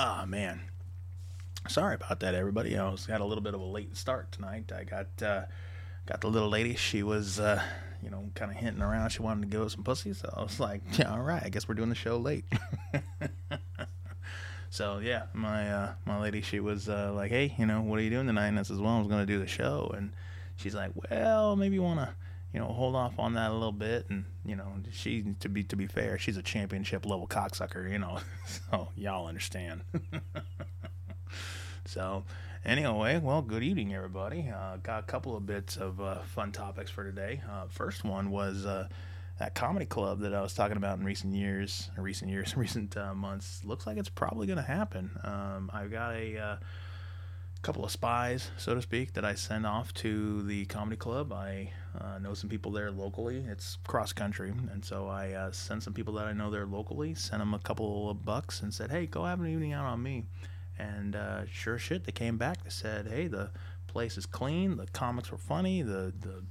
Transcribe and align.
Ah, 0.00 0.24
man. 0.28 0.60
Sorry 1.68 1.96
about 1.96 2.20
that, 2.20 2.32
everybody. 2.32 2.78
I 2.78 2.88
was 2.88 3.04
got 3.04 3.20
a 3.20 3.24
little 3.24 3.42
bit 3.42 3.54
of 3.54 3.60
a 3.60 3.64
late 3.64 3.96
start 3.96 4.30
tonight. 4.30 4.70
I 4.70 4.84
got 4.84 5.08
uh, 5.20 5.46
got 6.06 6.20
the 6.20 6.28
little 6.28 6.48
lady. 6.48 6.76
She 6.76 7.02
was, 7.02 7.40
uh, 7.40 7.60
you 8.00 8.08
know, 8.08 8.30
kind 8.36 8.52
of 8.52 8.56
hinting 8.56 8.80
around. 8.80 9.10
She 9.10 9.22
wanted 9.22 9.50
to 9.50 9.56
go 9.56 9.64
with 9.64 9.72
some 9.72 9.82
pussy. 9.82 10.12
So 10.12 10.32
I 10.36 10.44
was 10.44 10.60
like, 10.60 10.82
yeah, 10.92 11.10
all 11.10 11.20
right. 11.20 11.42
I 11.44 11.48
guess 11.48 11.66
we're 11.66 11.74
doing 11.74 11.88
the 11.88 11.96
show 11.96 12.16
late. 12.16 12.44
so 14.70 14.98
yeah, 14.98 15.24
my 15.32 15.68
uh, 15.68 15.92
my 16.06 16.20
lady, 16.20 16.42
she 16.42 16.60
was 16.60 16.88
uh, 16.88 17.12
like, 17.12 17.32
hey, 17.32 17.56
you 17.58 17.66
know, 17.66 17.80
what 17.80 17.98
are 17.98 18.02
you 18.02 18.10
doing 18.10 18.28
tonight? 18.28 18.46
And 18.46 18.58
I 18.60 18.62
says, 18.62 18.78
well, 18.78 18.94
I 18.94 18.98
was 19.00 19.08
going 19.08 19.26
to 19.26 19.32
do 19.32 19.40
the 19.40 19.48
show. 19.48 19.92
And 19.96 20.12
she's 20.54 20.76
like, 20.76 20.92
well, 21.10 21.56
maybe 21.56 21.74
you 21.74 21.82
want 21.82 21.98
to 21.98 22.14
you 22.52 22.60
know, 22.60 22.66
hold 22.66 22.96
off 22.96 23.18
on 23.18 23.34
that 23.34 23.50
a 23.50 23.54
little 23.54 23.72
bit. 23.72 24.06
And 24.08 24.24
you 24.44 24.56
know, 24.56 24.72
she 24.92 25.34
to 25.40 25.48
be 25.48 25.64
to 25.64 25.76
be 25.76 25.86
fair, 25.86 26.18
she's 26.18 26.36
a 26.36 26.42
championship 26.42 27.04
level 27.04 27.26
cocksucker. 27.26 27.90
You 27.90 27.98
know, 27.98 28.18
so 28.70 28.88
y'all 28.96 29.26
understand. 29.26 29.82
so 31.84 32.24
anyway, 32.64 33.18
well, 33.18 33.42
good 33.42 33.62
evening, 33.62 33.94
everybody. 33.94 34.50
Uh, 34.54 34.76
got 34.76 35.00
a 35.00 35.06
couple 35.06 35.36
of 35.36 35.46
bits 35.46 35.76
of 35.76 36.00
uh, 36.00 36.20
fun 36.22 36.52
topics 36.52 36.90
for 36.90 37.04
today. 37.04 37.42
Uh, 37.50 37.66
first 37.68 38.04
one 38.04 38.30
was 38.30 38.64
uh, 38.64 38.88
that 39.38 39.54
comedy 39.54 39.86
club 39.86 40.20
that 40.20 40.34
I 40.34 40.42
was 40.42 40.54
talking 40.54 40.76
about 40.76 40.98
in 40.98 41.04
recent 41.04 41.34
years, 41.34 41.90
recent 41.98 42.30
years, 42.30 42.56
recent 42.56 42.96
uh, 42.96 43.14
months. 43.14 43.62
Looks 43.64 43.86
like 43.86 43.96
it's 43.96 44.08
probably 44.08 44.46
going 44.46 44.58
to 44.58 44.62
happen. 44.62 45.10
Um, 45.22 45.70
I've 45.72 45.90
got 45.90 46.14
a 46.14 46.38
uh, 46.38 46.56
couple 47.68 47.84
of 47.84 47.90
spies, 47.90 48.50
so 48.56 48.74
to 48.74 48.80
speak, 48.80 49.12
that 49.12 49.26
I 49.26 49.34
send 49.34 49.66
off 49.66 49.92
to 49.94 50.40
the 50.44 50.64
comedy 50.64 50.96
club. 50.96 51.34
I 51.34 51.70
uh, 52.00 52.18
know 52.18 52.32
some 52.32 52.48
people 52.48 52.72
there 52.72 52.90
locally. 52.90 53.44
It's 53.46 53.76
cross 53.86 54.10
country, 54.10 54.54
and 54.72 54.82
so 54.82 55.06
I 55.06 55.32
uh, 55.32 55.52
sent 55.52 55.82
some 55.82 55.92
people 55.92 56.14
that 56.14 56.24
I 56.24 56.32
know 56.32 56.50
there 56.50 56.64
locally, 56.64 57.12
sent 57.12 57.40
them 57.40 57.52
a 57.52 57.58
couple 57.58 58.08
of 58.08 58.24
bucks, 58.24 58.62
and 58.62 58.72
said, 58.72 58.90
"Hey, 58.90 59.04
go 59.04 59.26
have 59.26 59.40
an 59.40 59.48
evening 59.48 59.74
out 59.74 59.84
on 59.84 60.02
me." 60.02 60.24
And 60.78 61.14
uh, 61.14 61.44
sure 61.44 61.76
shit, 61.76 62.04
they 62.04 62.12
came 62.12 62.38
back. 62.38 62.64
They 62.64 62.70
said, 62.70 63.06
"Hey, 63.06 63.26
the 63.26 63.50
place 63.86 64.16
is 64.16 64.24
clean. 64.24 64.78
The 64.78 64.86
comics 64.86 65.30
were 65.30 65.36
funny. 65.36 65.82
The 65.82 66.14
the 66.18 66.44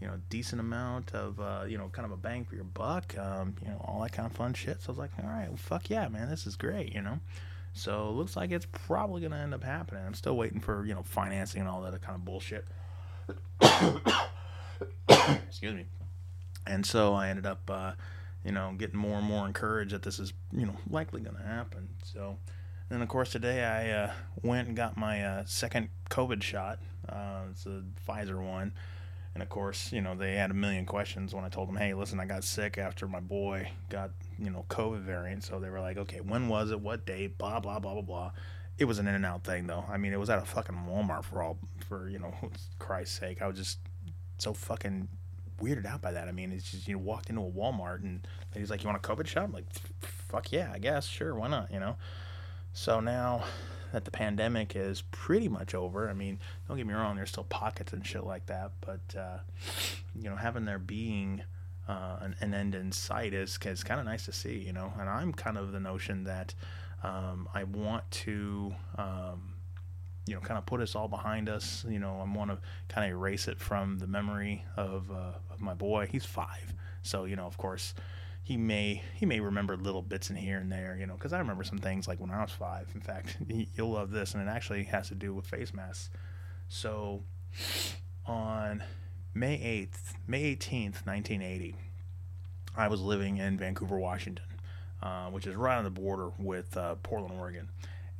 you 0.00 0.08
know 0.08 0.14
decent 0.28 0.58
amount 0.60 1.14
of 1.14 1.38
uh, 1.38 1.66
you 1.68 1.78
know 1.78 1.88
kind 1.90 2.04
of 2.04 2.10
a 2.10 2.16
bang 2.16 2.44
for 2.44 2.56
your 2.56 2.64
buck. 2.64 3.16
Um, 3.16 3.54
you 3.62 3.68
know 3.68 3.80
all 3.86 4.02
that 4.02 4.10
kind 4.10 4.26
of 4.26 4.32
fun 4.32 4.54
shit." 4.54 4.82
So 4.82 4.88
I 4.88 4.90
was 4.90 4.98
like, 4.98 5.12
"All 5.22 5.30
right, 5.30 5.46
well, 5.46 5.56
fuck 5.56 5.88
yeah, 5.88 6.08
man, 6.08 6.28
this 6.28 6.48
is 6.48 6.56
great." 6.56 6.92
You 6.92 7.02
know. 7.02 7.20
So 7.74 8.08
it 8.08 8.12
looks 8.12 8.36
like 8.36 8.52
it's 8.52 8.66
probably 8.70 9.20
going 9.20 9.32
to 9.32 9.38
end 9.38 9.52
up 9.52 9.64
happening. 9.64 10.04
I'm 10.06 10.14
still 10.14 10.36
waiting 10.36 10.60
for, 10.60 10.86
you 10.86 10.94
know, 10.94 11.02
financing 11.02 11.60
and 11.60 11.68
all 11.68 11.82
that 11.82 12.00
kind 12.00 12.14
of 12.14 12.24
bullshit. 12.24 12.64
Excuse 15.08 15.74
me. 15.74 15.86
And 16.66 16.86
so 16.86 17.14
I 17.14 17.28
ended 17.28 17.46
up, 17.46 17.68
uh, 17.68 17.92
you 18.44 18.52
know, 18.52 18.74
getting 18.78 18.98
more 18.98 19.18
and 19.18 19.26
more 19.26 19.46
encouraged 19.46 19.92
that 19.92 20.02
this 20.02 20.18
is, 20.18 20.32
you 20.52 20.66
know, 20.66 20.76
likely 20.88 21.20
going 21.20 21.36
to 21.36 21.42
happen. 21.42 21.88
So, 22.04 22.38
and 22.90 23.02
of 23.02 23.08
course, 23.08 23.32
today 23.32 23.64
I 23.64 23.90
uh, 23.90 24.12
went 24.42 24.68
and 24.68 24.76
got 24.76 24.96
my 24.96 25.24
uh, 25.24 25.44
second 25.44 25.88
COVID 26.10 26.42
shot. 26.42 26.78
Uh, 27.08 27.42
it's 27.50 27.66
a 27.66 27.82
Pfizer 28.08 28.40
one. 28.40 28.72
And 29.34 29.42
of 29.42 29.48
course, 29.48 29.92
you 29.92 30.00
know, 30.00 30.14
they 30.14 30.36
had 30.36 30.52
a 30.52 30.54
million 30.54 30.86
questions 30.86 31.34
when 31.34 31.44
I 31.44 31.48
told 31.48 31.68
them, 31.68 31.76
hey, 31.76 31.92
listen, 31.92 32.20
I 32.20 32.24
got 32.24 32.44
sick 32.44 32.78
after 32.78 33.08
my 33.08 33.18
boy 33.18 33.68
got, 33.90 34.10
you 34.38 34.50
know, 34.50 34.64
COVID 34.68 35.00
variant. 35.00 35.44
So 35.44 35.58
they 35.58 35.70
were 35.70 35.80
like, 35.80 35.96
okay, 35.96 36.20
when 36.20 36.48
was 36.48 36.70
it? 36.70 36.80
What 36.80 37.06
date? 37.06 37.38
Blah, 37.38 37.60
blah, 37.60 37.78
blah, 37.78 37.94
blah, 37.94 38.02
blah. 38.02 38.32
It 38.76 38.86
was 38.86 38.98
an 38.98 39.06
in 39.06 39.14
and 39.14 39.24
out 39.24 39.44
thing, 39.44 39.66
though. 39.66 39.84
I 39.88 39.96
mean, 39.96 40.12
it 40.12 40.18
was 40.18 40.30
at 40.30 40.42
a 40.42 40.44
fucking 40.44 40.86
Walmart 40.88 41.24
for 41.24 41.42
all, 41.42 41.58
for, 41.88 42.08
you 42.08 42.18
know, 42.18 42.34
Christ's 42.78 43.18
sake. 43.18 43.40
I 43.40 43.46
was 43.46 43.56
just 43.56 43.78
so 44.38 44.52
fucking 44.52 45.08
weirded 45.60 45.86
out 45.86 46.02
by 46.02 46.12
that. 46.12 46.28
I 46.28 46.32
mean, 46.32 46.52
it's 46.52 46.70
just, 46.70 46.88
you 46.88 46.94
know, 46.94 47.00
walked 47.00 47.30
into 47.30 47.42
a 47.42 47.50
Walmart 47.50 48.02
and 48.02 48.26
he's 48.54 48.70
like, 48.70 48.82
you 48.82 48.88
want 48.88 49.04
a 49.04 49.08
COVID 49.08 49.26
shot? 49.26 49.44
I'm 49.44 49.52
like, 49.52 49.66
fuck 50.00 50.50
yeah, 50.50 50.70
I 50.72 50.78
guess. 50.78 51.06
Sure, 51.06 51.34
why 51.34 51.48
not, 51.48 51.72
you 51.72 51.78
know? 51.78 51.96
So 52.72 52.98
now 52.98 53.44
that 53.94 54.04
the 54.04 54.10
pandemic 54.10 54.74
is 54.74 55.02
pretty 55.12 55.48
much 55.48 55.72
over. 55.72 56.10
I 56.10 56.14
mean, 56.14 56.40
don't 56.66 56.76
get 56.76 56.86
me 56.86 56.94
wrong, 56.94 57.14
there's 57.14 57.30
still 57.30 57.44
pockets 57.44 57.92
and 57.92 58.04
shit 58.04 58.24
like 58.24 58.46
that, 58.46 58.72
but 58.80 59.16
uh, 59.16 59.38
you 60.20 60.28
know, 60.28 60.34
having 60.34 60.64
there 60.64 60.80
being 60.80 61.42
uh, 61.88 62.28
an, 62.40 62.54
end 62.54 62.74
in 62.74 62.92
sight 62.92 63.34
is, 63.34 63.58
is 63.64 63.84
kind 63.84 64.00
of 64.00 64.06
nice 64.06 64.24
to 64.26 64.32
see, 64.32 64.58
you 64.58 64.72
know. 64.72 64.92
And 64.98 65.08
I'm 65.08 65.32
kind 65.32 65.58
of 65.58 65.72
the 65.72 65.80
notion 65.80 66.24
that 66.24 66.54
um, 67.02 67.48
I 67.54 67.64
want 67.64 68.10
to. 68.10 68.74
Um, 68.96 69.50
you 70.26 70.34
know, 70.34 70.40
kind 70.40 70.56
of 70.56 70.64
put 70.64 70.80
us 70.80 70.94
all 70.94 71.06
behind 71.06 71.50
us. 71.50 71.84
You 71.86 71.98
know, 71.98 72.18
I 72.18 72.34
want 72.34 72.50
to 72.50 72.58
kind 72.88 73.04
of 73.04 73.14
erase 73.14 73.46
it 73.46 73.60
from 73.60 73.98
the 73.98 74.06
memory 74.06 74.64
of, 74.74 75.10
uh, 75.10 75.32
of 75.50 75.60
my 75.60 75.74
boy. 75.74 76.08
He's 76.10 76.24
five, 76.24 76.72
so 77.02 77.26
you 77.26 77.36
know, 77.36 77.44
of 77.44 77.58
course, 77.58 77.92
he 78.42 78.58
may 78.58 79.02
he 79.14 79.26
may 79.26 79.40
remember 79.40 79.76
little 79.76 80.02
bits 80.02 80.30
in 80.30 80.36
here 80.36 80.58
and 80.58 80.70
there, 80.70 80.96
you 80.98 81.06
know, 81.06 81.14
because 81.14 81.32
I 81.32 81.38
remember 81.38 81.64
some 81.64 81.78
things 81.78 82.06
like 82.06 82.20
when 82.20 82.30
I 82.30 82.40
was 82.40 82.52
five. 82.52 82.90
In 82.94 83.00
fact, 83.00 83.36
you'll 83.74 83.90
love 83.90 84.10
this, 84.10 84.34
and 84.34 84.46
it 84.46 84.50
actually 84.50 84.84
has 84.84 85.08
to 85.08 85.14
do 85.14 85.34
with 85.34 85.46
face 85.46 85.74
masks. 85.74 86.10
So, 86.68 87.22
on 88.26 88.82
May 89.34 89.60
eighth, 89.60 90.14
May 90.28 90.44
eighteenth, 90.44 91.04
nineteen 91.06 91.42
eighty, 91.42 91.74
I 92.76 92.88
was 92.88 93.00
living 93.00 93.38
in 93.38 93.58
Vancouver, 93.58 93.98
Washington, 93.98 94.44
uh, 95.02 95.26
which 95.26 95.46
is 95.46 95.56
right 95.56 95.76
on 95.76 95.84
the 95.84 95.90
border 95.90 96.30
with 96.38 96.76
uh, 96.76 96.94
Portland, 97.02 97.38
Oregon. 97.38 97.68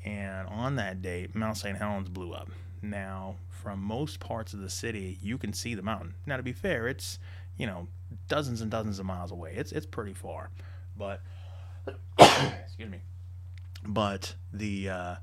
And 0.04 0.48
on 0.48 0.76
that 0.76 1.03
day, 1.03 1.28
Mount 1.32 1.56
St. 1.56 1.78
Helens 1.78 2.08
blew 2.08 2.32
up. 2.32 2.50
Now, 2.82 3.36
from 3.48 3.80
most 3.80 4.20
parts 4.20 4.53
of 4.53 4.60
the 4.60 4.69
city, 4.69 5.19
you 5.22 5.38
can 5.38 5.53
see 5.53 5.74
the 5.74 5.82
mountain. 5.82 6.14
Now, 6.26 6.36
to 6.36 6.42
be 6.42 6.53
fair, 6.53 6.88
it's 6.88 7.19
you 7.56 7.66
know 7.66 7.88
dozens 8.28 8.60
and 8.60 8.70
dozens 8.70 8.98
of 8.98 9.06
miles 9.06 9.30
away. 9.30 9.54
It's 9.56 9.72
it's 9.72 9.86
pretty 9.86 10.14
far, 10.14 10.50
but 10.97 11.20
excuse 12.19 12.91
me. 12.91 12.98
But 13.86 14.34
the 14.53 14.88
uh, 14.88 15.14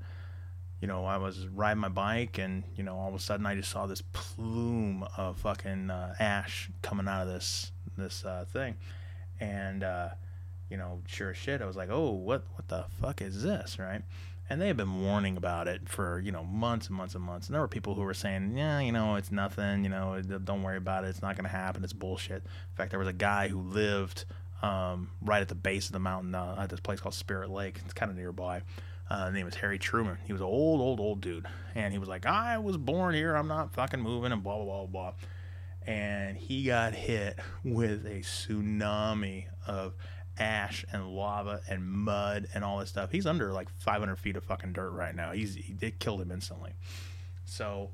you 0.82 0.88
know 0.88 1.06
I 1.06 1.16
was 1.16 1.46
riding 1.46 1.80
my 1.80 1.88
bike 1.88 2.36
and 2.38 2.64
you 2.76 2.82
know 2.82 2.96
all 2.98 3.08
of 3.08 3.14
a 3.14 3.18
sudden 3.18 3.46
I 3.46 3.54
just 3.54 3.70
saw 3.70 3.86
this 3.86 4.02
plume 4.12 5.06
of 5.16 5.38
fucking 5.38 5.88
uh, 5.88 6.14
ash 6.18 6.68
coming 6.82 7.08
out 7.08 7.22
of 7.22 7.28
this 7.28 7.72
this 7.96 8.24
uh, 8.24 8.44
thing, 8.52 8.76
and 9.40 9.84
uh, 9.84 10.08
you 10.68 10.76
know 10.76 11.00
sure 11.06 11.30
as 11.30 11.36
shit 11.38 11.62
I 11.62 11.66
was 11.66 11.76
like 11.76 11.88
oh 11.90 12.10
what 12.10 12.44
what 12.56 12.68
the 12.68 12.84
fuck 13.00 13.22
is 13.22 13.42
this 13.42 13.78
right 13.78 14.02
and 14.50 14.60
they 14.60 14.66
had 14.66 14.76
been 14.76 15.02
warning 15.02 15.38
about 15.38 15.68
it 15.68 15.88
for 15.88 16.20
you 16.20 16.32
know 16.32 16.44
months 16.44 16.88
and 16.88 16.96
months 16.96 17.14
and 17.14 17.24
months. 17.24 17.46
And 17.46 17.54
there 17.54 17.62
were 17.62 17.68
people 17.68 17.94
who 17.94 18.02
were 18.02 18.12
saying, 18.12 18.54
yeah, 18.56 18.80
you 18.80 18.92
know, 18.92 19.14
it's 19.14 19.32
nothing, 19.32 19.82
you 19.82 19.88
know, 19.88 20.20
don't 20.20 20.62
worry 20.62 20.76
about 20.76 21.04
it, 21.04 21.08
it's 21.08 21.22
not 21.22 21.36
going 21.36 21.44
to 21.44 21.56
happen, 21.56 21.82
it's 21.82 21.94
bullshit. 21.94 22.42
In 22.42 22.76
fact, 22.76 22.90
there 22.90 22.98
was 22.98 23.08
a 23.08 23.14
guy 23.14 23.48
who 23.48 23.60
lived 23.60 24.26
um, 24.60 25.10
right 25.22 25.40
at 25.40 25.48
the 25.48 25.54
base 25.54 25.86
of 25.86 25.92
the 25.92 26.00
mountain 26.00 26.34
uh, 26.34 26.56
at 26.58 26.68
this 26.68 26.80
place 26.80 27.00
called 27.00 27.14
Spirit 27.14 27.50
Lake. 27.50 27.80
It's 27.84 27.94
kind 27.94 28.10
of 28.10 28.16
nearby. 28.16 28.62
Uh, 29.12 29.26
his 29.26 29.34
name 29.34 29.44
was 29.44 29.56
Harry 29.56 29.78
Truman. 29.78 30.16
He 30.24 30.32
was 30.32 30.40
an 30.40 30.46
old, 30.46 30.80
old, 30.80 30.98
old 30.98 31.20
dude, 31.20 31.44
and 31.74 31.92
he 31.92 31.98
was 31.98 32.08
like, 32.08 32.24
I 32.24 32.56
was 32.56 32.78
born 32.78 33.14
here, 33.14 33.34
I'm 33.34 33.46
not 33.46 33.74
fucking 33.74 34.00
moving, 34.00 34.32
and 34.32 34.42
blah 34.42 34.56
blah 34.56 34.64
blah 34.64 34.86
blah. 34.86 35.12
And 35.86 36.34
he 36.38 36.64
got 36.64 36.94
hit 36.94 37.38
with 37.62 38.06
a 38.06 38.20
tsunami 38.20 39.48
of 39.66 39.92
ash 40.38 40.86
and 40.90 41.06
lava 41.14 41.60
and 41.68 41.84
mud 41.84 42.48
and 42.54 42.64
all 42.64 42.78
this 42.78 42.88
stuff. 42.88 43.12
He's 43.12 43.26
under 43.26 43.52
like 43.52 43.68
500 43.80 44.16
feet 44.16 44.38
of 44.38 44.44
fucking 44.44 44.72
dirt 44.72 44.92
right 44.92 45.14
now. 45.14 45.32
He's 45.32 45.56
he, 45.56 45.76
it 45.82 46.00
killed 46.00 46.22
him 46.22 46.32
instantly. 46.32 46.72
So, 47.44 47.90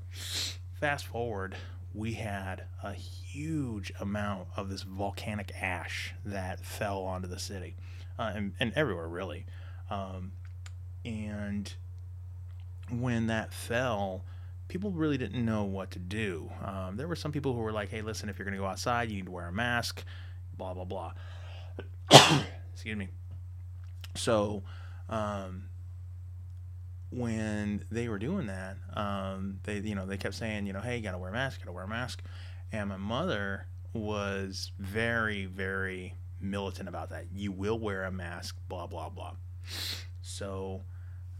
fast 0.79 1.05
forward, 1.05 1.53
we 1.93 2.13
had 2.13 2.63
a 2.81 2.93
huge 2.93 3.91
amount 3.99 4.47
of 4.55 4.69
this 4.69 4.83
volcanic 4.83 5.51
ash 5.59 6.13
that 6.23 6.63
fell 6.63 7.01
onto 7.01 7.27
the 7.27 7.39
city, 7.39 7.75
uh, 8.17 8.31
and, 8.33 8.53
and, 8.57 8.71
everywhere 8.77 9.09
really. 9.09 9.45
Um, 9.89 10.31
and 11.05 11.71
when 12.89 13.27
that 13.27 13.53
fell, 13.53 14.25
people 14.67 14.91
really 14.91 15.17
didn't 15.17 15.43
know 15.43 15.63
what 15.63 15.91
to 15.91 15.99
do. 15.99 16.49
Um, 16.63 16.97
there 16.97 17.07
were 17.07 17.15
some 17.15 17.31
people 17.31 17.53
who 17.53 17.59
were 17.59 17.71
like, 17.71 17.89
"Hey, 17.89 18.01
listen, 18.01 18.29
if 18.29 18.39
you're 18.39 18.45
going 18.45 18.57
to 18.57 18.61
go 18.61 18.67
outside, 18.67 19.09
you 19.09 19.15
need 19.15 19.25
to 19.25 19.31
wear 19.31 19.47
a 19.47 19.51
mask." 19.51 20.03
Blah 20.57 20.73
blah 20.73 20.85
blah. 20.85 21.13
Excuse 22.73 22.97
me. 22.97 23.09
So, 24.15 24.63
um, 25.07 25.69
when 27.11 27.85
they 27.91 28.07
were 28.07 28.19
doing 28.19 28.47
that, 28.47 28.77
um, 28.93 29.59
they 29.63 29.79
you 29.79 29.95
know 29.95 30.05
they 30.05 30.17
kept 30.17 30.35
saying 30.35 30.65
you 30.67 30.73
know 30.73 30.81
hey 30.81 30.97
you 30.97 31.03
gotta 31.03 31.17
wear 31.17 31.29
a 31.29 31.33
mask, 31.33 31.61
gotta 31.61 31.71
wear 31.71 31.83
a 31.83 31.87
mask, 31.87 32.21
and 32.71 32.89
my 32.89 32.97
mother 32.97 33.67
was 33.93 34.71
very 34.77 35.45
very 35.45 36.15
militant 36.39 36.87
about 36.87 37.09
that. 37.09 37.25
You 37.33 37.51
will 37.51 37.79
wear 37.79 38.03
a 38.03 38.11
mask, 38.11 38.57
blah 38.67 38.87
blah 38.87 39.09
blah. 39.09 39.33
So 40.29 40.81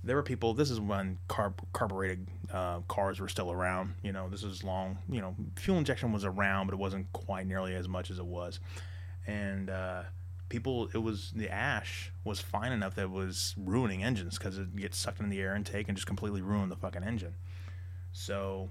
there 0.03 0.15
were 0.15 0.24
people. 0.24 0.53
This 0.53 0.71
is 0.71 0.80
when 0.80 1.18
carb, 1.27 1.53
carbureted 1.74 2.27
uh, 2.51 2.80
cars 2.88 3.19
were 3.19 3.30
still 3.30 3.51
around. 3.51 3.95
You 4.03 4.12
know, 4.12 4.30
this 4.30 4.44
is 4.44 4.63
long. 4.63 4.97
You 5.09 5.21
know, 5.21 5.36
fuel 5.56 5.77
injection 5.77 6.12
was 6.12 6.25
around, 6.25 6.68
but 6.68 6.74
it 6.74 6.80
wasn't 6.80 7.12
quite 7.13 7.47
nearly 7.47 7.75
as 7.75 7.88
much 7.88 8.09
as 8.09 8.19
it 8.19 8.25
was. 8.25 8.59
And 9.27 9.69
uh, 9.69 10.03
people 10.50 10.89
it 10.94 10.97
was 10.97 11.31
the 11.36 11.50
ash 11.50 12.12
was 12.24 12.39
fine 12.39 12.71
enough 12.71 12.95
that 12.95 13.03
it 13.03 13.12
was 13.12 13.53
ruining 13.57 14.03
engines 14.03 14.38
because 14.38 14.57
it 14.57 14.75
gets 14.75 14.97
sucked 14.97 15.19
into 15.19 15.30
the 15.30 15.41
air 15.41 15.56
intake 15.56 15.88
and 15.88 15.95
just 15.95 16.07
completely 16.07 16.41
ruin 16.41 16.69
the 16.69 16.75
fucking 16.75 17.03
engine 17.03 17.36
so 18.12 18.69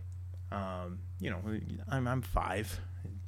um, 0.50 0.98
you 1.20 1.30
know 1.30 1.40
I'm, 1.88 2.06
I'm 2.06 2.20
five 2.20 2.80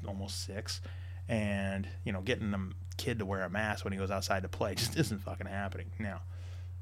almost 0.07 0.45
six 0.45 0.81
and 1.29 1.89
you 2.05 2.13
know 2.13 2.21
getting 2.21 2.53
a 2.53 2.69
kid 2.97 3.21
to 3.21 3.25
wear 3.25 3.43
a 3.43 3.51
mask 3.51 3.85
when 3.85 3.93
he 3.93 3.99
goes 3.99 4.11
outside 4.11 4.43
to 4.43 4.49
play 4.49 4.75
just 4.77 4.97
isn't 4.97 5.23
fucking 5.23 5.47
happening 5.47 5.93
now 5.99 6.21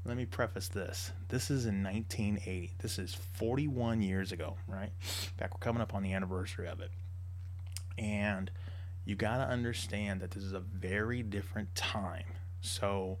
let 0.05 0.17
me 0.17 0.25
preface 0.25 0.67
this. 0.67 1.11
This 1.27 1.51
is 1.51 1.65
in 1.65 1.83
1980. 1.83 2.75
This 2.79 2.97
is 2.97 3.13
41 3.13 4.01
years 4.01 4.31
ago, 4.31 4.57
right? 4.67 4.91
In 5.01 5.37
fact, 5.37 5.53
we're 5.53 5.59
coming 5.59 5.81
up 5.81 5.93
on 5.93 6.03
the 6.03 6.13
anniversary 6.13 6.67
of 6.67 6.79
it. 6.79 6.91
And 7.97 8.49
you 9.05 9.15
got 9.15 9.37
to 9.37 9.43
understand 9.43 10.21
that 10.21 10.31
this 10.31 10.43
is 10.43 10.53
a 10.53 10.59
very 10.59 11.21
different 11.21 11.75
time. 11.75 12.23
So 12.61 13.17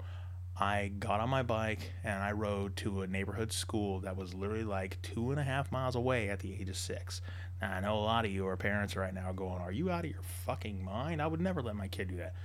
I 0.57 0.91
got 0.99 1.19
on 1.19 1.29
my 1.29 1.43
bike 1.43 1.91
and 2.03 2.21
I 2.21 2.31
rode 2.31 2.75
to 2.77 3.01
a 3.01 3.07
neighborhood 3.07 3.51
school 3.51 3.99
that 4.01 4.17
was 4.17 4.33
literally 4.33 4.63
like 4.63 5.01
two 5.01 5.31
and 5.31 5.39
a 5.39 5.43
half 5.43 5.71
miles 5.71 5.95
away 5.95 6.29
at 6.29 6.39
the 6.39 6.53
age 6.53 6.69
of 6.69 6.77
six. 6.77 7.21
Now, 7.61 7.73
I 7.73 7.79
know 7.81 7.95
a 7.95 7.99
lot 7.99 8.25
of 8.25 8.31
you 8.31 8.47
are 8.47 8.57
parents 8.57 8.95
right 8.95 9.13
now 9.13 9.31
going, 9.31 9.61
Are 9.61 9.71
you 9.71 9.89
out 9.89 10.05
of 10.05 10.11
your 10.11 10.21
fucking 10.45 10.83
mind? 10.83 11.21
I 11.21 11.27
would 11.27 11.41
never 11.41 11.61
let 11.61 11.75
my 11.75 11.87
kid 11.87 12.09
do 12.09 12.17
that. 12.17 12.35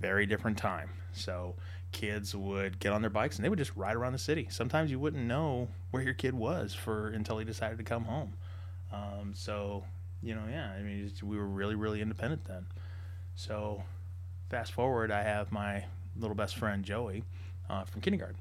Very 0.00 0.26
different 0.26 0.58
time. 0.58 0.90
So 1.12 1.54
kids 1.92 2.34
would 2.34 2.78
get 2.78 2.92
on 2.92 3.00
their 3.00 3.10
bikes 3.10 3.36
and 3.36 3.44
they 3.44 3.48
would 3.48 3.58
just 3.58 3.74
ride 3.76 3.96
around 3.96 4.12
the 4.12 4.18
city. 4.18 4.48
Sometimes 4.50 4.90
you 4.90 4.98
wouldn't 4.98 5.24
know 5.24 5.68
where 5.90 6.02
your 6.02 6.14
kid 6.14 6.34
was 6.34 6.74
for 6.74 7.08
until 7.08 7.38
he 7.38 7.44
decided 7.44 7.78
to 7.78 7.84
come 7.84 8.04
home. 8.04 8.34
Um, 8.92 9.32
so, 9.34 9.84
you 10.22 10.34
know, 10.34 10.44
yeah, 10.50 10.70
I 10.70 10.82
mean, 10.82 11.10
we 11.22 11.36
were 11.36 11.46
really, 11.46 11.74
really 11.74 12.02
independent 12.02 12.44
then. 12.44 12.66
So, 13.34 13.82
fast 14.50 14.72
forward, 14.72 15.10
I 15.10 15.22
have 15.22 15.52
my 15.52 15.84
little 16.18 16.36
best 16.36 16.56
friend 16.56 16.84
Joey 16.84 17.24
uh, 17.68 17.84
from 17.84 18.00
kindergarten. 18.00 18.36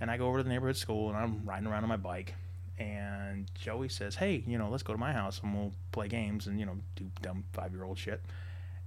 And 0.00 0.10
I 0.10 0.16
go 0.16 0.26
over 0.26 0.38
to 0.38 0.42
the 0.42 0.50
neighborhood 0.50 0.76
school 0.76 1.08
and 1.08 1.16
I'm 1.16 1.42
riding 1.44 1.66
around 1.66 1.82
on 1.82 1.88
my 1.88 1.96
bike. 1.96 2.34
And 2.78 3.48
Joey 3.54 3.88
says, 3.88 4.16
Hey, 4.16 4.42
you 4.46 4.58
know, 4.58 4.68
let's 4.68 4.82
go 4.82 4.92
to 4.92 4.98
my 4.98 5.12
house 5.12 5.40
and 5.42 5.54
we'll 5.54 5.72
play 5.92 6.08
games 6.08 6.46
and, 6.46 6.58
you 6.58 6.66
know, 6.66 6.76
do 6.96 7.10
dumb 7.22 7.44
five 7.52 7.72
year 7.72 7.84
old 7.84 7.98
shit. 7.98 8.20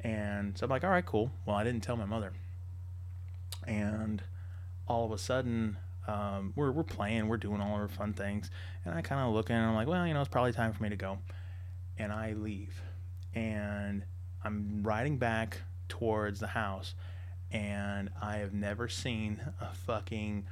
And 0.01 0.57
so 0.57 0.65
I'm 0.65 0.69
like, 0.69 0.83
All 0.83 0.89
right, 0.89 1.05
cool. 1.05 1.31
Well, 1.45 1.55
I 1.55 1.63
didn't 1.63 1.83
tell 1.83 1.97
my 1.97 2.05
mother. 2.05 2.33
And 3.65 4.21
all 4.88 5.05
of 5.05 5.11
a 5.11 5.17
sudden, 5.17 5.77
um, 6.07 6.53
we're, 6.55 6.71
we're 6.71 6.83
playing, 6.83 7.27
we're 7.27 7.38
doing 7.38 7.59
all 7.59 7.73
our 7.73 7.88
fun 7.88 8.13
things. 8.13 8.49
And 8.85 8.94
I 8.95 9.01
kind 9.01 9.27
of 9.27 9.33
look 9.33 9.49
in 9.49 9.55
and 9.55 9.65
I'm 9.65 9.75
like, 9.75 9.88
Well, 9.88 10.05
you 10.07 10.13
know, 10.13 10.21
it's 10.21 10.29
probably 10.29 10.53
time 10.53 10.73
for 10.73 10.83
me 10.83 10.89
to 10.89 10.95
go. 10.95 11.19
And 11.97 12.11
I 12.11 12.33
leave. 12.33 12.81
And 13.33 14.03
I'm 14.44 14.81
riding 14.83 15.17
back 15.17 15.61
towards 15.89 16.39
the 16.39 16.47
house 16.47 16.94
and 17.51 18.09
I 18.21 18.38
have 18.38 18.53
never 18.53 18.88
seen 18.88 19.39
a 19.61 19.73
fucking 19.73 20.45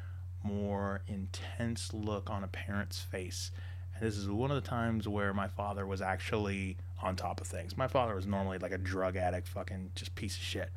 more 0.44 1.02
intense 1.08 1.94
look 1.94 2.30
on 2.30 2.44
a 2.44 2.48
parent's 2.48 3.02
face. 3.02 3.52
And 3.94 4.06
this 4.06 4.18
is 4.18 4.30
one 4.30 4.52
of 4.52 4.62
the 4.62 4.70
times 4.70 5.08
where 5.08 5.34
my 5.34 5.48
father 5.48 5.86
was 5.86 6.02
actually 6.02 6.78
on 7.06 7.16
top 7.16 7.42
of 7.42 7.48
things. 7.48 7.78
My 7.78 7.88
father 7.88 8.16
was 8.16 8.26
normally 8.26 8.58
like 8.58 8.72
a 8.72 8.78
drug 8.78 9.16
addict, 9.16 9.48
fucking 9.48 9.92
just 9.96 10.16
piece 10.16 10.36
of 10.36 10.44
shit. 10.44 10.70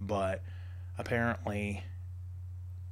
But 0.00 0.42
apparently, 0.98 1.84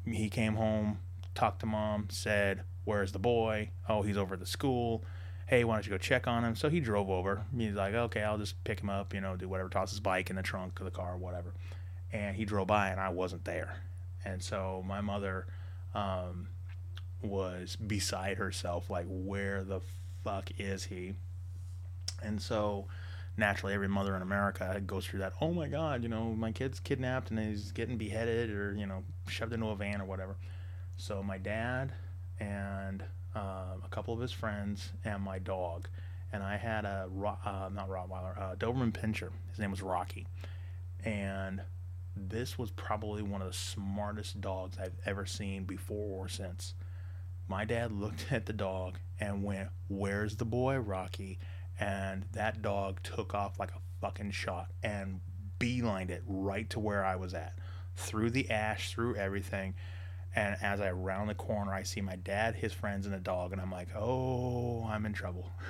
he 0.07 0.29
came 0.29 0.55
home, 0.55 0.99
talked 1.35 1.61
to 1.61 1.67
mom, 1.67 2.09
said, 2.11 2.63
Where's 2.85 3.13
the 3.13 3.19
boy? 3.19 3.71
Oh, 3.89 4.03
he's 4.03 4.19
over 4.19 4.35
at 4.35 4.41
the 4.41 4.47
school. 4.47 5.05
Hey, 5.47 5.65
why 5.65 5.75
don't 5.75 5.87
you 5.87 5.91
go 5.91 5.99
check 5.99 6.27
on 6.27 6.45
him? 6.45 6.57
So 6.57 6.69
he 6.69 6.81
drove 6.81 7.11
over. 7.11 7.45
He's 7.57 7.75
like, 7.75 7.95
Okay, 7.95 8.23
I'll 8.23 8.39
just 8.39 8.63
pick 8.65 8.81
him 8.81 8.91
up, 8.91 9.15
you 9.15 9.21
know, 9.21 9.37
do 9.37 9.49
whatever, 9.49 9.69
toss 9.69 9.91
his 9.91 10.01
bike 10.01 10.31
in 10.31 10.37
the 10.37 10.43
trunk 10.43 10.81
of 10.81 10.85
the 10.85 10.91
car, 10.91 11.17
whatever 11.17 11.55
and 12.15 12.37
he 12.37 12.45
drove 12.45 12.69
by 12.69 12.89
and 12.89 13.01
I 13.01 13.09
wasn't 13.11 13.45
there. 13.45 13.77
And 14.25 14.43
so 14.43 14.83
my 14.87 15.01
mother 15.03 15.47
um, 15.95 16.49
was 17.21 17.77
beside 17.77 18.39
herself, 18.39 18.89
like, 18.89 19.07
where 19.09 19.65
the 19.65 19.81
fuck 20.23 20.51
is 20.57 20.85
he? 20.85 21.15
And 22.25 22.41
so 22.41 22.87
naturally, 23.37 23.75
every 23.75 23.89
mother 23.89 24.15
in 24.17 24.23
America 24.23 24.81
goes 24.87 25.07
through 25.07 25.21
that. 25.21 25.35
Oh 25.41 25.53
my 25.53 25.69
God, 25.69 26.03
you 26.03 26.09
know, 26.09 26.35
my 26.35 26.53
kid's 26.53 26.81
kidnapped 26.81 27.31
and 27.31 27.39
he's 27.39 27.73
getting 27.73 27.97
beheaded 27.97 28.51
or, 28.51 28.75
you 28.75 28.87
know, 28.87 29.05
shoved 29.29 29.53
into 29.53 29.67
a 29.67 29.77
van 29.77 30.01
or 30.01 30.05
whatever. 30.05 30.37
So 30.97 31.23
my 31.23 31.39
dad 31.39 31.93
and 32.39 33.05
uh, 33.35 33.77
a 33.85 33.89
couple 33.91 34.15
of 34.15 34.21
his 34.21 34.33
friends 34.33 34.93
and 35.05 35.23
my 35.23 35.39
dog. 35.39 35.89
And 36.33 36.43
I 36.43 36.57
had 36.57 36.85
a, 36.85 37.09
uh, 37.45 37.69
not 37.73 37.89
Rottweiler, 37.89 38.41
uh, 38.41 38.55
Doberman 38.57 38.93
Pinscher. 38.93 39.31
His 39.51 39.59
name 39.59 39.71
was 39.71 39.83
Rocky. 39.83 40.27
And 41.05 41.61
this 42.17 42.59
was 42.59 42.71
probably 42.71 43.23
one 43.23 43.41
of 43.41 43.49
the 43.49 43.57
smartest 43.57 44.41
dogs 44.41 44.77
I've 44.81 44.97
ever 45.05 45.27
seen 45.27 45.65
before 45.65 46.25
or 46.25 46.29
since. 46.29 46.75
My 47.49 47.65
dad 47.65 47.93
looked 47.93 48.27
at 48.33 48.47
the 48.47 48.53
dog 48.53 48.99
and 49.21 49.43
went, 49.43 49.69
Where's 49.89 50.37
the 50.37 50.45
boy, 50.45 50.77
Rocky? 50.77 51.39
And 51.79 52.25
that 52.33 52.63
dog 52.63 53.03
took 53.03 53.35
off 53.35 53.59
like 53.59 53.71
a 53.71 53.81
fucking 54.01 54.31
shot 54.31 54.69
and 54.83 55.21
beelined 55.59 56.11
it 56.11 56.23
right 56.27 56.69
to 56.71 56.81
where 56.81 57.05
I 57.05 57.17
was 57.17 57.35
at. 57.35 57.59
Through 57.97 58.31
the 58.31 58.51
ash, 58.51 58.93
through 58.93 59.17
everything. 59.17 59.75
And 60.37 60.57
as 60.63 60.81
I 60.81 60.91
round 60.91 61.31
the 61.31 61.35
corner, 61.35 61.73
I 61.73 61.85
see 61.85 62.01
my 62.01 62.17
dad, 62.17 62.57
his 62.57 62.73
friends, 62.73 63.07
and 63.07 63.15
the 63.15 63.21
dog. 63.21 63.53
And 63.53 63.61
I'm 63.61 63.71
like, 63.71 63.89
Oh, 63.97 64.85
I'm 64.89 65.07
in 65.07 65.13
trouble. 65.13 65.51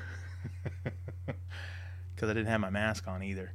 Because 2.15 2.31
I 2.31 2.35
didn't 2.35 2.49
have 2.49 2.61
my 2.61 2.71
mask 2.71 3.09
on 3.09 3.23
either. 3.23 3.53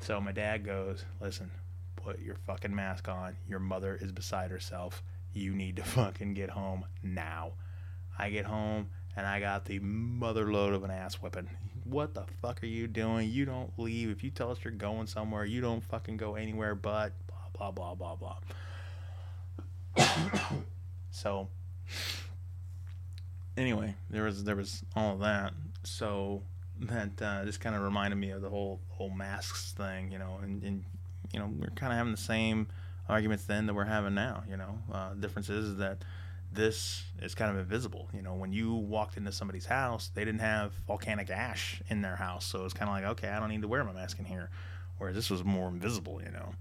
So 0.00 0.20
my 0.20 0.32
dad 0.32 0.64
goes, 0.64 1.04
Listen, 1.20 1.50
put 1.96 2.20
your 2.20 2.36
fucking 2.46 2.74
mask 2.74 3.08
on. 3.08 3.36
Your 3.48 3.60
mother 3.60 3.98
is 4.00 4.12
beside 4.12 4.50
herself. 4.50 5.02
You 5.32 5.54
need 5.54 5.76
to 5.76 5.82
fucking 5.84 6.34
get 6.34 6.50
home 6.50 6.84
now. 7.02 7.52
I 8.18 8.30
get 8.30 8.44
home 8.44 8.90
and 9.16 9.26
I 9.26 9.40
got 9.40 9.64
the 9.64 9.78
mother 9.80 10.52
load 10.52 10.74
of 10.74 10.84
an 10.84 10.90
ass 10.90 11.14
whipping. 11.14 11.48
What 11.84 12.14
the 12.14 12.24
fuck 12.40 12.62
are 12.62 12.66
you 12.66 12.86
doing? 12.86 13.30
You 13.30 13.44
don't 13.44 13.70
leave. 13.78 14.10
If 14.10 14.24
you 14.24 14.30
tell 14.30 14.50
us 14.50 14.58
you're 14.64 14.72
going 14.72 15.06
somewhere, 15.06 15.44
you 15.44 15.60
don't 15.60 15.82
fucking 15.84 16.16
go 16.16 16.34
anywhere 16.34 16.74
but 16.74 17.12
blah 17.54 17.70
blah 17.70 17.94
blah 17.94 18.16
blah 18.16 18.36
blah. 19.96 20.56
so 21.10 21.48
anyway, 23.56 23.94
there 24.10 24.24
was 24.24 24.44
there 24.44 24.56
was 24.56 24.82
all 24.96 25.14
of 25.14 25.20
that. 25.20 25.52
So 25.82 26.42
that 26.80 27.20
uh, 27.20 27.44
just 27.44 27.60
kind 27.60 27.76
of 27.76 27.82
reminded 27.82 28.16
me 28.16 28.30
of 28.30 28.42
the 28.42 28.48
whole 28.48 28.80
whole 28.88 29.10
masks 29.10 29.72
thing, 29.72 30.10
you 30.10 30.18
know, 30.18 30.38
and, 30.42 30.62
and 30.62 30.84
you 31.32 31.38
know, 31.38 31.50
we're 31.58 31.68
kind 31.74 31.92
of 31.92 31.98
having 31.98 32.12
the 32.12 32.18
same 32.18 32.68
arguments 33.08 33.44
then 33.44 33.66
that 33.66 33.74
we're 33.74 33.84
having 33.84 34.14
now. 34.14 34.42
You 34.48 34.56
know, 34.56 34.78
uh, 34.92 35.10
the 35.10 35.20
difference 35.20 35.50
is 35.50 35.76
that 35.76 35.98
this 36.54 37.04
is 37.20 37.34
kind 37.34 37.50
of 37.50 37.58
invisible. 37.58 38.08
You 38.14 38.22
know, 38.22 38.34
when 38.34 38.52
you 38.52 38.74
walked 38.74 39.16
into 39.16 39.32
somebody's 39.32 39.66
house, 39.66 40.10
they 40.14 40.24
didn't 40.24 40.40
have 40.40 40.72
volcanic 40.86 41.30
ash 41.30 41.82
in 41.88 42.02
their 42.02 42.16
house, 42.16 42.46
so 42.46 42.64
it's 42.64 42.74
kind 42.74 42.88
of 42.88 42.94
like, 42.94 43.04
okay, 43.18 43.28
I 43.28 43.40
don't 43.40 43.48
need 43.48 43.62
to 43.62 43.68
wear 43.68 43.84
my 43.84 43.92
mask 43.92 44.18
in 44.18 44.24
here. 44.24 44.50
Whereas 44.98 45.16
this 45.16 45.30
was 45.30 45.44
more 45.44 45.68
invisible. 45.68 46.20
You 46.24 46.30
know, 46.30 46.54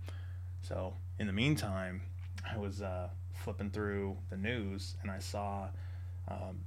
so 0.61 0.95
in 1.19 1.27
the 1.27 1.33
meantime, 1.33 2.01
I 2.49 2.57
was 2.57 2.81
uh, 2.81 3.09
flipping 3.33 3.69
through 3.69 4.17
the 4.29 4.37
news 4.37 4.95
and 5.01 5.11
I 5.11 5.19
saw. 5.19 5.67
Um, 6.27 6.61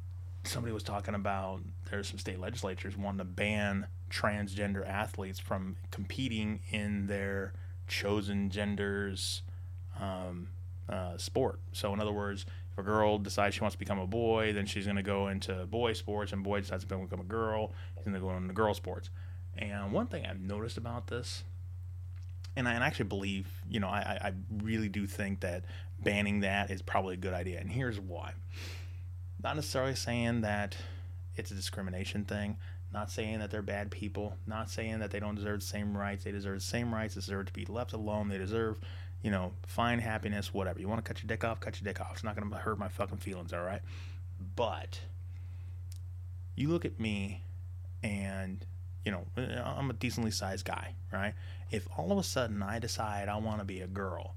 somebody 0.45 0.73
was 0.73 0.83
talking 0.83 1.15
about 1.15 1.61
there's 1.91 2.09
some 2.09 2.19
state 2.19 2.39
legislatures 2.39 2.97
wanting 2.97 3.19
to 3.19 3.25
ban 3.25 3.87
transgender 4.11 4.87
athletes 4.87 5.41
from 5.41 5.77
competing 5.91 6.61
in 6.71 7.07
their 7.07 7.53
chosen 7.89 8.51
genders 8.51 9.43
um, 10.01 10.49
uh, 10.89 11.17
sport. 11.17 11.61
So, 11.73 11.93
in 11.93 12.01
other 12.01 12.13
words, 12.13 12.47
if 12.77 12.81
a 12.81 12.83
girl 12.83 13.17
decides 13.17 13.55
she 13.55 13.63
wants 13.63 13.75
to 13.75 13.79
become 13.79 13.99
a 13.99 14.07
boy, 14.07 14.53
then 14.53 14.67
she's 14.67 14.85
going 14.85 14.97
to 14.97 15.03
go 15.03 15.29
into 15.29 15.65
boy 15.65 15.95
sports, 15.95 16.33
and 16.33 16.45
boy 16.45 16.61
decides 16.61 16.85
to 16.85 16.95
become 16.95 17.21
a 17.21 17.25
girl, 17.25 17.73
she's 17.95 18.05
going 18.05 18.13
to 18.15 18.21
go 18.21 18.37
into 18.37 18.53
girl 18.53 18.75
sports. 18.75 19.09
And 19.57 19.93
one 19.93 20.09
thing 20.09 20.27
I've 20.27 20.41
noticed 20.41 20.77
about 20.77 21.07
this, 21.07 21.43
and 22.55 22.69
I 22.69 22.75
actually 22.75 23.07
believe, 23.07 23.49
you 23.67 23.81
know, 23.81 23.89
I, 23.89 24.19
I 24.21 24.33
really 24.63 24.91
do 24.91 25.07
think 25.07 25.41
that 25.41 25.65
banning 25.99 26.41
that 26.41 26.71
is 26.71 26.83
probably 26.83 27.15
a 27.15 27.19
good 27.19 27.33
idea. 27.33 27.61
And 27.61 27.71
here's 27.71 27.99
why. 27.99 28.35
Not 29.43 29.57
necessarily 29.57 29.95
saying 29.95 30.43
that 30.43 30.77
it's 31.35 31.51
a 31.51 31.55
discrimination 31.55 32.27
thing. 32.27 32.59
Not 32.93 33.11
saying 33.11 33.39
that 33.39 33.51
they're 33.51 33.63
bad 33.63 33.91
people. 33.91 34.37
Not 34.47 34.69
saying 34.69 34.99
that 34.99 35.11
they 35.11 35.21
don't 35.21 35.35
deserve 35.35 35.61
the 35.61 35.67
same 35.67 35.97
rights. 35.97 36.25
They 36.25 36.33
deserve 36.33 36.57
the 36.57 36.65
same 36.65 36.93
rights. 36.93 37.15
They 37.15 37.21
deserve 37.21 37.47
to 37.47 37.53
be 37.53 37.65
left 37.65 37.95
alone. 37.95 38.29
They 38.29 38.39
deserve, 38.39 38.81
you 39.27 39.33
know, 39.33 39.51
find 39.67 40.01
happiness, 40.01 40.55
whatever. 40.55 40.79
You 40.79 40.87
want 40.87 41.05
to 41.05 41.09
cut 41.09 41.21
your 41.21 41.27
dick 41.27 41.43
off? 41.43 41.59
Cut 41.59 41.81
your 41.81 41.93
dick 41.93 42.01
off. 42.01 42.13
It's 42.13 42.23
not 42.23 42.37
going 42.37 42.49
to 42.49 42.57
hurt 42.57 42.79
my 42.79 42.87
fucking 42.87 43.19
feelings, 43.19 43.53
all 43.53 43.65
right? 43.65 43.81
But 44.55 45.01
you 46.55 46.69
look 46.69 46.85
at 46.85 47.01
me 47.01 47.43
and, 48.05 48.65
you 49.05 49.11
know, 49.11 49.27
uh, 49.37 49.65
I'm 49.65 49.91
a 49.91 49.95
decently 49.95 50.31
sized 50.31 50.65
guy, 50.65 50.95
right? 51.13 51.35
If 51.73 51.89
all 51.99 52.13
of 52.13 52.19
a 52.19 52.23
sudden 52.23 52.63
I 52.63 52.79
decide 52.79 53.29
I 53.29 53.37
want 53.39 53.59
to 53.59 53.65
be 53.65 53.81
a 53.81 53.89
girl, 53.89 54.37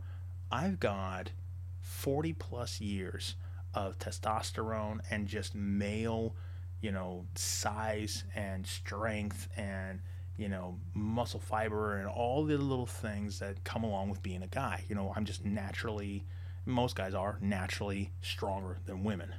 I've 0.51 0.79
got 0.79 1.33
40 1.81 2.33
plus 2.33 2.81
years 2.81 3.35
of 3.75 3.99
testosterone 3.99 5.01
and 5.11 5.27
just 5.27 5.53
male 5.53 6.33
you 6.81 6.91
know, 6.91 7.25
size 7.35 8.23
and 8.35 8.65
strength 8.65 9.49
and, 9.55 9.99
you 10.39 10.47
know, 10.47 10.79
muscle 10.93 11.41
fiber 11.41 11.97
and 11.97 12.07
all 12.07 12.45
the 12.45 12.57
little 12.57 12.85
things 12.85 13.39
that 13.39 13.61
come 13.65 13.83
along 13.83 14.09
with 14.09 14.23
being 14.23 14.41
a 14.41 14.47
guy. 14.47 14.85
You 14.87 14.95
know, 14.95 15.11
I'm 15.13 15.25
just 15.25 15.43
naturally, 15.43 16.23
most 16.65 16.95
guys 16.95 17.13
are 17.13 17.37
naturally 17.41 18.11
stronger 18.21 18.77
than 18.85 19.03
women. 19.03 19.33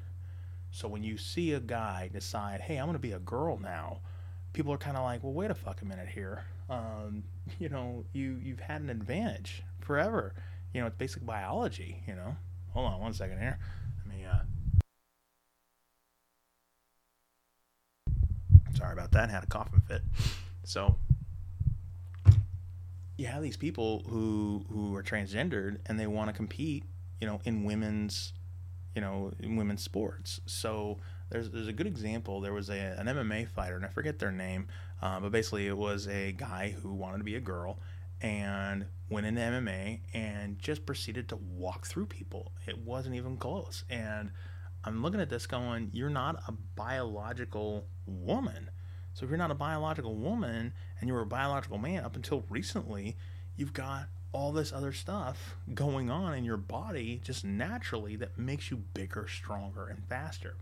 So 0.70 0.88
when 0.88 1.02
you 1.02 1.16
see 1.16 1.54
a 1.54 1.60
guy 1.60 2.10
decide, 2.12 2.60
hey, 2.60 2.76
I'm 2.76 2.84
going 2.84 2.92
to 2.92 2.98
be 2.98 3.12
a 3.12 3.18
girl 3.18 3.58
now, 3.58 4.00
people 4.52 4.74
are 4.74 4.78
kind 4.78 4.98
of 4.98 5.02
like, 5.02 5.24
well, 5.24 5.32
wait 5.32 5.50
a 5.50 5.54
fucking 5.54 5.88
minute 5.88 6.08
here. 6.08 6.44
Um, 6.68 7.24
you 7.58 7.70
know, 7.70 8.04
you 8.12 8.38
you've 8.42 8.60
had 8.60 8.82
an 8.82 8.90
advantage 8.90 9.62
forever. 9.80 10.34
You 10.74 10.82
know, 10.82 10.86
it's 10.86 10.96
basic 10.96 11.24
biology. 11.24 12.02
You 12.06 12.14
know, 12.14 12.36
hold 12.74 12.92
on 12.92 13.00
one 13.00 13.14
second 13.14 13.38
here. 13.38 13.58
Let 14.06 14.14
me. 14.14 14.24
Uh... 14.26 14.40
Sorry 18.74 18.92
about 18.92 19.12
that. 19.12 19.30
I 19.30 19.32
had 19.32 19.44
a 19.44 19.46
coughing 19.46 19.80
fit. 19.80 20.02
So 20.70 20.96
you 23.16 23.26
have 23.26 23.42
these 23.42 23.56
people 23.56 24.04
who 24.08 24.64
who 24.70 24.94
are 24.94 25.02
transgendered 25.02 25.78
and 25.86 25.98
they 25.98 26.06
want 26.06 26.28
to 26.28 26.32
compete, 26.32 26.84
you 27.20 27.26
know, 27.26 27.40
in 27.44 27.64
women's, 27.64 28.34
you 28.94 29.00
know, 29.00 29.32
in 29.40 29.56
women's 29.56 29.82
sports. 29.82 30.40
So 30.46 31.00
there's 31.28 31.50
there's 31.50 31.66
a 31.66 31.72
good 31.72 31.88
example. 31.88 32.40
There 32.40 32.52
was 32.52 32.70
a 32.70 32.94
an 32.98 33.08
MMA 33.08 33.48
fighter, 33.48 33.74
and 33.74 33.84
I 33.84 33.88
forget 33.88 34.20
their 34.20 34.30
name, 34.30 34.68
uh, 35.02 35.18
but 35.18 35.32
basically 35.32 35.66
it 35.66 35.76
was 35.76 36.06
a 36.06 36.30
guy 36.30 36.76
who 36.80 36.94
wanted 36.94 37.18
to 37.18 37.24
be 37.24 37.34
a 37.34 37.40
girl 37.40 37.80
and 38.20 38.86
went 39.08 39.26
into 39.26 39.40
MMA 39.40 40.02
and 40.14 40.56
just 40.60 40.86
proceeded 40.86 41.28
to 41.30 41.36
walk 41.36 41.84
through 41.84 42.06
people. 42.06 42.52
It 42.68 42.78
wasn't 42.78 43.16
even 43.16 43.38
close. 43.38 43.82
And 43.90 44.30
I'm 44.84 45.02
looking 45.02 45.20
at 45.20 45.30
this 45.30 45.48
going, 45.48 45.90
you're 45.92 46.10
not 46.10 46.44
a 46.46 46.52
biological 46.52 47.88
woman. 48.06 48.70
So 49.14 49.24
if 49.24 49.30
you're 49.30 49.38
not 49.38 49.50
a 49.50 49.54
biological 49.56 50.14
woman 50.14 50.72
and 51.00 51.08
you're 51.08 51.20
a 51.20 51.26
biological 51.26 51.78
man 51.78 52.04
up 52.04 52.16
until 52.16 52.44
recently, 52.48 53.16
you've 53.56 53.72
got 53.72 54.08
all 54.32 54.52
this 54.52 54.72
other 54.72 54.92
stuff 54.92 55.56
going 55.74 56.10
on 56.10 56.34
in 56.34 56.44
your 56.44 56.56
body 56.56 57.20
just 57.24 57.44
naturally 57.44 58.16
that 58.16 58.38
makes 58.38 58.70
you 58.70 58.76
bigger, 58.94 59.26
stronger, 59.28 59.88
and 59.88 60.04
faster. 60.04 60.54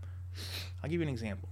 I'll 0.83 0.89
give 0.89 0.99
you 0.99 1.07
an 1.07 1.13
example. 1.13 1.49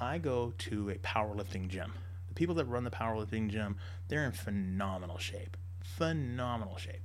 I 0.00 0.18
go 0.18 0.54
to 0.58 0.90
a 0.90 0.94
powerlifting 0.96 1.68
gym. 1.68 1.92
The 2.28 2.34
people 2.34 2.54
that 2.56 2.64
run 2.66 2.84
the 2.84 2.90
powerlifting 2.90 3.50
gym, 3.50 3.76
they're 4.08 4.24
in 4.24 4.32
phenomenal 4.32 5.18
shape. 5.18 5.56
Phenomenal 5.82 6.76
shape. 6.76 7.02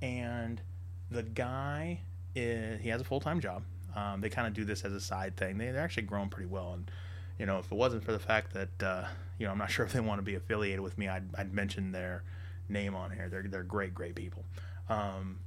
And 0.00 0.60
the 1.10 1.22
guy, 1.22 2.00
is, 2.34 2.80
he 2.80 2.88
has 2.88 3.00
a 3.00 3.04
full 3.04 3.20
time 3.20 3.40
job. 3.40 3.64
Um, 3.94 4.20
they 4.20 4.30
kind 4.30 4.46
of 4.46 4.54
do 4.54 4.64
this 4.64 4.84
as 4.84 4.92
a 4.92 5.00
side 5.00 5.36
thing. 5.36 5.58
They, 5.58 5.70
they're 5.70 5.82
actually 5.82 6.04
growing 6.04 6.30
pretty 6.30 6.48
well. 6.48 6.74
And, 6.74 6.90
you 7.38 7.46
know, 7.46 7.58
if 7.58 7.70
it 7.70 7.74
wasn't 7.74 8.04
for 8.04 8.12
the 8.12 8.18
fact 8.18 8.52
that, 8.54 8.82
uh, 8.82 9.04
you 9.38 9.46
know, 9.46 9.52
I'm 9.52 9.58
not 9.58 9.70
sure 9.70 9.84
if 9.84 9.92
they 9.92 10.00
want 10.00 10.18
to 10.18 10.22
be 10.22 10.34
affiliated 10.34 10.80
with 10.80 10.98
me, 10.98 11.08
I'd, 11.08 11.34
I'd 11.36 11.52
mention 11.52 11.92
their 11.92 12.22
name 12.68 12.94
on 12.94 13.10
here. 13.10 13.28
They're, 13.28 13.42
they're 13.42 13.62
great, 13.62 13.94
great 13.94 14.14
people. 14.14 14.44
Um, 14.88 15.40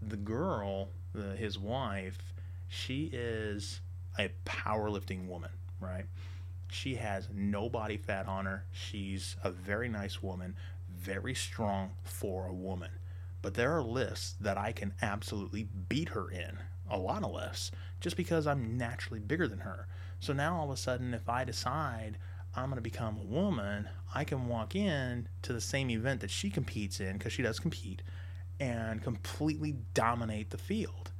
the 0.00 0.16
girl, 0.16 0.88
the, 1.14 1.36
his 1.36 1.58
wife, 1.58 2.18
she 2.68 3.10
is 3.12 3.80
a 4.18 4.30
powerlifting 4.44 5.26
woman, 5.26 5.50
right? 5.80 6.06
She 6.70 6.94
has 6.94 7.28
no 7.32 7.68
body 7.68 7.98
fat 7.98 8.26
on 8.26 8.46
her. 8.46 8.64
She's 8.72 9.36
a 9.44 9.50
very 9.50 9.88
nice 9.88 10.22
woman, 10.22 10.56
very 10.90 11.34
strong 11.34 11.92
for 12.02 12.46
a 12.46 12.54
woman. 12.54 12.90
But 13.42 13.54
there 13.54 13.76
are 13.76 13.82
lifts 13.82 14.34
that 14.40 14.56
I 14.56 14.72
can 14.72 14.94
absolutely 15.02 15.64
beat 15.88 16.10
her 16.10 16.30
in, 16.30 16.58
a 16.88 16.96
lot 16.96 17.24
of 17.24 17.32
lifts, 17.32 17.72
just 18.00 18.16
because 18.16 18.46
I'm 18.46 18.78
naturally 18.78 19.20
bigger 19.20 19.48
than 19.48 19.58
her. 19.60 19.86
So 20.22 20.32
now 20.32 20.54
all 20.54 20.66
of 20.66 20.70
a 20.70 20.76
sudden, 20.76 21.14
if 21.14 21.28
I 21.28 21.42
decide 21.42 22.16
I'm 22.54 22.66
going 22.66 22.76
to 22.76 22.80
become 22.80 23.18
a 23.18 23.24
woman, 23.24 23.88
I 24.14 24.22
can 24.22 24.46
walk 24.46 24.76
in 24.76 25.26
to 25.42 25.52
the 25.52 25.60
same 25.60 25.90
event 25.90 26.20
that 26.20 26.30
she 26.30 26.48
competes 26.48 27.00
in, 27.00 27.18
because 27.18 27.32
she 27.32 27.42
does 27.42 27.58
compete, 27.58 28.02
and 28.60 29.02
completely 29.02 29.74
dominate 29.94 30.50
the 30.50 30.58
field. 30.58 31.10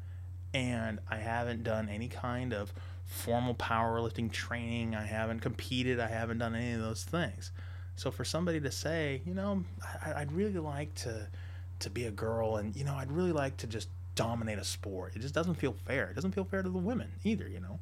And 0.55 1.01
I 1.11 1.17
haven't 1.17 1.65
done 1.65 1.89
any 1.89 2.07
kind 2.07 2.53
of 2.53 2.73
formal 3.05 3.57
powerlifting 3.57 4.31
training. 4.31 4.95
I 4.95 5.05
haven't 5.05 5.41
competed. 5.41 5.99
I 5.99 6.07
haven't 6.07 6.39
done 6.39 6.55
any 6.55 6.75
of 6.75 6.81
those 6.81 7.03
things. 7.03 7.51
So 7.97 8.13
for 8.13 8.25
somebody 8.25 8.61
to 8.61 8.71
say, 8.71 9.21
you 9.27 9.35
know, 9.35 9.65
I, 10.07 10.21
would 10.21 10.31
really 10.31 10.59
like 10.59 10.95
to 10.97 11.27
to 11.81 11.91
be 11.91 12.05
a 12.05 12.13
girl, 12.13 12.55
and 12.55 12.77
you 12.77 12.85
know, 12.85 12.95
I'd 12.95 13.11
really 13.11 13.33
like 13.33 13.57
to 13.57 13.67
just 13.67 13.89
dominate 14.15 14.59
a 14.59 14.65
sport. 14.65 15.17
It 15.17 15.23
just 15.23 15.35
doesn't 15.35 15.55
feel 15.55 15.75
fair. 15.87 16.07
It 16.07 16.15
doesn't 16.15 16.31
feel 16.37 16.45
fair 16.45 16.63
to 16.63 16.71
the 16.71 16.79
women 16.79 17.11
either. 17.25 17.49
You 17.49 17.59
know. 17.59 17.81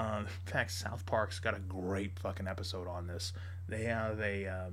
Uh, 0.00 0.20
in 0.20 0.26
fact, 0.46 0.70
South 0.70 1.04
Park's 1.04 1.40
got 1.40 1.54
a 1.54 1.60
great 1.60 2.18
fucking 2.18 2.48
episode 2.48 2.88
on 2.88 3.06
this. 3.06 3.34
They 3.68 3.84
have 3.84 4.18
a 4.20 4.46
uh, 4.46 4.70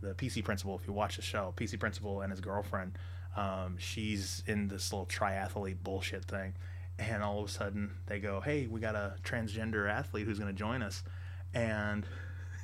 the 0.00 0.14
PC 0.14 0.44
principal. 0.44 0.76
If 0.76 0.86
you 0.86 0.92
watch 0.92 1.16
the 1.16 1.22
show, 1.22 1.52
PC 1.56 1.80
principal 1.80 2.20
and 2.20 2.30
his 2.30 2.40
girlfriend, 2.40 2.96
um, 3.36 3.76
she's 3.78 4.44
in 4.46 4.68
this 4.68 4.92
little 4.92 5.06
triathlete 5.06 5.82
bullshit 5.82 6.26
thing, 6.26 6.54
and 6.98 7.24
all 7.24 7.40
of 7.40 7.48
a 7.48 7.52
sudden 7.52 7.90
they 8.06 8.20
go, 8.20 8.40
"Hey, 8.40 8.68
we 8.68 8.78
got 8.78 8.94
a 8.94 9.14
transgender 9.24 9.90
athlete 9.90 10.26
who's 10.26 10.38
going 10.38 10.54
to 10.54 10.58
join 10.58 10.82
us," 10.82 11.02
and 11.52 12.06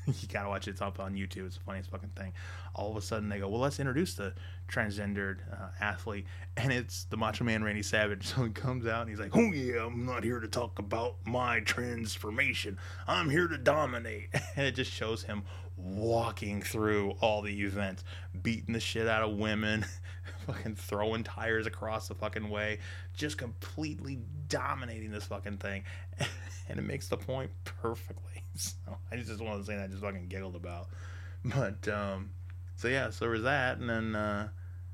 you 0.21 0.29
gotta 0.29 0.49
watch 0.49 0.69
it. 0.69 0.73
It's 0.73 0.83
up 0.83 1.01
on 1.01 1.15
YouTube. 1.15 1.47
It's 1.47 1.57
the 1.57 1.65
funniest 1.65 1.91
fucking 1.91 2.11
thing. 2.17 2.33
All 2.75 2.91
of 2.91 2.97
a 2.97 3.03
sudden 3.03 3.29
they 3.29 3.39
go, 3.39 3.49
"Well, 3.49 3.61
let's 3.61 3.81
introduce 3.81 4.15
the 4.15 4.35
transgendered 4.69 5.39
uh, 5.53 5.69
athlete," 5.81 6.27
and 6.57 6.73
it's 6.73 7.05
the 7.05 7.17
Macho 7.17 7.45
Man 7.45 7.63
Randy 7.63 7.83
Savage. 7.83 8.25
So 8.35 8.45
he 8.45 8.51
comes 8.51 8.87
out 8.87 9.03
and 9.03 9.11
he's 9.11 9.21
like, 9.21 9.37
"Oh 9.37 9.53
yeah, 9.53 9.87
I'm 9.87 10.05
not 10.05 10.25
here 10.25 10.41
to 10.41 10.49
talk 10.49 10.79
about 10.79 11.17
my 11.25 11.61
transformation. 11.61 12.79
I'm 13.07 13.31
here 13.31 13.49
to 13.49 13.59
dominate," 13.59 14.29
and 14.57 14.67
it 14.67 14.73
just 14.75 14.91
shows 14.91 15.23
him 15.23 15.45
walking 15.77 16.63
through 16.63 17.13
all 17.21 17.43
the 17.43 17.63
events, 17.63 18.05
beating 18.43 18.75
the 18.75 18.81
shit 18.81 19.09
out 19.09 19.23
of 19.23 19.37
women, 19.37 19.85
fucking 20.47 20.77
throwing 20.77 21.25
tires 21.25 21.67
across 21.67 22.09
the 22.09 22.15
fucking 22.15 22.49
way, 22.49 22.79
just 23.17 23.39
completely 23.39 24.21
dominating 24.49 25.11
this 25.11 25.25
fucking 25.25 25.59
thing. 25.59 25.85
and 26.69 26.79
it 26.79 26.83
makes 26.83 27.09
the 27.09 27.17
point 27.17 27.51
perfectly. 27.65 28.44
So 28.87 28.97
I 29.11 29.17
just 29.17 29.41
one 29.41 29.53
of 29.53 29.59
those 29.59 29.67
things 29.67 29.83
I 29.83 29.87
just 29.89 30.03
fucking 30.03 30.29
giggled 30.29 30.57
about. 30.57 30.89
But 31.45 31.87
um 31.89 32.31
so 32.77 32.89
yeah, 32.89 33.11
so 33.11 33.25
there 33.25 33.31
was 33.31 33.43
that 33.43 33.79
and 33.79 33.89
then 33.89 34.15
uh 34.15 34.49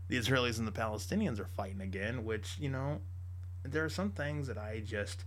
the 0.08 0.16
Israelis 0.18 0.58
and 0.58 0.66
the 0.66 0.72
Palestinians 0.72 1.38
are 1.38 1.46
fighting 1.46 1.80
again, 1.80 2.24
which, 2.24 2.56
you 2.58 2.68
know, 2.68 3.00
there 3.62 3.84
are 3.84 3.90
some 3.90 4.10
things 4.10 4.48
that 4.48 4.58
I 4.58 4.82
just 4.84 5.24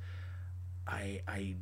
I 0.87 1.21
I 1.27 1.55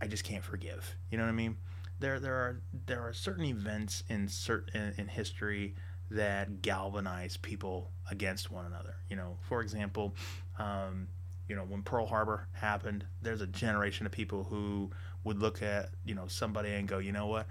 I 0.00 0.06
just 0.06 0.24
can't 0.24 0.44
forgive. 0.44 0.94
You 1.10 1.18
know 1.18 1.24
what 1.24 1.30
I 1.30 1.34
mean? 1.34 1.56
there 2.00 2.20
there 2.20 2.34
are 2.34 2.60
there 2.86 3.00
are 3.00 3.12
certain 3.12 3.44
events 3.44 4.04
in 4.08 4.28
certain 4.28 4.94
in 4.98 5.08
history 5.08 5.74
that 6.10 6.62
galvanize 6.62 7.36
people 7.36 7.90
against 8.10 8.50
one 8.50 8.66
another. 8.66 8.96
You 9.08 9.16
know, 9.16 9.38
for 9.48 9.62
example, 9.62 10.14
um, 10.58 11.08
you 11.48 11.56
know 11.56 11.62
when 11.62 11.82
Pearl 11.82 12.06
Harbor 12.06 12.48
happened, 12.52 13.06
there's 13.22 13.40
a 13.40 13.46
generation 13.46 14.06
of 14.06 14.12
people 14.12 14.44
who 14.44 14.90
would 15.24 15.38
look 15.38 15.62
at 15.62 15.90
you 16.04 16.14
know 16.14 16.26
somebody 16.28 16.70
and 16.70 16.86
go, 16.86 16.98
you 16.98 17.12
know 17.12 17.26
what, 17.26 17.46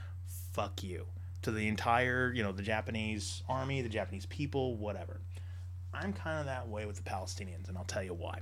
fuck 0.54 0.84
you 0.84 1.06
to 1.42 1.52
the 1.52 1.68
entire 1.68 2.32
you 2.34 2.44
know 2.44 2.52
the 2.52 2.64
Japanese 2.64 3.44
army, 3.50 3.82
the 3.82 3.90
Japanese 3.90 4.26
people, 4.28 4.78
whatever. 4.78 5.20
I'm 5.94 6.14
kind 6.14 6.40
of 6.40 6.46
that 6.48 6.68
way 6.68 6.86
with 6.86 6.96
the 6.96 7.04
Palestinians, 7.04 7.68
and 7.68 7.78
I'll 7.78 7.84
tell 7.84 8.04
you 8.04 8.14
why. 8.14 8.40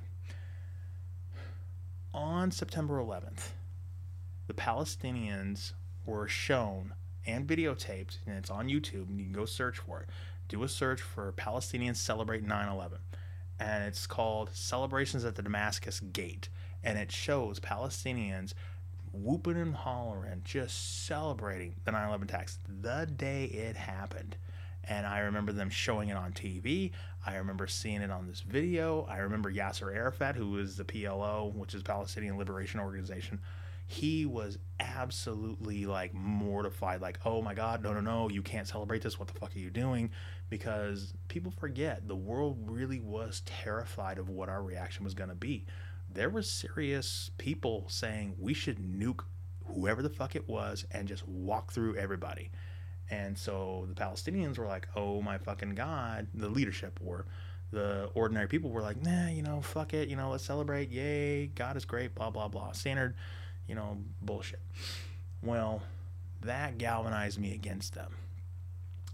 On 2.13 2.51
September 2.51 2.97
11th, 2.97 3.49
the 4.47 4.53
Palestinians 4.53 5.73
were 6.05 6.27
shown 6.27 6.93
and 7.25 7.47
videotaped, 7.47 8.17
and 8.25 8.37
it's 8.37 8.49
on 8.49 8.67
YouTube, 8.67 9.09
and 9.09 9.19
you 9.19 9.25
can 9.25 9.33
go 9.33 9.45
search 9.45 9.79
for 9.79 10.01
it. 10.01 10.09
Do 10.47 10.63
a 10.63 10.67
search 10.67 11.01
for 11.01 11.31
Palestinians 11.33 11.97
Celebrate 11.97 12.43
9 12.43 12.67
11. 12.67 12.97
And 13.59 13.83
it's 13.83 14.07
called 14.07 14.49
Celebrations 14.53 15.23
at 15.23 15.35
the 15.35 15.43
Damascus 15.43 15.99
Gate. 15.99 16.49
And 16.83 16.97
it 16.97 17.11
shows 17.11 17.59
Palestinians 17.59 18.53
whooping 19.11 19.57
and 19.57 19.75
hollering, 19.75 20.41
just 20.43 21.05
celebrating 21.05 21.75
the 21.85 21.91
9 21.91 22.07
11 22.07 22.27
attacks 22.27 22.59
the 22.81 23.07
day 23.15 23.45
it 23.45 23.75
happened. 23.75 24.37
And 24.83 25.05
I 25.05 25.19
remember 25.19 25.51
them 25.51 25.69
showing 25.69 26.09
it 26.09 26.17
on 26.17 26.33
TV. 26.33 26.91
I 27.25 27.35
remember 27.35 27.67
seeing 27.67 28.01
it 28.01 28.09
on 28.09 28.27
this 28.27 28.41
video. 28.41 29.05
I 29.09 29.17
remember 29.17 29.51
Yasser 29.51 29.95
Arafat, 29.95 30.35
who 30.35 30.57
is 30.57 30.75
the 30.75 30.83
PLO, 30.83 31.53
which 31.53 31.75
is 31.75 31.83
Palestinian 31.83 32.37
Liberation 32.37 32.79
Organization, 32.79 33.39
he 33.91 34.25
was 34.25 34.57
absolutely 34.79 35.85
like 35.85 36.13
mortified 36.13 37.01
like 37.01 37.19
oh 37.25 37.41
my 37.41 37.53
god 37.53 37.83
no 37.83 37.93
no 37.93 37.99
no 37.99 38.29
you 38.29 38.41
can't 38.41 38.65
celebrate 38.65 39.01
this 39.01 39.19
what 39.19 39.27
the 39.27 39.33
fuck 39.33 39.53
are 39.53 39.59
you 39.59 39.69
doing 39.69 40.09
because 40.49 41.13
people 41.27 41.51
forget 41.51 42.07
the 42.07 42.15
world 42.15 42.57
really 42.65 43.01
was 43.01 43.41
terrified 43.45 44.17
of 44.17 44.29
what 44.29 44.47
our 44.47 44.63
reaction 44.63 45.03
was 45.03 45.13
going 45.13 45.29
to 45.29 45.35
be 45.35 45.65
there 46.13 46.29
were 46.29 46.41
serious 46.41 47.31
people 47.37 47.85
saying 47.87 48.35
we 48.39 48.53
should 48.53 48.77
nuke 48.77 49.23
whoever 49.65 50.01
the 50.01 50.09
fuck 50.09 50.35
it 50.35 50.47
was 50.47 50.85
and 50.91 51.07
just 51.07 51.27
walk 51.27 51.71
through 51.71 51.95
everybody 51.95 52.51
and 53.09 53.37
so 53.37 53.85
the 53.87 53.95
palestinians 53.95 54.57
were 54.57 54.67
like 54.67 54.87
oh 54.95 55.21
my 55.21 55.37
fucking 55.37 55.75
god 55.75 56.27
the 56.33 56.49
leadership 56.49 56.99
or 57.05 57.25
the 57.71 58.09
ordinary 58.15 58.47
people 58.47 58.69
were 58.69 58.81
like 58.81 59.01
nah 59.01 59.27
you 59.27 59.41
know 59.41 59.61
fuck 59.61 59.93
it 59.93 60.09
you 60.09 60.15
know 60.15 60.29
let's 60.29 60.43
celebrate 60.43 60.89
yay 60.89 61.47
god 61.47 61.77
is 61.77 61.85
great 61.85 62.13
blah 62.13 62.29
blah 62.29 62.47
blah 62.47 62.71
standard 62.71 63.15
you 63.71 63.75
know, 63.75 63.97
bullshit. 64.21 64.59
Well, 65.41 65.81
that 66.41 66.77
galvanized 66.77 67.39
me 67.39 67.53
against 67.53 67.93
them. 67.93 68.17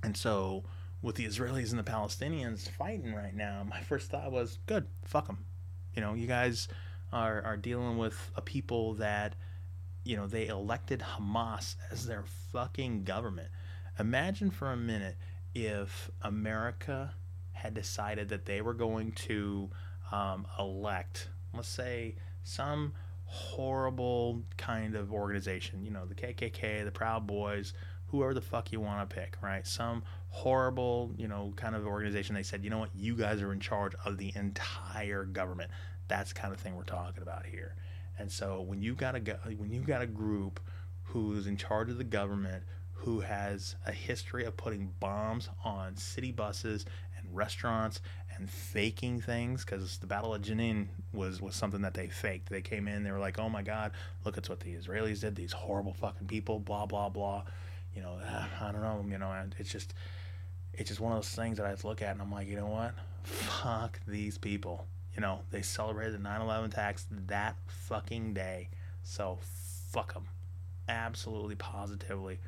And 0.01 0.17
so, 0.17 0.63
with 1.01 1.15
the 1.15 1.25
Israelis 1.25 1.69
and 1.69 1.77
the 1.77 1.83
Palestinians 1.83 2.67
fighting 2.67 3.13
right 3.13 3.35
now, 3.35 3.63
my 3.69 3.81
first 3.81 4.09
thought 4.09 4.31
was, 4.31 4.57
good, 4.65 4.87
fuck 5.05 5.27
them. 5.27 5.45
You 5.93 6.01
know, 6.01 6.15
you 6.15 6.25
guys 6.25 6.67
are, 7.11 7.41
are 7.43 7.57
dealing 7.57 7.97
with 7.97 8.31
a 8.35 8.41
people 8.41 8.95
that, 8.95 9.35
you 10.03 10.15
know, 10.15 10.27
they 10.27 10.47
elected 10.47 11.01
Hamas 11.01 11.75
as 11.91 12.05
their 12.05 12.25
fucking 12.51 13.03
government. 13.03 13.49
Imagine 13.99 14.51
for 14.51 14.71
a 14.71 14.77
minute 14.77 15.15
if 15.55 16.11
America 16.21 17.13
had 17.53 17.73
decided 17.73 18.29
that 18.29 18.45
they 18.45 18.61
were 18.61 18.73
going 18.73 19.11
to 19.13 19.69
um, 20.11 20.45
elect, 20.59 21.29
let's 21.53 21.67
say, 21.67 22.15
some 22.43 22.93
horrible 23.25 24.43
kind 24.57 24.95
of 24.95 25.11
organization. 25.11 25.83
You 25.83 25.91
know, 25.91 26.05
the 26.05 26.15
KKK, 26.15 26.85
the 26.85 26.91
Proud 26.91 27.25
Boys, 27.27 27.73
whoever 28.07 28.33
the 28.33 28.41
fuck 28.41 28.71
you 28.71 28.79
want 28.79 29.09
to 29.09 29.15
pick, 29.15 29.37
right? 29.41 29.65
Some 29.65 30.03
horrible, 30.29 31.13
you 31.17 31.27
know, 31.27 31.53
kind 31.55 31.75
of 31.75 31.85
organization. 31.85 32.35
They 32.35 32.43
said, 32.43 32.63
you 32.63 32.69
know 32.69 32.79
what, 32.79 32.95
you 32.95 33.15
guys 33.15 33.41
are 33.41 33.51
in 33.51 33.59
charge 33.59 33.93
of 34.05 34.17
the 34.17 34.31
entire 34.35 35.25
government. 35.25 35.71
That's 36.07 36.33
kind 36.33 36.53
of 36.53 36.59
thing 36.59 36.75
we're 36.75 36.83
talking 36.83 37.21
about 37.21 37.45
here. 37.45 37.75
And 38.19 38.31
so 38.31 38.61
when 38.61 38.81
you 38.81 38.95
got 38.95 39.15
a 39.15 39.19
when 39.57 39.71
you 39.71 39.81
got 39.81 40.01
a 40.01 40.07
group 40.07 40.59
who's 41.03 41.47
in 41.47 41.57
charge 41.57 41.89
of 41.89 41.97
the 41.97 42.03
government, 42.03 42.63
who 42.93 43.19
has 43.19 43.75
a 43.85 43.91
history 43.91 44.43
of 44.45 44.57
putting 44.57 44.93
bombs 44.99 45.49
on 45.63 45.95
city 45.95 46.31
buses 46.31 46.85
and 47.17 47.27
restaurants 47.35 48.01
and 48.35 48.49
faking 48.49 49.21
things 49.21 49.63
because 49.63 49.97
the 49.97 50.07
Battle 50.07 50.33
of 50.33 50.41
Jenin 50.41 50.87
was 51.13 51.41
was 51.41 51.55
something 51.55 51.81
that 51.81 51.93
they 51.93 52.07
faked. 52.07 52.49
They 52.49 52.61
came 52.61 52.87
in, 52.87 53.03
they 53.03 53.11
were 53.11 53.19
like, 53.19 53.39
"Oh 53.39 53.49
my 53.49 53.61
God, 53.61 53.91
look 54.25 54.37
at 54.37 54.49
what 54.49 54.59
the 54.59 54.75
Israelis 54.75 55.21
did. 55.21 55.35
These 55.35 55.53
horrible 55.53 55.93
fucking 55.93 56.27
people." 56.27 56.59
Blah 56.59 56.85
blah 56.85 57.09
blah. 57.09 57.43
You 57.95 58.01
know, 58.01 58.19
uh, 58.23 58.45
I 58.61 58.71
don't 58.71 58.81
know. 58.81 59.05
You 59.09 59.17
know, 59.17 59.33
it's 59.57 59.71
just 59.71 59.93
it's 60.77 60.89
just 60.89 60.99
one 60.99 61.11
of 61.11 61.17
those 61.17 61.29
things 61.29 61.57
that 61.57 61.65
I 61.65 61.75
look 61.87 62.01
at 62.01 62.11
and 62.11 62.21
I'm 62.21 62.31
like, 62.31 62.47
you 62.47 62.55
know 62.55 62.67
what? 62.67 62.93
Fuck 63.23 63.99
these 64.07 64.37
people. 64.37 64.85
You 65.17 65.21
know, 65.21 65.41
they 65.49 65.63
celebrated 65.63 66.13
the 66.13 66.19
9/11 66.19 66.65
attacks 66.65 67.07
that 67.09 67.55
fucking 67.65 68.35
day, 68.35 68.69
so 69.03 69.39
fuck 69.91 70.13
them. 70.13 70.27
Absolutely, 70.87 71.55
positively, 71.55 72.39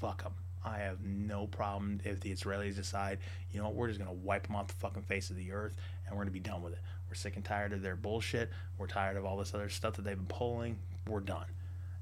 fuck 0.00 0.22
them. 0.22 0.34
I 0.62 0.78
have 0.78 1.02
no 1.02 1.46
problem 1.46 2.00
if 2.04 2.20
the 2.20 2.30
Israelis 2.30 2.76
decide, 2.76 3.18
you 3.52 3.58
know 3.58 3.66
what, 3.66 3.74
we're 3.74 3.88
just 3.88 3.98
going 3.98 4.10
to 4.10 4.24
wipe 4.24 4.46
them 4.46 4.56
off 4.56 4.68
the 4.68 4.74
fucking 4.74 5.02
face 5.02 5.30
of 5.30 5.36
the 5.36 5.52
earth 5.52 5.76
and 6.06 6.14
we're 6.14 6.24
going 6.24 6.28
to 6.28 6.32
be 6.32 6.40
done 6.40 6.62
with 6.62 6.72
it. 6.72 6.78
We're 7.08 7.14
sick 7.14 7.36
and 7.36 7.44
tired 7.44 7.72
of 7.72 7.82
their 7.82 7.96
bullshit. 7.96 8.50
We're 8.78 8.86
tired 8.86 9.16
of 9.16 9.24
all 9.24 9.36
this 9.36 9.54
other 9.54 9.68
stuff 9.68 9.94
that 9.96 10.02
they've 10.02 10.16
been 10.16 10.26
pulling. 10.26 10.78
We're 11.06 11.20
done. 11.20 11.46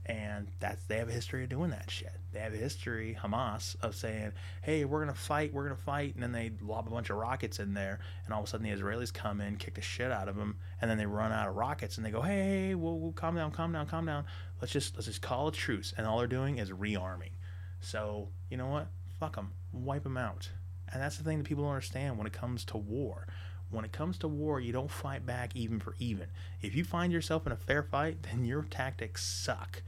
And 0.07 0.49
that's 0.59 0.85
they 0.87 0.97
have 0.99 1.09
a 1.09 1.13
history 1.13 1.45
of 1.45 1.51
doing 1.51 1.71
that 1.71 1.91
shit. 1.91 2.13
They 2.33 2.41
have 2.41 2.55
a 2.55 2.57
history, 2.57 3.17
Hamas, 3.23 3.77
of 3.83 3.95
saying, 3.95 4.33
"Hey, 4.63 4.85
we're 4.85 4.99
gonna 4.99 5.15
fight, 5.15 5.53
we're 5.53 5.63
gonna 5.63 5.77
fight," 5.77 6.15
and 6.15 6.23
then 6.23 6.33
they 6.33 6.51
lob 6.61 6.89
a 6.89 6.91
bunch 6.91 7.11
of 7.11 7.19
rockets 7.19 7.61
in 7.61 7.75
there, 7.75 8.01
and 8.25 8.35
all 8.35 8.41
of 8.41 8.47
a 8.47 8.51
sudden 8.51 8.69
the 8.69 8.77
Israelis 8.77 9.15
come 9.15 9.41
in, 9.41 9.57
kick 9.57 9.75
the 9.75 9.81
shit 9.81 10.11
out 10.11 10.29
of 10.29 10.35
them, 10.35 10.59
and 10.81 10.91
then 10.91 10.99
they 10.99 11.07
run 11.07 11.31
out 11.31 11.47
of 11.47 11.55
rockets, 11.55 11.97
and 11.97 12.05
they 12.05 12.11
go, 12.11 12.21
"Hey, 12.21 12.75
we'll, 12.75 12.99
we'll 12.99 13.13
calm 13.13 13.37
down, 13.37 13.53
calm 13.53 13.73
down, 13.73 13.87
calm 13.87 14.07
down. 14.07 14.25
Let's 14.61 14.73
just 14.73 14.97
let's 14.97 15.07
just 15.07 15.23
call 15.23 15.49
a 15.49 15.53
truce." 15.53 15.95
And 15.97 16.05
all 16.05 16.19
they're 16.19 16.27
doing 16.27 16.59
is 16.59 16.71
rearming. 16.71 17.33
So, 17.81 18.29
you 18.51 18.57
know 18.57 18.69
what? 18.69 18.89
Fuck 19.21 19.37
them. 19.37 19.53
Wipe 19.73 20.03
them 20.03 20.17
out. 20.17 20.51
And 20.93 21.01
that's 21.01 21.17
the 21.17 21.25
thing 21.25 21.39
that 21.39 21.45
people 21.45 21.65
don't 21.65 21.73
understand 21.73 22.19
when 22.19 22.27
it 22.27 22.33
comes 22.33 22.65
to 22.67 22.77
war. 22.77 23.27
When 23.71 23.87
it 23.87 23.93
comes 23.93 24.19
to 24.19 24.29
war, 24.29 24.61
you 24.61 24.73
don't 24.73 24.91
fight 24.91 25.25
back 25.25 25.57
even 25.57 25.81
for 25.81 25.97
even. 25.99 26.27
If 26.61 26.75
you 26.75 26.85
find 26.85 27.11
yourself 27.11 27.47
in 27.47 27.53
a 27.53 27.57
fair 27.57 27.83
fight, 27.83 28.23
then 28.31 28.45
your 28.45 28.63
tactics 28.65 29.25
suck. 29.25 29.83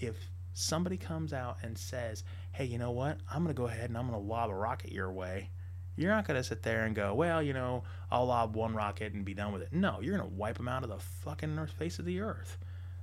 If 0.00 0.16
somebody 0.54 0.96
comes 0.96 1.32
out 1.32 1.58
and 1.62 1.76
says, 1.76 2.24
hey, 2.52 2.64
you 2.64 2.78
know 2.78 2.90
what? 2.90 3.18
I'm 3.30 3.42
going 3.42 3.54
to 3.54 3.60
go 3.60 3.68
ahead 3.68 3.88
and 3.88 3.96
I'm 3.96 4.08
going 4.08 4.20
to 4.20 4.26
lob 4.26 4.50
a 4.50 4.54
rocket 4.54 4.92
your 4.92 5.12
way. 5.12 5.50
You're 5.96 6.14
not 6.14 6.26
going 6.26 6.36
to 6.36 6.44
sit 6.44 6.62
there 6.62 6.84
and 6.84 6.94
go, 6.94 7.14
well, 7.14 7.42
you 7.42 7.52
know, 7.52 7.84
I'll 8.10 8.26
lob 8.26 8.56
one 8.56 8.74
rocket 8.74 9.12
and 9.12 9.24
be 9.24 9.34
done 9.34 9.52
with 9.52 9.62
it. 9.62 9.72
No, 9.72 9.98
you're 10.00 10.16
going 10.16 10.28
to 10.28 10.34
wipe 10.34 10.56
them 10.56 10.68
out 10.68 10.82
of 10.82 10.88
the 10.88 10.98
fucking 10.98 11.58
face 11.78 11.98
of 11.98 12.04
the 12.04 12.20
earth. 12.20 12.58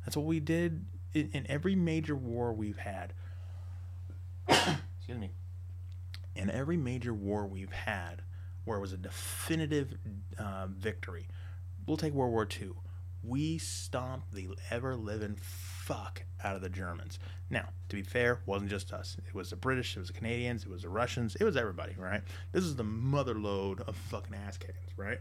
That's 0.06 0.18
what 0.18 0.25
we 0.25 0.39
did 0.39 0.86
in, 1.13 1.30
in 1.34 1.46
every 1.50 1.75
major 1.75 2.16
war 2.16 2.54
we've 2.54 2.77
had. 2.77 3.13
excuse 4.48 5.20
me, 5.20 5.32
in 6.36 6.50
every 6.50 6.77
major 6.77 7.13
war 7.13 7.46
we've 7.46 7.72
had 7.72 8.22
where 8.66 8.77
it 8.77 8.82
was 8.82 8.94
a 8.94 8.98
definitive 8.98 9.98
uh, 10.38 10.68
victory, 10.68 11.27
we'll 11.86 11.98
take 11.98 12.13
World 12.13 12.32
War 12.32 12.48
II. 12.50 12.72
We 13.24 13.58
stomped 13.58 14.34
the 14.34 14.50
ever 14.70 14.96
living 14.96 15.36
fuck 15.88 16.24
out 16.44 16.53
of 16.53 16.62
the 16.62 16.70
Germans. 16.70 17.17
Now, 17.50 17.70
to 17.88 17.96
be 17.96 18.01
fair, 18.01 18.41
wasn't 18.46 18.70
just 18.70 18.92
us. 18.92 19.16
It 19.25 19.33
was 19.33 19.51
the 19.51 19.55
British, 19.55 19.96
it 19.96 20.00
was 20.00 20.09
the 20.09 20.14
Canadians, 20.14 20.64
it 20.64 20.70
was 20.70 20.81
the 20.81 20.90
Russians, 20.90 21.38
it 21.40 21.46
was 21.46 21.55
everybody, 21.55 21.96
right? 21.98 22.22
This 22.51 22.66
is 22.66 22.75
the 22.75 22.83
mother 22.83 23.33
load 23.33 23.79
of 23.88 23.96
fucking 23.96 24.35
ass 24.35 24.57
kickings, 24.57 24.92
right? 24.98 25.20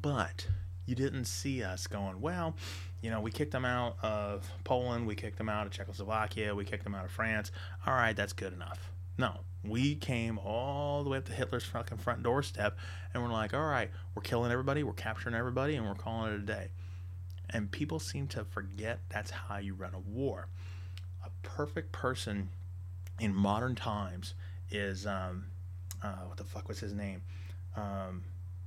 But 0.00 0.46
you 0.86 0.94
didn't 0.94 1.24
see 1.24 1.64
us 1.64 1.88
going, 1.88 2.20
well, 2.20 2.54
you 3.02 3.10
know, 3.10 3.20
we 3.20 3.32
kicked 3.32 3.50
them 3.50 3.64
out 3.64 3.96
of 4.04 4.48
Poland, 4.62 5.04
we 5.04 5.16
kicked 5.16 5.38
them 5.38 5.48
out 5.48 5.66
of 5.66 5.72
Czechoslovakia, 5.72 6.54
we 6.54 6.64
kicked 6.64 6.84
them 6.84 6.94
out 6.94 7.04
of 7.04 7.10
France. 7.10 7.50
All 7.88 7.94
right, 7.94 8.14
that's 8.14 8.32
good 8.32 8.52
enough. 8.52 8.92
No, 9.18 9.40
we 9.64 9.96
came 9.96 10.38
all 10.38 11.02
the 11.02 11.10
way 11.10 11.18
up 11.18 11.24
to 11.24 11.32
Hitler's 11.32 11.64
fucking 11.64 11.98
front 11.98 12.22
doorstep 12.22 12.78
and 13.12 13.22
we're 13.22 13.32
like, 13.32 13.52
all 13.52 13.66
right, 13.66 13.90
we're 14.14 14.22
killing 14.22 14.52
everybody, 14.52 14.84
we're 14.84 14.92
capturing 14.92 15.34
everybody, 15.34 15.74
and 15.74 15.84
we're 15.84 15.96
calling 15.96 16.32
it 16.32 16.36
a 16.36 16.42
day. 16.44 16.70
And 17.52 17.70
people 17.70 17.98
seem 17.98 18.26
to 18.28 18.44
forget 18.44 19.00
that's 19.08 19.30
how 19.30 19.58
you 19.58 19.74
run 19.74 19.94
a 19.94 19.98
war. 19.98 20.48
A 21.24 21.30
perfect 21.42 21.92
person 21.92 22.50
in 23.18 23.34
modern 23.34 23.74
times 23.74 24.34
is, 24.70 25.06
um, 25.06 25.46
uh, 26.02 26.14
what 26.26 26.36
the 26.36 26.44
fuck 26.44 26.68
was 26.68 26.80
his 26.80 26.94
name? 26.94 27.22
Um, 27.76 28.24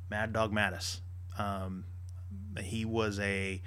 Mad 0.09 0.33
Dog 0.33 0.51
Mattis. 0.51 0.99
Um, 1.37 1.85
he 2.61 2.85
was 2.85 3.19
a 3.19 3.61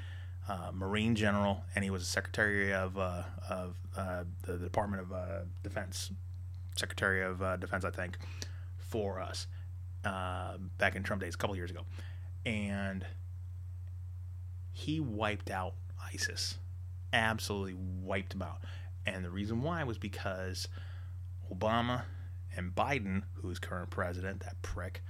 uh, 0.49 0.71
Marine 0.73 1.15
general, 1.17 1.63
and 1.75 1.83
he 1.83 1.91
was 1.91 2.03
a 2.03 2.07
Secretary 2.07 2.73
of 2.73 2.97
uh, 2.97 3.23
of 3.49 3.77
uh, 3.97 4.25
the 4.43 4.57
Department 4.59 5.03
of 5.03 5.13
uh, 5.13 5.41
Defense, 5.63 6.13
Secretary 6.77 7.23
of 7.23 7.43
uh, 7.43 7.57
Defense, 7.57 7.85
I 7.85 7.91
think, 7.91 8.19
for 8.79 9.21
us 9.21 9.47
back 10.79 10.95
in 10.95 11.03
Trump 11.03 11.21
days, 11.23 11.35
a 11.35 11.39
couple 11.39 11.57
years 11.57 11.71
ago, 11.71 11.81
and 12.45 13.05
he 14.77 15.01
wiped 15.01 15.51
out 15.51 15.75
ISIS, 16.13 16.59
absolutely 17.13 17.75
wiped 17.75 18.33
them 18.33 18.43
out, 18.43 18.59
and 19.07 19.25
the 19.25 19.31
reason 19.31 19.63
why 19.63 19.83
was 19.85 19.99
because 19.99 20.69
Obama 21.53 22.03
and 22.55 22.75
Biden, 22.75 23.23
who's 23.35 23.59
current 23.59 23.91
president, 23.91 24.41
that 24.41 24.61
prick 24.63 25.03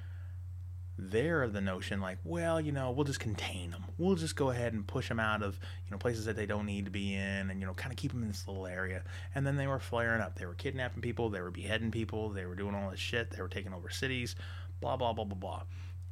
they're 0.99 1.43
of 1.43 1.53
the 1.53 1.61
notion 1.61 2.01
like, 2.01 2.19
well, 2.25 2.59
you 2.61 2.73
know, 2.73 2.91
we'll 2.91 3.05
just 3.05 3.21
contain 3.21 3.71
them. 3.71 3.85
We'll 3.99 4.15
just 4.15 4.35
go 4.35 4.51
ahead 4.51 4.73
and 4.73 4.87
push 4.87 5.09
them 5.09 5.21
out 5.21 5.43
of, 5.43 5.59
you 5.85 5.91
know, 5.91 5.99
places 5.99 6.25
that 6.25 6.37
they 6.37 6.47
don't 6.47 6.65
need 6.65 6.87
to 6.87 6.91
be 6.91 7.15
in 7.15 7.51
and, 7.51 7.61
you 7.61 7.67
know, 7.67 7.75
kind 7.75 7.93
of 7.93 7.99
keep 7.99 8.13
them 8.13 8.23
in 8.23 8.29
this 8.29 8.49
little 8.49 8.67
area. 8.67 9.03
And 9.35 9.47
then 9.47 9.57
they 9.57 9.67
were 9.67 9.79
flaring 9.79 10.23
up. 10.23 10.39
They 10.39 10.47
were 10.47 10.55
kidnapping 10.55 11.03
people. 11.03 11.29
They 11.29 11.43
were 11.43 11.51
beheading 11.51 11.91
people. 11.91 12.31
They 12.31 12.47
were 12.47 12.55
doing 12.55 12.75
all 12.75 12.91
this 12.91 13.01
shit. 13.01 13.31
They 13.31 13.43
were 13.43 13.49
taking 13.49 13.75
over 13.75 13.91
cities, 13.91 14.37
blah, 14.81 14.97
blah, 14.97 15.13
blah, 15.13 15.25
blah, 15.25 15.37
blah. 15.37 15.63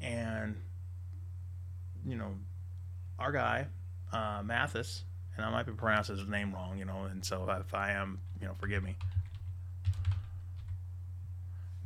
And, 0.00 0.56
you 2.06 2.16
know, 2.16 2.34
our 3.18 3.32
guy, 3.32 3.66
uh, 4.12 4.42
Mathis, 4.44 5.04
and 5.36 5.44
I 5.44 5.50
might 5.50 5.66
be 5.66 5.72
pronouncing 5.72 6.16
his 6.16 6.28
name 6.28 6.52
wrong, 6.52 6.78
you 6.78 6.84
know, 6.84 7.04
and 7.10 7.24
so 7.24 7.48
if 7.60 7.74
I 7.74 7.92
am, 7.92 8.20
you 8.40 8.46
know, 8.46 8.54
forgive 8.58 8.82
me. 8.82 8.96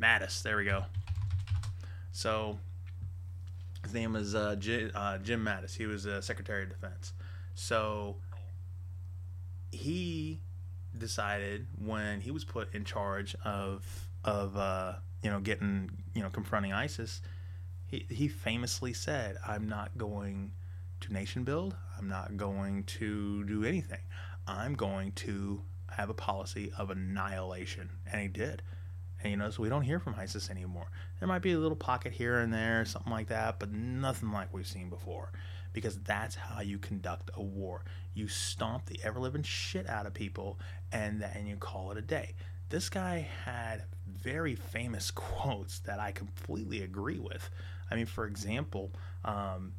Mattis, 0.01 0.43
there 0.43 0.57
we 0.57 0.65
go. 0.65 0.85
So 2.13 2.59
his 3.83 3.95
name 3.95 4.17
is 4.17 4.35
uh, 4.35 4.57
J, 4.57 4.91
uh, 4.95 5.19
Jim 5.19 5.45
Mattis. 5.45 5.77
He 5.77 5.87
was 5.87 6.05
a 6.05 6.23
Secretary 6.23 6.63
of 6.63 6.69
Defense. 6.69 7.13
So 7.55 8.17
he 9.71 10.41
decided 10.97 11.67
when 11.79 12.21
he 12.21 12.31
was 12.31 12.45
put 12.45 12.75
in 12.75 12.85
charge 12.85 13.35
of 13.45 14.09
of 14.25 14.57
uh, 14.57 14.95
you 15.23 15.31
know 15.31 15.41
getting 15.41 15.91
you 16.15 16.23
know 16.23 16.31
confronting 16.31 16.73
ISIS, 16.73 17.21
he 17.87 18.07
he 18.09 18.29
famously 18.29 18.93
said, 18.93 19.37
"I'm 19.47 19.69
not 19.69 19.97
going 19.97 20.53
to 21.01 21.13
nation 21.13 21.45
build. 21.45 21.77
I'm 21.99 22.09
not 22.09 22.37
going 22.37 22.85
to 22.85 23.45
do 23.45 23.65
anything. 23.65 24.01
I'm 24.47 24.75
going 24.75 25.13
to 25.13 25.63
have 25.91 26.11
a 26.11 26.15
policy 26.15 26.73
of 26.77 26.91
annihilation," 26.91 27.91
and 28.11 28.21
he 28.21 28.29
did. 28.29 28.63
And 29.23 29.31
you 29.31 29.37
know, 29.37 29.51
so 29.51 29.63
we 29.63 29.69
don't 29.69 29.83
hear 29.83 29.99
from 29.99 30.15
ISIS 30.17 30.51
anymore. 30.51 30.91
There 31.19 31.29
might 31.29 31.43
be 31.43 31.53
a 31.53 31.59
little 31.59 31.77
pocket 31.77 32.13
here 32.13 32.39
and 32.39 32.53
there, 32.53 32.85
something 32.85 33.13
like 33.13 33.29
that, 33.29 33.59
but 33.59 33.73
nothing 33.73 34.31
like 34.31 34.53
we've 34.53 34.67
seen 34.67 34.89
before. 34.89 35.33
Because 35.73 35.99
that's 35.99 36.35
how 36.35 36.61
you 36.61 36.79
conduct 36.79 37.31
a 37.35 37.43
war. 37.43 37.85
You 38.15 38.29
stomp 38.29 38.87
the 38.87 39.01
ever 39.03 39.21
living 39.21 39.43
shit 39.43 39.89
out 39.89 40.07
of 40.07 40.15
people 40.15 40.59
and 40.93 41.21
then 41.21 41.47
you 41.47 41.57
call 41.57 41.91
it 41.91 41.99
a 41.99 42.03
day. 42.03 42.35
This 42.69 42.89
guy 42.89 43.29
had 43.45 43.85
very 44.07 44.55
famous 44.55 45.11
quotes 45.15 45.81
that 45.81 45.99
I 45.99 46.13
completely 46.13 46.83
agree 46.83 47.19
with. 47.19 47.51
I 47.91 47.97
mean, 47.97 48.07
for 48.07 48.27
example, 48.27 48.93
um, 49.25 49.73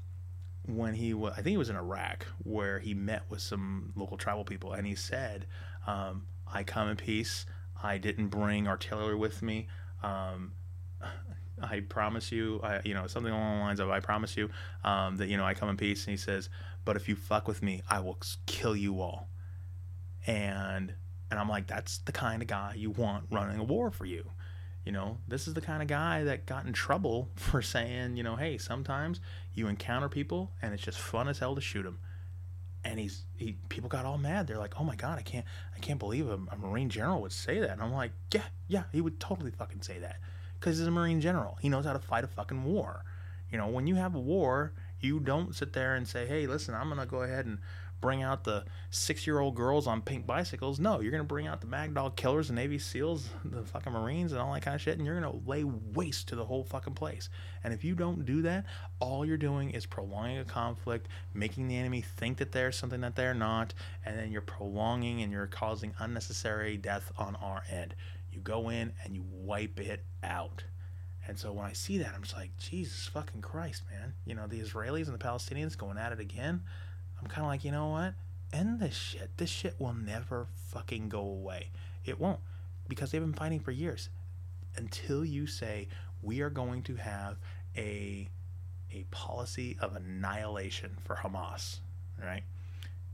when 0.75 0.93
he 0.93 1.13
was, 1.13 1.33
I 1.33 1.37
think 1.37 1.47
he 1.47 1.57
was 1.57 1.69
in 1.69 1.75
Iraq, 1.75 2.25
where 2.43 2.79
he 2.79 2.93
met 2.93 3.23
with 3.29 3.41
some 3.41 3.93
local 3.95 4.17
tribal 4.17 4.43
people, 4.43 4.73
and 4.73 4.85
he 4.85 4.95
said, 4.95 5.45
um, 5.87 6.25
I 6.51 6.63
come 6.63 6.89
in 6.89 6.95
peace. 6.97 7.45
I 7.81 7.97
didn't 7.97 8.27
bring 8.27 8.67
artillery 8.67 9.15
with 9.15 9.41
me. 9.41 9.67
Um, 10.03 10.53
I 11.61 11.81
promise 11.81 12.31
you, 12.31 12.59
I, 12.63 12.81
you 12.83 12.93
know, 12.93 13.07
something 13.07 13.31
along 13.31 13.57
the 13.57 13.63
lines 13.63 13.79
of, 13.79 13.89
I 13.89 13.99
promise 13.99 14.37
you 14.37 14.49
um, 14.83 15.17
that, 15.17 15.27
you 15.27 15.37
know, 15.37 15.45
I 15.45 15.53
come 15.53 15.69
in 15.69 15.77
peace. 15.77 16.05
And 16.05 16.11
he 16.11 16.17
says, 16.17 16.49
but 16.85 16.95
if 16.95 17.07
you 17.07 17.15
fuck 17.15 17.47
with 17.47 17.61
me, 17.61 17.81
I 17.89 17.99
will 17.99 18.17
kill 18.45 18.75
you 18.75 19.01
all. 19.01 19.29
And, 20.25 20.93
and 21.29 21.39
I'm 21.39 21.49
like, 21.49 21.67
that's 21.67 21.99
the 21.99 22.11
kind 22.11 22.41
of 22.41 22.47
guy 22.47 22.73
you 22.75 22.91
want 22.91 23.25
running 23.31 23.59
a 23.59 23.63
war 23.63 23.91
for 23.91 24.05
you. 24.05 24.31
You 24.85 24.93
know, 24.93 25.17
this 25.27 25.47
is 25.47 25.53
the 25.53 25.61
kind 25.61 25.81
of 25.81 25.87
guy 25.87 26.23
that 26.23 26.45
got 26.45 26.65
in 26.65 26.73
trouble 26.73 27.29
for 27.35 27.61
saying, 27.61 28.17
you 28.17 28.23
know, 28.23 28.35
hey, 28.35 28.57
sometimes 28.57 29.19
you 29.59 29.67
encounter 29.67 30.09
people 30.09 30.51
and 30.61 30.73
it's 30.73 30.83
just 30.83 30.97
fun 30.97 31.27
as 31.27 31.39
hell 31.39 31.53
to 31.55 31.61
shoot 31.61 31.83
them. 31.83 31.99
and 32.83 32.97
he's 32.99 33.23
he 33.35 33.57
people 33.67 33.89
got 33.89 34.05
all 34.05 34.17
mad. 34.17 34.47
They're 34.47 34.57
like, 34.57 34.75
"Oh 34.79 34.85
my 34.85 34.95
god, 34.95 35.19
I 35.19 35.21
can't 35.21 35.45
I 35.75 35.79
can't 35.79 35.99
believe 35.99 36.29
a, 36.29 36.39
a 36.51 36.57
Marine 36.57 36.89
general 36.89 37.21
would 37.21 37.33
say 37.33 37.59
that." 37.59 37.71
And 37.71 37.81
I'm 37.81 37.91
like, 37.93 38.13
"Yeah, 38.33 38.47
yeah, 38.67 38.83
he 38.93 39.01
would 39.01 39.19
totally 39.19 39.51
fucking 39.51 39.81
say 39.81 39.99
that 39.99 40.17
because 40.55 40.77
he's 40.77 40.87
a 40.87 40.91
Marine 40.91 41.19
general. 41.21 41.57
He 41.61 41.67
knows 41.69 41.85
how 41.85 41.93
to 41.93 41.99
fight 41.99 42.23
a 42.23 42.27
fucking 42.27 42.63
war. 42.63 43.03
You 43.51 43.57
know, 43.57 43.67
when 43.67 43.85
you 43.87 43.95
have 43.95 44.15
a 44.15 44.19
war, 44.19 44.71
you 45.01 45.19
don't 45.19 45.53
sit 45.53 45.73
there 45.73 45.95
and 45.95 46.07
say, 46.07 46.25
"Hey, 46.25 46.47
listen, 46.47 46.73
I'm 46.73 46.87
gonna 46.89 47.05
go 47.05 47.23
ahead 47.23 47.45
and 47.45 47.59
bring 48.01 48.23
out 48.23 48.43
the 48.43 48.65
six-year-old 48.89 49.55
girls 49.55 49.87
on 49.87 50.01
pink 50.01 50.25
bicycles." 50.25 50.79
No, 50.79 50.99
you're 50.99 51.11
gonna 51.11 51.23
bring 51.23 51.47
out 51.47 51.61
the 51.61 51.67
Mad 51.67 51.93
Dog 51.93 52.15
Killers, 52.15 52.47
the 52.47 52.53
Navy 52.53 52.79
SEALs, 52.79 53.29
the 53.43 53.63
fucking 53.63 53.93
Marines, 53.93 54.31
and 54.31 54.41
all 54.41 54.53
that 54.53 54.61
kind 54.61 54.75
of 54.75 54.81
shit, 54.81 54.97
and 54.97 55.05
you're 55.05 55.19
gonna 55.19 55.35
lay 55.45 55.63
waste 55.63 56.27
to 56.29 56.35
the 56.35 56.45
whole 56.45 56.63
fucking 56.63 56.93
place. 56.93 57.29
And 57.63 57.73
if 57.73 57.83
you 57.83 57.95
don't 57.95 58.25
do 58.25 58.41
that, 58.43 58.65
all 58.99 59.25
you're 59.25 59.37
doing 59.37 59.71
is 59.71 59.85
prolonging 59.85 60.39
a 60.39 60.45
conflict, 60.45 61.07
making 61.33 61.67
the 61.67 61.77
enemy 61.77 62.01
think 62.01 62.37
that 62.37 62.51
they're 62.51 62.71
something 62.71 63.01
that 63.01 63.15
they're 63.15 63.33
not, 63.33 63.73
and 64.05 64.17
then 64.17 64.31
you're 64.31 64.41
prolonging 64.41 65.21
and 65.21 65.31
you're 65.31 65.47
causing 65.47 65.93
unnecessary 65.99 66.77
death 66.77 67.11
on 67.17 67.35
our 67.35 67.63
end. 67.69 67.95
You 68.31 68.39
go 68.39 68.69
in 68.69 68.93
and 69.03 69.15
you 69.15 69.23
wipe 69.29 69.79
it 69.79 70.03
out. 70.23 70.63
And 71.27 71.37
so 71.37 71.51
when 71.51 71.65
I 71.65 71.73
see 71.73 71.99
that, 71.99 72.13
I'm 72.15 72.23
just 72.23 72.35
like, 72.35 72.57
Jesus 72.57 73.07
fucking 73.07 73.41
Christ, 73.41 73.83
man. 73.91 74.15
You 74.25 74.33
know, 74.33 74.47
the 74.47 74.59
Israelis 74.59 75.05
and 75.07 75.13
the 75.13 75.23
Palestinians 75.23 75.77
going 75.77 75.97
at 75.97 76.11
it 76.11 76.19
again. 76.19 76.63
I'm 77.21 77.27
kind 77.27 77.45
of 77.45 77.47
like, 77.47 77.63
you 77.63 77.71
know 77.71 77.87
what? 77.87 78.13
End 78.51 78.79
this 78.79 78.95
shit. 78.95 79.37
This 79.37 79.49
shit 79.49 79.75
will 79.79 79.93
never 79.93 80.47
fucking 80.71 81.09
go 81.09 81.21
away. 81.21 81.69
It 82.05 82.19
won't. 82.19 82.39
Because 82.87 83.11
they've 83.11 83.21
been 83.21 83.33
fighting 83.33 83.59
for 83.59 83.71
years. 83.71 84.09
Until 84.75 85.23
you 85.23 85.45
say, 85.45 85.87
we 86.21 86.41
are 86.41 86.49
going 86.49 86.83
to 86.83 86.95
have 86.95 87.37
a, 87.75 88.27
a 88.91 89.03
policy 89.11 89.77
of 89.79 89.95
annihilation 89.95 90.97
for 91.03 91.15
Hamas, 91.15 91.79
right? 92.23 92.43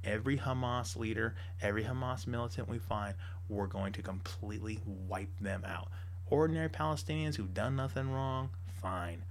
Every 0.04 0.38
Hamas 0.38 0.96
leader, 0.96 1.36
every 1.62 1.84
Hamas 1.84 2.28
militant 2.28 2.70
we 2.70 2.78
find, 2.78 3.16
we're 3.50 3.68
going 3.68 3.94
to 3.94 4.02
completely 4.02 4.80
wipe 4.86 5.40
them 5.40 5.64
out 5.66 5.90
ordinary 6.28 6.70
Palestinians 6.70 7.36
who've 7.36 7.54
done 7.54 7.76
nothing 7.76 8.12
wrong, 8.12 8.50
fine. 8.82 9.24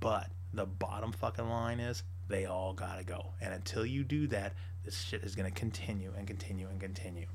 But 0.00 0.28
the 0.52 0.66
bottom 0.66 1.12
fucking 1.12 1.48
line 1.48 1.80
is 1.80 2.02
they 2.30 2.46
all 2.46 2.72
gotta 2.72 3.04
go. 3.04 3.34
And 3.40 3.52
until 3.52 3.84
you 3.84 4.04
do 4.04 4.26
that, 4.28 4.54
this 4.84 4.98
shit 4.98 5.22
is 5.22 5.34
gonna 5.34 5.50
continue 5.50 6.12
and 6.16 6.26
continue 6.26 6.68
and 6.68 6.80
continue. 6.80 7.26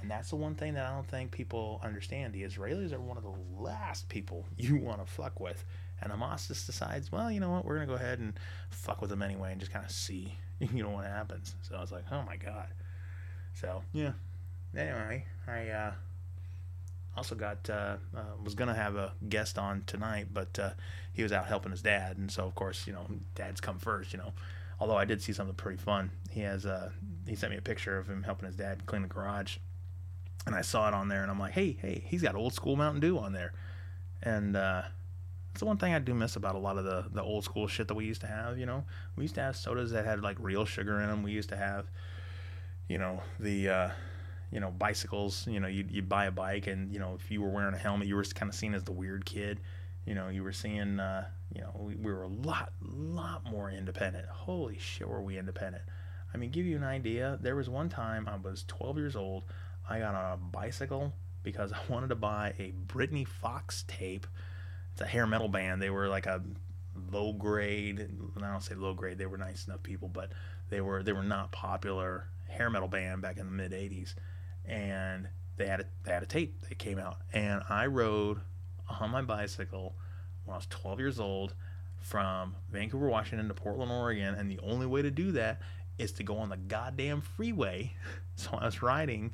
And 0.00 0.10
that's 0.10 0.28
the 0.28 0.36
one 0.36 0.54
thing 0.54 0.74
that 0.74 0.84
I 0.84 0.94
don't 0.94 1.08
think 1.08 1.30
people 1.30 1.80
understand. 1.82 2.34
The 2.34 2.42
Israelis 2.42 2.92
are 2.92 3.00
one 3.00 3.16
of 3.16 3.22
the 3.22 3.32
last 3.58 4.08
people 4.08 4.46
you 4.58 4.76
want 4.76 5.04
to 5.04 5.10
fuck 5.10 5.40
with. 5.40 5.64
And 6.02 6.12
Hamas 6.12 6.48
just 6.48 6.66
decides, 6.66 7.10
well, 7.10 7.30
you 7.30 7.40
know 7.40 7.50
what, 7.50 7.64
we're 7.64 7.76
gonna 7.76 7.86
go 7.86 7.94
ahead 7.94 8.18
and 8.18 8.34
fuck 8.70 9.00
with 9.00 9.08
them 9.10 9.22
anyway 9.22 9.52
and 9.52 9.60
just 9.60 9.72
kind 9.72 9.84
of 9.84 9.90
see, 9.90 10.36
you 10.58 10.82
know, 10.82 10.90
what 10.90 11.06
happens. 11.06 11.54
So 11.62 11.76
I 11.76 11.80
was 11.80 11.92
like, 11.92 12.04
oh 12.10 12.22
my 12.22 12.36
god. 12.36 12.68
So 13.54 13.82
yeah. 13.92 14.12
Anyway, 14.76 15.24
I 15.46 15.68
uh, 15.68 15.92
also 17.16 17.34
got 17.34 17.68
uh, 17.70 17.96
uh, 18.16 18.20
was 18.42 18.54
gonna 18.54 18.74
have 18.74 18.96
a 18.96 19.12
guest 19.28 19.58
on 19.58 19.84
tonight, 19.86 20.28
but 20.32 20.58
uh, 20.58 20.70
he 21.12 21.22
was 21.22 21.32
out 21.32 21.46
helping 21.46 21.70
his 21.70 21.82
dad, 21.82 22.16
and 22.16 22.30
so 22.30 22.44
of 22.44 22.54
course 22.54 22.86
you 22.86 22.92
know 22.92 23.06
dads 23.34 23.60
come 23.60 23.78
first, 23.78 24.12
you 24.12 24.18
know. 24.18 24.32
Although 24.80 24.96
I 24.96 25.04
did 25.04 25.22
see 25.22 25.32
something 25.32 25.54
pretty 25.54 25.78
fun. 25.78 26.10
He 26.30 26.40
has 26.40 26.66
uh, 26.66 26.90
he 27.26 27.36
sent 27.36 27.52
me 27.52 27.58
a 27.58 27.62
picture 27.62 27.96
of 27.98 28.08
him 28.08 28.22
helping 28.22 28.46
his 28.46 28.56
dad 28.56 28.86
clean 28.86 29.02
the 29.02 29.08
garage, 29.08 29.58
and 30.46 30.54
I 30.54 30.62
saw 30.62 30.88
it 30.88 30.94
on 30.94 31.08
there, 31.08 31.22
and 31.22 31.30
I'm 31.30 31.38
like, 31.38 31.52
hey 31.52 31.76
hey, 31.80 32.04
he's 32.06 32.22
got 32.22 32.34
old 32.34 32.52
school 32.54 32.76
Mountain 32.76 33.00
Dew 33.00 33.18
on 33.18 33.32
there, 33.32 33.52
and 34.22 34.56
uh, 34.56 34.82
that's 35.54 35.60
the 35.60 35.66
one 35.66 35.76
thing 35.76 35.94
I 35.94 36.00
do 36.00 36.14
miss 36.14 36.34
about 36.34 36.56
a 36.56 36.58
lot 36.58 36.78
of 36.78 36.84
the 36.84 37.06
the 37.12 37.22
old 37.22 37.44
school 37.44 37.68
shit 37.68 37.86
that 37.86 37.94
we 37.94 38.06
used 38.06 38.22
to 38.22 38.26
have. 38.26 38.58
You 38.58 38.66
know, 38.66 38.84
we 39.14 39.22
used 39.22 39.36
to 39.36 39.40
have 39.40 39.54
sodas 39.54 39.92
that 39.92 40.04
had 40.04 40.20
like 40.20 40.36
real 40.40 40.64
sugar 40.64 41.00
in 41.00 41.08
them. 41.08 41.22
We 41.22 41.30
used 41.30 41.50
to 41.50 41.56
have, 41.56 41.86
you 42.88 42.98
know, 42.98 43.22
the 43.38 43.68
uh, 43.68 43.90
you 44.54 44.60
know 44.60 44.70
bicycles 44.70 45.46
you 45.48 45.58
know 45.58 45.66
you 45.66 45.84
you 45.90 46.00
buy 46.00 46.26
a 46.26 46.30
bike 46.30 46.68
and 46.68 46.92
you 46.92 47.00
know 47.00 47.18
if 47.20 47.28
you 47.28 47.42
were 47.42 47.50
wearing 47.50 47.74
a 47.74 47.78
helmet 47.78 48.06
you 48.06 48.14
were 48.14 48.22
kind 48.22 48.48
of 48.48 48.54
seen 48.54 48.72
as 48.72 48.84
the 48.84 48.92
weird 48.92 49.26
kid. 49.26 49.60
You 50.06 50.14
know 50.14 50.28
you 50.28 50.44
were 50.44 50.52
seeing 50.52 51.00
uh, 51.00 51.24
you 51.54 51.62
know 51.62 51.72
we, 51.76 51.96
we 51.96 52.12
were 52.12 52.22
a 52.22 52.28
lot 52.28 52.72
lot 52.80 53.44
more 53.50 53.68
independent. 53.68 54.26
Holy 54.28 54.78
shit 54.78 55.08
were 55.08 55.20
we 55.20 55.38
independent. 55.38 55.82
I 56.32 56.36
mean 56.36 56.50
give 56.50 56.66
you 56.66 56.76
an 56.76 56.84
idea 56.84 57.38
there 57.42 57.56
was 57.56 57.68
one 57.68 57.88
time 57.88 58.28
i 58.28 58.36
was 58.36 58.64
12 58.66 58.96
years 58.96 59.16
old 59.16 59.44
i 59.88 60.00
got 60.00 60.14
on 60.14 60.32
a 60.32 60.36
bicycle 60.36 61.12
because 61.44 61.72
i 61.72 61.78
wanted 61.92 62.08
to 62.08 62.16
buy 62.16 62.54
a 62.58 62.72
britny 62.86 63.24
fox 63.24 63.84
tape. 63.88 64.26
It's 64.92 65.00
a 65.00 65.06
hair 65.06 65.26
metal 65.26 65.48
band. 65.48 65.82
They 65.82 65.90
were 65.90 66.08
like 66.08 66.26
a 66.26 66.42
low 67.10 67.32
grade 67.32 68.08
i 68.36 68.52
don't 68.52 68.62
say 68.62 68.76
low 68.76 68.94
grade 68.94 69.18
they 69.18 69.26
were 69.26 69.36
nice 69.36 69.66
enough 69.66 69.82
people 69.82 70.06
but 70.06 70.30
they 70.70 70.80
were 70.80 71.02
they 71.02 71.12
were 71.12 71.24
not 71.24 71.50
popular 71.50 72.28
hair 72.48 72.70
metal 72.70 72.86
band 72.86 73.20
back 73.20 73.36
in 73.36 73.46
the 73.46 73.52
mid 73.52 73.72
80s 73.72 74.14
and 74.66 75.28
they 75.56 75.66
had 75.66 75.80
a, 75.80 75.84
they 76.04 76.12
had 76.12 76.22
a 76.22 76.26
tape 76.26 76.66
that 76.68 76.78
came 76.78 76.98
out, 76.98 77.18
and 77.32 77.62
I 77.68 77.86
rode 77.86 78.40
on 79.00 79.10
my 79.10 79.22
bicycle 79.22 79.94
when 80.44 80.54
I 80.54 80.58
was 80.58 80.66
12 80.66 80.98
years 80.98 81.20
old 81.20 81.54
from 82.00 82.54
Vancouver, 82.70 83.08
Washington 83.08 83.48
to 83.48 83.54
Portland, 83.54 83.90
Oregon, 83.90 84.34
and 84.34 84.50
the 84.50 84.58
only 84.60 84.86
way 84.86 85.02
to 85.02 85.10
do 85.10 85.32
that 85.32 85.60
is 85.98 86.12
to 86.12 86.22
go 86.22 86.36
on 86.38 86.48
the 86.48 86.56
goddamn 86.56 87.20
freeway. 87.20 87.92
So 88.36 88.58
I 88.60 88.64
was 88.64 88.82
riding 88.82 89.30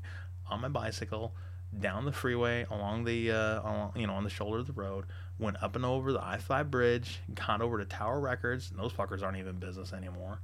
on 0.51 0.61
my 0.61 0.69
bicycle 0.69 1.35
down 1.79 2.05
the 2.05 2.13
freeway 2.13 2.67
along 2.71 3.05
the 3.05 3.31
uh, 3.31 3.63
along, 3.63 3.93
you 3.97 4.07
know 4.07 4.13
on 4.13 4.25
the 4.25 4.29
shoulder 4.29 4.59
of 4.59 4.67
the 4.67 4.75
road, 4.75 5.07
went 5.39 5.63
up 5.63 5.75
and 5.75 5.87
over 5.87 6.13
the 6.13 6.23
I-5 6.23 6.71
bridge, 6.71 7.21
got 7.35 7.63
over 7.63 7.79
to 7.79 7.87
Tower 7.87 8.21
Records, 8.21 8.71
and 8.71 8.79
those 8.79 8.93
fuckers 8.93 9.23
aren't 9.23 9.39
even 9.39 9.59
business 9.59 9.95
anymore 9.95 10.43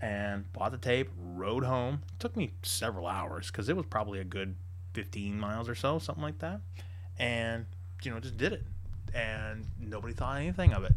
and 0.00 0.50
bought 0.52 0.72
the 0.72 0.78
tape, 0.78 1.10
rode 1.16 1.64
home. 1.64 2.02
It 2.12 2.20
took 2.20 2.36
me 2.36 2.52
several 2.62 3.06
hours 3.06 3.48
because 3.50 3.68
it 3.68 3.76
was 3.76 3.86
probably 3.86 4.20
a 4.20 4.24
good 4.24 4.56
15 4.94 5.38
miles 5.38 5.68
or 5.68 5.74
so, 5.74 5.98
something 5.98 6.22
like 6.22 6.38
that. 6.38 6.60
And, 7.18 7.66
you 8.02 8.10
know, 8.10 8.20
just 8.20 8.36
did 8.36 8.52
it. 8.52 8.64
And 9.14 9.66
nobody 9.78 10.14
thought 10.14 10.38
anything 10.38 10.72
of 10.72 10.84
it. 10.84 10.92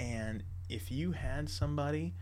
And 0.00 0.44
if 0.68 0.90
you 0.90 1.12
had 1.12 1.48
somebody 1.48 2.14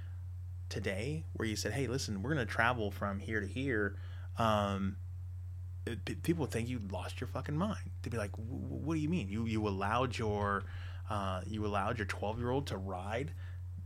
today 0.69 1.25
where 1.35 1.49
you 1.49 1.57
said, 1.57 1.73
hey, 1.73 1.87
listen, 1.87 2.23
we're 2.23 2.35
going 2.35 2.47
to 2.47 2.53
travel 2.53 2.91
from 2.91 3.21
here 3.21 3.41
to 3.41 3.47
here, 3.47 3.97
um, 4.39 4.97
it, 5.87 6.23
people 6.23 6.43
would 6.43 6.51
think 6.51 6.69
you 6.69 6.81
lost 6.91 7.21
your 7.21 7.29
fucking 7.29 7.57
mind. 7.57 7.91
They'd 8.03 8.11
be 8.11 8.19
like, 8.19 8.33
what 8.37 8.95
do 8.95 9.01
you 9.01 9.09
mean? 9.09 9.29
You, 9.29 9.47
you 9.47 9.67
allowed 9.69 10.19
your 10.19 10.65
uh, 11.09 11.41
you 11.47 11.65
allowed 11.65 11.99
your 11.99 12.07
12 12.07 12.39
year 12.39 12.51
old 12.51 12.67
to 12.67 12.77
ride 12.77 13.33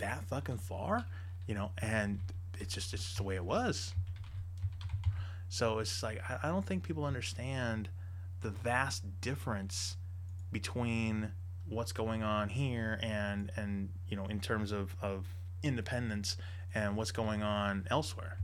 that 0.01 0.25
fucking 0.25 0.59
far, 0.59 1.05
you 1.47 1.55
know, 1.55 1.71
and 1.79 2.19
it's 2.59 2.75
just 2.75 2.93
it's 2.93 3.05
just 3.05 3.17
the 3.17 3.23
way 3.23 3.37
it 3.37 3.45
was. 3.45 3.95
So 5.49 5.79
it's 5.79 6.03
like 6.03 6.21
I, 6.29 6.39
I 6.45 6.49
don't 6.49 6.65
think 6.65 6.83
people 6.83 7.05
understand 7.05 7.89
the 8.43 8.51
vast 8.51 9.21
difference 9.21 9.97
between 10.53 11.33
what's 11.69 11.93
going 11.93 12.23
on 12.23 12.49
here 12.49 12.99
and 13.03 13.53
and 13.57 13.91
you 14.09 14.17
know 14.17 14.27
in 14.27 14.41
terms 14.41 14.73
of 14.73 14.95
of 15.01 15.27
independence 15.63 16.37
and 16.75 16.97
what's 16.97 17.13
going 17.13 17.43
on 17.43 17.87
elsewhere. 17.91 18.39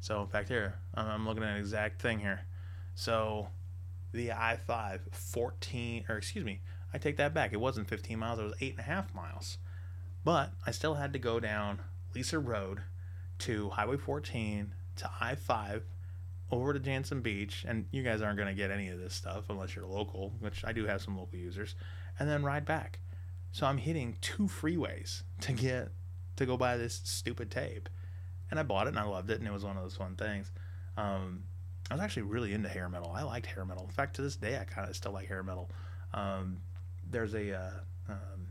So 0.00 0.28
back 0.32 0.48
here, 0.48 0.74
I'm 0.94 1.26
looking 1.26 1.44
at 1.44 1.50
an 1.50 1.58
exact 1.58 2.02
thing 2.02 2.18
here. 2.18 2.40
So 2.94 3.48
the 4.12 4.32
I-5, 4.32 5.00
14, 5.12 6.04
or 6.08 6.16
excuse 6.16 6.44
me, 6.44 6.60
I 6.92 6.98
take 6.98 7.16
that 7.18 7.32
back. 7.32 7.52
It 7.52 7.60
wasn't 7.60 7.88
15 7.88 8.18
miles, 8.18 8.38
it 8.38 8.42
was 8.42 8.54
eight 8.60 8.72
and 8.72 8.80
a 8.80 8.82
half 8.82 9.14
miles. 9.14 9.58
But 10.24 10.52
I 10.66 10.70
still 10.70 10.94
had 10.94 11.12
to 11.12 11.18
go 11.18 11.40
down 11.40 11.80
Lisa 12.14 12.38
Road 12.38 12.82
to 13.40 13.70
Highway 13.70 13.96
14 13.96 14.74
to 14.96 15.10
I 15.20 15.34
5 15.34 15.84
over 16.50 16.72
to 16.72 16.80
Jantzen 16.80 17.22
Beach. 17.22 17.64
And 17.66 17.86
you 17.90 18.02
guys 18.02 18.22
aren't 18.22 18.36
going 18.36 18.48
to 18.48 18.54
get 18.54 18.70
any 18.70 18.88
of 18.88 18.98
this 18.98 19.14
stuff 19.14 19.44
unless 19.48 19.74
you're 19.74 19.86
local, 19.86 20.34
which 20.38 20.64
I 20.64 20.72
do 20.72 20.86
have 20.86 21.02
some 21.02 21.18
local 21.18 21.38
users, 21.38 21.74
and 22.18 22.28
then 22.28 22.44
ride 22.44 22.64
back. 22.64 23.00
So 23.50 23.66
I'm 23.66 23.78
hitting 23.78 24.16
two 24.20 24.44
freeways 24.44 25.22
to 25.42 25.52
get 25.52 25.88
to 26.36 26.46
go 26.46 26.56
buy 26.56 26.76
this 26.76 27.00
stupid 27.04 27.50
tape. 27.50 27.88
And 28.50 28.60
I 28.60 28.62
bought 28.62 28.86
it 28.86 28.90
and 28.90 28.98
I 28.98 29.04
loved 29.04 29.30
it, 29.30 29.38
and 29.38 29.48
it 29.48 29.52
was 29.52 29.64
one 29.64 29.76
of 29.76 29.82
those 29.82 29.96
fun 29.96 30.14
things. 30.14 30.52
Um, 30.96 31.44
I 31.90 31.94
was 31.94 32.02
actually 32.02 32.22
really 32.22 32.52
into 32.52 32.68
hair 32.68 32.88
metal. 32.88 33.10
I 33.14 33.22
liked 33.22 33.46
hair 33.46 33.64
metal. 33.64 33.84
In 33.84 33.90
fact, 33.90 34.16
to 34.16 34.22
this 34.22 34.36
day, 34.36 34.58
I 34.58 34.64
kind 34.64 34.88
of 34.88 34.94
still 34.94 35.12
like 35.12 35.26
hair 35.26 35.42
metal. 35.42 35.70
Um, 36.14 36.58
there's 37.10 37.34
a 37.34 37.54
uh, 37.54 37.70
um, 38.10 38.46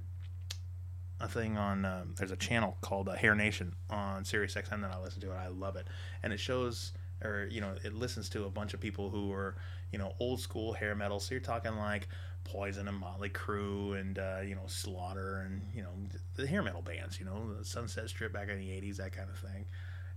a 1.21 1.27
thing 1.27 1.57
on 1.57 1.85
um, 1.85 2.15
there's 2.17 2.31
a 2.31 2.35
channel 2.37 2.77
called 2.81 3.09
uh, 3.09 3.13
Hair 3.13 3.35
Nation 3.35 3.73
on 3.89 4.25
Sirius 4.25 4.55
XM 4.55 4.81
that 4.81 4.91
I 4.91 4.99
listen 4.99 5.21
to 5.21 5.31
and 5.31 5.39
I 5.39 5.47
love 5.47 5.75
it. 5.75 5.87
And 6.23 6.33
it 6.33 6.39
shows 6.39 6.93
or 7.23 7.47
you 7.51 7.61
know 7.61 7.75
it 7.83 7.93
listens 7.93 8.29
to 8.29 8.45
a 8.45 8.49
bunch 8.49 8.73
of 8.73 8.79
people 8.79 9.09
who 9.09 9.31
are 9.31 9.55
you 9.91 9.99
know 9.99 10.13
old 10.19 10.39
school 10.39 10.73
hair 10.73 10.95
metal. 10.95 11.19
So 11.19 11.33
you're 11.33 11.41
talking 11.41 11.75
like 11.75 12.07
Poison 12.43 12.87
and 12.87 12.97
Motley 12.97 13.29
Crue 13.29 13.99
and 13.99 14.17
uh, 14.17 14.39
you 14.45 14.55
know 14.55 14.65
Slaughter 14.67 15.41
and 15.45 15.61
you 15.73 15.83
know 15.83 15.91
the 16.35 16.47
hair 16.47 16.63
metal 16.63 16.81
bands 16.81 17.19
you 17.19 17.25
know 17.25 17.53
the 17.57 17.65
Sunset 17.65 18.09
Strip 18.09 18.33
back 18.33 18.49
in 18.49 18.57
the 18.57 18.69
80s 18.69 18.97
that 18.97 19.11
kind 19.11 19.29
of 19.29 19.37
thing. 19.37 19.65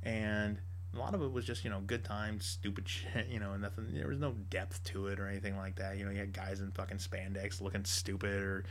And 0.03 0.59
a 0.95 0.99
lot 0.99 1.15
of 1.15 1.23
it 1.23 1.33
was 1.33 1.45
just 1.45 1.65
you 1.65 1.71
know 1.71 1.81
good 1.81 2.05
times 2.05 2.47
stupid 2.47 2.89
shit 2.89 3.27
you 3.29 3.41
know 3.41 3.57
nothing 3.57 3.89
there 3.93 4.09
was 4.09 4.21
no 4.21 4.33
depth 4.49 4.83
to 4.85 5.09
it 5.09 5.21
or 5.21 5.29
anything 5.29 5.57
like 5.57 5.77
that. 5.77 5.99
You 5.99 6.05
know 6.05 6.11
you 6.11 6.19
had 6.19 6.33
guys 6.33 6.61
in 6.61 6.71
fucking 6.71 6.99
spandex 6.99 7.61
looking 7.61 7.85
stupid 7.85 8.43
or 8.43 8.65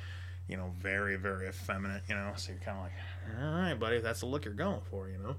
you 0.48 0.58
know, 0.58 0.72
very, 0.80 1.16
very 1.16 1.48
effeminate, 1.48 2.04
you 2.08 2.16
know. 2.16 2.34
So 2.36 2.52
you're 2.52 2.62
kind 2.62 2.78
of 2.78 2.84
like, 2.84 3.42
all 3.42 3.60
right, 3.62 3.74
buddy, 3.74 4.00
that's 4.00 4.22
the 4.22 4.26
look 4.26 4.46
you're 4.46 4.54
going 4.54 4.82
for, 4.90 5.10
you 5.10 5.18
know. 5.18 5.36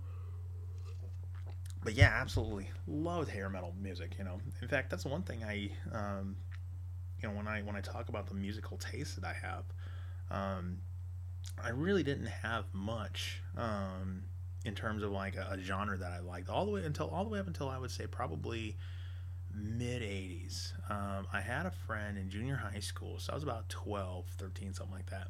But 1.83 1.95
yeah, 1.95 2.13
absolutely 2.19 2.71
loved 2.87 3.29
hair 3.29 3.51
metal 3.51 3.75
music, 3.81 4.17
you 4.19 4.25
know. 4.25 4.41
In 4.63 4.69
fact, 4.69 4.91
that's 4.91 5.05
one 5.05 5.23
thing 5.23 5.45
I, 5.45 5.71
um, 5.93 6.37
you 7.23 7.29
know, 7.29 7.35
when 7.35 7.47
I 7.47 7.61
when 7.63 7.77
I 7.77 7.81
talk 7.81 8.09
about 8.09 8.27
the 8.27 8.35
musical 8.35 8.79
taste 8.79 9.21
that 9.21 9.27
I 9.27 9.35
have, 9.35 9.65
um, 10.31 10.79
I 11.63 11.71
really 11.71 12.03
didn't 12.03 12.27
have 12.27 12.65
much 12.73 13.43
um, 13.57 14.23
in 14.65 14.75
terms 14.75 15.03
of 15.03 15.11
like 15.11 15.37
a, 15.37 15.49
a 15.53 15.61
genre 15.61 15.99
that 15.99 16.11
I 16.11 16.21
liked 16.21 16.49
all 16.49 16.65
the 16.65 16.71
way 16.71 16.85
until 16.85 17.09
all 17.09 17.25
the 17.25 17.31
way 17.31 17.39
up 17.39 17.47
until 17.47 17.69
I 17.69 17.77
would 17.77 17.91
say 17.91 18.07
probably 18.07 18.77
mid 19.57 20.03
80s. 20.03 20.73
Um, 20.91 21.27
I 21.33 21.41
had 21.41 21.67
a 21.67 21.71
friend 21.71 22.19
in 22.19 22.31
junior 22.31 22.57
high 22.57 22.81
school, 22.81 23.19
so 23.19 23.33
I 23.33 23.35
was 23.35 23.43
about 23.43 23.69
12, 23.69 24.27
13, 24.39 24.75
something 24.75 24.95
like 24.95 25.11
that. 25.11 25.29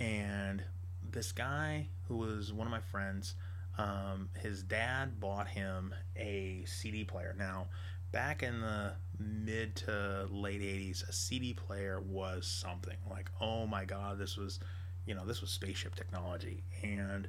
And 0.00 0.62
this 1.10 1.32
guy 1.32 1.88
who 2.08 2.16
was 2.16 2.52
one 2.52 2.66
of 2.66 2.70
my 2.70 2.80
friends, 2.80 3.34
um, 3.78 4.28
his 4.40 4.62
dad 4.62 5.20
bought 5.20 5.48
him 5.48 5.94
a 6.16 6.64
CD 6.66 7.04
player. 7.04 7.34
Now, 7.38 7.66
back 8.10 8.42
in 8.42 8.60
the 8.60 8.92
mid 9.18 9.76
to 9.76 10.26
late 10.30 10.60
80s, 10.60 11.08
a 11.08 11.12
CD 11.12 11.54
player 11.54 12.00
was 12.00 12.46
something 12.46 12.96
like, 13.10 13.30
oh 13.40 13.66
my 13.66 13.84
God, 13.84 14.18
this 14.18 14.36
was, 14.36 14.60
you 15.06 15.14
know, 15.14 15.24
this 15.24 15.40
was 15.40 15.50
spaceship 15.50 15.94
technology. 15.94 16.64
And 16.82 17.28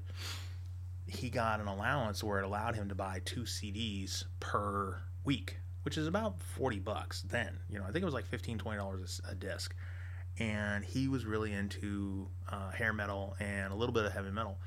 he 1.05 1.29
got 1.29 1.59
an 1.59 1.67
allowance 1.67 2.23
where 2.23 2.39
it 2.39 2.45
allowed 2.45 2.75
him 2.75 2.89
to 2.89 2.95
buy 2.95 3.21
two 3.25 3.41
CDs 3.41 4.23
per 4.39 5.01
week 5.23 5.57
which 5.83 5.97
is 5.97 6.07
about 6.07 6.41
40 6.41 6.79
bucks 6.79 7.21
then. 7.21 7.59
You 7.69 7.79
know, 7.79 7.83
I 7.83 7.91
think 7.91 8.01
it 8.01 8.05
was 8.05 8.13
like 8.13 8.25
15 8.25 8.57
$20 8.57 9.21
a, 9.27 9.31
a 9.31 9.35
disc. 9.35 9.75
And 10.39 10.83
he 10.83 11.07
was 11.07 11.25
really 11.25 11.53
into 11.53 12.27
uh, 12.49 12.71
hair 12.71 12.91
metal 12.91 13.35
and 13.39 13.71
a 13.71 13.75
little 13.75 13.93
bit 13.93 14.05
of 14.05 14.13
heavy 14.13 14.31
metal. 14.31 14.57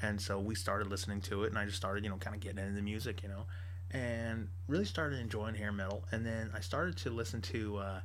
And 0.00 0.20
so 0.20 0.40
we 0.40 0.56
started 0.56 0.88
listening 0.88 1.20
to 1.22 1.44
it, 1.44 1.50
and 1.50 1.58
I 1.58 1.64
just 1.64 1.76
started, 1.76 2.02
you 2.02 2.10
know, 2.10 2.16
kind 2.16 2.34
of 2.34 2.40
getting 2.40 2.58
into 2.58 2.74
the 2.74 2.82
music, 2.82 3.22
you 3.22 3.28
know, 3.28 3.46
and 3.92 4.48
really 4.66 4.84
started 4.84 5.20
enjoying 5.20 5.54
hair 5.54 5.70
metal. 5.70 6.04
And 6.10 6.26
then 6.26 6.50
I 6.54 6.60
started 6.60 6.96
to 6.98 7.10
listen 7.10 7.40
to, 7.42 7.76
uh, 7.76 8.00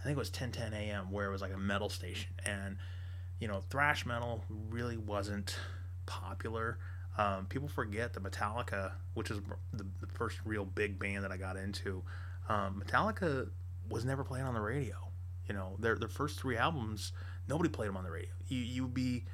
I 0.00 0.02
think 0.02 0.16
it 0.16 0.18
was 0.18 0.30
1010 0.30 0.72
AM, 0.72 1.10
where 1.10 1.26
it 1.26 1.32
was 1.32 1.42
like 1.42 1.52
a 1.52 1.58
metal 1.58 1.90
station. 1.90 2.32
And, 2.46 2.78
you 3.40 3.48
know, 3.48 3.60
thrash 3.68 4.06
metal 4.06 4.44
really 4.70 4.96
wasn't 4.96 5.56
popular 6.06 6.78
um, 7.16 7.46
people 7.46 7.68
forget 7.68 8.12
that 8.12 8.22
Metallica, 8.22 8.92
which 9.14 9.30
is 9.30 9.40
the, 9.72 9.86
the, 10.00 10.06
first 10.08 10.38
real 10.44 10.64
big 10.64 10.98
band 10.98 11.22
that 11.22 11.30
I 11.30 11.36
got 11.36 11.56
into, 11.56 12.02
um, 12.48 12.82
Metallica 12.84 13.50
was 13.88 14.04
never 14.04 14.24
played 14.24 14.42
on 14.42 14.54
the 14.54 14.60
radio. 14.60 14.96
You 15.48 15.54
know, 15.54 15.76
their 15.78 15.96
their 15.96 16.08
first 16.08 16.40
three 16.40 16.56
albums, 16.56 17.12
nobody 17.48 17.68
played 17.68 17.88
them 17.88 17.96
on 17.96 18.04
the 18.04 18.10
radio. 18.10 18.32
You 18.48 18.58
you 18.58 18.88
be 18.88 19.24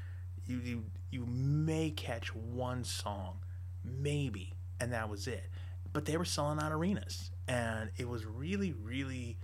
you 0.47 0.59
you 0.59 0.85
you 1.11 1.25
may 1.27 1.90
catch 1.90 2.35
one 2.35 2.85
song, 2.85 3.38
maybe, 3.85 4.53
and 4.81 4.93
that 4.93 5.09
was 5.09 5.27
it. 5.27 5.49
But 5.93 6.05
they 6.05 6.16
were 6.16 6.25
selling 6.25 6.59
out 6.59 6.73
arenas, 6.73 7.31
and 7.49 7.90
it 7.97 8.09
was 8.09 8.27
really 8.27 8.73
really, 8.73 9.38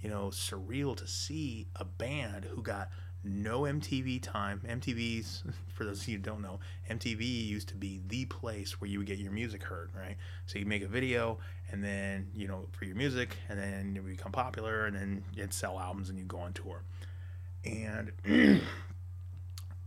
you 0.00 0.08
know, 0.08 0.28
surreal 0.28 0.96
to 0.96 1.06
see 1.06 1.68
a 1.76 1.84
band 1.84 2.46
who 2.46 2.62
got 2.62 2.88
no 3.24 3.62
MTV 3.62 4.22
time. 4.22 4.60
MTV's, 4.66 5.44
for 5.74 5.84
those 5.84 6.02
of 6.02 6.08
you 6.08 6.16
who 6.16 6.22
don't 6.22 6.42
know, 6.42 6.60
MTV 6.90 7.46
used 7.46 7.68
to 7.68 7.74
be 7.74 8.00
the 8.06 8.24
place 8.26 8.80
where 8.80 8.88
you 8.88 8.98
would 8.98 9.06
get 9.06 9.18
your 9.18 9.32
music 9.32 9.62
heard, 9.62 9.90
right? 9.94 10.16
So 10.46 10.58
you 10.58 10.66
make 10.66 10.82
a 10.82 10.88
video, 10.88 11.38
and 11.70 11.82
then, 11.82 12.28
you 12.34 12.48
know, 12.48 12.66
for 12.72 12.84
your 12.84 12.96
music, 12.96 13.36
and 13.48 13.58
then 13.58 13.94
you 13.94 14.02
become 14.02 14.32
popular, 14.32 14.86
and 14.86 14.96
then 14.96 15.24
you'd 15.34 15.52
sell 15.52 15.78
albums 15.78 16.08
and 16.10 16.18
you'd 16.18 16.28
go 16.28 16.38
on 16.38 16.52
tour. 16.52 16.82
And 17.64 18.12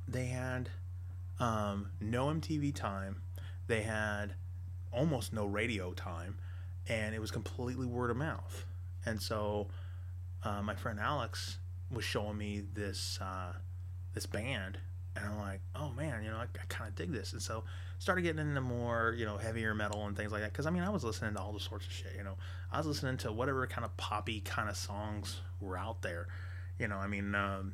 they 0.08 0.26
had 0.26 0.70
um, 1.40 1.90
no 2.00 2.28
MTV 2.28 2.74
time, 2.74 3.22
they 3.68 3.82
had 3.82 4.36
almost 4.92 5.34
no 5.34 5.46
radio 5.46 5.94
time, 5.94 6.38
and 6.88 7.14
it 7.14 7.20
was 7.20 7.32
completely 7.32 7.86
word 7.86 8.12
of 8.12 8.18
mouth. 8.18 8.66
And 9.06 9.22
so 9.22 9.68
uh, 10.44 10.62
my 10.62 10.76
friend 10.76 11.00
Alex 11.00 11.58
was 11.92 12.04
showing 12.04 12.38
me 12.38 12.64
this 12.74 13.20
uh, 13.22 13.54
this 14.14 14.26
band, 14.26 14.78
and 15.16 15.26
I'm 15.26 15.40
like, 15.40 15.62
oh 15.76 15.92
man, 15.92 16.24
you 16.24 16.30
know, 16.30 16.38
I, 16.38 16.44
I 16.44 16.66
kind 16.68 16.90
of 16.90 16.96
dig 16.96 17.12
this, 17.12 17.34
and 17.34 17.42
so 17.42 17.64
started 18.00 18.22
getting 18.24 18.40
into 18.40 18.62
more, 18.62 19.16
you 19.18 19.26
know, 19.26 19.38
heavier 19.38 19.74
metal 19.74 20.06
and 20.06 20.16
things 20.16 20.32
like 20.32 20.42
that. 20.42 20.52
Because 20.52 20.66
I 20.66 20.70
mean, 20.70 20.84
I 20.84 20.90
was 20.90 21.04
listening 21.04 21.34
to 21.36 21.42
all 21.42 21.54
the 21.54 21.60
sorts 21.60 21.86
of 21.86 21.92
shit, 21.92 22.14
you 22.18 22.24
know, 22.24 22.36
I 22.72 22.78
was 22.78 22.88
listening 22.88 23.18
to 23.18 23.32
whatever 23.32 23.66
kind 23.68 23.86
of 23.86 23.96
poppy 23.98 24.42
kind 24.42 24.70
of 24.70 24.78
songs 24.78 25.40
were 25.60 25.78
out 25.78 26.02
there, 26.02 26.28
you 26.80 26.88
know. 26.88 26.98
I 26.98 27.08
mean, 27.08 27.36
um, 27.36 27.74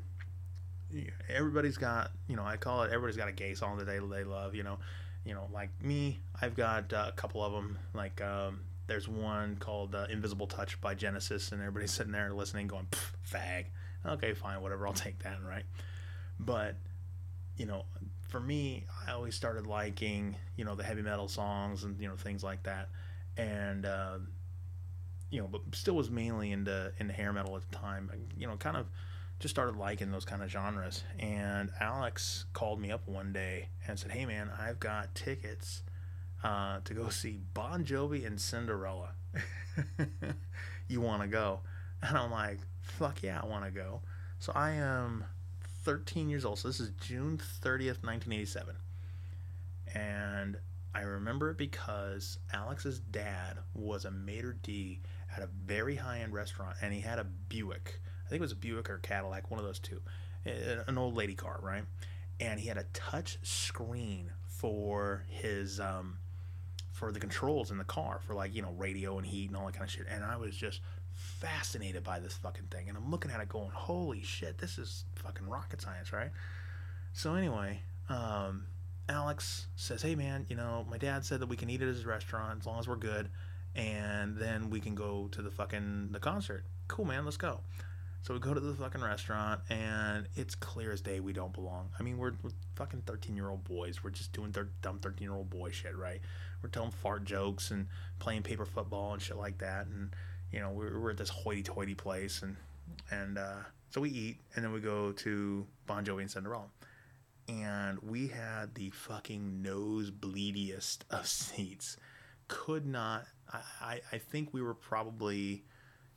everybody's 1.29 1.77
got, 1.77 2.11
you 2.27 2.35
know, 2.35 2.43
I 2.43 2.57
call 2.57 2.83
it 2.83 2.87
everybody's 2.87 3.17
got 3.17 3.29
a 3.29 3.33
gay 3.33 3.53
song 3.55 3.77
that 3.77 3.85
they 3.85 3.99
they 3.99 4.23
love, 4.23 4.55
you 4.55 4.63
know. 4.63 4.79
You 5.23 5.35
know, 5.35 5.47
like 5.53 5.69
me, 5.83 6.19
I've 6.41 6.55
got 6.55 6.91
uh, 6.93 7.05
a 7.09 7.11
couple 7.11 7.43
of 7.43 7.53
them. 7.53 7.77
Like 7.93 8.21
um, 8.21 8.61
there's 8.87 9.07
one 9.07 9.55
called 9.57 9.93
uh, 9.93 10.07
"Invisible 10.09 10.47
Touch" 10.47 10.81
by 10.81 10.95
Genesis, 10.95 11.51
and 11.51 11.61
everybody's 11.61 11.91
sitting 11.91 12.11
there 12.11 12.33
listening, 12.33 12.65
going 12.67 12.87
"fag." 13.31 13.65
Okay, 14.05 14.33
fine, 14.33 14.61
whatever, 14.61 14.87
I'll 14.87 14.93
take 14.93 15.19
that, 15.23 15.37
right? 15.47 15.65
But, 16.39 16.75
you 17.57 17.65
know, 17.65 17.85
for 18.29 18.39
me, 18.39 18.85
I 19.07 19.11
always 19.11 19.35
started 19.35 19.67
liking, 19.67 20.35
you 20.55 20.65
know, 20.65 20.75
the 20.75 20.83
heavy 20.83 21.01
metal 21.01 21.27
songs 21.27 21.83
and, 21.83 21.99
you 21.99 22.07
know, 22.07 22.15
things 22.15 22.43
like 22.43 22.63
that. 22.63 22.89
And, 23.37 23.85
uh, 23.85 24.19
you 25.29 25.41
know, 25.41 25.47
but 25.47 25.61
still 25.73 25.95
was 25.95 26.09
mainly 26.09 26.51
into, 26.51 26.91
into 26.99 27.13
hair 27.13 27.31
metal 27.31 27.55
at 27.55 27.69
the 27.69 27.77
time. 27.77 28.09
You 28.37 28.47
know, 28.47 28.57
kind 28.57 28.77
of 28.77 28.87
just 29.39 29.53
started 29.53 29.75
liking 29.75 30.11
those 30.11 30.25
kind 30.25 30.43
of 30.43 30.49
genres. 30.49 31.03
And 31.19 31.71
Alex 31.79 32.45
called 32.53 32.79
me 32.79 32.91
up 32.91 33.07
one 33.07 33.33
day 33.33 33.69
and 33.87 33.97
said, 33.97 34.11
hey, 34.11 34.25
man, 34.25 34.51
I've 34.57 34.79
got 34.79 35.15
tickets 35.15 35.83
uh, 36.43 36.79
to 36.85 36.93
go 36.93 37.09
see 37.09 37.39
Bon 37.53 37.83
Jovi 37.83 38.25
and 38.25 38.39
Cinderella. 38.39 39.09
you 40.87 41.01
want 41.01 41.21
to 41.21 41.27
go? 41.27 41.61
And 42.03 42.17
I'm 42.17 42.31
like, 42.31 42.59
fuck 42.81 43.23
yeah, 43.23 43.39
I 43.41 43.45
want 43.45 43.65
to 43.65 43.71
go. 43.71 44.01
So 44.39 44.51
I 44.55 44.71
am 44.71 45.25
13 45.83 46.29
years 46.29 46.45
old. 46.45 46.59
So 46.59 46.67
this 46.67 46.79
is 46.79 46.91
June 46.99 47.37
30th, 47.37 48.03
1987. 48.03 48.75
And 49.93 50.57
I 50.93 51.01
remember 51.01 51.51
it 51.51 51.57
because 51.57 52.37
Alex's 52.53 52.99
dad 52.99 53.57
was 53.73 54.05
a 54.05 54.11
maitre 54.11 54.55
d 54.61 54.99
at 55.35 55.43
a 55.43 55.47
very 55.65 55.95
high 55.95 56.19
end 56.19 56.33
restaurant 56.33 56.75
and 56.81 56.93
he 56.93 56.99
had 56.99 57.19
a 57.19 57.23
Buick. 57.23 58.01
I 58.25 58.29
think 58.29 58.39
it 58.39 58.41
was 58.41 58.51
a 58.51 58.57
Buick 58.57 58.89
or 58.89 58.97
Cadillac, 58.97 59.49
one 59.49 59.59
of 59.59 59.65
those 59.65 59.79
two. 59.79 60.01
An 60.45 60.97
old 60.97 61.15
lady 61.15 61.35
car, 61.35 61.59
right? 61.61 61.83
And 62.39 62.59
he 62.59 62.67
had 62.67 62.77
a 62.77 62.85
touch 62.93 63.37
screen 63.43 64.31
for 64.47 65.23
his 65.29 65.79
um, 65.79 66.17
for 66.91 67.11
the 67.11 67.19
controls 67.19 67.71
in 67.71 67.77
the 67.77 67.83
car 67.83 68.19
for 68.25 68.33
like 68.33 68.53
you 68.55 68.61
know 68.61 68.73
radio 68.77 69.17
and 69.17 69.25
heat 69.25 69.49
and 69.49 69.57
all 69.57 69.65
that 69.65 69.73
kind 69.73 69.85
of 69.85 69.91
shit. 69.91 70.07
And 70.09 70.23
I 70.23 70.37
was 70.37 70.55
just 70.55 70.81
fascinated 71.41 72.03
by 72.03 72.19
this 72.19 72.33
fucking 72.33 72.67
thing. 72.71 72.87
And 72.87 72.97
I'm 72.97 73.09
looking 73.09 73.31
at 73.31 73.41
it 73.41 73.49
going, 73.49 73.71
holy 73.71 74.21
shit, 74.21 74.59
this 74.59 74.77
is 74.77 75.05
fucking 75.15 75.49
rocket 75.49 75.81
science, 75.81 76.13
right? 76.13 76.29
So, 77.13 77.33
anyway, 77.33 77.81
um, 78.09 78.67
Alex 79.09 79.65
says, 79.75 80.03
hey, 80.03 80.15
man, 80.15 80.45
you 80.49 80.55
know, 80.55 80.85
my 80.89 80.97
dad 80.97 81.25
said 81.25 81.39
that 81.41 81.47
we 81.49 81.57
can 81.57 81.69
eat 81.69 81.81
at 81.81 81.87
his 81.87 82.05
restaurant 82.05 82.59
as 82.61 82.65
long 82.67 82.79
as 82.79 82.87
we're 82.87 82.95
good. 82.95 83.29
And 83.75 84.37
then 84.37 84.69
we 84.69 84.79
can 84.79 84.95
go 84.95 85.29
to 85.31 85.41
the 85.41 85.49
fucking 85.49 86.09
the 86.11 86.19
concert. 86.19 86.65
Cool, 86.87 87.05
man, 87.05 87.25
let's 87.25 87.37
go. 87.37 87.61
So 88.21 88.35
we 88.35 88.39
go 88.39 88.53
to 88.53 88.59
the 88.59 88.75
fucking 88.75 89.01
restaurant, 89.01 89.61
and 89.69 90.27
it's 90.35 90.53
clear 90.53 90.91
as 90.91 91.01
day 91.01 91.19
we 91.19 91.33
don't 91.33 91.53
belong. 91.53 91.89
I 91.97 92.03
mean, 92.03 92.19
we're, 92.19 92.33
we're 92.43 92.51
fucking 92.75 93.03
13 93.07 93.35
year 93.35 93.49
old 93.49 93.63
boys. 93.63 94.03
We're 94.03 94.11
just 94.11 94.31
doing 94.31 94.51
thir- 94.51 94.69
dumb 94.83 94.99
13 94.99 95.25
year 95.25 95.33
old 95.33 95.49
boy 95.49 95.71
shit, 95.71 95.95
right? 95.97 96.21
We're 96.61 96.69
telling 96.69 96.91
fart 96.91 97.23
jokes 97.23 97.71
and 97.71 97.87
playing 98.19 98.43
paper 98.43 98.65
football 98.65 99.13
and 99.13 99.21
shit 99.21 99.37
like 99.37 99.57
that. 99.59 99.87
And 99.87 100.11
you 100.51 100.59
know, 100.59 100.69
we're, 100.71 100.99
we're 100.99 101.11
at 101.11 101.17
this 101.17 101.29
hoity-toity 101.29 101.95
place, 101.95 102.41
and 102.41 102.55
and 103.09 103.37
uh, 103.37 103.59
so 103.89 104.01
we 104.01 104.09
eat, 104.09 104.37
and 104.55 104.63
then 104.63 104.71
we 104.71 104.79
go 104.79 105.11
to 105.11 105.65
Bon 105.85 106.05
Jovi 106.05 106.21
and 106.21 106.31
Cinderella, 106.31 106.67
and 107.47 107.99
we 107.99 108.27
had 108.27 108.75
the 108.75 108.89
fucking 108.91 109.63
nosebleediest 109.65 110.99
of 111.09 111.27
seats. 111.27 111.97
Could 112.47 112.85
not. 112.85 113.25
I, 113.81 113.99
I, 114.11 114.17
think 114.17 114.53
we 114.53 114.61
were 114.61 114.73
probably 114.73 115.63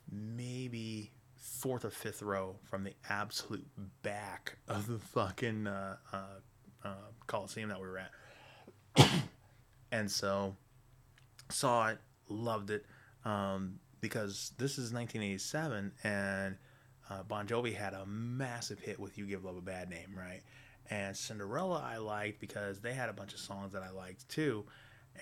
maybe 0.09 1.11
fourth 1.35 1.83
or 1.83 1.89
fifth 1.89 2.21
row 2.21 2.55
from 2.63 2.83
the 2.83 2.93
absolute 3.09 3.65
back 4.03 4.57
of 4.67 4.87
the 4.87 4.99
fucking 4.99 5.67
uh, 5.67 5.97
uh, 6.13 6.17
uh, 6.83 6.93
Coliseum 7.27 7.69
that 7.69 7.79
we 7.79 7.87
were 7.87 7.99
at. 7.99 9.09
and 9.91 10.09
so 10.09 10.55
saw 11.49 11.89
it, 11.89 11.99
loved 12.29 12.69
it. 12.69 12.85
Um, 13.25 13.79
because 14.09 14.51
this 14.59 14.73
is 14.73 14.93
1987 14.93 15.91
and 16.03 16.55
uh, 17.09 17.23
Bon 17.23 17.47
Jovi 17.47 17.75
had 17.75 17.93
a 17.93 18.05
massive 18.05 18.77
hit 18.79 18.99
with 18.99 19.17
"You 19.17 19.25
Give 19.25 19.43
Love 19.43 19.57
a 19.57 19.61
Bad 19.61 19.89
Name," 19.89 20.13
right? 20.15 20.41
And 20.91 21.17
Cinderella 21.17 21.83
I 21.83 21.97
liked 21.97 22.39
because 22.39 22.79
they 22.81 22.93
had 22.93 23.09
a 23.09 23.13
bunch 23.13 23.33
of 23.33 23.39
songs 23.39 23.73
that 23.73 23.81
I 23.81 23.89
liked 23.89 24.29
too. 24.29 24.63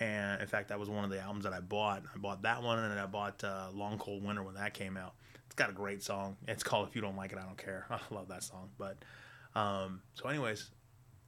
And 0.00 0.40
in 0.42 0.46
fact, 0.46 0.68
that 0.68 0.78
was 0.78 0.90
one 0.90 1.04
of 1.04 1.10
the 1.10 1.20
albums 1.20 1.44
that 1.44 1.54
I 1.54 1.60
bought. 1.60 2.02
I 2.14 2.18
bought 2.18 2.42
that 2.42 2.62
one, 2.62 2.78
and 2.78 2.90
then 2.90 2.98
I 2.98 3.06
bought 3.06 3.42
uh, 3.42 3.68
"Long 3.72 3.96
Cold 3.96 4.22
Winter" 4.22 4.42
when 4.42 4.54
that 4.54 4.74
came 4.74 4.98
out. 4.98 5.14
It's 5.46 5.54
got 5.54 5.70
a 5.70 5.72
great 5.72 6.02
song. 6.02 6.36
It's 6.46 6.62
called 6.62 6.88
"If 6.88 6.94
You 6.94 7.00
Don't 7.00 7.16
Like 7.16 7.32
It, 7.32 7.38
I 7.38 7.46
Don't 7.46 7.56
Care." 7.56 7.86
I 7.90 8.00
love 8.10 8.28
that 8.28 8.42
song. 8.42 8.68
But 8.78 8.98
Um, 9.54 10.02
so, 10.14 10.28
anyways, 10.28 10.70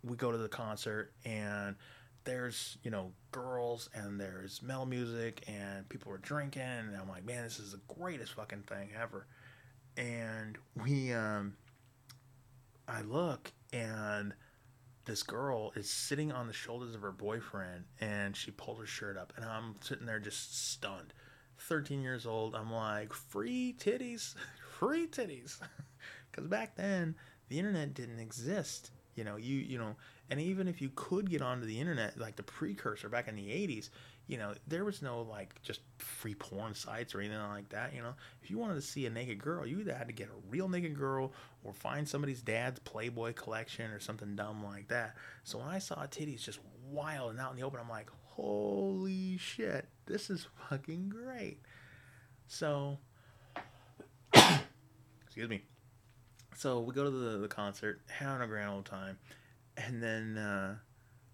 we 0.05 0.17
go 0.17 0.31
to 0.31 0.39
the 0.39 0.49
concert 0.49 1.13
and 1.25 1.77
there's 2.27 2.77
you 2.83 2.91
know 2.91 3.13
girls 3.33 3.89
and 3.95 4.21
there's 4.21 4.61
metal 4.63 4.85
music 4.85 5.43
and 5.49 5.89
people 5.89 6.13
are 6.13 6.19
drinking 6.19 6.63
and 6.63 6.95
I'm 6.95 7.09
like, 7.09 7.25
man, 7.25 7.45
this 7.45 7.59
is 7.59 7.73
the 7.73 7.81
greatest 7.99 8.35
fucking 8.35 8.65
thing 8.65 8.91
ever. 9.01 9.27
And 9.97 10.59
we, 10.83 11.13
um, 11.15 11.55
I 12.87 13.01
look 13.01 13.53
and 13.73 14.35
this 15.07 15.23
girl 15.23 15.73
is 15.77 15.89
sitting 15.89 16.33
on 16.33 16.49
the 16.49 16.53
shoulders 16.53 16.95
of 16.95 17.01
her 17.01 17.13
boyfriend 17.13 17.85
and 18.01 18.37
she 18.37 18.51
pulled 18.51 18.79
her 18.79 18.87
shirt 18.87 19.17
up 19.17 19.33
and 19.37 19.45
I'm 19.45 19.77
sitting 19.81 20.05
there 20.05 20.19
just 20.19 20.71
stunned. 20.71 21.15
13 21.59 22.03
years 22.03 22.27
old, 22.27 22.55
I'm 22.55 22.71
like, 22.71 23.15
free 23.15 23.75
titties, 23.79 24.35
free 24.79 25.07
titties. 25.07 25.59
Because 26.31 26.51
back 26.51 26.77
then, 26.77 27.15
the 27.49 27.59
internet 27.59 27.95
didn't 27.95 28.19
exist. 28.19 28.91
You 29.17 29.25
know, 29.25 29.37
you 29.37 29.57
you 29.57 29.79
know, 29.79 29.97
and 30.31 30.39
even 30.41 30.69
if 30.69 30.83
you 30.83 30.91
could 30.95 31.31
get 31.31 31.41
onto 31.41 31.67
the 31.67 31.81
internet, 31.81 32.19
like 32.19 32.37
the 32.37 32.43
precursor 32.43 33.09
back 33.09 33.29
in 33.29 33.35
the 33.35 33.49
'80s, 33.49 33.89
you 34.27 34.37
know, 34.37 34.53
there 34.69 34.85
was 34.85 35.01
no 35.01 35.23
like 35.23 35.61
just 35.63 35.81
free 35.97 36.35
porn 36.35 36.75
sites 36.75 37.15
or 37.15 37.21
anything 37.21 37.39
like 37.39 37.71
that. 37.71 37.95
You 37.95 38.03
know, 38.03 38.13
if 38.43 38.51
you 38.51 38.59
wanted 38.59 38.75
to 38.75 38.83
see 38.83 39.07
a 39.07 39.11
naked 39.11 39.43
girl, 39.43 39.67
you 39.67 39.81
either 39.81 39.95
had 39.95 40.09
to 40.09 40.13
get 40.13 40.29
a 40.29 40.51
real 40.51 40.69
naked 40.69 40.99
girl 40.99 41.33
or 41.65 41.73
find 41.73 42.07
somebody's 42.07 42.43
dad's 42.43 42.79
Playboy 42.81 43.33
collection 43.33 43.91
or 43.91 44.01
something 44.01 44.37
dumb 44.37 44.63
like 44.63 44.89
that. 44.89 45.17
So 45.45 45.59
when 45.59 45.69
I 45.69 45.79
saw 45.79 45.97
titties 46.07 46.43
just 46.43 46.61
wild 46.91 47.31
and 47.31 47.41
out 47.41 47.53
in 47.53 47.57
the 47.57 47.65
open, 47.65 47.81
I'm 47.81 47.89
like, 47.89 48.11
holy 48.25 49.39
shit, 49.39 49.89
this 50.05 50.29
is 50.29 50.47
fucking 50.69 51.09
great. 51.09 51.61
So, 52.49 52.99
excuse 54.35 55.49
me 55.49 55.63
so 56.57 56.81
we 56.81 56.95
go 56.95 57.05
to 57.05 57.11
the, 57.11 57.39
the 57.39 57.49
concert, 57.49 58.01
having 58.09 58.43
a 58.43 58.47
grand 58.47 58.71
old 58.71 58.87
time, 58.87 59.19
and 59.77 60.03
then 60.03 60.39
uh, 60.39 60.77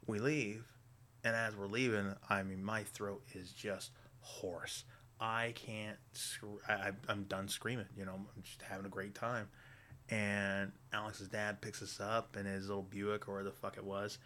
we 0.07 0.19
leave. 0.19 0.65
And 1.25 1.37
as 1.37 1.55
we're 1.55 1.69
leaving, 1.69 2.15
I 2.29 2.43
mean, 2.43 2.65
my 2.65 2.83
throat 2.83 3.23
is 3.33 3.53
just 3.53 3.93
hoarse. 4.21 4.85
I 5.21 5.53
can't. 5.55 5.97
I, 6.69 6.91
I'm 7.09 7.23
done 7.25 7.47
screaming. 7.47 7.87
You 7.97 8.05
know, 8.05 8.15
I'm 8.15 8.43
just 8.43 8.61
having 8.63 8.87
a 8.87 8.89
great 8.89 9.15
time. 9.15 9.49
And 10.11 10.73
Alex's 10.93 11.29
dad 11.29 11.61
picks 11.61 11.81
us 11.81 12.01
up 12.01 12.37
in 12.37 12.45
his 12.45 12.67
little 12.67 12.83
Buick 12.83 13.29
or 13.29 13.45
the 13.45 13.53
fuck 13.53 13.77
it 13.77 13.85
was, 13.85 14.19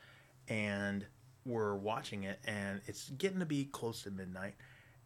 and 0.49 1.05
we're 1.45 1.77
watching 1.77 2.25
it, 2.25 2.41
and 2.47 2.81
it's 2.87 3.11
getting 3.11 3.41
to 3.41 3.47
be 3.47 3.67
close 3.67 4.03
to 4.03 4.11
midnight 4.11 4.55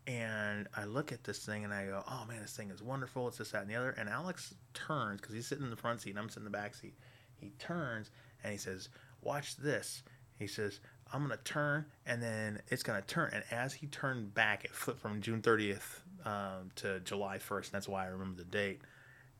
and 0.06 0.68
I 0.76 0.84
look 0.84 1.12
at 1.12 1.24
this 1.24 1.44
thing 1.44 1.64
and 1.64 1.72
I 1.72 1.86
go, 1.86 2.02
"Oh 2.08 2.24
man, 2.26 2.40
this 2.40 2.56
thing 2.56 2.70
is 2.70 2.82
wonderful. 2.82 3.28
It's 3.28 3.38
this, 3.38 3.50
that, 3.50 3.62
and 3.62 3.70
the 3.70 3.76
other." 3.76 3.90
And 3.90 4.08
Alex 4.08 4.54
turns 4.74 5.20
because 5.20 5.34
he's 5.34 5.46
sitting 5.46 5.64
in 5.64 5.70
the 5.70 5.76
front 5.76 6.00
seat 6.00 6.10
and 6.10 6.18
I'm 6.18 6.28
sitting 6.28 6.46
in 6.46 6.52
the 6.52 6.58
back 6.58 6.74
seat. 6.74 6.94
He 7.36 7.50
turns 7.58 8.10
and 8.42 8.52
he 8.52 8.58
says, 8.58 8.88
"Watch 9.20 9.56
this." 9.56 10.02
He 10.38 10.46
says, 10.46 10.80
"I'm 11.12 11.22
gonna 11.22 11.36
turn 11.38 11.86
and 12.06 12.22
then 12.22 12.62
it's 12.68 12.82
gonna 12.82 13.02
turn." 13.02 13.30
And 13.32 13.44
as 13.50 13.74
he 13.74 13.86
turned 13.86 14.34
back, 14.34 14.64
it 14.64 14.74
flipped 14.74 15.00
from 15.00 15.20
June 15.20 15.42
30th 15.42 16.00
um, 16.24 16.70
to 16.76 17.00
July 17.00 17.38
1st. 17.38 17.66
And 17.66 17.72
that's 17.72 17.88
why 17.88 18.04
I 18.04 18.08
remember 18.08 18.38
the 18.38 18.48
date. 18.48 18.80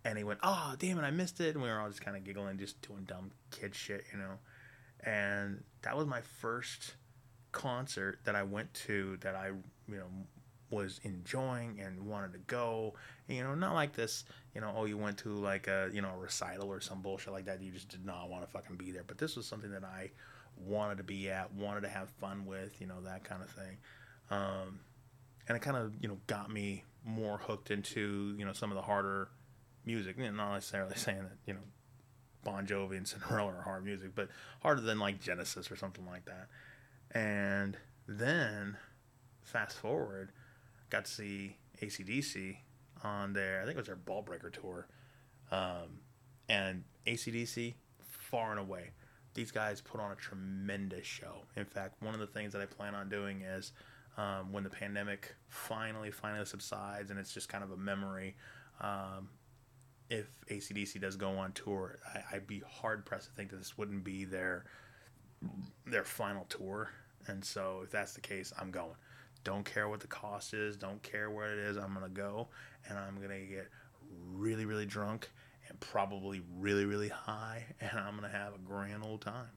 And 0.05 0.17
he 0.17 0.25
went, 0.25 0.41
"Oh 0.43 0.75
damn 0.79 0.99
it, 0.99 1.03
I 1.03 1.11
missed 1.11 1.41
it." 1.41 1.55
And 1.55 1.63
we 1.63 1.69
were 1.69 1.79
all 1.79 1.89
just 1.89 2.03
kind 2.03 2.17
of 2.17 2.25
giggling, 2.25 2.59
just 2.59 2.81
doing 2.83 3.05
dumb 3.05 3.33
kid 3.51 3.75
shit, 3.75 4.05
you 4.13 4.19
know. 4.19 4.39
And 5.03 5.65
that 5.83 5.97
was 5.97 6.07
my 6.07 6.21
first 6.21 6.95
concert 7.53 8.21
that 8.25 8.37
I 8.37 8.43
went 8.43 8.73
to 8.75 9.17
that 9.23 9.35
I, 9.35 9.49
you 9.49 9.97
know, 9.97 10.07
was 10.71 11.01
enjoying 11.03 11.81
and 11.81 12.07
wanted 12.07 12.33
to 12.33 12.39
go. 12.41 12.95
You 13.29 13.43
know, 13.43 13.55
not 13.55 13.75
like 13.75 13.95
this, 13.95 14.25
you 14.55 14.61
know, 14.61 14.73
oh, 14.77 14.85
you 14.85 14.97
went 14.97 15.19
to 15.19 15.31
like 15.31 15.67
a, 15.67 15.91
you 15.93 16.03
know, 16.03 16.11
a 16.15 16.19
recital 16.19 16.69
or 16.69 16.81
some 16.81 17.03
bullshit 17.03 17.33
like 17.33 17.47
that. 17.47 17.63
You 17.63 17.73
just 17.73 17.89
did 17.89 18.05
not 18.05 18.31
want 18.31 18.45
to 18.45 18.51
fucking 18.51 18.77
be 18.77 18.91
there. 18.91 19.05
But 19.07 19.19
this 19.19 19.37
was 19.37 19.47
something 19.47 19.71
that 19.73 19.85
I 19.85 20.11
wanted 20.57 20.99
to 20.99 21.05
be 21.05 21.31
at, 21.31 21.53
wanted 21.55 21.83
to 21.83 21.89
have 21.89 22.11
fun 22.21 22.47
with, 22.47 22.81
you 22.81 22.87
know, 22.87 23.01
that 23.05 23.25
kind 23.25 23.43
of 23.43 23.51
thing. 23.51 23.77
Um, 24.31 24.81
and 25.49 25.57
it 25.57 25.61
kind 25.61 25.77
of, 25.77 25.95
you 26.01 26.09
know, 26.09 26.19
got 26.27 26.51
me 26.51 26.85
more 27.05 27.39
hooked 27.39 27.71
into, 27.71 28.35
you 28.39 28.45
know, 28.45 28.53
some 28.53 28.71
of 28.71 28.77
the 28.77 28.83
harder 28.83 29.29
music. 29.85 30.17
You 30.19 30.25
know, 30.25 30.33
not 30.33 30.55
necessarily 30.55 30.95
saying 30.97 31.23
that, 31.23 31.37
you 31.47 31.55
know, 31.55 31.61
Bon 32.45 32.67
Jovi 32.67 32.97
and 32.97 33.07
Cinderella 33.07 33.53
are 33.53 33.63
hard 33.63 33.85
music, 33.85 34.13
but 34.15 34.29
harder 34.63 34.81
than 34.81 34.99
like 34.99 35.21
Genesis 35.21 35.71
or 35.71 35.77
something 35.77 36.07
like 36.07 36.25
that. 36.25 36.49
And 37.13 37.77
then 38.07 38.77
fast 39.43 39.77
forward, 39.79 40.31
got 40.91 41.07
to 41.07 41.11
see 41.11 41.57
ACDC 41.83 42.57
on 43.03 43.33
their, 43.33 43.61
I 43.61 43.65
think 43.65 43.77
it 43.77 43.79
was 43.79 43.87
their 43.87 43.97
Ball 43.97 44.23
Breaker 44.23 44.51
tour. 44.51 44.87
Um, 45.51 46.01
and 46.49 46.85
ACDC, 47.07 47.75
far 48.03 48.51
and 48.51 48.61
away, 48.61 48.91
these 49.35 49.51
guys 49.51 49.81
put 49.81 50.01
on 50.01 50.13
a 50.13 50.17
tremendous 50.17 51.07
show. 51.07 51.45
In 51.57 51.65
fact, 51.65 52.03
one 52.03 52.15
of 52.15 52.21
the 52.21 52.27
things 52.27 52.53
that 52.53 52.61
I 52.61 52.67
plan 52.67 52.95
on 52.95 53.09
doing 53.09 53.43
is 53.43 53.73
um, 54.17 54.53
when 54.53 54.65
the 54.65 54.71
pandemic 54.71 55.35
finally, 55.49 56.11
finally 56.11 56.45
subsides 56.45 57.11
and 57.11 57.19
it's 57.19 57.33
just 57.33 57.49
kind 57.49 57.65
of 57.65 57.71
a 57.71 57.77
memory, 57.77 58.37
um, 58.81 59.29
if 60.09 60.27
ACDC 60.51 61.01
does 61.01 61.17
go 61.17 61.31
on 61.39 61.53
tour, 61.53 62.01
I, 62.15 62.35
would 62.35 62.47
be 62.47 62.63
hard 62.69 63.07
pressed 63.07 63.29
to 63.29 63.33
think 63.33 63.51
that 63.51 63.59
this 63.59 63.79
wouldn't 63.79 64.03
be 64.03 64.25
their 64.25 64.65
their 65.87 66.05
final 66.05 66.45
tour. 66.49 66.91
And 67.29 67.45
so, 67.45 67.83
if 67.85 67.91
that's 67.91 68.15
the 68.15 68.21
case, 68.21 68.53
I'm 68.59 68.71
going. 68.71 68.97
Don't 69.45 69.65
care 69.65 69.89
what 69.89 70.01
the 70.01 70.07
cost 70.07 70.55
is. 70.55 70.77
Don't 70.77 71.03
care 71.03 71.31
where 71.31 71.53
it 71.53 71.59
is. 71.59 71.77
I'm 71.77 71.95
going 71.95 72.05
to 72.05 72.11
go 72.11 72.49
and 72.89 72.99
I'm 72.99 73.17
going 73.17 73.31
to 73.31 73.47
get 73.47 73.69
really, 74.33 74.67
really 74.67 74.87
drunk 74.87 75.31
and 75.69 75.79
probably 75.81 76.43
really, 76.59 76.85
really 76.85 77.09
high. 77.09 77.65
And 77.81 77.99
I'm 77.99 78.19
going 78.19 78.31
to 78.31 78.37
have 78.37 78.55
a 78.55 78.59
grand 78.59 79.03
old 79.05 79.23
time. 79.23 79.51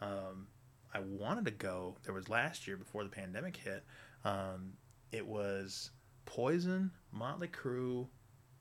Um, 0.00 0.48
I 0.92 1.00
wanted 1.00 1.44
to 1.44 1.52
go. 1.52 1.96
There 2.02 2.14
was 2.14 2.28
last 2.28 2.66
year 2.66 2.76
before 2.76 3.04
the 3.04 3.10
pandemic 3.10 3.56
hit. 3.56 3.84
Um, 4.24 4.72
it 5.12 5.26
was 5.26 5.90
Poison, 6.26 6.90
Motley 7.12 7.48
Crue, 7.48 8.08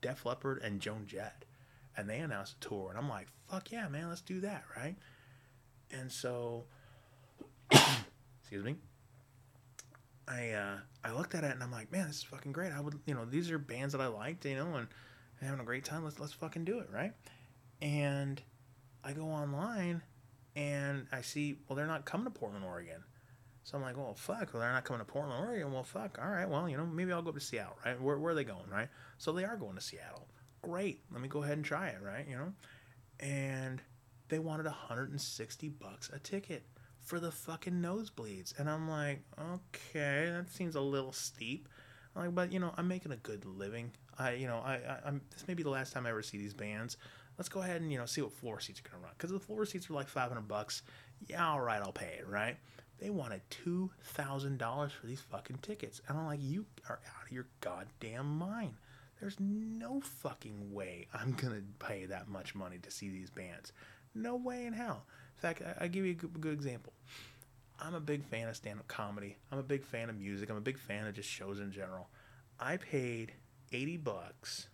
Def 0.02 0.26
Leppard, 0.26 0.62
and 0.64 0.80
Joan 0.80 1.06
Jett. 1.08 1.46
And 1.98 2.10
they 2.10 2.20
announced 2.20 2.58
a 2.58 2.68
tour. 2.68 2.90
And 2.90 2.98
I'm 2.98 3.10
like, 3.10 3.28
fuck 3.50 3.72
yeah, 3.72 3.88
man, 3.88 4.10
let's 4.10 4.22
do 4.22 4.42
that, 4.42 4.64
right? 4.78 4.96
And 5.92 6.12
so, 6.12 6.66
excuse 7.72 8.64
me. 8.64 8.76
I 10.30 10.52
uh, 10.52 10.78
I 11.04 11.12
looked 11.12 11.34
at 11.34 11.44
it 11.44 11.52
and 11.52 11.64
I'm 11.64 11.72
like, 11.72 11.92
man, 11.92 12.08
this 12.08 12.18
is 12.18 12.24
fucking 12.24 12.52
great. 12.52 12.72
I 12.72 12.80
would, 12.80 13.00
you 13.06 13.16
know, 13.16 13.26
these 13.26 13.50
are 13.50 13.58
bands 13.58 13.94
that 13.94 14.02
I 14.02 14.08
liked, 14.08 14.46
you 14.46 14.56
know, 14.56 14.76
and 14.76 14.88
having 15.42 15.60
a 15.60 15.64
great 15.64 15.84
time. 15.84 16.04
Let's 16.04 16.20
let's 16.20 16.34
fucking 16.34 16.66
do 16.66 16.80
it, 16.80 16.90
right? 16.94 17.14
And 17.82 18.42
I 19.04 19.14
go 19.14 19.24
online 19.24 20.02
and 20.56 21.08
I 21.12 21.22
see, 21.22 21.58
well, 21.68 21.76
they're 21.76 21.88
not 21.88 22.06
coming 22.06 22.26
to 22.26 22.32
Portland, 22.32 22.66
Oregon. 22.66 23.04
So 23.64 23.78
I'm 23.78 23.84
like, 23.84 23.98
well, 23.98 24.14
fuck. 24.14 24.54
Well, 24.54 24.62
they're 24.62 24.72
not 24.72 24.84
coming 24.84 25.00
to 25.00 25.12
Portland, 25.12 25.46
Oregon. 25.46 25.72
Well, 25.72 25.84
fuck. 25.84 26.20
All 26.22 26.30
right. 26.30 26.48
Well, 26.48 26.70
you 26.70 26.78
know, 26.78 26.86
maybe 26.86 27.12
I'll 27.12 27.22
go 27.22 27.30
up 27.30 27.36
to 27.36 27.42
Seattle, 27.42 27.78
right? 27.86 28.00
Where, 28.02 28.18
where 28.18 28.32
are 28.32 28.36
they 28.36 28.44
going, 28.44 28.70
right? 28.70 28.90
So 29.18 29.32
they 29.32 29.46
are 29.46 29.58
going 29.58 29.76
to 29.76 29.82
Seattle. 29.82 30.28
Great. 30.62 31.02
Let 31.12 31.22
me 31.22 31.28
go 31.28 31.44
ahead 31.44 31.58
and 31.58 31.66
try 31.66 31.90
it, 31.90 32.00
right? 32.04 32.28
You 32.28 32.38
know, 32.38 32.54
and 33.20 33.82
they 34.28 34.40
wanted 34.40 34.66
160 34.66 35.70
bucks 35.70 36.10
a 36.14 36.20
ticket 36.20 36.64
for 37.10 37.20
the 37.20 37.32
fucking 37.32 37.74
nosebleeds. 37.74 38.58
And 38.60 38.70
I'm 38.70 38.88
like, 38.88 39.24
okay, 39.40 40.32
that 40.32 40.48
seems 40.52 40.76
a 40.76 40.82
little 40.82 41.12
steep. 41.12 41.68
I'm 42.16 42.26
like, 42.26 42.36
but 42.36 42.54
you 42.54 42.60
know, 42.60 42.72
I'm 42.78 42.88
making 42.88 43.12
a 43.12 43.18
good 43.18 43.46
living. 43.46 43.92
I, 44.20 44.34
you 44.34 44.46
know, 44.46 44.58
I, 44.58 44.76
I 44.76 45.08
am 45.08 45.22
this 45.32 45.48
may 45.48 45.56
be 45.56 45.64
the 45.64 45.72
last 45.72 45.92
time 45.92 46.06
I 46.06 46.12
ever 46.12 46.22
see 46.22 46.38
these 46.38 46.54
bands. 46.54 46.98
Let's 47.40 47.50
go 47.50 47.62
ahead 47.62 47.82
and 47.82 47.92
you 47.92 47.98
know 47.98 48.06
see 48.06 48.22
what 48.22 48.34
floor 48.34 48.60
seats 48.60 48.80
are 48.80 48.90
gonna 48.90 49.02
run 49.02 49.14
because 49.18 49.32
the 49.32 49.40
floor 49.40 49.66
seats 49.66 49.90
are 49.90 49.94
like 49.94 50.08
500 50.08 50.48
bucks. 50.48 50.84
Yeah, 51.28 51.50
all 51.50 51.62
right, 51.62 51.82
I'll 51.82 51.92
pay 51.92 52.18
it. 52.20 52.28
Right? 52.28 52.58
They 53.00 53.10
wanted 53.10 53.42
two 53.50 53.90
thousand 54.04 54.60
dollars 54.60 54.92
for 54.92 55.08
these 55.08 55.22
fucking 55.22 55.60
tickets, 55.64 56.02
and 56.08 56.18
I'm 56.18 56.28
like, 56.28 56.44
you 56.44 56.68
are 56.90 57.00
out 57.08 57.26
of 57.26 57.32
your 57.32 57.48
goddamn 57.62 58.38
mind. 58.38 58.76
There's 59.20 59.40
no 59.40 60.00
fucking 60.00 60.72
way 60.72 61.08
I'm 61.12 61.32
gonna 61.32 61.62
pay 61.80 62.06
that 62.06 62.28
much 62.28 62.54
money 62.54 62.78
to 62.78 62.92
see 62.92 63.10
these 63.10 63.32
bands. 63.32 63.74
No 64.14 64.36
way 64.36 64.66
in 64.68 64.74
hell. 64.74 65.06
In 65.40 65.42
fact, 65.42 65.62
I, 65.80 65.88
give 65.88 66.06
you 66.06 66.12
a 66.12 66.16
good, 66.16 66.42
good 66.42 66.54
example. 66.54 66.92
I'm 67.80 67.96
a 67.96 68.02
big 68.02 68.26
fan 68.26 68.50
of 68.50 68.58
stand 68.58 68.78
up 68.78 68.90
comedy. 68.90 69.38
I'm 69.54 69.58
a 69.58 69.64
big 69.64 69.86
fan 69.86 70.10
of 70.10 70.20
music. 70.20 70.50
I'm 70.50 70.58
a 70.58 70.62
big 70.62 70.78
fan 70.78 71.08
of 71.08 71.16
just 71.16 71.30
shows 71.30 71.62
in 71.62 71.72
general. 71.72 72.10
I 72.60 72.76
paid 72.76 73.32
80 73.72 73.98
bucks 73.98 74.68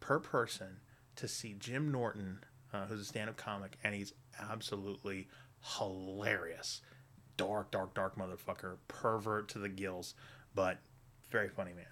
per 0.00 0.18
person 0.18 0.80
to 1.14 1.28
see 1.28 1.54
Jim 1.60 1.92
Norton, 1.92 2.40
uh, 2.72 2.86
who's 2.86 3.02
a 3.02 3.04
stand 3.04 3.30
up 3.30 3.36
comic, 3.36 3.78
and 3.84 3.94
he's 3.94 4.12
absolutely 4.50 5.28
hilarious. 5.78 6.80
Dark, 7.36 7.70
dark, 7.70 7.94
dark 7.94 8.18
motherfucker, 8.18 8.78
pervert 8.88 9.48
to 9.50 9.60
the 9.60 9.68
gills, 9.68 10.14
but 10.56 10.78
very 11.30 11.48
funny 11.48 11.72
man. 11.72 11.86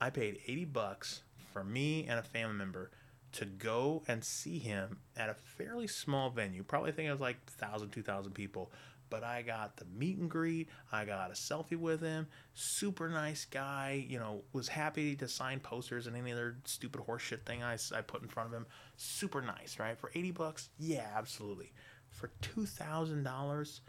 I 0.00 0.10
paid 0.10 0.40
80 0.48 0.64
bucks 0.64 1.22
for 1.52 1.62
me 1.62 2.06
and 2.08 2.18
a 2.18 2.24
family 2.24 2.56
member 2.56 2.90
to 3.36 3.44
go 3.44 4.02
and 4.08 4.24
see 4.24 4.58
him 4.58 4.96
at 5.14 5.28
a 5.28 5.34
fairly 5.34 5.86
small 5.86 6.30
venue. 6.30 6.62
Probably 6.62 6.90
think 6.90 7.08
it 7.08 7.12
was 7.12 7.20
like 7.20 7.36
1,000, 7.60 7.90
2,000 7.90 8.32
people. 8.32 8.72
But 9.10 9.22
I 9.22 9.42
got 9.42 9.76
the 9.76 9.84
meet 9.84 10.16
and 10.16 10.28
greet. 10.28 10.68
I 10.90 11.04
got 11.04 11.30
a 11.30 11.34
selfie 11.34 11.78
with 11.78 12.00
him. 12.00 12.26
Super 12.54 13.08
nice 13.08 13.44
guy. 13.44 14.04
You 14.08 14.18
know, 14.18 14.42
was 14.52 14.68
happy 14.68 15.14
to 15.16 15.28
sign 15.28 15.60
posters 15.60 16.06
and 16.06 16.16
any 16.16 16.32
other 16.32 16.56
stupid 16.64 17.02
horseshit 17.02 17.44
thing 17.44 17.62
I, 17.62 17.76
I 17.94 18.00
put 18.00 18.22
in 18.22 18.28
front 18.28 18.48
of 18.48 18.54
him. 18.54 18.66
Super 18.96 19.42
nice, 19.42 19.78
right? 19.78 19.98
For 19.98 20.10
80 20.14 20.30
bucks, 20.32 20.70
yeah, 20.78 21.06
absolutely. 21.14 21.72
For 22.08 22.30
$2,000, 22.42 23.80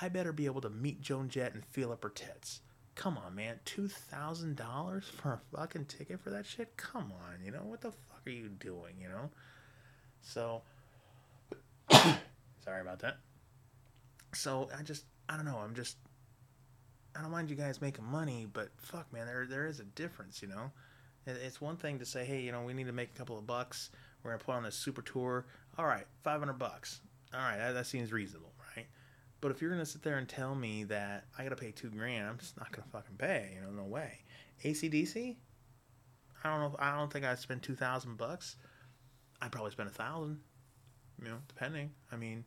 I 0.00 0.08
better 0.08 0.32
be 0.32 0.46
able 0.46 0.62
to 0.62 0.70
meet 0.70 1.02
Joan 1.02 1.28
Jett 1.28 1.54
and 1.54 1.64
feel 1.66 1.92
up 1.92 2.02
her 2.02 2.08
tits. 2.08 2.62
Come 2.94 3.18
on, 3.18 3.34
man. 3.34 3.60
$2,000 3.66 5.04
for 5.04 5.32
a 5.34 5.56
fucking 5.56 5.84
ticket 5.86 6.20
for 6.20 6.30
that 6.30 6.46
shit? 6.46 6.76
Come 6.76 7.12
on, 7.12 7.44
you 7.44 7.50
know? 7.50 7.64
What 7.64 7.80
the 7.80 7.90
fuck 7.90 8.13
are 8.26 8.30
you 8.30 8.48
doing, 8.48 8.94
you 9.00 9.08
know? 9.08 9.30
So, 10.22 10.62
sorry 11.90 12.80
about 12.80 13.00
that. 13.00 13.18
So, 14.32 14.68
I 14.76 14.82
just, 14.82 15.04
I 15.28 15.36
don't 15.36 15.44
know. 15.44 15.58
I'm 15.58 15.74
just, 15.74 15.96
I 17.16 17.22
don't 17.22 17.30
mind 17.30 17.50
you 17.50 17.56
guys 17.56 17.80
making 17.80 18.04
money, 18.04 18.46
but 18.52 18.68
fuck, 18.76 19.12
man, 19.12 19.26
there, 19.26 19.46
there 19.48 19.66
is 19.66 19.80
a 19.80 19.84
difference, 19.84 20.42
you 20.42 20.48
know? 20.48 20.70
It's 21.26 21.60
one 21.60 21.76
thing 21.76 21.98
to 22.00 22.04
say, 22.04 22.24
hey, 22.24 22.40
you 22.40 22.52
know, 22.52 22.62
we 22.62 22.74
need 22.74 22.86
to 22.86 22.92
make 22.92 23.10
a 23.14 23.18
couple 23.18 23.38
of 23.38 23.46
bucks. 23.46 23.90
We're 24.22 24.32
going 24.32 24.40
to 24.40 24.44
put 24.44 24.54
on 24.54 24.62
this 24.62 24.74
super 24.74 25.00
tour. 25.00 25.46
All 25.78 25.86
right, 25.86 26.04
500 26.22 26.54
bucks. 26.54 27.00
All 27.32 27.40
right, 27.40 27.56
that, 27.56 27.72
that 27.72 27.86
seems 27.86 28.12
reasonable, 28.12 28.52
right? 28.76 28.86
But 29.40 29.50
if 29.50 29.60
you're 29.60 29.70
gonna 29.70 29.84
sit 29.84 30.02
there 30.02 30.16
and 30.16 30.26
tell 30.26 30.54
me 30.54 30.84
that 30.84 31.26
I 31.36 31.42
gotta 31.42 31.54
pay 31.54 31.70
two 31.70 31.90
grand, 31.90 32.26
I'm 32.26 32.38
just 32.38 32.56
not 32.56 32.72
gonna 32.72 32.86
fucking 32.90 33.16
pay. 33.18 33.50
You 33.54 33.60
know, 33.60 33.82
no 33.82 33.84
way. 33.84 34.20
ACDC? 34.64 35.36
I 36.44 36.50
don't 36.50 36.60
know. 36.60 36.76
I 36.78 36.96
don't 36.96 37.12
think 37.12 37.24
I'd 37.24 37.38
spend 37.38 37.62
two 37.62 37.74
thousand 37.74 38.16
bucks. 38.16 38.56
I'd 39.40 39.52
probably 39.52 39.70
spend 39.70 39.88
a 39.88 39.92
thousand. 39.92 40.40
You 41.22 41.28
know, 41.28 41.38
depending. 41.48 41.90
I 42.12 42.16
mean, 42.16 42.44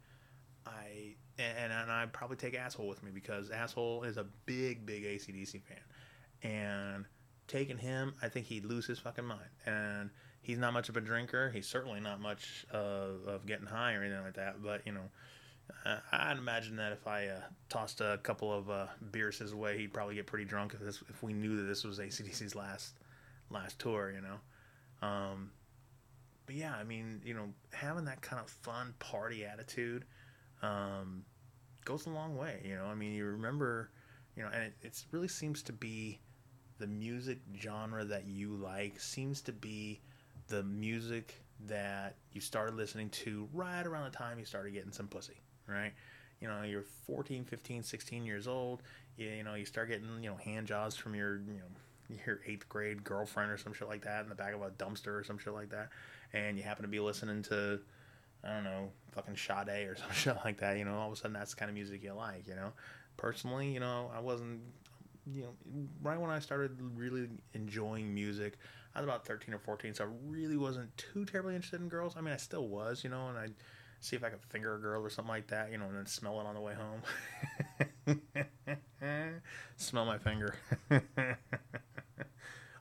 I 0.66 1.16
and 1.40 1.74
and 1.74 1.92
I'd 1.92 2.14
probably 2.14 2.38
take 2.38 2.56
asshole 2.56 2.88
with 2.88 3.04
me 3.04 3.12
because 3.12 3.50
asshole 3.50 4.04
is 4.04 4.18
a 4.18 4.26
big, 4.46 4.86
big 4.86 5.04
ACDC 5.04 5.62
fan, 5.64 5.80
and 6.44 7.06
taking 7.48 7.78
him, 7.78 8.14
I 8.22 8.30
think 8.30 8.46
he'd 8.46 8.66
lose 8.66 8.86
his 8.86 9.00
fucking 9.00 9.26
mind. 9.26 9.50
And 9.66 10.10
he's 10.42 10.58
not 10.58 10.74
much 10.74 10.90
of 10.90 10.98
a 10.98 11.02
drinker. 11.02 11.50
He's 11.50 11.68
certainly 11.68 12.00
not 12.00 12.20
much 12.20 12.66
of, 12.72 13.26
of 13.26 13.46
getting 13.46 13.66
high 13.66 13.94
or 13.94 14.04
anything 14.04 14.22
like 14.22 14.36
that. 14.36 14.62
But 14.62 14.86
you 14.86 14.92
know, 14.92 15.10
uh, 15.86 15.98
I'd 16.12 16.38
imagine 16.38 16.76
that 16.76 16.92
if 16.92 17.08
I 17.08 17.28
uh, 17.28 17.40
tossed 17.70 18.02
a 18.02 18.20
couple 18.22 18.54
of 18.54 18.70
uh, 18.70 18.88
beers 19.12 19.40
his 19.40 19.56
way, 19.56 19.78
he'd 19.78 19.94
probably 19.94 20.16
get 20.16 20.28
pretty 20.28 20.46
drunk 20.46 20.74
if 20.74 20.82
this 20.82 21.02
if 21.10 21.24
we 21.24 21.34
knew 21.34 21.56
that 21.56 21.64
this 21.64 21.84
was 21.84 22.00
ACDC's 22.00 22.56
last 22.56 22.94
last 23.50 23.80
tour, 23.80 24.12
you 24.12 24.22
know. 24.22 25.08
Um, 25.08 25.52
but 26.46 26.56
yeah, 26.56 26.74
I 26.76 26.84
mean, 26.84 27.22
you 27.26 27.34
know, 27.34 27.50
having 27.72 28.06
that 28.06 28.22
kind 28.22 28.42
of 28.42 28.50
fun 28.50 28.94
party 29.00 29.46
attitude 29.46 30.06
um, 30.62 31.24
goes 31.86 32.06
a 32.06 32.10
long 32.10 32.38
way. 32.38 32.62
You 32.66 32.76
know, 32.76 32.86
I 32.86 32.96
mean, 32.96 33.14
you 33.14 33.26
remember, 33.26 33.92
you 34.36 34.44
know, 34.44 34.50
and 34.54 34.72
it 34.82 35.06
really 35.12 35.28
seems 35.28 35.62
to 35.64 35.74
be 35.74 36.20
the 36.80 36.88
music 36.88 37.40
genre 37.60 38.06
that 38.06 38.26
you 38.26 38.56
like 38.56 39.00
seems 39.00 39.42
to 39.42 39.52
be 39.52 40.00
the 40.48 40.64
music 40.64 41.44
that 41.66 42.16
you 42.34 42.40
started 42.40 42.76
listening 42.76 43.10
to 43.10 43.50
right 43.52 43.86
around 43.86 44.12
the 44.12 44.16
time 44.16 44.38
you 44.38 44.46
started 44.46 44.74
getting 44.74 44.92
some 44.92 45.08
pussy 45.08 45.42
right? 45.68 45.94
You 46.42 46.48
know, 46.48 46.64
you're 46.64 46.86
14, 47.06 47.44
15, 47.44 47.84
16 47.84 48.26
years 48.26 48.48
old. 48.48 48.82
You, 49.18 49.30
you 49.30 49.44
know, 49.44 49.56
you 49.56 49.66
start 49.66 49.90
getting, 49.90 50.08
you 50.22 50.30
know, 50.30 50.38
hand 50.38 50.68
jobs 50.68 50.96
from 50.96 51.16
your, 51.16 51.38
you 51.38 51.60
know, 51.60 51.70
your 52.26 52.40
eighth 52.46 52.68
grade 52.70 53.04
girlfriend 53.04 53.52
or 53.52 53.58
some 53.58 53.74
shit 53.74 53.88
like 53.88 54.04
that 54.04 54.24
in 54.24 54.30
the 54.30 54.36
back 54.36 54.54
of 54.54 54.62
a 54.62 54.70
dumpster 54.72 55.20
or 55.20 55.24
some 55.24 55.38
shit 55.38 55.54
like 55.54 55.70
that. 55.70 55.90
And 56.34 56.58
you 56.58 56.64
happen 56.64 56.84
to 56.84 56.90
be 56.90 57.00
listening 57.00 57.42
to, 57.44 57.80
I 58.44 58.50
don't 58.54 58.64
know, 58.64 58.90
fucking 59.12 59.38
Sade 59.38 59.88
or 59.88 59.96
some 59.98 60.12
shit 60.12 60.38
like 60.44 60.60
that. 60.60 60.78
You 60.78 60.86
know, 60.86 60.96
all 60.96 61.08
of 61.08 61.14
a 61.14 61.16
sudden 61.16 61.34
that's 61.34 61.52
the 61.52 61.58
kind 61.58 61.70
of 61.70 61.76
music 61.76 62.04
you 62.04 62.14
like, 62.14 62.48
you 62.48 62.56
know? 62.56 62.72
Personally, 63.18 63.72
you 63.72 63.80
know, 63.80 64.12
I 64.16 64.20
wasn't, 64.20 64.62
you 65.34 65.44
know, 65.44 65.88
right 66.02 66.20
when 66.20 66.30
I 66.30 66.40
started 66.40 66.78
really 66.96 67.28
enjoying 67.54 68.14
music, 68.14 68.58
I 68.96 69.02
was 69.02 69.06
about 69.06 69.26
13 69.26 69.54
or 69.54 69.60
14, 69.60 69.94
so 69.94 70.06
I 70.06 70.08
really 70.28 70.58
wasn't 70.58 70.96
too 70.98 71.26
terribly 71.26 71.56
interested 71.56 71.82
in 71.82 71.90
girls. 71.90 72.16
I 72.18 72.22
mean, 72.22 72.34
I 72.34 72.38
still 72.38 72.68
was, 72.68 73.04
you 73.04 73.10
know, 73.10 73.28
and 73.30 73.38
I'd 73.38 73.54
see 74.00 74.16
if 74.16 74.24
I 74.24 74.30
could 74.30 74.44
finger 74.50 74.76
a 74.76 74.80
girl 74.80 75.04
or 75.04 75.10
something 75.10 75.30
like 75.30 75.48
that, 75.48 75.72
you 75.72 75.78
know, 75.78 75.86
and 75.86 75.98
then 75.98 76.06
smell 76.06 76.40
it 76.40 76.46
on 76.46 76.56
the 76.56 76.62
way 76.62 76.74
home. 76.74 78.18
smell 79.78 80.06
my 80.06 80.18
finger. 80.18 80.56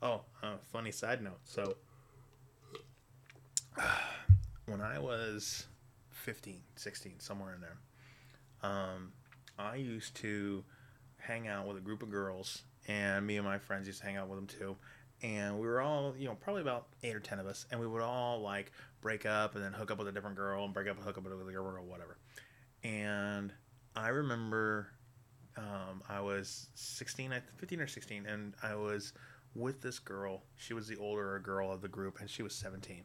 oh, 0.03 0.23
uh, 0.43 0.57
funny 0.73 0.91
side 0.91 1.23
note. 1.23 1.41
So, 1.45 1.77
when 4.67 4.81
I 4.81 4.99
was 4.99 5.67
15, 6.11 6.61
16, 6.77 7.21
somewhere 7.21 7.55
in 7.55 7.61
there, 7.61 7.79
um, 8.63 9.13
I 9.59 9.77
used 9.77 10.15
to 10.17 10.65
hang 11.19 11.49
out 11.49 11.67
with 11.67 11.77
a 11.77 11.81
group 11.81 12.03
of 12.03 12.11
girls, 12.11 12.63
and 12.89 13.27
me 13.27 13.37
and 13.37 13.45
my 13.45 13.59
friends 13.59 13.87
used 13.87 14.01
to 14.01 14.07
hang 14.07 14.17
out 14.17 14.29
with 14.29 14.39
them 14.39 14.47
too 14.47 14.77
and 15.23 15.59
we 15.59 15.67
were 15.67 15.81
all 15.81 16.15
you 16.19 16.27
know 16.27 16.35
probably 16.35 16.63
about 16.63 16.87
eight 17.03 17.15
or 17.15 17.21
ten 17.21 17.39
of 17.39 17.47
us 17.47 17.67
and 17.71 17.81
we 17.81 17.87
would 17.87 18.03
all 18.03 18.41
like 18.41 18.73
break 19.01 19.25
up 19.25 19.55
and 19.55 19.65
then 19.65 19.73
hook 19.73 19.91
up 19.91 19.99
with 19.99 20.09
a 20.09 20.13
different 20.13 20.37
girl 20.37 20.65
and 20.65 20.75
break 20.75 20.89
up 20.89 20.97
and 20.97 21.05
hook 21.05 21.17
up 21.17 21.25
with 21.25 21.33
a 21.33 21.53
girl 21.53 21.67
or 21.67 21.81
whatever 21.81 22.19
and 22.85 23.53
i 23.95 24.09
remember 24.09 24.89
um, 25.57 26.03
i 26.09 26.21
was 26.21 26.69
16 26.75 27.33
15 27.57 27.81
or 27.81 27.87
16 27.87 28.27
and 28.27 28.55
i 28.63 28.75
was 28.75 29.13
with 29.57 29.81
this 29.81 29.99
girl. 29.99 30.43
She 30.57 30.75
was 30.75 30.87
the 30.87 30.97
older 30.97 31.39
girl 31.39 31.73
of 31.73 31.81
the 31.81 31.89
group 31.89 32.21
and 32.21 32.29
she 32.29 32.43
was 32.43 32.55
17 32.55 33.05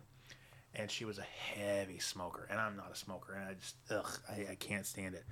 and 0.73 0.89
she 0.89 1.05
was 1.05 1.17
a 1.17 1.23
heavy 1.23 1.99
smoker 1.99 2.47
and 2.49 2.57
i'm 2.57 2.77
not 2.77 2.89
a 2.89 2.95
smoker 2.95 3.33
and 3.33 3.43
i 3.49 3.53
just 3.55 3.75
ugh 3.89 4.19
i, 4.29 4.51
I 4.51 4.55
can't 4.55 4.85
stand 4.85 5.15
it. 5.15 5.25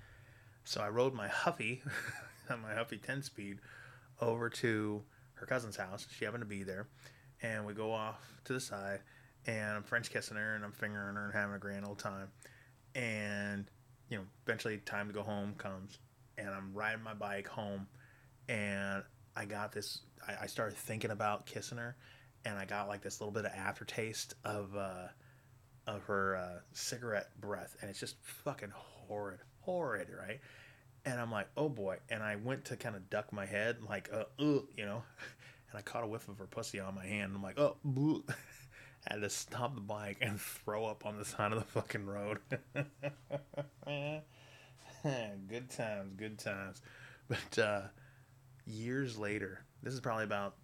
So 0.64 0.82
i 0.82 0.90
rode 0.90 1.14
my 1.14 1.28
huffy 1.28 1.82
my 2.50 2.74
huffy 2.74 2.98
10 2.98 3.24
speed 3.24 3.60
over 4.22 4.50
to 4.50 5.04
her 5.36 5.46
cousin's 5.46 5.78
house. 5.78 6.08
She 6.18 6.26
happened 6.26 6.42
to 6.42 6.48
be 6.48 6.64
there, 6.64 6.88
and 7.42 7.66
we 7.66 7.74
go 7.74 7.92
off 7.92 8.20
to 8.46 8.54
the 8.54 8.60
side, 8.60 9.00
and 9.46 9.78
I'm 9.78 9.84
French 9.84 10.12
kissing 10.12 10.38
her, 10.38 10.56
and 10.56 10.64
I'm 10.64 10.72
fingering 10.72 11.16
her, 11.16 11.26
and 11.26 11.34
having 11.34 11.56
a 11.56 11.60
grand 11.60 11.86
old 11.86 12.00
time, 12.00 12.30
and 12.96 13.66
you 14.10 14.18
know, 14.18 14.24
eventually 14.46 14.78
time 14.78 15.08
to 15.08 15.14
go 15.14 15.22
home 15.22 15.54
comes, 15.58 16.00
and 16.38 16.50
I'm 16.50 16.74
riding 16.74 17.04
my 17.04 17.14
bike 17.14 17.48
home, 17.48 17.88
and 18.48 19.04
I 19.40 19.46
got 19.46 19.72
this. 19.72 20.02
I, 20.28 20.44
I 20.44 20.46
started 20.48 20.78
thinking 20.78 21.12
about 21.12 21.46
kissing 21.46 21.78
her, 21.78 21.96
and 22.46 22.58
I 22.58 22.66
got 22.66 22.88
like 22.88 23.02
this 23.02 23.20
little 23.22 23.34
bit 23.34 23.46
of 23.46 23.52
aftertaste 23.54 24.36
of 24.44 24.76
uh, 24.76 25.08
of 25.88 26.04
her 26.04 26.36
uh, 26.36 26.60
cigarette 26.74 27.30
breath, 27.40 27.76
and 27.82 27.90
it's 27.90 28.00
just 28.00 28.18
fucking 28.22 28.72
horrid, 28.76 29.40
horrid, 29.62 30.10
right? 30.10 30.40
and 31.06 31.20
I'm 31.20 31.32
like, 31.32 31.48
oh 31.58 31.70
boy. 31.70 31.98
And 32.10 32.22
I 32.22 32.36
went 32.36 32.66
to 32.66 32.76
kind 32.76 32.96
of 32.96 33.10
duck 33.10 33.32
my 33.34 33.46
head, 33.46 33.78
like, 33.88 34.10
uh, 34.14 34.26
uh, 34.40 34.62
you 34.76 34.86
know, 34.86 35.04
and 35.72 35.78
I 35.78 35.82
caught 35.82 36.04
a 36.04 36.08
whiff 36.08 36.28
of 36.28 36.38
her 36.40 36.48
pussy 36.48 36.80
on 36.80 36.96
my 36.96 37.06
hand. 37.06 37.34
I'm 37.36 37.44
like, 37.44 37.60
oh, 37.60 37.78
bleh. 37.86 38.24
I 39.08 39.14
had 39.14 39.22
to 39.22 39.30
stop 39.30 39.76
the 39.76 39.82
bike 39.82 40.18
and 40.20 40.40
throw 40.42 40.86
up 40.86 41.06
on 41.06 41.18
the 41.18 41.24
side 41.24 41.54
of 41.54 41.60
the 41.60 41.66
fucking 41.66 42.06
road. 42.06 42.40
good 45.48 45.70
times, 45.70 46.14
good 46.18 46.38
times. 46.38 46.82
But 47.30 47.58
uh, 47.58 47.82
years 48.70 49.18
later, 49.18 49.66
this 49.82 49.94
is 49.94 50.00
probably 50.00 50.24
about 50.24 50.56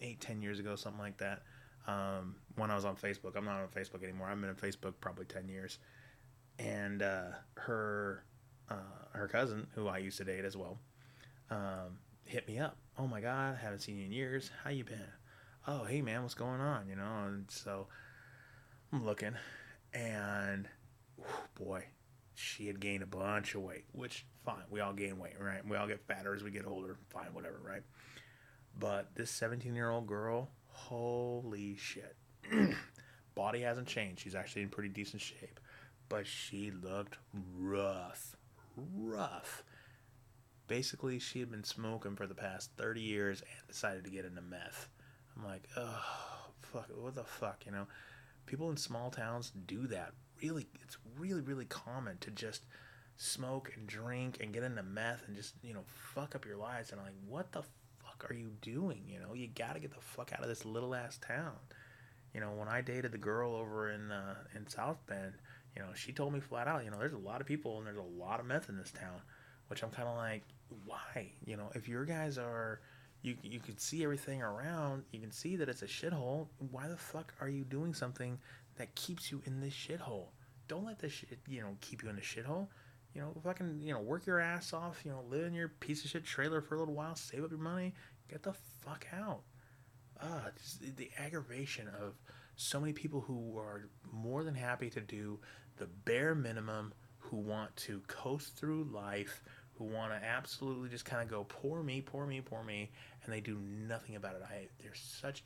eight, 0.00 0.20
ten 0.20 0.42
years 0.42 0.58
ago, 0.58 0.76
something 0.76 1.00
like 1.00 1.18
that. 1.18 1.42
Um, 1.86 2.36
when 2.56 2.70
I 2.70 2.74
was 2.74 2.84
on 2.84 2.96
Facebook, 2.96 3.36
I'm 3.36 3.44
not 3.44 3.56
on 3.56 3.68
Facebook 3.68 4.02
anymore. 4.02 4.28
I've 4.28 4.40
been 4.40 4.50
on 4.50 4.56
Facebook 4.56 4.94
probably 5.00 5.24
ten 5.24 5.48
years, 5.48 5.78
and 6.58 7.02
uh, 7.02 7.30
her 7.54 8.24
uh, 8.70 8.74
her 9.12 9.28
cousin, 9.28 9.66
who 9.74 9.88
I 9.88 9.98
used 9.98 10.18
to 10.18 10.24
date 10.24 10.44
as 10.44 10.56
well, 10.56 10.78
um, 11.50 11.98
hit 12.24 12.46
me 12.46 12.58
up. 12.58 12.76
Oh 12.98 13.06
my 13.06 13.20
God, 13.20 13.56
haven't 13.56 13.80
seen 13.80 13.96
you 13.96 14.04
in 14.04 14.12
years. 14.12 14.50
How 14.64 14.70
you 14.70 14.84
been? 14.84 15.00
Oh, 15.66 15.84
hey 15.84 16.02
man, 16.02 16.22
what's 16.22 16.34
going 16.34 16.60
on? 16.60 16.88
You 16.88 16.96
know, 16.96 17.24
and 17.26 17.50
so 17.50 17.86
I'm 18.92 19.04
looking, 19.04 19.34
and 19.94 20.68
whew, 21.16 21.64
boy, 21.66 21.84
she 22.38 22.66
had 22.66 22.80
gained 22.80 23.02
a 23.02 23.06
bunch 23.06 23.54
of 23.54 23.62
weight. 23.62 23.84
Which 23.92 24.26
fine, 24.44 24.64
we 24.70 24.80
all 24.80 24.92
gain 24.92 25.18
weight, 25.18 25.40
right? 25.40 25.66
We 25.66 25.76
all 25.76 25.86
get 25.86 26.06
fatter 26.06 26.34
as 26.34 26.42
we 26.42 26.50
get 26.50 26.66
older. 26.66 26.96
Fine, 27.10 27.32
whatever, 27.34 27.60
right? 27.64 27.82
But 28.78 29.14
this 29.14 29.30
17 29.30 29.74
year 29.74 29.90
old 29.90 30.06
girl, 30.06 30.50
holy 30.68 31.76
shit. 31.76 32.16
Body 33.34 33.60
hasn't 33.60 33.86
changed. 33.86 34.22
She's 34.22 34.34
actually 34.34 34.62
in 34.62 34.68
pretty 34.68 34.88
decent 34.88 35.22
shape. 35.22 35.60
But 36.08 36.26
she 36.26 36.70
looked 36.70 37.18
rough 37.56 38.36
rough. 38.96 39.64
Basically, 40.66 41.18
she 41.18 41.40
had 41.40 41.50
been 41.50 41.64
smoking 41.64 42.16
for 42.16 42.26
the 42.26 42.34
past 42.34 42.70
30 42.76 43.00
years 43.00 43.40
and 43.40 43.68
decided 43.68 44.04
to 44.04 44.10
get 44.10 44.24
into 44.24 44.42
meth. 44.42 44.88
I'm 45.36 45.46
like, 45.46 45.62
oh, 45.76 46.04
fuck, 46.60 46.88
what 46.94 47.14
the 47.14 47.24
fuck, 47.24 47.64
you 47.64 47.72
know? 47.72 47.86
People 48.46 48.70
in 48.70 48.76
small 48.76 49.10
towns 49.10 49.52
do 49.66 49.86
that. 49.88 50.12
Really, 50.42 50.66
it's 50.82 50.98
really, 51.18 51.40
really 51.40 51.64
common 51.64 52.18
to 52.18 52.30
just 52.30 52.64
smoke 53.16 53.72
and 53.76 53.86
drink 53.86 54.38
and 54.40 54.52
get 54.52 54.62
into 54.62 54.82
meth 54.82 55.24
and 55.26 55.36
just, 55.36 55.54
you 55.62 55.74
know, 55.74 55.84
fuck 56.14 56.34
up 56.34 56.46
your 56.46 56.56
lives. 56.56 56.92
And 56.92 57.00
I'm 57.00 57.06
like, 57.06 57.16
what 57.26 57.52
the 57.52 57.62
fuck 57.98 58.30
are 58.30 58.34
you 58.34 58.50
doing? 58.62 59.02
You 59.06 59.20
know, 59.20 59.34
you 59.34 59.48
gotta 59.48 59.80
get 59.80 59.90
the 59.90 60.00
fuck 60.00 60.32
out 60.32 60.42
of 60.42 60.48
this 60.48 60.64
little 60.64 60.94
ass 60.94 61.18
town. 61.18 61.54
You 62.34 62.40
know, 62.40 62.52
when 62.52 62.68
I 62.68 62.80
dated 62.80 63.12
the 63.12 63.18
girl 63.18 63.54
over 63.54 63.90
in 63.90 64.10
uh, 64.12 64.36
in 64.54 64.68
South 64.68 64.98
Bend, 65.06 65.34
you 65.74 65.82
know, 65.82 65.88
she 65.94 66.12
told 66.12 66.32
me 66.32 66.40
flat 66.40 66.68
out, 66.68 66.84
you 66.84 66.90
know, 66.90 66.98
there's 66.98 67.12
a 67.12 67.18
lot 67.18 67.40
of 67.40 67.46
people 67.46 67.78
and 67.78 67.86
there's 67.86 67.98
a 67.98 68.22
lot 68.22 68.40
of 68.40 68.46
meth 68.46 68.68
in 68.68 68.76
this 68.76 68.92
town, 68.92 69.20
which 69.68 69.82
I'm 69.82 69.90
kind 69.90 70.08
of 70.08 70.16
like, 70.16 70.42
why? 70.84 71.32
You 71.44 71.56
know, 71.56 71.70
if 71.74 71.88
your 71.88 72.04
guys 72.04 72.38
are, 72.38 72.80
you 73.22 73.36
you 73.42 73.60
can 73.60 73.78
see 73.78 74.04
everything 74.04 74.42
around, 74.42 75.04
you 75.10 75.20
can 75.20 75.32
see 75.32 75.56
that 75.56 75.68
it's 75.68 75.82
a 75.82 75.86
shithole. 75.86 76.46
Why 76.70 76.88
the 76.88 76.96
fuck 76.96 77.32
are 77.40 77.48
you 77.48 77.64
doing 77.64 77.94
something 77.94 78.38
that 78.76 78.94
keeps 78.94 79.30
you 79.30 79.42
in 79.46 79.60
this 79.60 79.74
shithole? 79.74 80.28
Don't 80.68 80.84
let 80.84 80.98
this 80.98 81.12
shit, 81.12 81.38
you 81.48 81.60
know, 81.60 81.76
keep 81.80 82.02
you 82.02 82.08
in 82.08 82.16
the 82.16 82.22
shithole. 82.22 82.68
You 83.14 83.22
know, 83.22 83.34
fucking, 83.42 83.80
you 83.82 83.92
know, 83.92 84.00
work 84.00 84.26
your 84.26 84.38
ass 84.38 84.72
off. 84.72 85.00
You 85.04 85.10
know, 85.10 85.24
live 85.28 85.46
in 85.46 85.54
your 85.54 85.68
piece 85.68 86.04
of 86.04 86.10
shit 86.10 86.24
trailer 86.24 86.60
for 86.60 86.74
a 86.74 86.78
little 86.78 86.94
while, 86.94 87.16
save 87.16 87.42
up 87.42 87.50
your 87.50 87.58
money, 87.58 87.94
get 88.30 88.42
the 88.42 88.52
fuck 88.82 89.06
out. 89.12 89.40
Ah, 90.22 90.48
just 90.56 90.96
the 90.96 91.10
aggravation 91.18 91.88
of 92.00 92.14
so 92.56 92.80
many 92.80 92.92
people 92.92 93.20
who 93.20 93.56
are 93.56 93.88
more 94.12 94.44
than 94.44 94.54
happy 94.54 94.90
to 94.90 95.00
do 95.00 95.38
the 95.76 95.86
bare 95.86 96.34
minimum, 96.34 96.92
who 97.18 97.36
want 97.36 97.74
to 97.76 98.00
coast 98.08 98.56
through 98.56 98.84
life, 98.92 99.42
who 99.74 99.84
want 99.84 100.12
to 100.12 100.26
absolutely 100.26 100.88
just 100.88 101.04
kind 101.04 101.22
of 101.22 101.28
go 101.28 101.44
poor 101.44 101.82
me, 101.82 102.00
poor 102.00 102.26
me, 102.26 102.40
poor 102.40 102.64
me, 102.64 102.90
and 103.22 103.32
they 103.32 103.40
do 103.40 103.58
nothing 103.60 104.16
about 104.16 104.34
it. 104.34 104.42
I 104.42 104.66
they're 104.82 104.92
such 104.94 105.44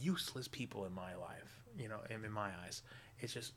useless 0.00 0.46
people 0.46 0.84
in 0.84 0.94
my 0.94 1.14
life, 1.16 1.64
you 1.76 1.88
know, 1.88 2.00
in, 2.08 2.24
in 2.24 2.30
my 2.30 2.50
eyes. 2.64 2.82
It's 3.18 3.34
just 3.34 3.52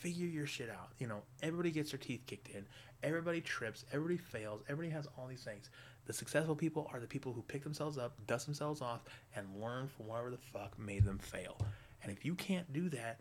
figure 0.00 0.26
your 0.26 0.46
shit 0.46 0.70
out. 0.70 0.90
You 0.98 1.06
know, 1.06 1.22
everybody 1.42 1.70
gets 1.70 1.90
their 1.90 1.98
teeth 1.98 2.22
kicked 2.26 2.48
in. 2.48 2.66
Everybody 3.02 3.40
trips. 3.40 3.84
Everybody 3.92 4.16
fails. 4.16 4.62
Everybody 4.68 4.90
has 4.90 5.06
all 5.16 5.26
these 5.26 5.42
things. 5.42 5.68
The 6.06 6.12
successful 6.12 6.56
people 6.56 6.90
are 6.92 7.00
the 7.00 7.06
people 7.06 7.32
who 7.32 7.42
pick 7.42 7.62
themselves 7.62 7.98
up, 7.98 8.14
dust 8.26 8.46
themselves 8.46 8.80
off, 8.80 9.04
and 9.36 9.60
learn 9.60 9.88
from 9.88 10.06
whatever 10.06 10.30
the 10.30 10.38
fuck 10.38 10.78
made 10.78 11.04
them 11.04 11.18
fail. 11.18 11.56
And 12.02 12.10
if 12.10 12.24
you 12.24 12.34
can't 12.34 12.72
do 12.72 12.88
that, 12.88 13.20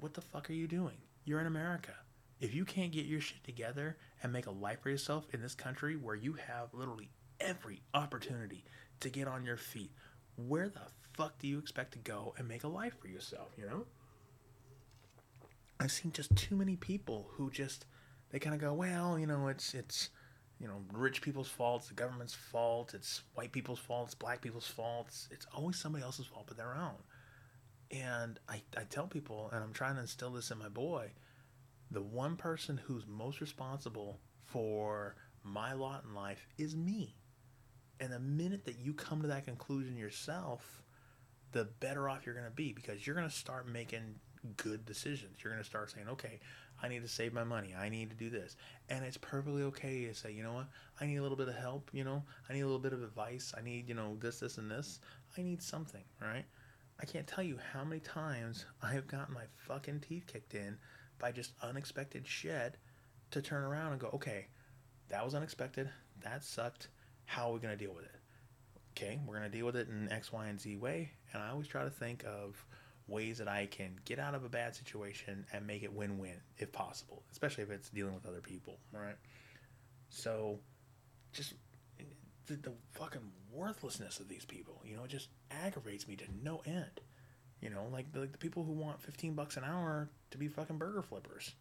what 0.00 0.14
the 0.14 0.20
fuck 0.20 0.48
are 0.48 0.54
you 0.54 0.68
doing? 0.68 0.96
You're 1.24 1.40
in 1.40 1.46
America. 1.46 1.92
If 2.40 2.54
you 2.54 2.64
can't 2.64 2.92
get 2.92 3.06
your 3.06 3.20
shit 3.20 3.42
together 3.44 3.96
and 4.22 4.32
make 4.32 4.46
a 4.46 4.50
life 4.50 4.80
for 4.82 4.90
yourself 4.90 5.26
in 5.32 5.42
this 5.42 5.54
country 5.54 5.96
where 5.96 6.14
you 6.14 6.34
have 6.34 6.68
literally 6.72 7.10
every 7.40 7.82
opportunity 7.92 8.64
to 9.00 9.10
get 9.10 9.26
on 9.28 9.44
your 9.44 9.56
feet, 9.56 9.90
where 10.36 10.68
the 10.68 10.80
fuck 11.16 11.38
do 11.38 11.48
you 11.48 11.58
expect 11.58 11.92
to 11.92 11.98
go 11.98 12.34
and 12.38 12.48
make 12.48 12.64
a 12.64 12.68
life 12.68 12.94
for 13.00 13.08
yourself, 13.08 13.48
you 13.58 13.66
know? 13.66 13.84
I've 15.84 15.92
seen 15.92 16.12
just 16.12 16.34
too 16.34 16.56
many 16.56 16.76
people 16.76 17.28
who 17.32 17.50
just 17.50 17.84
they 18.30 18.38
kind 18.38 18.54
of 18.54 18.60
go, 18.60 18.72
well, 18.72 19.18
you 19.18 19.26
know, 19.26 19.48
it's 19.48 19.74
it's 19.74 20.08
you 20.58 20.66
know, 20.66 20.82
rich 20.92 21.20
people's 21.20 21.48
fault, 21.48 21.82
it's 21.82 21.88
the 21.88 21.94
government's 21.94 22.32
fault, 22.32 22.94
it's 22.94 23.22
white 23.34 23.52
people's 23.52 23.78
fault, 23.78 24.06
it's 24.06 24.14
black 24.14 24.40
people's 24.40 24.66
fault, 24.66 25.08
it's, 25.08 25.28
it's 25.30 25.46
always 25.54 25.76
somebody 25.76 26.02
else's 26.02 26.26
fault 26.26 26.46
but 26.46 26.56
their 26.56 26.74
own. 26.74 26.96
And 27.90 28.38
I, 28.48 28.62
I 28.78 28.84
tell 28.84 29.06
people, 29.06 29.50
and 29.52 29.62
I'm 29.62 29.72
trying 29.74 29.96
to 29.96 30.00
instill 30.00 30.30
this 30.30 30.50
in 30.50 30.58
my 30.58 30.68
boy, 30.68 31.10
the 31.90 32.00
one 32.00 32.36
person 32.36 32.80
who's 32.86 33.06
most 33.06 33.42
responsible 33.42 34.20
for 34.42 35.16
my 35.42 35.74
lot 35.74 36.04
in 36.08 36.14
life 36.14 36.46
is 36.56 36.74
me. 36.74 37.16
And 38.00 38.10
the 38.10 38.20
minute 38.20 38.64
that 38.64 38.78
you 38.78 38.94
come 38.94 39.20
to 39.20 39.28
that 39.28 39.44
conclusion 39.44 39.96
yourself, 39.98 40.82
the 41.52 41.64
better 41.80 42.08
off 42.08 42.24
you're 42.24 42.34
going 42.34 42.46
to 42.46 42.50
be 42.50 42.72
because 42.72 43.06
you're 43.06 43.16
going 43.16 43.28
to 43.28 43.34
start 43.34 43.68
making 43.68 44.14
good 44.56 44.84
decisions. 44.84 45.38
You're 45.42 45.52
going 45.52 45.62
to 45.62 45.68
start 45.68 45.90
saying, 45.90 46.08
okay, 46.08 46.40
I 46.82 46.88
need 46.88 47.02
to 47.02 47.08
save 47.08 47.32
my 47.32 47.44
money. 47.44 47.74
I 47.78 47.88
need 47.88 48.10
to 48.10 48.16
do 48.16 48.30
this. 48.30 48.56
And 48.88 49.04
it's 49.04 49.16
perfectly 49.16 49.62
okay 49.64 50.06
to 50.06 50.14
say, 50.14 50.32
you 50.32 50.42
know 50.42 50.52
what? 50.52 50.66
I 51.00 51.06
need 51.06 51.16
a 51.16 51.22
little 51.22 51.36
bit 51.36 51.48
of 51.48 51.54
help. 51.54 51.90
You 51.92 52.04
know, 52.04 52.22
I 52.48 52.52
need 52.52 52.60
a 52.60 52.66
little 52.66 52.80
bit 52.80 52.92
of 52.92 53.02
advice. 53.02 53.54
I 53.56 53.62
need, 53.62 53.88
you 53.88 53.94
know, 53.94 54.16
this, 54.20 54.40
this, 54.40 54.58
and 54.58 54.70
this. 54.70 55.00
I 55.38 55.42
need 55.42 55.62
something, 55.62 56.04
right? 56.20 56.44
I 57.00 57.06
can't 57.06 57.26
tell 57.26 57.42
you 57.42 57.58
how 57.72 57.84
many 57.84 58.00
times 58.00 58.66
I 58.82 58.92
have 58.92 59.06
gotten 59.06 59.34
my 59.34 59.44
fucking 59.56 60.00
teeth 60.00 60.26
kicked 60.26 60.54
in 60.54 60.76
by 61.18 61.32
just 61.32 61.52
unexpected 61.62 62.26
shit 62.26 62.76
to 63.30 63.42
turn 63.42 63.64
around 63.64 63.92
and 63.92 64.00
go, 64.00 64.10
okay, 64.14 64.46
that 65.08 65.24
was 65.24 65.34
unexpected. 65.34 65.88
That 66.22 66.44
sucked. 66.44 66.88
How 67.26 67.48
are 67.48 67.52
we 67.54 67.60
going 67.60 67.76
to 67.76 67.82
deal 67.82 67.94
with 67.94 68.04
it? 68.04 68.14
Okay, 68.96 69.18
we're 69.26 69.38
going 69.38 69.50
to 69.50 69.56
deal 69.56 69.66
with 69.66 69.76
it 69.76 69.88
in 69.88 70.10
X, 70.12 70.32
Y, 70.32 70.46
and 70.46 70.60
Z 70.60 70.76
way. 70.76 71.10
And 71.32 71.42
I 71.42 71.50
always 71.50 71.66
try 71.66 71.82
to 71.82 71.90
think 71.90 72.24
of 72.24 72.64
ways 73.06 73.38
that 73.38 73.48
I 73.48 73.66
can 73.66 73.98
get 74.04 74.18
out 74.18 74.34
of 74.34 74.44
a 74.44 74.48
bad 74.48 74.74
situation 74.74 75.46
and 75.52 75.66
make 75.66 75.82
it 75.82 75.92
win 75.92 76.18
win 76.18 76.36
if 76.56 76.72
possible, 76.72 77.22
especially 77.32 77.64
if 77.64 77.70
it's 77.70 77.90
dealing 77.90 78.14
with 78.14 78.26
other 78.26 78.40
people, 78.40 78.78
right? 78.92 79.16
So, 80.08 80.58
just 81.32 81.54
the, 82.46 82.54
the 82.54 82.72
fucking 82.92 83.32
worthlessness 83.52 84.20
of 84.20 84.28
these 84.28 84.44
people, 84.44 84.80
you 84.84 84.96
know, 84.96 85.04
it 85.04 85.10
just 85.10 85.28
aggravates 85.50 86.08
me 86.08 86.16
to 86.16 86.24
no 86.42 86.62
end. 86.66 87.00
You 87.60 87.70
know, 87.70 87.86
like 87.90 88.12
the, 88.12 88.20
like 88.20 88.32
the 88.32 88.38
people 88.38 88.64
who 88.64 88.72
want 88.72 89.00
15 89.00 89.34
bucks 89.34 89.56
an 89.56 89.64
hour 89.64 90.08
to 90.30 90.38
be 90.38 90.48
fucking 90.48 90.76
burger 90.76 91.02
flippers. 91.02 91.54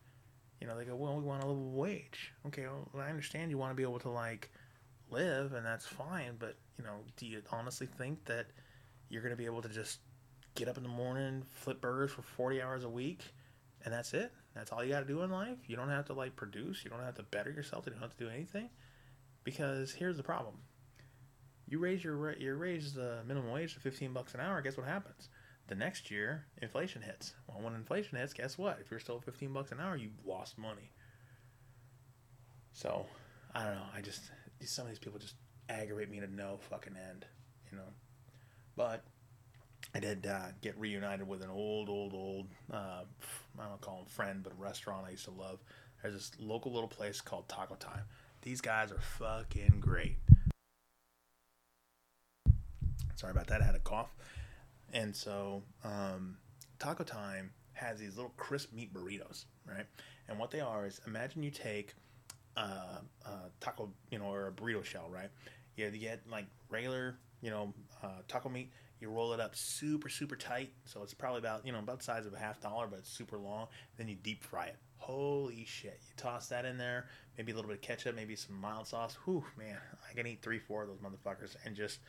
You 0.60 0.68
know, 0.68 0.78
they 0.78 0.86
go, 0.86 0.96
well, 0.96 1.16
we 1.16 1.24
want 1.24 1.44
a 1.44 1.48
livable 1.48 1.72
wage. 1.72 2.34
Okay, 2.48 2.64
well, 2.64 2.90
I 3.02 3.10
understand 3.10 3.52
you 3.52 3.58
want 3.58 3.72
to 3.72 3.76
be 3.76 3.84
able 3.84 4.00
to, 4.00 4.10
like, 4.10 4.50
live, 5.10 5.54
and 5.54 5.66
that's 5.66 5.86
fine, 5.86 6.36
but, 6.40 6.56
you 6.78 6.84
know, 6.84 6.96
do 7.18 7.26
you 7.26 7.42
honestly 7.52 7.88
think 7.88 8.24
that 8.26 8.48
you're 9.10 9.22
going 9.22 9.34
to 9.34 9.38
be 9.38 9.46
able 9.46 9.62
to 9.62 9.70
just 9.70 10.00
get 10.56 10.68
up 10.68 10.78
in 10.78 10.84
the 10.84 10.90
morning, 10.90 11.44
flip 11.52 11.82
burgers 11.82 12.12
for 12.12 12.22
40 12.22 12.62
hours 12.62 12.84
a 12.84 12.90
week, 12.90 13.34
and 13.84 13.94
that's 13.94 14.14
it. 14.14 14.32
That's 14.56 14.72
all 14.72 14.84
you 14.84 14.92
got 14.92 15.00
to 15.00 15.06
do 15.06 15.22
in 15.22 15.32
life. 15.32 15.58
You 15.68 15.76
don't 15.76 15.90
have 15.90 16.06
to 16.06 16.14
like 16.14 16.36
produce. 16.36 16.84
You 16.84 16.90
don't 16.90 17.02
have 17.02 17.16
to 17.16 17.24
better 17.24 17.52
yourself. 17.52 17.86
You 17.86 17.94
don't 17.94 18.02
have 18.02 18.16
to 18.16 18.24
do 18.24 18.30
anything. 18.30 18.70
Because 19.44 19.92
here's 19.92 20.18
the 20.18 20.24
problem: 20.24 20.56
you 21.68 21.80
raise 21.80 22.04
your 22.04 22.34
you 22.38 22.56
raise 22.56 22.94
the 22.94 23.20
minimum 23.28 23.52
wage 23.52 23.74
to 23.74 23.80
15 23.80 24.14
bucks 24.14 24.34
an 24.34 24.40
hour. 24.40 24.62
Guess 24.62 24.78
what 24.78 24.88
happens? 24.88 25.30
The 25.68 25.76
next 25.76 26.12
year, 26.12 26.46
inflation 26.62 27.02
hits. 27.02 27.34
Well, 27.48 27.62
when 27.62 27.74
inflation 27.74 28.18
hits, 28.18 28.34
guess 28.34 28.58
what? 28.58 28.80
If 28.82 28.92
you're 28.92 29.00
still 29.00 29.20
15 29.20 29.54
bucks 29.54 29.72
an 29.72 29.80
hour, 29.80 29.96
you've 29.96 30.12
lost 30.26 30.58
money. 30.58 30.92
So, 32.74 33.06
I 33.56 33.64
don't 33.64 33.76
know. 33.76 33.86
I 33.96 34.02
just 34.02 34.24
some 34.66 34.86
of 34.86 34.92
these 34.92 35.00
people 35.00 35.20
just 35.20 35.36
aggravate 35.70 36.10
me 36.10 36.20
to 36.20 36.28
no 36.28 36.60
fucking 36.70 36.96
end, 36.96 37.26
you 37.72 37.78
know. 37.78 37.88
But 38.76 39.04
I 39.96 40.00
did 40.00 40.26
uh, 40.26 40.48
get 40.62 40.78
reunited 40.80 41.28
with 41.28 41.44
an 41.44 41.50
old, 41.52 41.88
old, 41.88 42.14
old, 42.14 42.48
uh, 42.72 43.04
I 43.60 43.68
don't 43.68 43.82
call 43.82 44.00
him 44.00 44.06
friend, 44.08 44.42
but 44.44 44.54
a 44.54 44.56
restaurant 44.56 45.06
I 45.08 45.12
used 45.12 45.26
to 45.26 45.32
love. 45.32 45.60
There's 46.02 46.16
this 46.16 46.32
local 46.40 46.74
little 46.74 46.88
place 46.88 47.22
called 47.22 47.48
Taco 47.48 47.76
Time. 47.76 48.02
These 48.42 48.60
guys 48.60 48.92
are 48.92 49.00
fucking 49.00 49.78
great. 49.80 50.18
Sorry 53.16 53.32
about 53.32 53.48
that. 53.48 53.62
I 53.62 53.66
had 53.66 53.76
a 53.76 53.80
cough. 53.80 54.14
And 54.94 55.16
so, 55.16 55.64
um, 55.84 56.38
Taco 56.80 57.04
Time 57.04 57.52
has 57.74 58.00
these 58.00 58.16
little 58.16 58.34
crisp 58.36 58.74
meat 58.74 58.94
burritos, 58.94 59.46
right? 59.68 59.86
And 60.28 60.40
what 60.40 60.52
they 60.52 60.60
are 60.60 60.86
is 60.86 61.02
imagine 61.06 61.44
you 61.44 61.52
take 61.52 61.94
a, 62.58 62.62
a 62.62 63.02
taco, 63.60 63.92
you 64.10 64.20
know, 64.20 64.26
or 64.26 64.48
a 64.48 64.52
burrito 64.52 64.84
shell, 64.84 65.08
right? 65.10 65.30
You, 65.76 65.86
you 65.86 66.00
get 66.00 66.22
like 66.30 66.46
regular, 66.70 67.16
you 67.42 67.52
know, 67.52 67.74
uh, 68.04 68.22
taco 68.28 68.50
meat 68.50 68.72
you 69.00 69.10
roll 69.10 69.34
it 69.34 69.40
up 69.40 69.56
super, 69.56 70.10
super 70.10 70.36
tight. 70.36 70.72
So 70.86 71.04
it's 71.04 71.14
probably 71.14 71.40
about, 71.40 71.66
you 71.66 71.72
know, 71.72 71.80
about 71.80 72.00
the 72.00 72.06
size 72.06 72.26
of 72.26 72.34
a 72.34 72.40
half 72.40 72.62
dollar, 72.62 72.88
but 72.88 73.00
it's 73.00 73.10
super 73.10 73.38
long. 73.38 73.68
Then 73.98 74.08
you 74.08 74.16
deep 74.16 74.44
fry 74.44 74.68
it. 74.68 74.78
Holy 74.98 75.66
shit. 75.66 76.00
You 76.08 76.14
toss 76.16 76.48
that 76.48 76.64
in 76.64 76.78
there, 76.78 77.08
maybe 77.38 77.52
a 77.52 77.56
little 77.56 77.70
bit 77.70 77.78
of 77.78 77.82
ketchup, 77.82 78.16
maybe 78.16 78.36
some 78.36 78.60
mild 78.60 78.88
sauce. 78.88 79.18
Whew, 79.26 79.44
man, 79.58 79.78
I 80.10 80.14
can 80.14 80.26
eat 80.26 80.42
three, 80.42 80.60
four 80.60 80.84
of 80.84 80.88
those 80.88 81.00
motherfuckers 81.00 81.56
and 81.66 81.76
just 81.76 82.00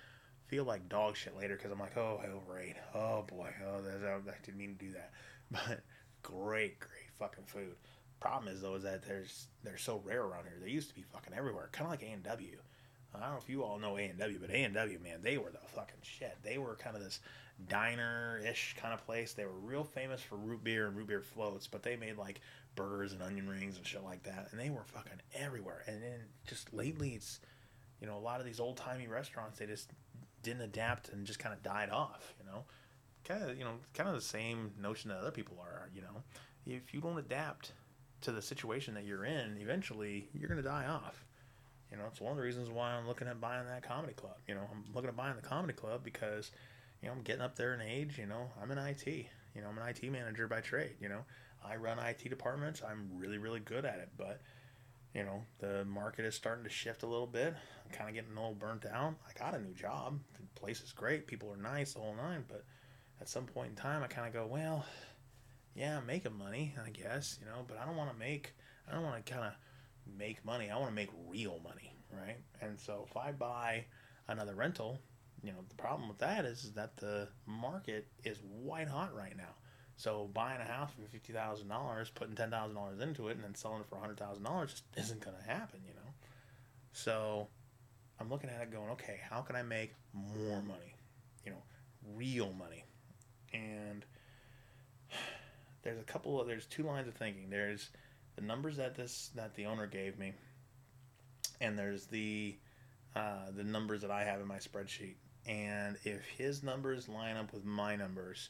feel 0.47 0.65
like 0.65 0.89
dog 0.89 1.17
shit 1.17 1.37
later 1.37 1.57
because 1.57 1.73
I'm 1.73 1.81
like, 1.81 1.97
oh, 1.97 2.21
I 2.23 2.29
overate. 2.29 2.77
Oh, 2.95 3.25
boy. 3.27 3.51
Oh, 3.67 3.81
oh 3.85 4.21
I 4.29 4.45
didn't 4.45 4.59
mean 4.59 4.77
to 4.79 4.85
do 4.85 4.93
that. 4.93 5.11
But 5.51 5.81
great, 6.23 6.81
great 6.81 7.11
fucking 7.19 7.45
food. 7.45 7.77
Problem 8.19 8.53
is, 8.53 8.63
though, 8.63 8.77
is 8.77 8.83
that 8.85 9.07
there's 9.07 9.49
they're 9.63 9.77
so 9.77 10.01
rare 10.05 10.23
around 10.23 10.45
here. 10.45 10.59
They 10.61 10.71
used 10.71 10.89
to 10.89 10.95
be 10.95 11.03
fucking 11.03 11.35
everywhere, 11.35 11.69
kind 11.71 11.85
of 11.87 11.91
like 11.91 12.03
A&W. 12.03 12.59
I 13.23 13.27
don't 13.27 13.35
know 13.35 13.41
if 13.43 13.49
you 13.49 13.63
all 13.63 13.79
know 13.79 13.97
A 13.97 14.03
and 14.03 14.19
W, 14.19 14.39
but 14.41 14.51
A 14.51 14.65
and 14.65 14.75
W, 14.75 14.99
man, 15.03 15.21
they 15.23 15.39
were 15.39 15.51
the 15.51 15.59
fucking 15.69 16.01
shit. 16.03 16.37
They 16.43 16.59
were 16.59 16.75
kind 16.77 16.97
of 16.97 17.03
this 17.03 17.21
diner-ish 17.69 18.77
kind 18.81 18.93
of 18.93 19.05
place. 19.07 19.33
They 19.33 19.45
were 19.45 19.53
real 19.53 19.85
famous 19.85 20.21
for 20.21 20.37
root 20.37 20.65
beer 20.65 20.87
and 20.87 20.97
root 20.97 21.09
beer 21.09 21.21
floats, 21.21 21.67
but 21.67 21.83
they 21.83 21.97
made 21.97 22.17
like 22.17 22.41
burgers 22.75 23.13
and 23.13 23.23
onion 23.23 23.49
rings 23.49 23.77
and 23.77 23.87
shit 23.87 24.03
like 24.03 24.23
that, 24.25 24.49
and 24.51 24.61
they 24.61 24.71
were 24.71 24.85
fucking 24.85 25.21
everywhere. 25.35 25.83
And 25.87 26.03
then 26.03 26.21
just 26.47 26.73
lately, 26.75 27.11
it's 27.11 27.41
you 28.01 28.07
know 28.07 28.17
a 28.17 28.19
lot 28.19 28.41
of 28.41 28.47
these 28.47 28.61
old 28.61 28.77
timey 28.77 29.07
restaurants 29.07 29.59
they 29.59 29.67
just 29.67 29.91
didn't 30.43 30.63
adapt 30.63 31.09
and 31.09 31.27
just 31.27 31.39
kind 31.39 31.55
of 31.55 31.63
died 31.63 31.91
off. 31.91 32.35
You 32.41 32.47
know, 32.47 32.65
kind 33.25 33.43
of 33.43 33.57
you 33.57 33.65
know 33.65 33.75
kind 33.95 34.09
of 34.09 34.15
the 34.15 34.21
same 34.21 34.73
notion 34.81 35.11
that 35.11 35.19
other 35.19 35.31
people 35.31 35.57
are. 35.61 35.89
You 35.95 36.03
know, 36.03 36.23
if 36.67 36.93
you 36.93 37.01
don't 37.01 37.19
adapt 37.19 37.73
to 38.23 38.33
the 38.33 38.43
situation 38.43 38.95
that 38.95 39.05
you're 39.05 39.25
in, 39.25 39.59
eventually 39.61 40.29
you're 40.33 40.49
gonna 40.49 40.63
die 40.63 40.87
off. 40.87 41.24
You 41.95 42.01
know, 42.01 42.09
it's 42.09 42.21
one 42.21 42.33
of 42.33 42.37
the 42.37 42.43
reasons 42.43 42.71
why 42.71 42.91
I'm 42.91 43.07
looking 43.07 43.29
at 43.29 43.41
buying 43.41 43.67
that 43.67 43.87
comedy 43.87 44.15
club. 44.15 44.35
You 44.49 44.57
know, 44.57 44.63
I'm 44.69 44.85
looking 44.93 45.09
at 45.09 45.17
buying 45.17 45.37
the 45.37 45.43
comedy 45.43 45.75
club 45.75 46.03
because, 46.03 46.51
you 47.01 47.09
know, 47.09 47.15
I'm 47.15 47.23
getting 47.23 47.41
up 47.41 47.55
there 47.55 47.73
in 47.73 47.81
age. 47.81 48.19
You 48.19 48.27
know, 48.27 48.51
I'm 48.61 48.73
in 48.73 48.79
IT. 48.79 49.07
You 49.07 49.63
know, 49.63 49.69
I'm 49.69 49.79
an 49.79 49.89
IT 49.89 50.11
manager 50.11 50.49
by 50.49 50.61
trade. 50.61 50.97
You 51.01 51.09
know, 51.09 51.21
I 51.65 51.77
run 51.77 52.01
IT 52.01 52.29
departments. 52.29 52.83
I'm 52.85 53.09
really, 53.17 53.39
really 53.39 53.61
good 53.61 53.85
at 53.85 54.01
it. 54.01 54.09
But, 54.19 54.41
you 55.15 55.23
know, 55.23 55.45
the 55.61 55.85
market 55.85 56.25
is 56.25 56.35
starting 56.35 56.65
to 56.65 56.71
shift 56.71 57.05
a 57.05 57.07
little 57.07 57.29
bit. 57.29 57.55
I'm 57.85 57.91
kind 57.93 58.09
of 58.09 58.17
getting 58.17 58.33
a 58.33 58.41
little 58.41 58.57
burnt 58.57 58.87
out. 58.87 59.15
I 59.29 59.39
got 59.39 59.55
a 59.55 59.63
new 59.63 59.75
job. 59.75 60.19
The 60.33 60.61
place 60.61 60.83
is 60.83 60.91
great. 60.91 61.29
People 61.29 61.49
are 61.53 61.57
nice, 61.57 61.93
the 61.93 62.01
whole 62.01 62.17
nine. 62.17 62.43
But, 62.49 62.65
at 63.21 63.29
some 63.29 63.45
point 63.47 63.71
in 63.71 63.77
time, 63.77 64.03
I 64.03 64.07
kind 64.07 64.27
of 64.27 64.33
go, 64.33 64.47
well, 64.47 64.85
yeah, 65.75 65.99
I'm 65.99 66.07
making 66.07 66.37
money, 66.37 66.75
I 66.85 66.91
guess, 66.91 67.39
you 67.41 67.47
know, 67.47 67.65
but 67.67 67.79
I 67.79 67.87
don't 67.87 67.97
want 67.97 68.13
to 68.13 68.19
make, 68.19 68.53
I 68.89 68.95
don't 68.95 69.03
want 69.03 69.25
to 69.25 69.33
kind 69.33 69.47
of 69.47 69.53
make 70.19 70.45
money. 70.45 70.71
I 70.71 70.77
want 70.77 70.91
to 70.91 70.95
make 70.95 71.11
real 71.29 71.61
money, 71.63 71.95
right? 72.13 72.37
And 72.61 72.79
so 72.79 73.07
if 73.11 73.17
I 73.17 73.33
buy 73.33 73.85
another 74.29 74.55
rental, 74.55 74.99
you 75.43 75.53
know, 75.53 75.59
the 75.69 75.75
problem 75.75 76.09
with 76.09 76.19
that 76.19 76.45
is, 76.45 76.65
is 76.65 76.73
that 76.73 76.97
the 76.97 77.29
market 77.47 78.07
is 78.25 78.39
white 78.63 78.89
hot 78.89 79.15
right 79.15 79.37
now. 79.37 79.55
So 79.97 80.29
buying 80.33 80.61
a 80.61 80.65
house 80.65 80.91
for 80.93 81.07
fifty 81.09 81.33
thousand 81.33 81.69
dollars, 81.69 82.11
putting 82.11 82.35
ten 82.35 82.51
thousand 82.51 82.75
dollars 82.75 83.01
into 83.01 83.29
it, 83.29 83.37
and 83.37 83.45
then 83.45 83.55
selling 83.55 83.81
it 83.81 83.87
for 83.89 83.97
hundred 83.97 84.19
thousand 84.19 84.43
dollars 84.43 84.71
just 84.71 84.85
isn't 84.97 85.21
going 85.21 85.37
to 85.37 85.43
happen, 85.43 85.81
you 85.87 85.95
know. 85.95 86.11
So 86.93 87.49
I'm 88.19 88.29
looking 88.29 88.51
at 88.51 88.61
it, 88.61 88.73
going, 88.73 88.91
okay, 88.91 89.21
how 89.29 89.41
can 89.43 89.57
I 89.57 89.63
make 89.63 89.93
more 90.13 90.63
money? 90.63 90.95
You 91.45 91.53
know, 91.53 91.63
real 92.15 92.53
money. 92.53 92.85
And 93.53 94.05
there's 95.83 95.99
a 95.99 96.05
couple 96.05 96.41
of 96.41 96.47
there's 96.47 96.67
two 96.67 96.83
lines 96.83 97.07
of 97.07 97.15
thinking. 97.15 97.51
There's 97.51 97.91
the 98.37 98.43
numbers 98.43 98.77
that 98.77 98.95
this 98.95 99.31
that 99.35 99.55
the 99.55 99.67
owner 99.67 99.87
gave 99.87 100.19
me, 100.19 100.33
and 101.61 101.79
there's 101.79 102.07
the 102.07 102.57
uh, 103.15 103.51
the 103.55 103.65
numbers 103.65 104.03
that 104.03 104.11
I 104.11 104.25
have 104.25 104.41
in 104.41 104.47
my 104.47 104.59
spreadsheet. 104.59 105.17
And 105.47 105.97
if 106.05 106.25
his 106.25 106.63
numbers 106.63 107.09
line 107.09 107.37
up 107.37 107.53
with 107.53 107.65
my 107.65 107.97
numbers, 107.97 108.49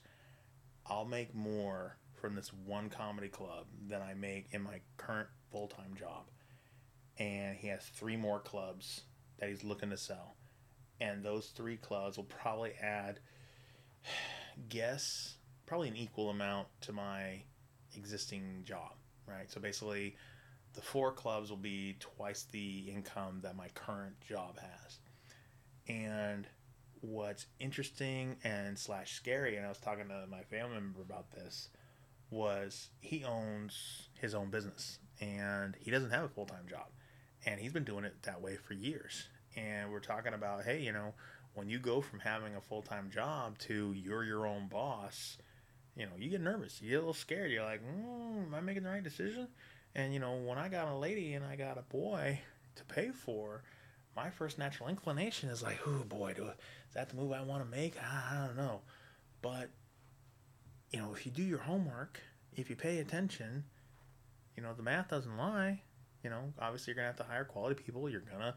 I'll 0.87 1.05
make 1.05 1.35
more 1.35 1.97
from 2.15 2.35
this 2.35 2.53
one 2.53 2.89
comedy 2.89 3.29
club 3.29 3.67
than 3.89 4.01
I 4.01 4.15
make 4.15 4.47
in 4.53 4.63
my 4.63 4.81
current 4.97 5.29
full 5.51 5.69
time 5.69 5.95
job. 5.99 6.25
And 7.19 7.57
he 7.57 7.69
has 7.69 7.85
three 7.85 8.17
more 8.17 8.41
clubs 8.41 9.03
that 9.39 9.49
he's 9.49 9.65
looking 9.65 9.91
to 9.91 9.97
sell. 9.97 10.37
And 11.01 11.23
those 11.23 11.49
three 11.49 11.77
clubs 11.77 12.17
will 12.17 12.25
probably 12.25 12.73
add, 12.81 13.21
guess, 14.69 15.37
probably 15.67 15.89
an 15.89 15.97
equal 15.97 16.31
amount 16.31 16.69
to 16.83 16.93
my 16.93 17.43
existing 17.97 18.63
job, 18.65 18.93
right? 19.27 19.51
So 19.51 19.61
basically, 19.61 20.17
the 20.75 20.81
four 20.81 21.13
clubs 21.13 21.51
will 21.51 21.57
be 21.57 21.97
twice 22.01 22.47
the 22.51 22.91
income 22.93 23.41
that 23.43 23.57
my 23.57 23.69
current 23.75 24.21
job 24.21 24.59
has. 24.59 24.99
And 25.89 26.47
what's 27.01 27.47
interesting 27.61 28.37
and 28.45 28.79
slash 28.79 29.13
scary, 29.13 29.57
and 29.57 29.67
I 29.67 29.69
was 29.69 29.79
talking 29.79 30.09
to 30.09 30.27
my 30.31 30.43
family 30.43 30.75
member 30.75 31.03
about 31.03 31.31
this, 31.31 31.69
was 32.31 32.89
he 33.01 33.25
owns 33.25 34.09
his 34.15 34.35
own 34.35 34.51
business 34.51 34.99
and 35.21 35.77
he 35.79 35.91
doesn't 35.91 36.11
have 36.11 36.25
a 36.25 36.29
full 36.29 36.47
time 36.47 36.67
job. 36.69 36.87
And 37.47 37.61
he's 37.61 37.73
been 37.73 37.85
doing 37.85 38.05
it 38.05 38.23
that 38.23 38.41
way 38.41 38.57
for 38.57 38.75
years. 38.75 39.29
And 39.57 39.93
we're 39.93 40.01
talking 40.01 40.35
about, 40.35 40.65
hey, 40.65 40.81
you 40.81 40.93
know, 40.93 41.15
when 41.55 41.69
you 41.69 41.79
go 41.79 42.01
from 42.01 42.21
having 42.21 42.57
a 42.57 42.61
full 42.61 42.83
time 42.83 43.11
job 43.11 43.59
to 43.59 43.93
you're 43.93 44.25
your 44.25 44.47
own 44.47 44.69
boss, 44.69 45.37
you 45.97 46.07
know, 46.07 46.13
you 46.19 46.31
get 46.31 46.41
nervous. 46.41 46.81
You 46.83 46.91
get 46.91 46.97
a 46.97 46.99
little 47.01 47.15
scared. 47.15 47.51
You're 47.51 47.65
like, 47.65 47.83
mm, 47.83 48.47
am 48.47 48.55
I 48.55 48.61
making 48.61 48.83
the 48.83 48.91
right 48.91 49.03
decision? 49.03 49.49
And, 49.95 50.13
you 50.13 50.21
know, 50.21 50.35
when 50.35 50.59
I 50.59 50.69
got 50.69 50.89
a 50.89 50.97
lady 50.97 51.35
and 51.35 51.45
I 51.45 51.57
got 51.57 51.79
a 51.79 51.83
boy 51.83 52.41
to 52.77 52.85
pay 52.85 53.11
for, 53.11 53.63
my 54.17 54.31
first 54.31 54.59
natural 54.59 54.89
inclination 54.89 55.49
is 55.49 55.63
like, 55.63 55.79
oh 55.87 56.05
boy, 56.09 56.35
do, 56.35 56.45
is 56.45 56.95
that 56.95 57.09
the 57.09 57.17
move 57.17 57.33
I 57.33 57.43
want 57.43 57.65
to 57.65 57.71
make? 57.71 57.95
I, 58.03 58.35
I 58.35 58.47
don't 58.47 58.57
know. 58.57 58.81
But, 59.43 59.71
you 60.91 61.01
know, 61.01 61.13
if 61.13 61.27
you 61.27 61.33
do 61.33 61.43
your 61.43 61.59
homework, 61.59 62.21
if 62.57 62.71
you 62.71 62.77
pay 62.77 62.99
attention, 62.99 63.65
you 64.57 64.63
know, 64.63 64.73
the 64.75 64.83
math 64.83 65.09
doesn't 65.09 65.37
lie. 65.37 65.83
You 66.23 66.31
know, 66.31 66.53
obviously 66.59 66.93
you're 66.93 67.03
to 67.03 67.07
have 67.07 67.17
to 67.17 67.25
hire 67.25 67.45
quality 67.45 67.81
people. 67.83 68.09
You're 68.09 68.21
to, 68.21 68.55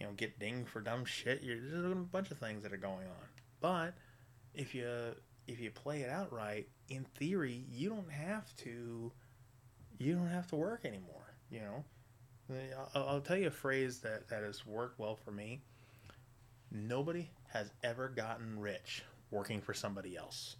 you 0.00 0.06
know, 0.06 0.12
get 0.12 0.38
dinged 0.38 0.68
for 0.68 0.80
dumb 0.80 1.04
shit. 1.04 1.42
You're, 1.42 1.58
there's 1.60 1.92
a 1.92 1.96
bunch 1.96 2.30
of 2.30 2.38
things 2.38 2.62
that 2.62 2.72
are 2.72 2.78
going 2.78 3.06
on. 3.06 3.26
But 3.60 3.94
if 4.54 4.74
you 4.74 4.86
if 5.48 5.58
you 5.58 5.70
play 5.70 6.02
it 6.02 6.10
out 6.10 6.32
right, 6.32 6.68
in 6.88 7.04
theory, 7.16 7.64
you 7.70 7.88
don't 7.88 8.10
have 8.10 8.54
to 8.58 9.10
you 9.98 10.14
don't 10.14 10.28
have 10.28 10.46
to 10.48 10.56
work 10.56 10.84
anymore. 10.84 11.34
You 11.50 11.60
know, 11.60 11.84
I'll, 12.94 13.08
I'll 13.08 13.20
tell 13.20 13.36
you 13.36 13.48
a 13.48 13.50
phrase 13.50 13.98
that 14.00 14.28
that 14.28 14.44
has 14.44 14.64
worked 14.66 15.00
well 15.00 15.16
for 15.16 15.32
me. 15.32 15.62
Nobody 16.70 17.30
has 17.48 17.70
ever 17.82 18.08
gotten 18.08 18.60
rich 18.60 19.02
working 19.30 19.60
for 19.60 19.74
somebody 19.74 20.16
else. 20.16 20.56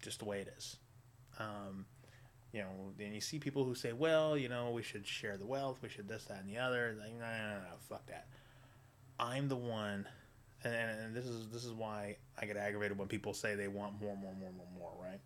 Just 0.00 0.20
the 0.20 0.24
way 0.24 0.40
it 0.40 0.54
is. 0.56 0.76
Um, 1.40 1.84
you 2.52 2.60
know, 2.60 2.92
and 3.00 3.14
you 3.14 3.20
see 3.20 3.38
people 3.38 3.64
who 3.64 3.74
say, 3.74 3.92
well, 3.92 4.36
you 4.36 4.48
know, 4.48 4.70
we 4.70 4.82
should 4.82 5.06
share 5.06 5.36
the 5.36 5.44
wealth, 5.44 5.78
we 5.82 5.88
should 5.88 6.08
this, 6.08 6.24
that, 6.24 6.38
and 6.40 6.48
the 6.48 6.58
other. 6.58 6.96
Like, 6.98 7.12
no, 7.12 7.20
no, 7.20 7.54
no, 7.54 7.60
no, 7.60 7.76
fuck 7.88 8.06
that. 8.06 8.26
I'm 9.18 9.48
the 9.48 9.56
one, 9.56 10.06
and, 10.64 10.74
and 10.74 11.14
this 11.14 11.26
is 11.26 11.48
this 11.48 11.64
is 11.64 11.72
why 11.72 12.16
I 12.40 12.46
get 12.46 12.56
aggravated 12.56 12.98
when 12.98 13.08
people 13.08 13.34
say 13.34 13.54
they 13.54 13.68
want 13.68 14.00
more, 14.00 14.16
more, 14.16 14.34
more, 14.34 14.52
more, 14.52 14.66
more. 14.78 14.92
Right? 15.00 15.20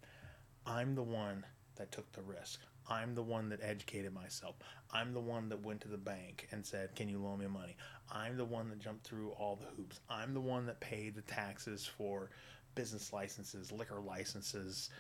I'm 0.67 0.95
the 0.95 1.03
one 1.03 1.45
that 1.77 1.91
took 1.91 2.11
the 2.13 2.23
risk. 2.23 2.61
I'm 2.89 3.15
the 3.15 3.23
one 3.23 3.49
that 3.51 3.61
educated 3.63 4.13
myself. 4.13 4.57
I'm 4.93 5.15
the 5.15 5.21
one 5.21 5.49
that 5.49 5.65
went 5.65 5.81
to 5.83 5.89
the 5.89 5.97
bank 5.97 6.49
and 6.51 6.65
said, 6.65 6.95
"Can 6.95 7.09
you 7.09 7.19
loan 7.19 7.39
me 7.39 7.47
money?" 7.47 7.77
I'm 8.11 8.37
the 8.37 8.45
one 8.45 8.69
that 8.71 8.79
jumped 8.79 9.05
through 9.05 9.31
all 9.31 9.57
the 9.57 9.67
hoops. 9.77 10.01
I'm 10.11 10.35
the 10.35 10.41
one 10.41 10.67
that 10.67 10.81
paid 10.81 11.15
the 11.15 11.23
taxes 11.23 11.87
for 11.87 12.31
business 12.75 13.13
licenses, 13.13 13.73
liquor 13.73 14.01
licenses, 14.01 14.91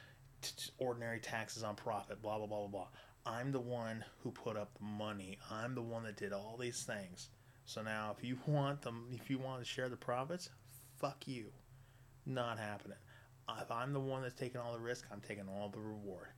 t- 0.41 0.71
ordinary 0.79 1.21
taxes 1.21 1.63
on 1.63 1.75
profit, 1.75 2.23
blah 2.23 2.39
blah 2.39 2.47
blah 2.47 2.61
blah 2.61 2.69
blah. 2.69 2.89
I'm 3.25 3.53
the 3.53 3.61
one 3.61 4.05
who 4.21 4.31
put 4.31 4.57
up 4.57 4.75
the 4.79 4.85
money. 4.85 5.39
I'm 5.51 5.75
the 5.75 5.83
one 5.83 6.05
that 6.05 6.17
did 6.17 6.33
all 6.33 6.57
these 6.59 6.83
things. 6.83 7.29
So 7.65 7.83
now, 7.83 8.15
if 8.17 8.25
you 8.25 8.39
want 8.47 8.83
them, 8.83 9.07
if 9.13 9.31
you 9.31 9.39
want 9.39 9.61
to 9.61 9.65
share 9.65 9.89
the 9.89 9.97
profits, 9.97 10.51
fuck 10.99 11.27
you. 11.27 11.47
Not 12.27 12.59
happening. 12.59 12.99
If 13.61 13.71
I'm 13.71 13.93
the 13.93 14.01
one 14.01 14.23
that's 14.23 14.35
taking 14.35 14.61
all 14.61 14.73
the 14.73 14.79
risk, 14.79 15.07
I'm 15.13 15.21
taking 15.21 15.49
all 15.49 15.69
the 15.69 15.81
reward. 15.81 16.29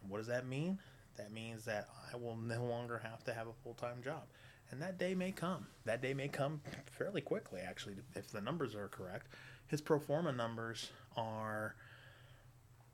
And 0.00 0.10
what 0.10 0.18
does 0.18 0.26
that 0.26 0.46
mean? 0.46 0.78
That 1.16 1.32
means 1.32 1.64
that 1.66 1.88
I 2.12 2.16
will 2.16 2.36
no 2.36 2.64
longer 2.64 2.98
have 2.98 3.22
to 3.24 3.34
have 3.34 3.46
a 3.46 3.52
full 3.62 3.74
time 3.74 4.02
job. 4.02 4.22
And 4.70 4.80
that 4.82 4.98
day 4.98 5.14
may 5.14 5.30
come. 5.30 5.66
That 5.84 6.02
day 6.02 6.14
may 6.14 6.28
come 6.28 6.60
fairly 6.90 7.20
quickly, 7.20 7.60
actually, 7.60 7.96
if 8.14 8.30
the 8.30 8.40
numbers 8.40 8.74
are 8.74 8.88
correct. 8.88 9.28
His 9.68 9.80
pro 9.80 9.98
forma 9.98 10.32
numbers 10.32 10.90
are 11.16 11.74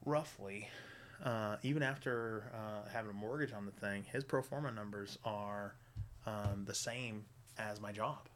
roughly, 0.05 0.69
uh, 1.25 1.57
even 1.63 1.83
after 1.83 2.51
uh, 2.55 2.89
having 2.93 3.11
a 3.11 3.15
mortgage 3.15 3.53
on 3.53 3.67
the 3.67 3.73
thing, 3.73 4.05
his 4.13 4.25
pro 4.25 4.43
forma 4.43 4.71
numbers 4.71 5.19
are 5.25 5.75
um, 6.27 6.65
the 6.67 6.75
same 6.75 7.25
as 7.69 7.81
my 7.81 7.93
job. 7.93 8.29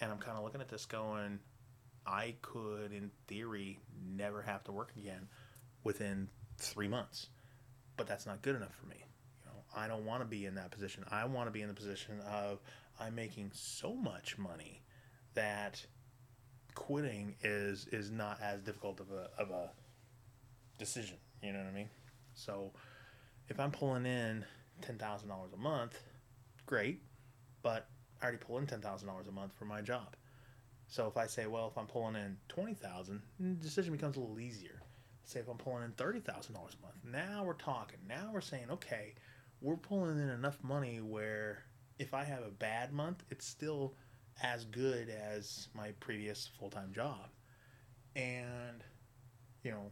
And 0.00 0.10
I'm 0.10 0.18
kind 0.18 0.36
of 0.36 0.44
looking 0.44 0.60
at 0.60 0.68
this 0.68 0.84
going, 0.86 1.38
I 2.06 2.34
could, 2.42 2.92
in 2.92 3.10
theory, 3.28 3.78
never 4.04 4.42
have 4.42 4.64
to 4.64 4.72
work 4.72 4.92
again 4.96 5.28
within 5.84 6.28
three 6.58 6.88
months. 6.88 7.28
But 7.96 8.06
that's 8.06 8.26
not 8.26 8.42
good 8.42 8.56
enough 8.56 8.74
for 8.74 8.86
me. 8.86 8.96
You 8.98 9.50
know, 9.50 9.62
I 9.76 9.86
don't 9.86 10.04
want 10.04 10.22
to 10.22 10.26
be 10.26 10.46
in 10.46 10.54
that 10.56 10.70
position. 10.70 11.04
I 11.10 11.24
want 11.24 11.46
to 11.46 11.52
be 11.52 11.62
in 11.62 11.68
the 11.68 11.74
position 11.74 12.20
of 12.20 12.60
I'm 12.98 13.14
making 13.14 13.50
so 13.54 13.94
much 13.94 14.38
money 14.38 14.82
that 15.34 15.84
quitting 16.74 17.34
is 17.42 17.86
is 17.92 18.10
not 18.10 18.38
as 18.42 18.60
difficult 18.60 19.00
of 19.00 19.10
a 19.10 19.28
of 19.38 19.50
a 19.50 19.70
decision. 20.78 21.16
You 21.42 21.52
know 21.52 21.58
what 21.58 21.68
I 21.68 21.72
mean? 21.72 21.90
So 22.34 22.72
if 23.48 23.60
I'm 23.60 23.70
pulling 23.70 24.06
in 24.06 24.44
ten 24.80 24.98
thousand 24.98 25.28
dollars 25.28 25.52
a 25.52 25.58
month, 25.58 25.98
great, 26.66 27.02
but 27.62 27.88
I 28.22 28.26
already 28.26 28.38
pull 28.38 28.58
in 28.58 28.66
ten 28.66 28.80
thousand 28.80 29.08
dollars 29.08 29.26
a 29.26 29.32
month 29.32 29.52
for 29.58 29.64
my 29.64 29.82
job. 29.82 30.14
So 30.86 31.06
if 31.08 31.16
I 31.16 31.26
say, 31.26 31.46
well, 31.46 31.68
if 31.68 31.76
I'm 31.76 31.86
pulling 31.86 32.14
in 32.14 32.36
twenty 32.48 32.74
thousand, 32.74 33.22
the 33.40 33.54
decision 33.54 33.92
becomes 33.92 34.16
a 34.16 34.20
little 34.20 34.38
easier. 34.38 34.80
Say 35.24 35.40
if 35.40 35.48
I'm 35.48 35.56
pulling 35.56 35.84
in 35.84 35.92
thirty 35.92 36.20
thousand 36.20 36.54
dollars 36.54 36.76
a 36.78 36.82
month, 36.82 36.96
now 37.04 37.42
we're 37.44 37.54
talking. 37.54 37.98
Now 38.08 38.30
we're 38.32 38.40
saying, 38.40 38.66
okay, 38.70 39.14
we're 39.60 39.76
pulling 39.76 40.18
in 40.18 40.28
enough 40.28 40.62
money 40.62 41.00
where 41.00 41.64
if 41.98 42.14
I 42.14 42.24
have 42.24 42.42
a 42.44 42.50
bad 42.50 42.92
month, 42.92 43.24
it's 43.30 43.46
still 43.46 43.94
as 44.42 44.64
good 44.66 45.08
as 45.08 45.68
my 45.74 45.90
previous 46.00 46.48
full 46.58 46.70
time 46.70 46.92
job. 46.94 47.28
And 48.14 48.84
you 49.64 49.70
know, 49.70 49.90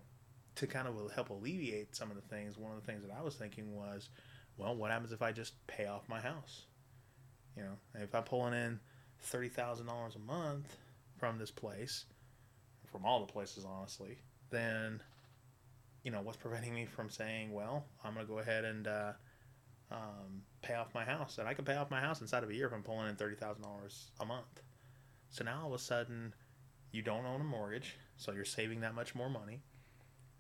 to 0.57 0.67
kind 0.67 0.87
of 0.87 0.95
help 1.13 1.31
alleviate 1.31 1.97
some 1.97 2.11
of 2.11 2.17
the 2.17 2.23
things, 2.35 2.57
one 2.59 2.73
of 2.73 2.81
the 2.81 2.87
things 2.87 3.03
that 3.03 3.13
I 3.17 3.23
was 3.23 3.35
thinking 3.35 3.75
was, 3.75 4.11
well, 4.57 4.77
what 4.77 4.91
happens 4.91 5.13
if 5.13 5.23
I 5.23 5.33
just 5.33 5.67
pay 5.67 5.87
off 5.87 6.09
my 6.09 6.21
house? 6.21 6.67
You 7.57 7.65
know, 7.65 7.77
if 7.95 8.15
I'm 8.15 8.23
pulling 8.23 8.55
in 8.55 8.81
thirty 9.21 9.49
thousand 9.49 9.87
dollars 9.87 10.17
a 10.17 10.19
month 10.19 10.77
from 11.19 11.39
this 11.39 11.51
place, 11.51 12.05
from 12.91 13.05
all 13.05 13.21
the 13.21 13.33
places, 13.33 13.65
honestly, 13.65 14.19
then 14.51 15.03
you 16.03 16.11
know 16.11 16.21
what's 16.23 16.39
preventing 16.39 16.75
me 16.75 16.87
from 16.87 17.11
saying, 17.11 17.53
well, 17.53 17.85
I'm 18.05 18.15
gonna 18.15 18.27
go 18.27 18.39
ahead 18.39 18.65
and 18.65 18.87
uh, 18.87 19.13
um, 19.91 20.43
pay 20.63 20.75
off 20.75 20.95
my 20.95 21.05
house, 21.05 21.39
and 21.39 21.49
I 21.49 21.55
can 21.55 21.65
pay 21.65 21.77
off 21.77 21.91
my 21.91 22.01
house 22.01 22.21
inside 22.21 22.43
of 22.43 22.51
a 22.51 22.55
year 22.55 22.67
if 22.67 22.73
I'm 22.73 22.83
pulling 22.83 23.09
in 23.09 23.17
thirty 23.17 23.37
thousand 23.37 23.63
dollars 23.63 24.11
a 24.21 24.25
month. 24.25 24.63
So 25.31 25.45
now 25.45 25.61
all 25.63 25.69
of 25.69 25.75
a 25.75 25.83
sudden, 25.83 26.35
you 26.93 27.03
don't 27.03 27.27
own 27.27 27.41
a 27.41 27.45
mortgage, 27.45 27.97
so 28.17 28.33
you're 28.33 28.45
saving 28.45 28.81
that 28.81 28.95
much 28.95 29.15
more 29.15 29.31
money. 29.31 29.63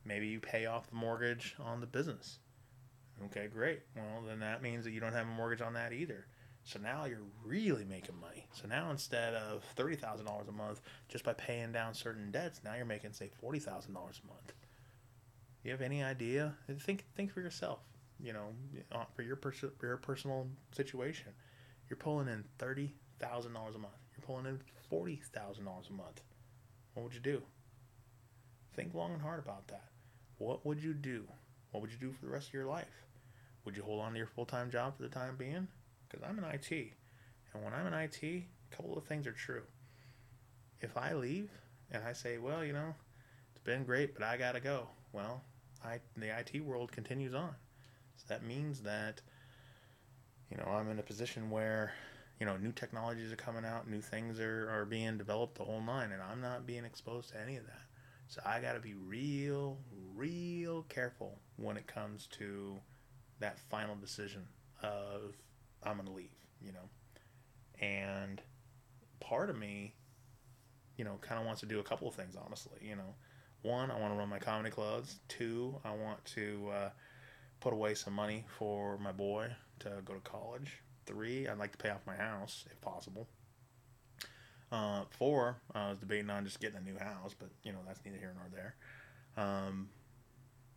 Maybe 0.04 0.28
you 0.28 0.40
pay 0.40 0.66
off 0.66 0.88
the 0.88 0.96
mortgage 0.96 1.54
on 1.60 1.80
the 1.80 1.86
business. 1.86 2.38
Okay, 3.26 3.48
great. 3.48 3.82
Well, 3.94 4.22
then 4.26 4.40
that 4.40 4.62
means 4.62 4.84
that 4.84 4.92
you 4.92 5.00
don't 5.00 5.12
have 5.12 5.26
a 5.26 5.30
mortgage 5.30 5.60
on 5.60 5.74
that 5.74 5.92
either. 5.92 6.26
So 6.64 6.78
now 6.78 7.04
you're 7.06 7.18
really 7.44 7.84
making 7.84 8.20
money. 8.20 8.46
So 8.52 8.68
now 8.68 8.90
instead 8.90 9.34
of 9.34 9.64
thirty 9.76 9.96
thousand 9.96 10.26
dollars 10.26 10.48
a 10.48 10.52
month, 10.52 10.80
just 11.08 11.24
by 11.24 11.32
paying 11.32 11.72
down 11.72 11.94
certain 11.94 12.30
debts, 12.30 12.60
now 12.64 12.74
you're 12.76 12.84
making 12.84 13.12
say 13.12 13.30
forty 13.40 13.58
thousand 13.58 13.94
dollars 13.94 14.20
a 14.22 14.26
month. 14.28 14.52
you 15.64 15.70
have 15.72 15.80
any 15.80 16.02
idea? 16.02 16.54
Think 16.78 17.04
think 17.16 17.32
for 17.32 17.40
yourself. 17.40 17.80
You 18.22 18.34
know, 18.34 18.48
uh, 18.92 19.04
for 19.14 19.22
your 19.22 19.36
pers- 19.36 19.64
for 19.78 19.86
your 19.86 19.96
personal 19.96 20.46
situation, 20.72 21.32
you're 21.88 21.96
pulling 21.96 22.28
in 22.28 22.44
thirty 22.58 22.94
thousand 23.18 23.54
dollars 23.54 23.74
a 23.74 23.78
month. 23.78 23.94
You're 24.16 24.26
pulling 24.26 24.46
in 24.46 24.60
forty 24.88 25.16
thousand 25.34 25.64
dollars 25.64 25.88
a 25.90 25.92
month. 25.94 26.22
What 26.94 27.04
would 27.04 27.14
you 27.14 27.20
do? 27.20 27.42
Think 28.74 28.94
long 28.94 29.12
and 29.12 29.22
hard 29.22 29.40
about 29.40 29.66
that. 29.68 29.84
What 30.38 30.64
would 30.64 30.82
you 30.82 30.94
do? 30.94 31.24
What 31.72 31.80
would 31.80 31.90
you 31.92 31.98
do 31.98 32.12
for 32.12 32.24
the 32.24 32.30
rest 32.30 32.48
of 32.48 32.54
your 32.54 32.66
life? 32.66 33.04
Would 33.64 33.76
you 33.76 33.82
hold 33.82 34.00
on 34.00 34.12
to 34.12 34.18
your 34.18 34.26
full 34.26 34.46
time 34.46 34.70
job 34.70 34.96
for 34.96 35.02
the 35.02 35.08
time 35.08 35.36
being? 35.36 35.68
Because 36.10 36.26
I'm 36.28 36.38
in 36.38 36.44
IT, 36.44 36.92
and 37.54 37.64
when 37.64 37.72
I'm 37.72 37.86
in 37.86 37.94
IT, 37.94 38.22
a 38.22 38.76
couple 38.76 38.98
of 38.98 39.04
things 39.04 39.26
are 39.26 39.32
true. 39.32 39.62
If 40.80 40.96
I 40.96 41.14
leave 41.14 41.50
and 41.92 42.02
I 42.04 42.12
say, 42.12 42.38
well, 42.38 42.64
you 42.64 42.72
know, 42.72 42.94
it's 43.50 43.62
been 43.62 43.84
great, 43.84 44.14
but 44.14 44.22
I 44.22 44.36
gotta 44.36 44.60
go. 44.60 44.88
Well, 45.12 45.42
I 45.84 46.00
the 46.16 46.36
IT 46.38 46.64
world 46.64 46.92
continues 46.92 47.34
on. 47.34 47.54
So 48.16 48.24
that 48.28 48.44
means 48.44 48.82
that 48.82 49.20
you 50.50 50.56
know 50.56 50.64
I'm 50.64 50.90
in 50.90 50.98
a 50.98 51.02
position 51.02 51.50
where 51.50 51.92
you 52.38 52.46
know 52.46 52.56
new 52.56 52.72
technologies 52.72 53.32
are 53.32 53.36
coming 53.36 53.64
out, 53.64 53.88
new 53.88 54.00
things 54.00 54.40
are, 54.40 54.68
are 54.70 54.84
being 54.84 55.18
developed, 55.18 55.58
the 55.58 55.64
whole 55.64 55.80
nine, 55.80 56.12
and 56.12 56.22
I'm 56.22 56.40
not 56.40 56.66
being 56.66 56.84
exposed 56.84 57.30
to 57.30 57.40
any 57.40 57.56
of 57.56 57.66
that. 57.66 57.82
So 58.28 58.40
I 58.46 58.60
got 58.60 58.74
to 58.74 58.80
be 58.80 58.94
real, 58.94 59.78
real 60.14 60.82
careful 60.88 61.40
when 61.56 61.76
it 61.76 61.88
comes 61.88 62.28
to 62.38 62.78
that 63.40 63.58
final 63.58 63.96
decision 63.96 64.46
of 64.82 65.34
I'm 65.82 65.98
to 66.04 66.10
leave, 66.10 66.30
you 66.60 66.72
know. 66.72 66.88
And 67.80 68.40
part 69.20 69.50
of 69.50 69.58
me, 69.58 69.94
you 70.96 71.04
know, 71.04 71.18
kind 71.20 71.40
of 71.40 71.46
wants 71.46 71.60
to 71.60 71.66
do 71.66 71.80
a 71.80 71.82
couple 71.82 72.08
of 72.08 72.14
things, 72.14 72.36
honestly, 72.36 72.78
you 72.82 72.96
know. 72.96 73.14
One, 73.62 73.90
I 73.90 73.98
want 73.98 74.14
to 74.14 74.18
run 74.18 74.28
my 74.28 74.38
comedy 74.38 74.70
clubs. 74.70 75.16
Two, 75.28 75.76
I 75.84 75.90
want 75.90 76.24
to 76.36 76.68
uh, 76.72 76.90
put 77.60 77.72
away 77.72 77.94
some 77.94 78.14
money 78.14 78.44
for 78.58 78.96
my 78.98 79.12
boy 79.12 79.48
to 79.80 79.90
go 80.04 80.14
to 80.14 80.20
college. 80.20 80.80
Three, 81.06 81.46
I'd 81.46 81.58
like 81.58 81.72
to 81.72 81.78
pay 81.78 81.90
off 81.90 82.00
my 82.06 82.16
house 82.16 82.64
if 82.70 82.80
possible. 82.80 83.28
Uh, 84.72 85.02
four, 85.10 85.56
I 85.74 85.90
was 85.90 85.98
debating 85.98 86.30
on 86.30 86.44
just 86.44 86.60
getting 86.60 86.78
a 86.78 86.80
new 86.80 86.96
house, 86.98 87.34
but 87.38 87.48
you 87.64 87.72
know 87.72 87.80
that's 87.86 88.00
neither 88.04 88.18
here 88.18 88.34
nor 88.36 88.46
there. 88.52 88.74
Um, 89.36 89.88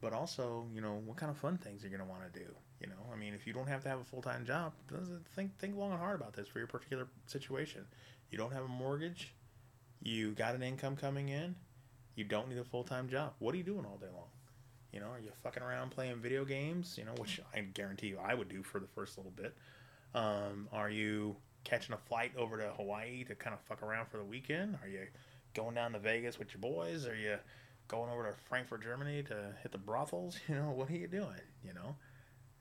but 0.01 0.13
also, 0.13 0.67
you 0.73 0.81
know, 0.81 1.01
what 1.05 1.17
kind 1.17 1.29
of 1.29 1.37
fun 1.37 1.57
things 1.57 1.83
you're 1.83 1.91
gonna 1.91 2.09
want 2.09 2.33
to 2.33 2.39
do. 2.39 2.47
You 2.83 2.89
know, 2.89 3.13
I 3.13 3.15
mean, 3.15 3.33
if 3.33 3.47
you 3.47 3.53
don't 3.53 3.67
have 3.67 3.81
to 3.83 3.89
have 3.89 3.99
a 3.99 4.03
full 4.03 4.21
time 4.21 4.45
job, 4.45 4.73
think 5.35 5.57
think 5.57 5.77
long 5.77 5.91
and 5.91 5.99
hard 5.99 6.19
about 6.19 6.33
this 6.33 6.47
for 6.47 6.59
your 6.59 6.67
particular 6.67 7.07
situation. 7.27 7.85
You 8.29 8.37
don't 8.37 8.51
have 8.51 8.65
a 8.65 8.67
mortgage, 8.67 9.33
you 10.01 10.31
got 10.31 10.53
an 10.53 10.63
income 10.63 10.97
coming 10.97 11.29
in, 11.29 11.55
you 12.15 12.25
don't 12.25 12.49
need 12.49 12.57
a 12.57 12.63
full 12.63 12.83
time 12.83 13.07
job. 13.07 13.33
What 13.39 13.55
are 13.55 13.57
you 13.57 13.63
doing 13.63 13.85
all 13.85 13.97
day 13.97 14.07
long? 14.13 14.27
You 14.91 14.99
know, 14.99 15.07
are 15.07 15.19
you 15.19 15.31
fucking 15.41 15.63
around 15.63 15.91
playing 15.91 16.17
video 16.17 16.43
games? 16.43 16.95
You 16.97 17.05
know, 17.05 17.13
which 17.17 17.39
I 17.55 17.61
guarantee 17.61 18.07
you 18.07 18.19
I 18.23 18.33
would 18.33 18.49
do 18.49 18.61
for 18.63 18.79
the 18.79 18.87
first 18.87 19.17
little 19.17 19.31
bit. 19.31 19.55
Um, 20.13 20.67
are 20.71 20.89
you 20.89 21.37
catching 21.63 21.93
a 21.93 21.97
flight 21.97 22.33
over 22.37 22.57
to 22.57 22.69
Hawaii 22.75 23.23
to 23.23 23.35
kind 23.35 23.53
of 23.53 23.61
fuck 23.61 23.81
around 23.81 24.07
for 24.09 24.17
the 24.17 24.23
weekend? 24.23 24.77
Are 24.83 24.87
you 24.87 25.07
going 25.53 25.75
down 25.75 25.93
to 25.93 25.99
Vegas 25.99 26.37
with 26.37 26.53
your 26.53 26.61
boys? 26.61 27.07
Are 27.07 27.15
you 27.15 27.37
going 27.87 28.11
over 28.11 28.29
to 28.29 28.33
Frankfurt, 28.49 28.83
Germany 28.83 29.23
to 29.23 29.55
hit 29.61 29.71
the 29.71 29.77
brothels? 29.77 30.37
You 30.49 30.55
know, 30.55 30.71
what 30.71 30.89
are 30.89 30.93
you 30.93 31.07
doing? 31.07 31.41
You 31.65 31.73
know, 31.73 31.95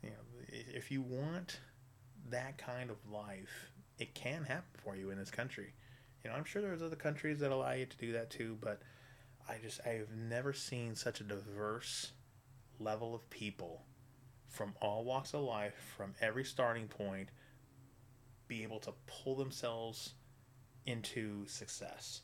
you 0.03 0.11
know, 0.11 0.17
if 0.49 0.91
you 0.91 1.03
want 1.03 1.61
that 2.31 2.59
kind 2.59 2.91
of 2.91 2.97
life, 3.11 3.73
it 3.99 4.15
can 4.15 4.45
happen 4.45 4.81
for 4.83 4.97
you 4.97 5.11
in 5.11 5.19
this 5.19 5.31
country. 5.31 5.73
You 6.25 6.31
know, 6.31 6.37
I'm 6.37 6.45
sure 6.45 6.63
there's 6.63 6.83
other 6.83 6.97
countries 6.97 7.41
that 7.41 7.51
allow 7.51 7.73
you 7.73 7.87
to 7.87 7.97
do 7.97 8.13
that 8.13 8.31
too, 8.31 8.57
but 8.61 8.81
I 9.49 9.57
just 9.63 9.81
I've 9.87 10.11
never 10.17 10.53
seen 10.53 10.95
such 10.95 11.21
a 11.21 11.25
diverse 11.25 12.13
level 12.79 13.15
of 13.15 13.29
people 13.31 13.83
from 14.49 14.75
all 14.81 15.05
walks 15.05 15.35
of 15.35 15.41
life, 15.41 15.95
from 15.97 16.15
every 16.21 16.45
starting 16.45 16.87
point, 16.87 17.31
be 18.49 18.63
able 18.63 18.81
to 18.81 18.93
pull 19.07 19.35
themselves 19.35 20.15
into 20.85 21.47
success. 21.47 22.21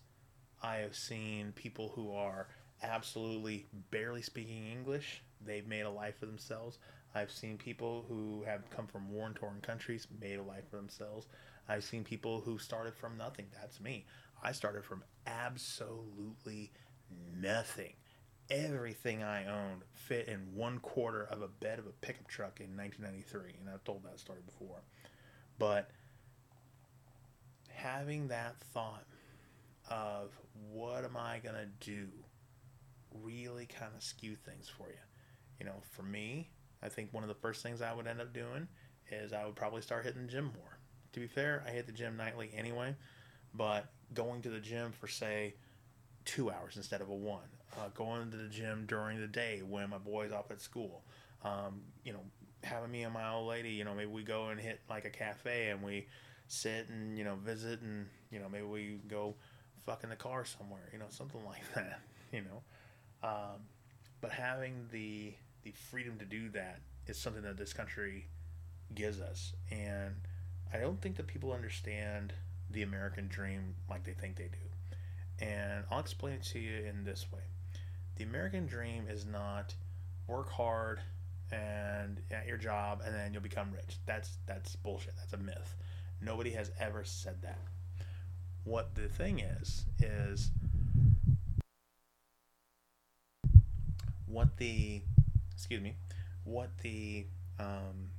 I 0.62 0.76
have 0.76 0.94
seen 0.94 1.52
people 1.52 1.92
who 1.94 2.12
are 2.12 2.48
absolutely 2.82 3.66
barely 3.90 4.22
speaking 4.22 4.70
English, 4.70 5.22
they've 5.44 5.66
made 5.66 5.82
a 5.82 5.90
life 5.90 6.18
for 6.18 6.26
themselves. 6.26 6.78
I've 7.18 7.32
seen 7.32 7.58
people 7.58 8.04
who 8.08 8.44
have 8.44 8.70
come 8.70 8.86
from 8.86 9.10
war 9.10 9.28
torn 9.34 9.60
countries, 9.60 10.06
made 10.20 10.38
a 10.38 10.42
life 10.42 10.70
for 10.70 10.76
themselves. 10.76 11.26
I've 11.68 11.82
seen 11.82 12.04
people 12.04 12.40
who 12.40 12.58
started 12.58 12.94
from 12.94 13.18
nothing. 13.18 13.46
That's 13.60 13.80
me. 13.80 14.06
I 14.40 14.52
started 14.52 14.84
from 14.84 15.02
absolutely 15.26 16.70
nothing. 17.40 17.94
Everything 18.50 19.24
I 19.24 19.46
owned 19.46 19.82
fit 19.94 20.28
in 20.28 20.54
one 20.54 20.78
quarter 20.78 21.24
of 21.24 21.42
a 21.42 21.48
bed 21.48 21.80
of 21.80 21.86
a 21.86 21.92
pickup 22.00 22.28
truck 22.28 22.60
in 22.60 22.76
1993, 22.76 23.56
and 23.60 23.68
I've 23.68 23.82
told 23.82 24.04
that 24.04 24.20
story 24.20 24.40
before. 24.46 24.80
But 25.58 25.90
having 27.68 28.28
that 28.28 28.56
thought 28.72 29.04
of 29.90 30.30
what 30.70 31.04
am 31.04 31.16
I 31.16 31.40
going 31.40 31.56
to 31.56 31.90
do 31.90 32.06
really 33.12 33.66
kind 33.66 33.90
of 33.96 34.04
skew 34.04 34.36
things 34.36 34.68
for 34.68 34.88
you. 34.88 34.98
You 35.58 35.66
know, 35.66 35.82
for 35.90 36.04
me, 36.04 36.50
I 36.82 36.88
think 36.88 37.12
one 37.12 37.22
of 37.22 37.28
the 37.28 37.34
first 37.34 37.62
things 37.62 37.82
I 37.82 37.92
would 37.92 38.06
end 38.06 38.20
up 38.20 38.32
doing 38.32 38.68
is 39.10 39.32
I 39.32 39.44
would 39.44 39.56
probably 39.56 39.82
start 39.82 40.04
hitting 40.04 40.22
the 40.22 40.32
gym 40.32 40.44
more. 40.44 40.78
To 41.12 41.20
be 41.20 41.26
fair, 41.26 41.64
I 41.66 41.70
hit 41.70 41.86
the 41.86 41.92
gym 41.92 42.16
nightly 42.16 42.50
anyway, 42.54 42.94
but 43.54 43.86
going 44.14 44.42
to 44.42 44.50
the 44.50 44.60
gym 44.60 44.92
for, 44.92 45.08
say, 45.08 45.54
two 46.24 46.50
hours 46.50 46.76
instead 46.76 47.00
of 47.00 47.08
a 47.08 47.14
one, 47.14 47.48
uh, 47.76 47.88
going 47.94 48.30
to 48.30 48.36
the 48.36 48.48
gym 48.48 48.84
during 48.86 49.20
the 49.20 49.26
day 49.26 49.62
when 49.66 49.90
my 49.90 49.98
boy's 49.98 50.32
off 50.32 50.50
at 50.50 50.60
school, 50.60 51.02
um, 51.42 51.80
you 52.04 52.12
know, 52.12 52.20
having 52.62 52.90
me 52.90 53.02
and 53.04 53.14
my 53.14 53.30
old 53.32 53.48
lady, 53.48 53.70
you 53.70 53.84
know, 53.84 53.94
maybe 53.94 54.10
we 54.10 54.22
go 54.22 54.48
and 54.48 54.60
hit 54.60 54.80
like 54.90 55.04
a 55.06 55.10
cafe 55.10 55.70
and 55.70 55.82
we 55.82 56.06
sit 56.48 56.88
and 56.88 57.16
you 57.16 57.24
know 57.24 57.36
visit 57.36 57.80
and 57.82 58.06
you 58.30 58.40
know 58.40 58.48
maybe 58.48 58.64
we 58.64 58.98
go 59.06 59.34
fuck 59.84 60.02
in 60.02 60.10
the 60.10 60.16
car 60.16 60.44
somewhere 60.44 60.88
you 60.92 60.98
know 60.98 61.04
something 61.10 61.44
like 61.46 61.62
that 61.74 62.00
you 62.32 62.40
know 62.40 62.62
um, 63.22 63.60
but 64.20 64.30
having 64.30 64.86
the 64.90 65.34
the 65.62 65.72
freedom 65.72 66.18
to 66.18 66.24
do 66.24 66.48
that 66.50 66.80
is 67.06 67.18
something 67.18 67.42
that 67.42 67.56
this 67.56 67.72
country 67.72 68.26
gives 68.94 69.20
us. 69.20 69.52
And 69.70 70.14
i 70.72 70.78
don't 70.78 71.00
think 71.00 71.16
that 71.16 71.26
people 71.26 71.52
understand 71.52 72.34
the 72.70 72.82
american 72.82 73.26
dream 73.26 73.74
like 73.88 74.04
they 74.04 74.12
think 74.12 74.36
they 74.36 74.48
do. 74.48 75.44
And 75.44 75.84
i'll 75.90 76.00
explain 76.00 76.34
it 76.34 76.42
to 76.44 76.58
you 76.58 76.84
in 76.84 77.04
this 77.04 77.26
way. 77.32 77.42
The 78.16 78.24
american 78.24 78.66
dream 78.66 79.04
is 79.08 79.24
not 79.24 79.74
work 80.26 80.50
hard 80.50 81.00
and 81.50 82.20
at 82.30 82.46
your 82.46 82.58
job 82.58 83.00
and 83.04 83.14
then 83.14 83.32
you'll 83.32 83.42
become 83.42 83.72
rich. 83.72 83.98
That's 84.06 84.38
that's 84.46 84.76
bullshit. 84.76 85.14
That's 85.16 85.32
a 85.32 85.38
myth. 85.38 85.76
Nobody 86.20 86.50
has 86.50 86.70
ever 86.80 87.04
said 87.04 87.42
that. 87.42 87.60
What 88.64 88.94
the 88.94 89.08
thing 89.08 89.38
is, 89.38 89.86
is 90.00 90.50
what 94.26 94.56
the, 94.58 95.02
excuse 95.58 95.82
me, 95.82 95.96
what 96.44 96.70
the, 96.82 97.26
um, 97.58 98.10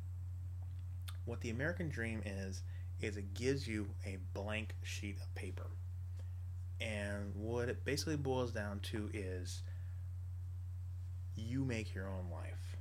what 1.23 1.39
the 1.39 1.49
American 1.49 1.87
dream 1.87 2.21
is, 2.25 2.63
is 2.99 3.15
it 3.15 3.33
gives 3.33 3.65
you 3.65 3.87
a 4.05 4.17
blank 4.33 4.75
sheet 4.83 5.15
of 5.21 5.33
paper. 5.35 5.67
And 6.81 7.33
what 7.33 7.69
it 7.69 7.85
basically 7.85 8.17
boils 8.17 8.51
down 8.51 8.81
to 8.91 9.09
is 9.13 9.61
you 11.37 11.63
make 11.63 11.95
your 11.95 12.09
own 12.09 12.25
life. 12.29 12.75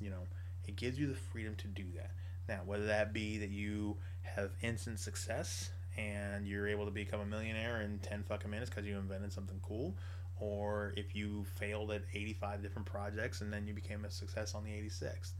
You 0.00 0.10
know, 0.10 0.22
it 0.66 0.76
gives 0.76 0.98
you 0.98 1.06
the 1.06 1.14
freedom 1.14 1.54
to 1.56 1.66
do 1.66 1.84
that. 1.96 2.12
Now, 2.48 2.60
whether 2.64 2.86
that 2.86 3.12
be 3.12 3.36
that 3.36 3.50
you 3.50 3.98
have 4.22 4.52
instant 4.62 4.98
success 4.98 5.70
and 5.98 6.46
you're 6.46 6.68
able 6.68 6.86
to 6.86 6.90
become 6.90 7.20
a 7.20 7.26
millionaire 7.26 7.82
in 7.82 7.98
10 7.98 8.22
fucking 8.22 8.50
minutes 8.50 8.70
because 8.70 8.86
you 8.86 8.96
invented 8.96 9.30
something 9.30 9.60
cool, 9.62 9.94
or 10.40 10.92
if 10.96 11.14
you 11.14 11.44
failed 11.56 11.90
at 11.90 12.02
85 12.12 12.62
different 12.62 12.86
projects 12.86 13.40
and 13.40 13.52
then 13.52 13.66
you 13.66 13.74
became 13.74 14.04
a 14.04 14.10
success 14.10 14.54
on 14.54 14.64
the 14.64 14.70
86th. 14.70 15.32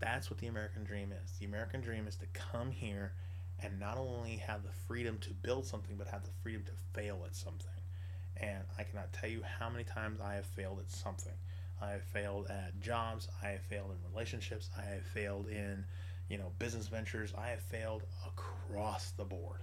That's 0.00 0.30
what 0.30 0.38
the 0.38 0.48
American 0.48 0.84
dream 0.84 1.12
is. 1.12 1.32
The 1.38 1.46
American 1.46 1.80
dream 1.80 2.06
is 2.06 2.16
to 2.16 2.26
come 2.32 2.70
here 2.70 3.12
and 3.62 3.78
not 3.78 3.96
only 3.96 4.36
have 4.36 4.62
the 4.62 4.72
freedom 4.86 5.18
to 5.18 5.30
build 5.30 5.66
something, 5.66 5.96
but 5.96 6.08
have 6.08 6.24
the 6.24 6.32
freedom 6.42 6.64
to 6.64 6.72
fail 6.98 7.22
at 7.24 7.34
something. 7.34 7.68
And 8.36 8.64
I 8.78 8.82
cannot 8.82 9.12
tell 9.12 9.30
you 9.30 9.42
how 9.58 9.70
many 9.70 9.84
times 9.84 10.20
I 10.20 10.34
have 10.34 10.46
failed 10.46 10.80
at 10.80 10.90
something. 10.90 11.32
I 11.80 11.90
have 11.92 12.02
failed 12.02 12.48
at 12.48 12.80
jobs, 12.80 13.28
I 13.42 13.48
have 13.48 13.62
failed 13.62 13.90
in 13.90 14.12
relationships, 14.12 14.70
I 14.76 14.82
have 14.82 15.04
failed 15.04 15.48
in 15.48 15.84
you 16.28 16.38
know, 16.38 16.52
business 16.58 16.88
ventures, 16.88 17.32
I 17.36 17.48
have 17.48 17.60
failed 17.60 18.02
across 18.26 19.10
the 19.12 19.24
board. 19.24 19.60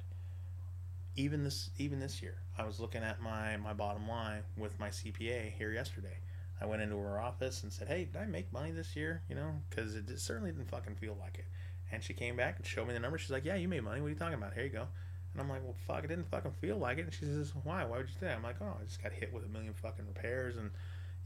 Even 1.15 1.43
this 1.43 1.69
even 1.77 1.99
this 1.99 2.21
year, 2.21 2.37
I 2.57 2.65
was 2.65 2.79
looking 2.79 3.03
at 3.03 3.21
my 3.21 3.57
my 3.57 3.73
bottom 3.73 4.07
line 4.07 4.43
with 4.57 4.79
my 4.79 4.89
CPA 4.89 5.51
here 5.53 5.71
yesterday. 5.71 6.17
I 6.61 6.65
went 6.65 6.81
into 6.81 6.97
her 6.97 7.19
office 7.19 7.63
and 7.63 7.73
said, 7.73 7.87
"Hey, 7.87 8.05
did 8.05 8.15
I 8.15 8.25
make 8.25 8.53
money 8.53 8.71
this 8.71 8.95
year?" 8.95 9.23
You 9.27 9.35
know, 9.35 9.61
because 9.69 9.95
it 9.95 10.19
certainly 10.19 10.51
didn't 10.51 10.69
fucking 10.69 10.95
feel 10.95 11.17
like 11.19 11.39
it. 11.39 11.45
And 11.91 12.03
she 12.03 12.13
came 12.13 12.37
back 12.37 12.57
and 12.57 12.65
showed 12.65 12.87
me 12.87 12.93
the 12.93 12.99
number. 12.99 13.17
She's 13.17 13.31
like, 13.31 13.45
"Yeah, 13.45 13.55
you 13.55 13.67
made 13.67 13.83
money. 13.83 13.99
What 13.99 14.07
are 14.07 14.11
you 14.11 14.15
talking 14.15 14.35
about? 14.35 14.53
Here 14.53 14.63
you 14.63 14.69
go." 14.69 14.87
And 15.33 15.41
I'm 15.41 15.49
like, 15.49 15.63
"Well, 15.63 15.75
fuck, 15.87 16.03
it 16.03 16.07
didn't 16.07 16.29
fucking 16.29 16.53
feel 16.61 16.77
like 16.77 16.97
it." 16.97 17.05
And 17.05 17.13
she 17.13 17.25
says, 17.25 17.53
"Why? 17.63 17.83
Why 17.83 17.97
would 17.97 18.07
you 18.07 18.13
say?" 18.19 18.27
That? 18.27 18.37
I'm 18.37 18.43
like, 18.43 18.61
"Oh, 18.61 18.77
I 18.79 18.83
just 18.85 19.01
got 19.01 19.11
hit 19.11 19.33
with 19.33 19.43
a 19.43 19.49
million 19.49 19.73
fucking 19.73 20.07
repairs 20.07 20.57
and." 20.57 20.71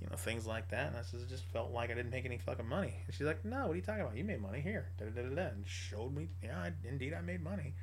you 0.02 0.08
know, 0.10 0.16
things 0.18 0.46
like 0.46 0.70
that. 0.70 0.88
And 0.88 0.98
I 0.98 1.02
said, 1.02 1.22
it 1.22 1.30
just 1.30 1.46
felt 1.46 1.72
like 1.72 1.90
I 1.90 1.94
didn't 1.94 2.12
make 2.12 2.26
any 2.26 2.38
fucking 2.38 2.68
money. 2.68 2.96
And 3.06 3.16
she's 3.16 3.26
like, 3.26 3.46
no, 3.46 3.68
what 3.68 3.72
are 3.72 3.76
you 3.76 3.82
talking 3.82 4.02
about? 4.02 4.18
You 4.18 4.24
made 4.24 4.42
money 4.42 4.60
here. 4.60 4.92
Da, 5.00 5.06
da, 5.06 5.22
da, 5.22 5.36
da, 5.36 5.42
and 5.48 5.66
showed 5.66 6.14
me, 6.14 6.30
yeah, 6.44 6.60
I, 6.60 6.72
indeed, 6.88 7.14
I 7.14 7.22
made 7.22 7.42
money. 7.42 7.74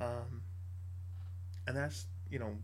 Um, 0.00 0.42
and 1.66 1.76
that's, 1.76 2.06
you 2.30 2.38
know, 2.38 2.56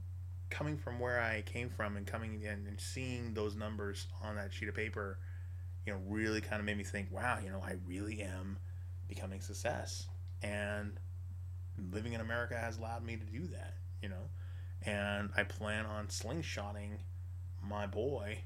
coming 0.50 0.76
from 0.76 0.98
where 0.98 1.20
I 1.20 1.42
came 1.42 1.70
from 1.70 1.96
and 1.96 2.06
coming 2.06 2.42
in 2.42 2.66
and 2.66 2.80
seeing 2.80 3.34
those 3.34 3.54
numbers 3.54 4.06
on 4.22 4.36
that 4.36 4.52
sheet 4.52 4.68
of 4.68 4.74
paper, 4.74 5.18
you 5.86 5.92
know, 5.92 6.00
really 6.06 6.40
kind 6.40 6.60
of 6.60 6.66
made 6.66 6.76
me 6.76 6.84
think, 6.84 7.08
wow, 7.10 7.38
you 7.42 7.50
know, 7.50 7.62
I 7.64 7.76
really 7.86 8.20
am 8.20 8.58
becoming 9.08 9.40
success. 9.40 10.06
And 10.42 10.98
living 11.92 12.12
in 12.12 12.20
America 12.20 12.56
has 12.56 12.78
allowed 12.78 13.04
me 13.04 13.16
to 13.16 13.24
do 13.24 13.46
that, 13.48 13.74
you 14.02 14.08
know. 14.08 14.28
And 14.84 15.30
I 15.36 15.44
plan 15.44 15.86
on 15.86 16.06
slingshotting 16.06 16.98
my 17.62 17.86
boy 17.86 18.38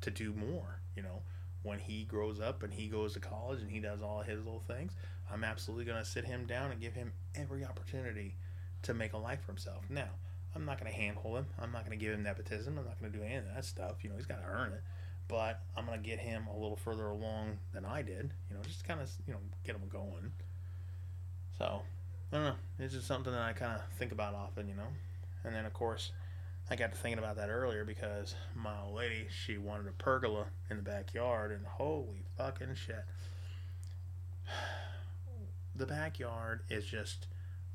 to 0.00 0.10
do 0.10 0.32
more. 0.32 0.80
You 0.96 1.02
know, 1.02 1.22
when 1.62 1.78
he 1.78 2.04
grows 2.04 2.40
up 2.40 2.62
and 2.62 2.72
he 2.72 2.88
goes 2.88 3.14
to 3.14 3.20
college 3.20 3.60
and 3.60 3.70
he 3.70 3.80
does 3.80 4.02
all 4.02 4.22
his 4.22 4.38
little 4.38 4.62
things, 4.66 4.92
I'm 5.32 5.44
absolutely 5.44 5.84
going 5.84 5.98
to 5.98 6.08
sit 6.08 6.24
him 6.24 6.46
down 6.46 6.70
and 6.70 6.80
give 6.80 6.94
him 6.94 7.12
every 7.34 7.64
opportunity 7.64 8.36
to 8.82 8.94
make 8.94 9.12
a 9.12 9.18
life 9.18 9.40
for 9.44 9.52
himself. 9.52 9.84
Now, 9.88 10.08
I'm 10.54 10.64
not 10.64 10.78
going 10.78 10.92
to 10.92 10.96
handhold 10.96 11.38
him. 11.38 11.46
I'm 11.58 11.72
not 11.72 11.86
going 11.86 11.98
to 11.98 12.04
give 12.04 12.14
him 12.14 12.22
nepotism. 12.22 12.78
I'm 12.78 12.84
not 12.84 13.00
going 13.00 13.12
to 13.12 13.18
do 13.18 13.24
any 13.24 13.36
of 13.36 13.44
that 13.54 13.64
stuff. 13.64 13.96
You 14.02 14.10
know, 14.10 14.16
he's 14.16 14.26
got 14.26 14.42
to 14.42 14.48
earn 14.48 14.72
it. 14.72 14.82
But 15.28 15.60
I'm 15.76 15.86
going 15.86 16.02
to 16.02 16.06
get 16.06 16.18
him 16.18 16.46
a 16.46 16.58
little 16.58 16.76
further 16.76 17.06
along 17.06 17.58
than 17.72 17.84
I 17.84 18.02
did. 18.02 18.32
You 18.50 18.56
know, 18.56 18.62
just 18.62 18.86
kind 18.86 19.00
of, 19.00 19.10
you 19.26 19.32
know, 19.32 19.40
get 19.64 19.76
him 19.76 19.82
going. 19.88 20.32
So, 21.56 21.82
I 22.32 22.36
don't 22.36 22.44
know. 22.44 22.54
It's 22.78 22.92
just 22.92 23.06
something 23.06 23.32
that 23.32 23.40
I 23.40 23.52
kind 23.52 23.72
of 23.72 23.82
think 23.98 24.12
about 24.12 24.34
often, 24.34 24.68
you 24.68 24.74
know. 24.74 24.88
And 25.44 25.54
then, 25.54 25.64
of 25.64 25.72
course, 25.72 26.12
I 26.70 26.76
got 26.76 26.92
to 26.92 26.98
thinking 26.98 27.18
about 27.18 27.36
that 27.36 27.48
earlier 27.48 27.84
because 27.84 28.34
my 28.54 28.74
old 28.84 28.94
lady, 28.94 29.26
she 29.44 29.58
wanted 29.58 29.88
a 29.88 29.92
pergola 29.92 30.46
in 30.70 30.76
the 30.76 30.82
backyard, 30.82 31.52
and 31.52 31.66
holy 31.66 32.24
fucking 32.36 32.74
shit. 32.74 33.04
The 35.74 35.86
backyard 35.86 36.60
is 36.68 36.84
just 36.84 37.28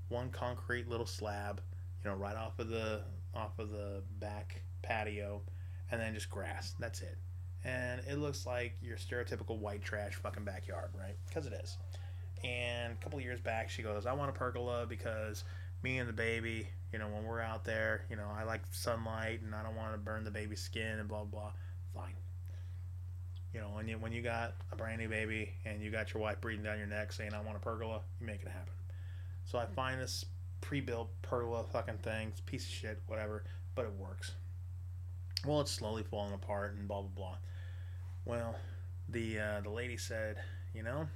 one 0.10 0.30
concrete 0.30 0.88
little 0.88 1.06
slab, 1.06 1.62
you 2.04 2.10
know, 2.10 2.16
right 2.16 2.36
off 2.36 2.60
of 2.60 2.70
the 2.70 3.02
off 3.34 3.60
of 3.60 3.70
the 3.70 4.02
back 4.20 4.62
patio, 4.82 5.42
and 5.92 6.02
then 6.02 6.14
just 6.14 6.30
grass. 6.30 6.76
That's 6.80 7.02
it. 7.02 7.18
And 7.64 8.02
it 8.08 8.18
looks 8.18 8.46
like 8.46 8.74
your 8.82 8.98
stereotypical 8.98 9.58
white 9.60 9.84
trash 9.84 10.16
fucking 10.16 10.44
backyard, 10.44 10.92
right? 10.98 11.16
Because 11.28 11.46
it 11.46 11.54
is. 11.54 11.78
And 12.44 12.94
a 12.94 13.04
couple 13.04 13.20
years 13.20 13.42
back, 13.42 13.70
she 13.70 13.82
goes, 13.82 14.06
"I 14.06 14.14
want 14.14 14.30
a 14.30 14.34
pergola 14.34 14.86
because 14.88 15.44
me 15.84 15.98
and 15.98 16.08
the 16.08 16.14
baby, 16.14 16.68
you 16.94 17.00
know, 17.00 17.08
when 17.08 17.24
we're 17.24 17.42
out 17.42 17.66
there, 17.66 18.06
you 18.10 18.16
know, 18.16 18.28
I 18.36 18.44
like 18.44 18.62
sunlight 18.72 19.42
and 19.42 19.54
I 19.54 19.64
don't 19.64 19.76
want 19.76 19.94
to 19.94 19.98
burn 19.98 20.24
the 20.24 20.32
baby's 20.32 20.62
skin 20.62 21.00
and 21.00 21.08
blah 21.08 21.24
blah. 21.24 21.52
Fine. 21.94 22.16
You 23.54 23.62
know, 23.62 23.70
when 23.70 23.88
you 23.88 23.98
when 23.98 24.12
you 24.12 24.22
got 24.22 24.56
a 24.72 24.76
brand 24.76 25.00
new 25.00 25.10
baby 25.10 25.52
and 25.66 25.82
you 25.82 25.90
got 25.92 26.14
your 26.14 26.22
wife 26.22 26.40
breathing 26.42 26.64
down 26.64 26.78
your 26.78 26.88
neck 26.88 27.12
saying 27.12 27.34
I 27.34 27.42
want 27.42 27.58
a 27.58 27.60
pergola, 27.60 28.02
you 28.20 28.28
make 28.28 28.42
it 28.42 28.50
happen. 28.50 28.77
So 29.48 29.58
I 29.58 29.66
find 29.66 30.02
this 30.02 30.26
pre-built 30.60 31.10
pergola 31.22 31.64
fucking 31.64 32.00
thing, 32.00 32.34
piece 32.46 32.66
of 32.66 32.72
shit, 32.72 33.02
whatever, 33.08 33.46
but 33.76 33.86
it 33.86 33.94
works. 33.94 34.34
Well, 35.46 35.62
it's 35.62 35.72
slowly 35.72 36.04
falling 36.04 36.34
apart 36.34 36.76
and 36.76 36.86
blah 36.86 37.00
blah 37.00 37.12
blah. 37.16 37.38
Well, 38.26 38.58
the 39.08 39.40
uh, 39.40 39.62
the 39.62 39.70
lady 39.70 39.96
said, 39.96 40.36
you 40.74 40.84
know, 40.84 41.08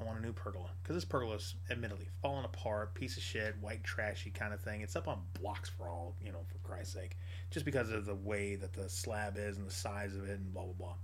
I 0.00 0.04
want 0.04 0.20
a 0.20 0.22
new 0.22 0.32
pergola 0.32 0.70
because 0.80 0.94
this 0.94 1.04
pergola 1.04 1.34
is 1.34 1.56
admittedly 1.68 2.06
falling 2.22 2.44
apart, 2.44 2.94
piece 2.94 3.16
of 3.16 3.22
shit, 3.24 3.56
white 3.60 3.82
trashy 3.82 4.30
kind 4.30 4.54
of 4.54 4.60
thing. 4.60 4.82
It's 4.82 4.94
up 4.94 5.08
on 5.08 5.18
blocks 5.40 5.68
for 5.68 5.88
all 5.88 6.14
you 6.24 6.30
know, 6.30 6.44
for 6.46 6.58
Christ's 6.58 6.94
sake, 6.94 7.18
just 7.50 7.66
because 7.66 7.90
of 7.90 8.06
the 8.06 8.14
way 8.14 8.54
that 8.54 8.74
the 8.74 8.88
slab 8.88 9.36
is 9.36 9.56
and 9.56 9.66
the 9.66 9.72
size 9.72 10.14
of 10.14 10.22
it 10.22 10.38
and 10.38 10.54
blah 10.54 10.62
blah 10.62 10.74
blah. 10.74 10.94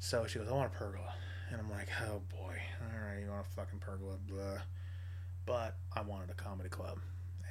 So 0.00 0.26
she 0.26 0.40
goes, 0.40 0.48
I 0.48 0.54
want 0.54 0.72
a 0.74 0.76
pergola, 0.76 1.14
and 1.52 1.60
I'm 1.60 1.70
like, 1.70 1.88
oh 2.02 2.20
boy, 2.30 2.56
all 2.82 3.06
right, 3.06 3.20
you 3.22 3.30
want 3.30 3.46
a 3.46 3.50
fucking 3.54 3.78
pergola, 3.78 4.16
blah. 4.26 4.58
But 5.50 5.74
I 5.92 6.02
wanted 6.02 6.30
a 6.30 6.34
comedy 6.34 6.68
club, 6.68 7.00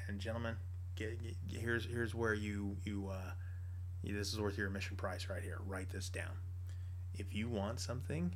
and 0.07 0.21
gentlemen, 0.21 0.55
get, 0.95 1.21
get, 1.21 1.35
here's 1.49 1.83
here's 1.83 2.15
where 2.15 2.33
you 2.33 2.77
you 2.85 3.09
uh, 3.11 3.31
this 4.01 4.31
is 4.31 4.39
worth 4.39 4.57
your 4.57 4.67
admission 4.67 4.95
price 4.95 5.27
right 5.29 5.43
here. 5.43 5.57
Write 5.67 5.89
this 5.89 6.07
down. 6.07 6.31
If 7.13 7.35
you 7.35 7.49
want 7.49 7.81
something 7.81 8.33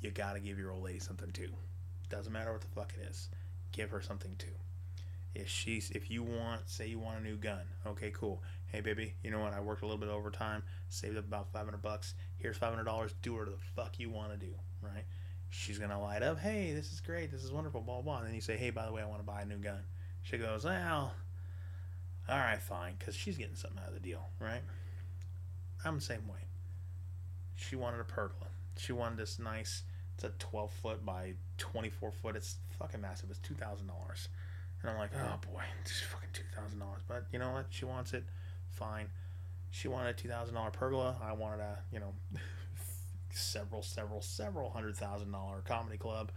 you 0.00 0.10
gotta 0.10 0.40
give 0.40 0.58
your 0.58 0.70
old 0.70 0.82
lady 0.82 0.98
something 0.98 1.30
too. 1.32 1.50
Doesn't 2.08 2.32
matter 2.32 2.52
what 2.52 2.62
the 2.62 2.66
fuck 2.68 2.94
it 2.98 3.06
is. 3.06 3.28
Give 3.70 3.90
her 3.90 4.00
something 4.00 4.34
too. 4.38 4.56
If 5.34 5.46
she's 5.46 5.90
if 5.90 6.10
you 6.10 6.22
want 6.22 6.62
say 6.64 6.86
you 6.86 6.98
want 6.98 7.20
a 7.20 7.22
new 7.22 7.36
gun, 7.36 7.64
okay, 7.86 8.12
cool. 8.12 8.42
Hey 8.68 8.80
baby, 8.80 9.12
you 9.22 9.30
know 9.30 9.40
what? 9.40 9.52
I 9.52 9.60
worked 9.60 9.82
a 9.82 9.84
little 9.84 10.00
bit 10.00 10.08
overtime, 10.08 10.62
saved 10.88 11.18
up 11.18 11.26
about 11.26 11.52
five 11.52 11.66
hundred 11.66 11.82
bucks. 11.82 12.14
Here's 12.38 12.56
five 12.56 12.70
hundred 12.70 12.84
dollars. 12.84 13.14
Do 13.20 13.34
whatever 13.34 13.50
the 13.50 13.62
fuck 13.76 13.98
you 13.98 14.08
want 14.08 14.32
to 14.32 14.38
do, 14.38 14.54
right? 14.80 15.04
She's 15.56 15.78
gonna 15.78 16.00
light 16.00 16.22
up. 16.22 16.38
Hey, 16.38 16.72
this 16.72 16.92
is 16.92 17.00
great. 17.00 17.30
This 17.30 17.44
is 17.44 17.52
wonderful. 17.52 17.80
Blah 17.80 18.02
blah. 18.02 18.18
And 18.18 18.26
then 18.26 18.34
you 18.34 18.40
say, 18.40 18.56
hey, 18.56 18.70
by 18.70 18.86
the 18.86 18.92
way, 18.92 19.02
I 19.02 19.06
want 19.06 19.20
to 19.20 19.26
buy 19.26 19.42
a 19.42 19.46
new 19.46 19.58
gun. 19.58 19.80
She 20.22 20.36
goes, 20.36 20.64
well, 20.64 21.12
all 22.28 22.38
right, 22.38 22.60
fine, 22.60 22.94
because 22.98 23.14
she's 23.14 23.36
getting 23.36 23.54
something 23.54 23.78
out 23.80 23.88
of 23.88 23.94
the 23.94 24.00
deal, 24.00 24.26
right? 24.40 24.62
I'm 25.84 25.96
the 25.96 26.00
same 26.00 26.26
way. 26.26 26.40
She 27.54 27.76
wanted 27.76 28.00
a 28.00 28.04
pergola. 28.04 28.46
She 28.76 28.92
wanted 28.92 29.18
this 29.18 29.38
nice 29.38 29.82
it's 30.14 30.24
a 30.24 30.30
12 30.38 30.70
foot 30.70 31.04
by 31.04 31.34
24 31.58 32.12
foot. 32.12 32.36
It's 32.36 32.56
fucking 32.78 33.00
massive. 33.00 33.30
It's 33.30 33.38
two 33.40 33.54
thousand 33.54 33.88
dollars, 33.88 34.28
and 34.80 34.90
I'm 34.90 34.98
like, 34.98 35.10
oh 35.14 35.38
boy, 35.52 35.62
it's 35.80 36.00
fucking 36.02 36.28
two 36.32 36.44
thousand 36.56 36.78
dollars. 36.78 37.02
But 37.06 37.26
you 37.32 37.38
know 37.38 37.52
what? 37.52 37.66
She 37.70 37.84
wants 37.84 38.12
it. 38.12 38.24
Fine. 38.70 39.08
She 39.70 39.88
wanted 39.88 40.10
a 40.10 40.12
two 40.12 40.28
thousand 40.28 40.54
dollar 40.54 40.70
pergola. 40.70 41.16
I 41.22 41.32
wanted 41.32 41.60
a 41.60 41.78
you 41.92 42.00
know 42.00 42.12
several, 43.36 43.82
several, 43.82 44.20
several 44.20 44.70
hundred 44.70 44.96
thousand 44.96 45.32
dollar 45.32 45.62
comedy 45.64 45.96
club. 45.96 46.32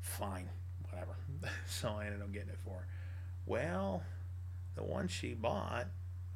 Fine, 0.00 0.48
whatever. 0.88 1.16
so 1.68 1.88
I 1.98 2.06
ended 2.06 2.22
up 2.22 2.32
getting 2.32 2.50
it 2.50 2.58
for 2.58 2.74
her. 2.74 2.86
Well, 3.46 4.02
the 4.74 4.82
one 4.84 5.08
she 5.08 5.34
bought 5.34 5.86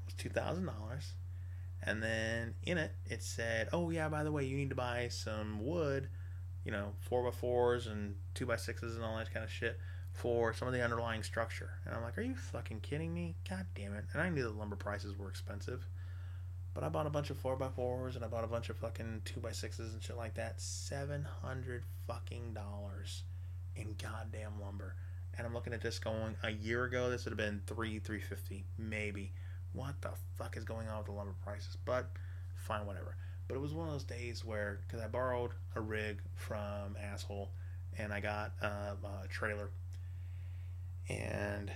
was 0.04 0.14
two 0.14 0.30
thousand 0.30 0.66
dollars, 0.66 1.12
and 1.82 2.02
then 2.02 2.54
in 2.62 2.78
it 2.78 2.92
it 3.06 3.22
said, 3.22 3.68
"Oh 3.72 3.90
yeah, 3.90 4.08
by 4.08 4.24
the 4.24 4.32
way, 4.32 4.44
you 4.44 4.56
need 4.56 4.70
to 4.70 4.76
buy 4.76 5.08
some 5.08 5.64
wood." 5.64 6.08
you 6.64 6.72
know, 6.72 6.92
four 6.98 7.22
by 7.22 7.30
fours 7.30 7.86
and 7.86 8.14
two 8.34 8.46
by 8.46 8.56
sixes 8.56 8.96
and 8.96 9.04
all 9.04 9.16
that 9.18 9.32
kind 9.32 9.44
of 9.44 9.50
shit 9.50 9.78
for 10.12 10.54
some 10.54 10.66
of 10.66 10.74
the 10.74 10.82
underlying 10.82 11.22
structure. 11.22 11.70
And 11.84 11.94
I'm 11.94 12.02
like, 12.02 12.16
are 12.16 12.22
you 12.22 12.34
fucking 12.34 12.80
kidding 12.80 13.12
me? 13.12 13.36
God 13.48 13.66
damn 13.74 13.94
it. 13.94 14.04
And 14.12 14.22
I 14.22 14.30
knew 14.30 14.42
the 14.42 14.50
lumber 14.50 14.76
prices 14.76 15.16
were 15.16 15.28
expensive. 15.28 15.86
But 16.74 16.82
I 16.82 16.88
bought 16.88 17.06
a 17.06 17.10
bunch 17.10 17.30
of 17.30 17.38
four 17.38 17.56
by 17.56 17.68
fours 17.68 18.16
and 18.16 18.24
I 18.24 18.28
bought 18.28 18.42
a 18.42 18.48
bunch 18.48 18.68
of 18.68 18.76
fucking 18.76 19.22
two 19.24 19.40
by 19.40 19.52
sixes 19.52 19.94
and 19.94 20.02
shit 20.02 20.16
like 20.16 20.34
that. 20.34 20.60
Seven 20.60 21.24
hundred 21.42 21.84
fucking 22.06 22.52
dollars 22.52 23.22
in 23.76 23.94
goddamn 24.02 24.60
lumber. 24.60 24.96
And 25.38 25.46
I'm 25.46 25.54
looking 25.54 25.72
at 25.72 25.80
this 25.80 25.98
going 25.98 26.36
a 26.42 26.50
year 26.50 26.84
ago 26.84 27.10
this 27.10 27.24
would 27.24 27.30
have 27.30 27.38
been 27.38 27.62
three, 27.66 28.00
three 28.00 28.20
fifty, 28.20 28.64
maybe. 28.76 29.32
What 29.72 30.00
the 30.02 30.10
fuck 30.36 30.56
is 30.56 30.64
going 30.64 30.88
on 30.88 30.98
with 30.98 31.06
the 31.06 31.12
lumber 31.12 31.34
prices? 31.44 31.76
But 31.84 32.10
fine, 32.56 32.86
whatever. 32.86 33.16
But 33.46 33.56
it 33.56 33.60
was 33.60 33.72
one 33.72 33.86
of 33.88 33.92
those 33.92 34.04
days 34.04 34.44
where, 34.44 34.80
because 34.86 35.00
I 35.04 35.08
borrowed 35.08 35.50
a 35.74 35.80
rig 35.80 36.20
from 36.34 36.96
Asshole 37.00 37.50
and 37.98 38.12
I 38.12 38.20
got 38.20 38.52
uh, 38.62 38.94
a 39.24 39.28
trailer, 39.28 39.70
and 41.08 41.70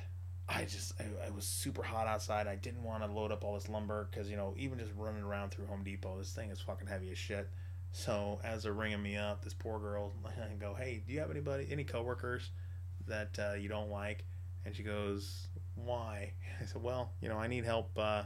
I 0.48 0.64
just, 0.64 0.94
I, 0.98 1.26
I, 1.26 1.30
was 1.30 1.44
super 1.44 1.82
hot 1.82 2.06
outside. 2.06 2.46
I 2.46 2.56
didn't 2.56 2.82
want 2.82 3.02
to 3.04 3.12
load 3.12 3.32
up 3.32 3.44
all 3.44 3.54
this 3.54 3.68
lumber 3.68 4.08
because, 4.10 4.30
you 4.30 4.36
know, 4.36 4.54
even 4.56 4.78
just 4.78 4.92
running 4.96 5.22
around 5.22 5.50
through 5.50 5.66
Home 5.66 5.84
Depot, 5.84 6.16
this 6.18 6.32
thing 6.32 6.50
is 6.50 6.60
fucking 6.60 6.86
heavy 6.86 7.10
as 7.10 7.18
shit. 7.18 7.50
So 7.92 8.40
as 8.42 8.62
they're 8.62 8.72
ringing 8.72 9.02
me 9.02 9.16
up, 9.16 9.44
this 9.44 9.52
poor 9.52 9.78
girl, 9.78 10.12
I 10.24 10.54
go, 10.58 10.74
hey, 10.74 11.02
do 11.06 11.12
you 11.12 11.20
have 11.20 11.30
anybody, 11.30 11.68
any 11.70 11.84
coworkers 11.84 12.50
that 13.06 13.38
uh, 13.38 13.54
you 13.54 13.68
don't 13.68 13.90
like? 13.90 14.24
And 14.64 14.74
she 14.74 14.82
goes, 14.82 15.48
why? 15.74 16.32
I 16.62 16.64
said, 16.64 16.82
well, 16.82 17.12
you 17.20 17.28
know, 17.28 17.36
I 17.36 17.46
need 17.46 17.64
help. 17.64 17.90
Uh, 17.98 18.22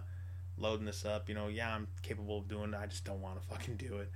loading 0.56 0.86
this 0.86 1.04
up. 1.04 1.28
You 1.28 1.34
know, 1.34 1.48
yeah, 1.48 1.74
I'm 1.74 1.88
capable 2.02 2.38
of 2.38 2.48
doing 2.48 2.72
it. 2.72 2.78
I 2.80 2.86
just 2.86 3.04
don't 3.04 3.20
want 3.20 3.40
to 3.40 3.48
fucking 3.54 3.76
do 3.76 3.98
it. 3.98 4.10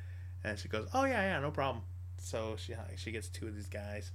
And 0.45 0.59
she 0.59 0.69
goes, 0.69 0.89
oh 0.95 1.05
yeah, 1.05 1.23
yeah, 1.23 1.41
no 1.41 1.51
problem. 1.51 1.85
So 2.19 2.57
she 2.59 2.75
she 2.97 3.11
gets 3.11 3.29
two 3.29 3.47
of 3.47 3.55
these 3.55 3.69
guys, 3.69 4.13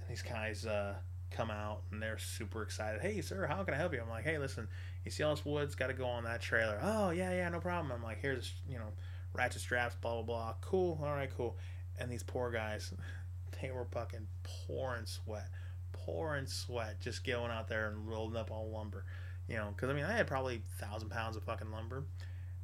and 0.00 0.08
these 0.08 0.22
guys 0.22 0.64
uh, 0.64 0.94
come 1.32 1.50
out 1.50 1.82
and 1.90 2.02
they're 2.02 2.18
super 2.18 2.62
excited. 2.62 3.00
Hey, 3.00 3.20
sir, 3.20 3.46
how 3.46 3.62
can 3.64 3.74
I 3.74 3.76
help 3.76 3.92
you? 3.92 4.00
I'm 4.00 4.08
like, 4.08 4.24
hey, 4.24 4.38
listen, 4.38 4.68
you 5.04 5.10
see 5.10 5.22
all 5.22 5.34
this 5.34 5.44
wood's 5.44 5.74
got 5.74 5.88
to 5.88 5.94
go 5.94 6.06
on 6.06 6.24
that 6.24 6.40
trailer. 6.40 6.78
Oh 6.82 7.10
yeah, 7.10 7.32
yeah, 7.32 7.48
no 7.48 7.60
problem. 7.60 7.92
I'm 7.92 8.02
like, 8.02 8.20
here's 8.20 8.52
you 8.68 8.78
know, 8.78 8.92
ratchet 9.34 9.60
straps, 9.60 9.94
blah 10.00 10.14
blah 10.14 10.22
blah. 10.22 10.54
Cool, 10.60 11.00
all 11.02 11.12
right, 11.12 11.30
cool. 11.36 11.56
And 11.98 12.10
these 12.10 12.22
poor 12.22 12.50
guys, 12.50 12.92
they 13.60 13.70
were 13.70 13.86
fucking 13.86 14.26
pouring 14.42 15.06
sweat, 15.06 15.48
pouring 15.92 16.46
sweat, 16.46 17.00
just 17.00 17.24
going 17.24 17.50
out 17.50 17.68
there 17.68 17.88
and 17.88 18.08
rolling 18.08 18.36
up 18.36 18.50
all 18.50 18.70
lumber 18.70 19.04
you 19.48 19.56
know, 19.56 19.72
because 19.74 19.90
I 19.90 19.92
mean, 19.92 20.04
I 20.04 20.16
had 20.16 20.26
probably 20.26 20.62
thousand 20.78 21.10
pounds 21.10 21.36
of 21.36 21.42
fucking 21.42 21.70
lumber. 21.70 22.04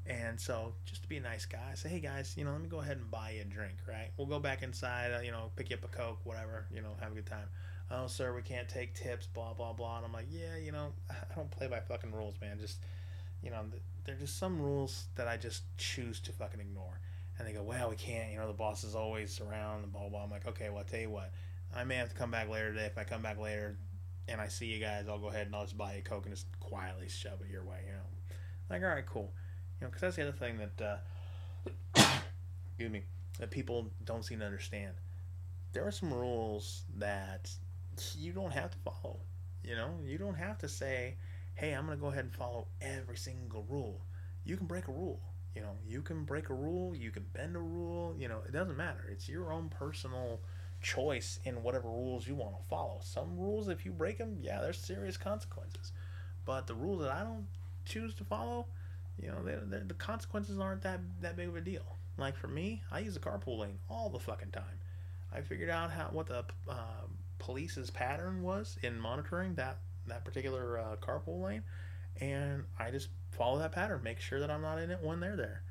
And 0.07 0.41
so, 0.41 0.73
just 0.87 1.03
to 1.03 1.09
be 1.09 1.19
a 1.19 1.21
nice 1.21 1.45
guy, 1.45 1.69
I 1.71 1.75
say, 1.75 1.91
hey 1.91 2.01
guys, 2.01 2.35
you 2.35 2.45
know, 2.45 2.53
let 2.53 2.63
me 2.63 2.69
go 2.69 2.81
ahead 2.81 2.97
and 2.97 3.11
buy 3.11 3.33
you 3.33 3.43
a 3.43 3.45
drink, 3.45 3.77
right? 3.87 4.09
We'll 4.17 4.27
go 4.27 4.39
back 4.39 4.63
inside, 4.63 5.13
uh, 5.13 5.21
you 5.21 5.31
know, 5.31 5.51
pick 5.55 5.69
you 5.69 5.77
up 5.77 5.85
a 5.85 5.89
Coke, 5.89 6.21
whatever, 6.25 6.65
you 6.73 6.81
know, 6.81 6.97
have 7.01 7.13
a 7.13 7.15
good 7.15 7.27
time. 7.27 7.47
Oh, 7.91 8.07
sir, 8.07 8.35
we 8.35 8.43
can't 8.43 8.69
take 8.69 8.95
tips, 8.95 9.27
blah, 9.27 9.55
blah, 9.55 9.73
blah. 9.73 9.97
And 9.97 10.07
I'm 10.07 10.13
like, 10.13 10.27
yeah, 10.31 10.57
you 10.57 10.73
know, 10.73 10.93
I 11.11 11.35
don't 11.35 11.51
play 11.51 11.69
by 11.69 11.81
fucking 11.81 12.13
rules, 12.13 12.35
man. 12.41 12.59
Just, 12.61 12.79
you 13.43 13.51
know, 13.51 13.65
there's 14.05 14.21
just 14.21 14.39
some 14.39 14.61
rules 14.61 15.07
that 15.17 15.27
I 15.27 15.37
just 15.37 15.63
choose 15.79 16.21
to 16.21 16.33
fucking 16.33 16.61
ignore. 16.61 17.01
And 17.39 17.47
they 17.47 17.53
go, 17.53 17.63
well, 17.63 17.91
we 17.91 17.97
can't. 17.97 18.33
You 18.33 18.39
know, 18.39 18.47
the 18.47 18.53
boss 18.53 18.85
is 18.85 18.95
always 18.95 19.41
around 19.41 19.85
and 19.85 19.93
blah 19.93 20.03
blah. 20.03 20.11
blah. 20.11 20.25
I'm 20.25 20.31
like, 20.31 20.47
okay, 20.47 20.69
well, 20.69 20.79
I'll 20.79 20.85
tell 20.85 21.01
you 21.01 21.11
what. 21.11 21.31
I 21.75 21.85
may 21.85 21.97
have 21.97 22.09
to 22.09 22.15
come 22.15 22.31
back 22.31 22.49
later 22.51 22.73
today. 22.73 22.87
If 22.87 22.99
I 22.99 23.05
come 23.05 23.23
back 23.23 23.39
later 23.39 23.77
and 24.27 24.41
I 24.41 24.49
see 24.49 24.67
you 24.67 24.81
guys, 24.81 25.09
I'll 25.09 25.19
go 25.19 25.29
ahead 25.29 25.47
and 25.47 25.55
I'll 25.55 25.65
just 25.65 25.79
buy 25.79 25.95
you 25.95 25.99
a 26.01 26.03
coke 26.03 26.27
and 26.27 26.35
just 26.35 26.47
quietly 26.61 27.09
shove 27.09 27.41
it 27.43 27.51
your 27.51 27.63
way. 27.63 27.79
You 27.87 27.93
know, 27.93 28.37
like 28.71 28.83
all 28.83 28.89
right, 28.89 29.07
cool. 29.07 29.33
You 29.81 29.87
know, 29.87 29.91
because 29.91 30.01
that's 30.01 30.17
the 30.17 30.23
other 30.23 30.33
thing 30.33 30.59
that, 30.59 31.01
uh, 31.97 32.01
excuse 32.71 32.91
me, 32.91 33.05
that 33.39 33.51
people 33.51 33.91
don't 34.05 34.25
seem 34.25 34.41
to 34.41 34.45
understand. 34.45 34.95
There 35.73 35.87
are 35.87 35.93
some 35.93 36.13
rules 36.13 36.83
that 36.97 37.51
you 38.19 38.33
don't 38.33 38.53
have 38.53 38.71
to 38.71 38.79
follow. 38.79 39.21
You 39.63 39.75
know, 39.75 39.91
you 40.05 40.19
don't 40.19 40.37
have 40.37 40.59
to 40.59 40.69
say, 40.69 41.17
hey, 41.55 41.73
I'm 41.73 41.87
going 41.87 41.99
to 41.99 42.01
go 42.01 42.09
ahead 42.09 42.25
and 42.25 42.35
follow 42.35 42.69
every 42.81 43.17
single 43.17 43.65
rule. 43.69 44.01
You 44.45 44.57
can 44.57 44.67
break 44.67 44.89
a 44.89 44.93
rule. 44.93 45.21
You 45.55 45.63
know, 45.63 45.77
you 45.87 46.03
can 46.03 46.25
break 46.25 46.51
a 46.51 46.55
rule, 46.55 46.95
you 46.95 47.11
can 47.11 47.25
bend 47.33 47.57
a 47.57 47.61
rule, 47.61 48.15
you 48.17 48.29
know, 48.29 48.39
it 48.47 48.53
doesn't 48.53 48.77
matter. 48.77 49.09
It's 49.11 49.29
your 49.29 49.53
own 49.53 49.69
personal 49.71 50.41
choice 50.81 51.41
in 51.45 51.63
whatever 51.65 51.89
rules 51.89 52.29
you 52.29 52.37
want 52.37 52.57
to 52.57 52.63
follow. 52.69 53.01
Some 53.03 53.37
rules, 53.37 53.69
if 53.69 53.85
you 53.85 53.91
break 53.91 54.19
them, 54.19 54.39
yeah, 54.41 54.61
there's 54.61 54.79
serious 54.79 55.17
consequences. 55.17 55.93
But 56.45 56.69
the 56.69 56.75
rules 56.75 57.03
that 57.03 57.11
I 57.11 57.25
don't 57.25 57.47
choose 57.85 58.15
to 58.15 58.25
follow, 58.25 58.67
you 59.21 59.29
know, 59.29 59.43
they're, 59.43 59.63
they're, 59.65 59.85
the 59.85 59.95
consequences 59.95 60.61
aren't 60.61 60.83
that, 60.83 61.01
that 61.23 61.37
big 61.37 61.49
of 61.49 61.57
a 61.57 61.61
deal. 61.61 61.97
Like 62.17 62.37
for 62.37 62.49
me, 62.49 62.83
I 62.93 63.01
use 63.01 63.15
the 63.15 63.21
carpool 63.21 63.59
lane 63.59 63.79
all 63.91 64.11
the 64.11 64.21
fucking 64.21 64.51
time. 64.53 64.79
I 65.33 65.41
figured 65.41 65.71
out 65.71 65.91
how 65.91 66.09
what 66.13 66.27
the 66.27 66.45
uh, 66.69 67.07
police's 67.39 67.91
pattern 67.91 68.43
was 68.43 68.79
in 68.83 68.99
monitoring 68.99 69.55
that 69.55 69.79
that 70.07 70.25
particular 70.25 70.79
uh, 70.79 70.97
carpool 70.97 71.43
lane, 71.43 71.63
and 72.21 72.65
I 72.79 72.91
just 72.91 73.09
follow 73.33 73.59
that 73.59 73.73
pattern, 73.73 74.01
make 74.03 74.21
sure 74.21 74.41
that 74.41 74.51
I'm 74.51 74.63
not 74.63 74.79
in 74.79 74.91
it 74.91 75.01
when 75.03 75.21
they're 75.21 75.37
there. 75.37 75.63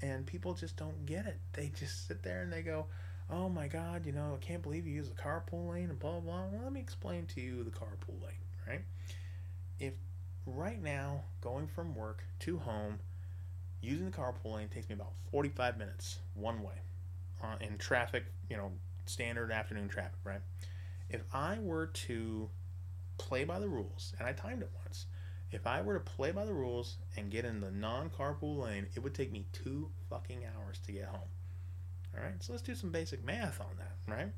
And 0.00 0.26
people 0.26 0.54
just 0.54 0.76
don't 0.76 1.06
get 1.06 1.26
it. 1.26 1.38
They 1.52 1.70
just 1.78 2.08
sit 2.08 2.22
there 2.22 2.42
and 2.42 2.52
they 2.52 2.62
go, 2.62 2.86
"Oh 3.30 3.48
my 3.48 3.68
God, 3.68 4.06
you 4.06 4.12
know, 4.12 4.38
I 4.40 4.44
can't 4.44 4.62
believe 4.62 4.86
you 4.86 4.94
use 4.94 5.08
the 5.08 5.14
carpool 5.14 5.70
lane 5.70 5.90
and 5.90 5.98
blah 5.98 6.20
blah." 6.20 6.46
Well, 6.46 6.62
let 6.64 6.72
me 6.72 6.80
explain 6.80 7.26
to 7.26 7.40
you 7.40 7.62
the 7.64 7.70
carpool 7.70 8.20
lane, 8.20 8.42
right? 8.66 8.84
If 9.78 9.94
right 10.46 10.82
now 10.82 11.22
going 11.40 11.68
from 11.68 11.94
work 11.94 12.24
to 12.40 12.58
home 12.58 12.98
using 13.80 14.06
the 14.10 14.16
carpool 14.16 14.54
lane 14.56 14.68
takes 14.68 14.88
me 14.88 14.94
about 14.94 15.12
45 15.30 15.76
minutes 15.76 16.18
one 16.34 16.62
way 16.62 16.74
uh, 17.42 17.56
in 17.60 17.78
traffic, 17.78 18.24
you 18.48 18.56
know, 18.56 18.70
standard 19.06 19.50
afternoon 19.50 19.88
traffic, 19.88 20.18
right? 20.24 20.40
If 21.12 21.22
I 21.32 21.58
were 21.60 21.86
to 21.86 22.48
play 23.18 23.44
by 23.44 23.58
the 23.58 23.68
rules, 23.68 24.14
and 24.18 24.26
I 24.26 24.32
timed 24.32 24.62
it 24.62 24.70
once, 24.84 25.06
if 25.50 25.66
I 25.66 25.82
were 25.82 25.94
to 25.94 26.00
play 26.00 26.32
by 26.32 26.46
the 26.46 26.54
rules 26.54 26.96
and 27.16 27.30
get 27.30 27.44
in 27.44 27.60
the 27.60 27.70
non 27.70 28.08
carpool 28.08 28.58
lane, 28.58 28.86
it 28.94 29.02
would 29.02 29.14
take 29.14 29.30
me 29.30 29.44
two 29.52 29.90
fucking 30.08 30.42
hours 30.56 30.78
to 30.86 30.92
get 30.92 31.04
home. 31.04 31.28
All 32.16 32.24
right, 32.24 32.42
so 32.42 32.52
let's 32.52 32.62
do 32.62 32.74
some 32.74 32.90
basic 32.90 33.24
math 33.24 33.60
on 33.60 33.76
that, 33.78 34.12
right? 34.12 34.32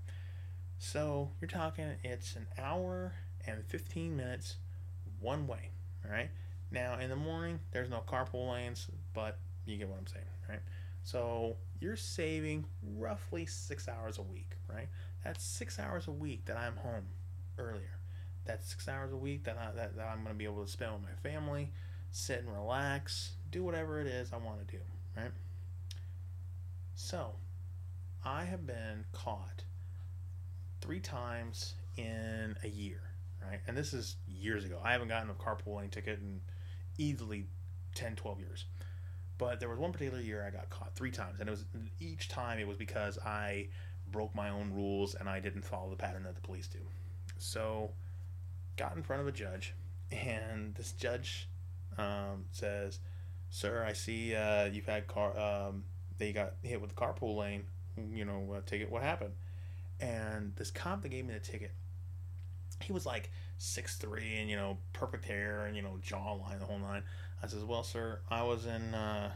So 0.79 1.31
you're 1.41 1.49
talking 1.49 1.93
it's 2.03 2.37
an 2.37 2.47
hour 2.59 3.15
and 3.47 3.65
15 3.65 4.17
minutes 4.17 4.57
one 5.21 5.47
way, 5.47 5.71
all 6.05 6.11
right? 6.11 6.31
Now, 6.71 6.99
in 6.99 7.09
the 7.09 7.17
morning, 7.17 7.61
there's 7.71 7.91
no 7.91 8.03
carpool 8.07 8.53
lanes, 8.53 8.89
but 9.13 9.39
you 9.65 9.77
get 9.77 9.89
what 9.89 9.99
I'm 9.99 10.07
saying, 10.07 10.25
right? 10.49 10.61
So 11.05 11.57
you're 11.81 11.97
saving 11.97 12.65
roughly 12.97 13.47
six 13.47 13.89
hours 13.89 14.19
a 14.19 14.23
week, 14.23 14.57
right? 14.69 14.89
That's 15.25 15.43
six 15.43 15.79
hours 15.79 16.07
a 16.07 16.13
week 16.13 16.45
that 16.47 16.57
I'm 16.57 16.77
home 16.77 17.07
earlier. 17.59 17.99
That's 18.45 18.69
six 18.69 18.89
hours 18.89 19.13
a 19.13 19.17
week 19.17 19.45
that, 19.45 19.57
I, 19.57 19.75
that, 19.75 19.97
that 19.97 20.07
I'm 20.07 20.23
going 20.23 20.35
to 20.35 20.39
be 20.39 20.45
able 20.45 20.65
to 20.65 20.71
spend 20.71 20.93
with 20.93 21.03
my 21.03 21.29
family, 21.29 21.73
sit 22.11 22.41
and 22.41 22.53
relax, 22.53 23.33
do 23.51 23.65
whatever 23.65 24.01
it 24.01 24.07
is 24.07 24.33
I 24.33 24.37
want 24.37 24.67
to 24.67 24.77
do, 24.77 24.83
right? 25.17 25.31
So, 26.95 27.37
I 28.25 28.45
have 28.45 28.67
been 28.67 29.05
caught 29.13 29.65
three 30.81 31.01
times 31.01 31.75
in 31.97 32.57
a 32.63 32.69
year, 32.69 33.01
right? 33.43 33.61
And 33.67 33.77
this 33.77 33.95
is 33.95 34.17
years 34.29 34.65
ago. 34.65 34.79
I 34.85 34.93
haven't 34.93 35.09
gotten 35.09 35.31
a 35.31 35.35
carpooling 35.35 35.91
ticket 35.91 36.19
in 36.19 36.41
easily 36.99 37.47
10, 37.95 38.17
12 38.17 38.41
years. 38.41 38.65
But 39.39 39.59
there 39.59 39.69
was 39.69 39.79
one 39.79 39.93
particular 39.93 40.23
year 40.23 40.45
I 40.47 40.51
got 40.51 40.71
caught 40.71 40.95
three 40.95 41.11
times, 41.11 41.41
and 41.41 41.49
it 41.49 41.51
was 41.51 41.65
each 41.99 42.29
time 42.29 42.59
it 42.59 42.69
was 42.69 42.77
because 42.77 43.19
I 43.19 43.69
broke 44.15 44.33
my 44.33 44.49
own 44.49 44.73
rules 44.73 45.17
and 45.17 45.29
I 45.29 45.41
didn't 45.41 45.63
follow 45.63 45.91
the 45.91 45.97
pattern 45.97 46.23
that 46.23 46.37
the 46.37 46.41
police 46.41 46.69
do. 46.69 46.79
So, 47.37 47.91
got 48.77 48.95
in 48.95 49.03
front 49.03 49.23
of 49.23 49.27
a 49.27 49.33
judge, 49.33 49.75
and 50.13 50.73
this 50.77 50.93
judge 50.93 51.49
um, 51.99 52.45
says, 52.53 53.01
"Sir, 53.51 53.85
I 53.85 53.93
see 53.93 54.37
uh, 54.37 54.67
you've 54.67 54.87
had 54.87 55.09
car. 55.09 55.37
Um, 55.37 55.83
they 56.17 56.33
got 56.33 56.55
hit 56.63 56.81
with 56.81 56.91
the 56.91 56.97
carpool 56.97 57.37
lane. 57.37 57.65
You 58.13 58.25
know, 58.25 58.55
uh, 58.57 58.61
ticket. 58.65 58.89
What 58.89 59.03
happened?" 59.03 59.35
And 59.99 60.55
this 60.55 60.71
cop 60.71 61.03
that 61.03 61.09
gave 61.09 61.27
me 61.27 61.35
the 61.35 61.41
ticket, 61.41 61.73
he 62.81 62.93
was 62.93 63.05
like 63.05 63.31
six 63.59 63.97
three 63.97 64.37
and 64.39 64.49
you 64.49 64.57
know 64.57 64.79
perfect 64.93 65.25
hair 65.25 65.67
and 65.67 65.77
you 65.77 65.83
know 65.83 65.99
jawline 66.07 66.61
the 66.61 66.67
whole 66.67 66.79
nine. 66.79 67.03
I 67.43 67.49
says, 67.49 67.65
"Well, 67.65 67.83
sir, 67.83 68.21
I 68.31 68.45
was 68.45 68.65
in 68.65 68.95
uh, 68.95 69.33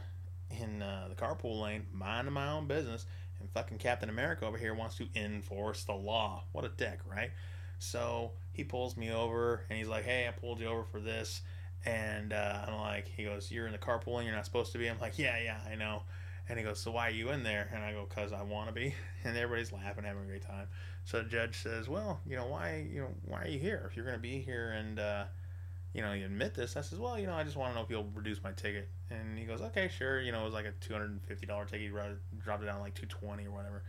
in 0.49 0.81
uh, 0.81 1.09
the 1.09 1.15
carpool 1.15 1.61
lane, 1.61 1.85
minding 1.91 2.33
my 2.33 2.51
own 2.51 2.65
business, 2.65 3.05
and 3.39 3.49
fucking 3.51 3.77
Captain 3.77 4.09
America 4.09 4.45
over 4.45 4.57
here 4.57 4.73
wants 4.73 4.97
to 4.97 5.07
enforce 5.15 5.83
the 5.83 5.93
law. 5.93 6.43
What 6.51 6.65
a 6.65 6.69
dick, 6.69 6.99
right?" 7.09 7.31
So 7.79 8.31
he 8.51 8.63
pulls 8.63 8.97
me 8.97 9.11
over 9.11 9.65
and 9.69 9.77
he's 9.77 9.87
like, 9.87 10.05
"Hey, 10.05 10.27
I 10.27 10.31
pulled 10.31 10.59
you 10.59 10.67
over 10.67 10.83
for 10.83 10.99
this." 10.99 11.41
And 11.85 12.33
uh, 12.33 12.65
I'm 12.67 12.75
like, 12.75 13.07
he 13.07 13.23
goes, 13.23 13.51
"You're 13.51 13.65
in 13.65 13.71
the 13.71 13.77
carpool 13.77 14.17
lane. 14.17 14.25
You're 14.27 14.35
not 14.35 14.45
supposed 14.45 14.71
to 14.73 14.77
be." 14.77 14.87
I'm 14.87 14.99
like, 14.99 15.17
"Yeah, 15.17 15.39
yeah, 15.39 15.59
I 15.69 15.75
know." 15.75 16.03
And 16.47 16.57
he 16.57 16.65
goes, 16.65 16.79
"So 16.79 16.91
why 16.91 17.07
are 17.07 17.11
you 17.11 17.29
in 17.29 17.43
there?" 17.43 17.69
And 17.73 17.83
I 17.83 17.93
go, 17.93 18.05
"Cause 18.05 18.33
I 18.33 18.41
want 18.43 18.67
to 18.67 18.73
be." 18.73 18.95
And 19.25 19.35
everybody's 19.35 19.73
laughing, 19.73 20.05
having 20.05 20.23
a 20.23 20.25
great 20.25 20.43
time. 20.47 20.67
So 21.03 21.21
the 21.21 21.27
judge 21.27 21.61
says, 21.61 21.89
"Well, 21.89 22.21
you 22.25 22.37
know 22.37 22.47
why? 22.47 22.87
You 22.89 23.01
know 23.01 23.13
why 23.25 23.43
are 23.43 23.47
you 23.47 23.59
here? 23.59 23.85
If 23.89 23.97
you're 23.97 24.09
to 24.09 24.17
be 24.17 24.39
here 24.39 24.71
and 24.71 24.97
uh, 24.97 25.25
you 25.93 26.01
know 26.01 26.13
you 26.13 26.25
admit 26.25 26.53
this," 26.53 26.77
I 26.77 26.81
says, 26.81 26.99
"Well, 26.99 27.19
you 27.19 27.27
know 27.27 27.33
I 27.33 27.43
just 27.43 27.55
want 27.55 27.71
to 27.71 27.75
know 27.75 27.83
if 27.83 27.89
you'll 27.89 28.09
reduce 28.13 28.43
my 28.43 28.51
ticket." 28.51 28.89
And 29.09 29.37
he 29.37 29.45
goes, 29.45 29.61
"Okay, 29.61 29.89
sure." 29.89 30.21
You 30.21 30.31
know 30.31 30.41
it 30.41 30.45
was 30.45 30.53
like 30.53 30.65
a 30.65 30.71
two 30.79 30.93
hundred 30.93 31.11
and 31.11 31.23
fifty 31.23 31.45
dollar 31.45 31.65
ticket. 31.65 31.81
He 31.81 32.39
dropped 32.39 32.63
it 32.63 32.65
down 32.65 32.79
like 32.79 32.93
two 32.93 33.07
twenty 33.07 33.45
or 33.45 33.51
whatever. 33.51 33.83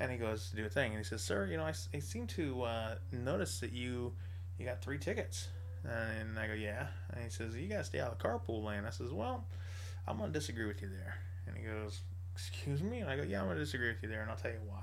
And 0.00 0.12
he 0.12 0.16
goes 0.16 0.50
to 0.50 0.56
do 0.56 0.64
a 0.64 0.68
thing, 0.68 0.92
and 0.92 0.98
he 0.98 1.04
says, 1.04 1.22
"Sir, 1.22 1.46
you 1.46 1.56
know 1.56 1.64
I, 1.64 1.74
I 1.94 1.98
seem 1.98 2.26
to 2.28 2.62
uh, 2.62 2.94
notice 3.12 3.60
that 3.60 3.72
you 3.72 4.14
you 4.58 4.64
got 4.64 4.80
three 4.82 4.98
tickets." 4.98 5.48
And 5.84 6.38
I 6.38 6.46
go, 6.46 6.54
"Yeah." 6.54 6.88
And 7.12 7.24
he 7.24 7.30
says, 7.30 7.56
"You 7.56 7.68
got 7.68 7.78
to 7.78 7.84
stay 7.84 8.00
out 8.00 8.12
of 8.12 8.18
the 8.18 8.24
carpool 8.24 8.64
lane." 8.64 8.84
I 8.84 8.90
says, 8.90 9.12
"Well, 9.12 9.46
I'm 10.06 10.18
gonna 10.18 10.32
disagree 10.32 10.66
with 10.66 10.82
you 10.82 10.88
there." 10.88 11.18
And 11.46 11.56
he 11.56 11.64
goes, 11.64 12.00
"Excuse 12.34 12.82
me?" 12.82 13.00
And 13.00 13.10
I 13.10 13.16
go, 13.16 13.22
"Yeah, 13.22 13.40
I'm 13.40 13.48
gonna 13.48 13.60
disagree 13.60 13.88
with 13.88 14.02
you 14.02 14.08
there, 14.08 14.22
and 14.22 14.30
I'll 14.30 14.36
tell 14.36 14.50
you 14.50 14.60
why." 14.66 14.82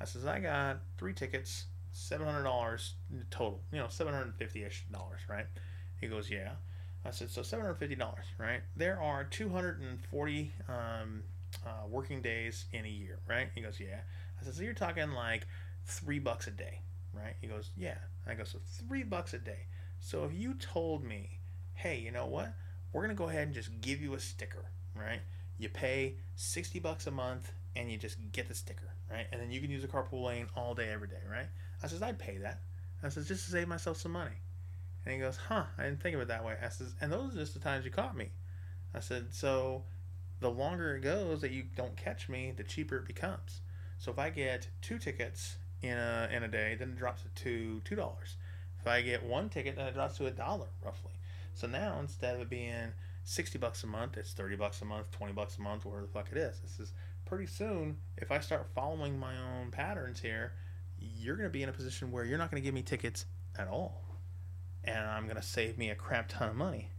I 0.00 0.04
says, 0.04 0.26
"I 0.26 0.38
got 0.38 0.80
three 0.96 1.12
tickets, 1.12 1.66
seven 1.92 2.26
hundred 2.26 2.44
dollars 2.44 2.94
total. 3.30 3.62
You 3.72 3.78
know, 3.78 3.88
seven 3.88 4.12
hundred 4.14 4.34
fifty 4.36 4.64
ish 4.64 4.84
dollars, 4.92 5.20
right?" 5.28 5.46
He 6.00 6.06
goes, 6.06 6.30
"Yeah." 6.30 6.52
I 7.04 7.10
said, 7.10 7.30
"So 7.30 7.42
seven 7.42 7.64
hundred 7.64 7.76
fifty 7.76 7.94
dollars, 7.94 8.26
right? 8.38 8.60
There 8.76 9.00
are 9.00 9.24
two 9.24 9.48
hundred 9.48 9.80
and 9.80 10.00
forty 10.00 10.52
um, 10.68 11.22
uh, 11.64 11.86
working 11.88 12.22
days 12.22 12.66
in 12.72 12.84
a 12.84 12.88
year, 12.88 13.18
right?" 13.28 13.48
He 13.54 13.60
goes, 13.60 13.80
"Yeah." 13.80 14.00
I 14.40 14.44
said, 14.44 14.54
"So 14.54 14.62
you're 14.62 14.74
talking 14.74 15.12
like 15.12 15.46
three 15.84 16.18
bucks 16.18 16.46
a 16.46 16.50
day, 16.50 16.80
right?" 17.12 17.34
He 17.40 17.46
goes, 17.46 17.70
"Yeah." 17.76 17.98
I 18.26 18.34
go, 18.34 18.44
"So 18.44 18.58
three 18.64 19.02
bucks 19.02 19.34
a 19.34 19.38
day. 19.38 19.66
So 20.00 20.24
if 20.24 20.32
you 20.32 20.54
told 20.54 21.04
me, 21.04 21.38
hey, 21.74 21.98
you 21.98 22.12
know 22.12 22.26
what? 22.26 22.52
We're 22.92 23.02
gonna 23.02 23.14
go 23.14 23.28
ahead 23.28 23.44
and 23.44 23.54
just 23.54 23.80
give 23.80 24.00
you 24.00 24.14
a 24.14 24.20
sticker, 24.20 24.64
right? 24.94 25.20
You 25.58 25.68
pay 25.68 26.16
sixty 26.36 26.78
bucks 26.78 27.06
a 27.06 27.10
month 27.10 27.52
and 27.76 27.90
you 27.90 27.98
just 27.98 28.16
get 28.32 28.48
the 28.48 28.54
sticker, 28.54 28.88
right? 29.10 29.26
And 29.32 29.40
then 29.40 29.50
you 29.50 29.60
can 29.60 29.70
use 29.70 29.84
a 29.84 29.88
carpool 29.88 30.24
lane 30.24 30.46
all 30.56 30.74
day, 30.74 30.88
every 30.90 31.08
day, 31.08 31.22
right? 31.30 31.46
I 31.82 31.86
says, 31.86 32.02
I'd 32.02 32.18
pay 32.18 32.38
that. 32.38 32.60
I 33.02 33.08
says, 33.08 33.28
just 33.28 33.44
to 33.44 33.52
save 33.52 33.68
myself 33.68 33.98
some 33.98 34.12
money. 34.12 34.36
And 35.04 35.14
he 35.14 35.20
goes, 35.20 35.36
huh, 35.36 35.64
I 35.78 35.84
didn't 35.84 36.02
think 36.02 36.14
of 36.14 36.20
it 36.20 36.28
that 36.28 36.44
way. 36.44 36.56
I 36.62 36.68
says, 36.68 36.94
and 37.00 37.10
those 37.12 37.34
are 37.34 37.38
just 37.38 37.54
the 37.54 37.60
times 37.60 37.84
you 37.84 37.90
caught 37.90 38.16
me. 38.16 38.30
I 38.94 39.00
said, 39.00 39.28
so 39.32 39.84
the 40.40 40.50
longer 40.50 40.96
it 40.96 41.00
goes 41.00 41.40
that 41.40 41.50
you 41.50 41.64
don't 41.76 41.96
catch 41.96 42.28
me, 42.28 42.52
the 42.56 42.64
cheaper 42.64 42.96
it 42.96 43.06
becomes. 43.06 43.60
So 43.98 44.10
if 44.10 44.18
I 44.18 44.30
get 44.30 44.68
two 44.82 44.98
tickets 44.98 45.56
in 45.82 45.96
a 45.96 46.28
in 46.32 46.42
a 46.42 46.48
day, 46.48 46.76
then 46.78 46.90
it 46.90 46.98
drops 46.98 47.22
to 47.22 47.80
two 47.84 47.96
dollars. 47.96 48.36
If 48.80 48.86
I 48.86 49.00
get 49.02 49.24
one 49.24 49.48
ticket, 49.48 49.76
then 49.76 49.86
it 49.86 49.94
drops 49.94 50.18
to 50.18 50.26
a 50.26 50.30
dollar 50.30 50.68
roughly. 50.84 51.12
So 51.54 51.66
now 51.66 51.98
instead 52.00 52.36
of 52.36 52.42
it 52.42 52.50
being 52.50 52.92
sixty 53.24 53.58
bucks 53.58 53.82
a 53.84 53.86
month, 53.86 54.16
it's 54.16 54.32
thirty 54.32 54.56
bucks 54.56 54.82
a 54.82 54.84
month, 54.84 55.10
twenty 55.10 55.32
bucks 55.32 55.58
a 55.58 55.62
month, 55.62 55.84
whatever 55.84 56.06
the 56.06 56.12
fuck 56.12 56.28
it 56.30 56.38
is. 56.38 56.60
This 56.60 56.78
is 56.78 56.92
pretty 57.24 57.46
soon. 57.46 57.96
If 58.16 58.30
I 58.30 58.40
start 58.40 58.68
following 58.74 59.18
my 59.18 59.34
own 59.36 59.70
patterns 59.70 60.20
here, 60.20 60.52
you're 61.00 61.36
going 61.36 61.48
to 61.48 61.52
be 61.52 61.62
in 61.62 61.68
a 61.68 61.72
position 61.72 62.12
where 62.12 62.24
you're 62.24 62.38
not 62.38 62.50
going 62.50 62.62
to 62.62 62.64
give 62.64 62.74
me 62.74 62.82
tickets 62.82 63.26
at 63.58 63.68
all, 63.68 64.04
and 64.84 65.06
I'm 65.06 65.24
going 65.24 65.36
to 65.36 65.42
save 65.42 65.78
me 65.78 65.90
a 65.90 65.94
crap 65.94 66.28
ton 66.28 66.50
of 66.50 66.56
money. 66.56 66.90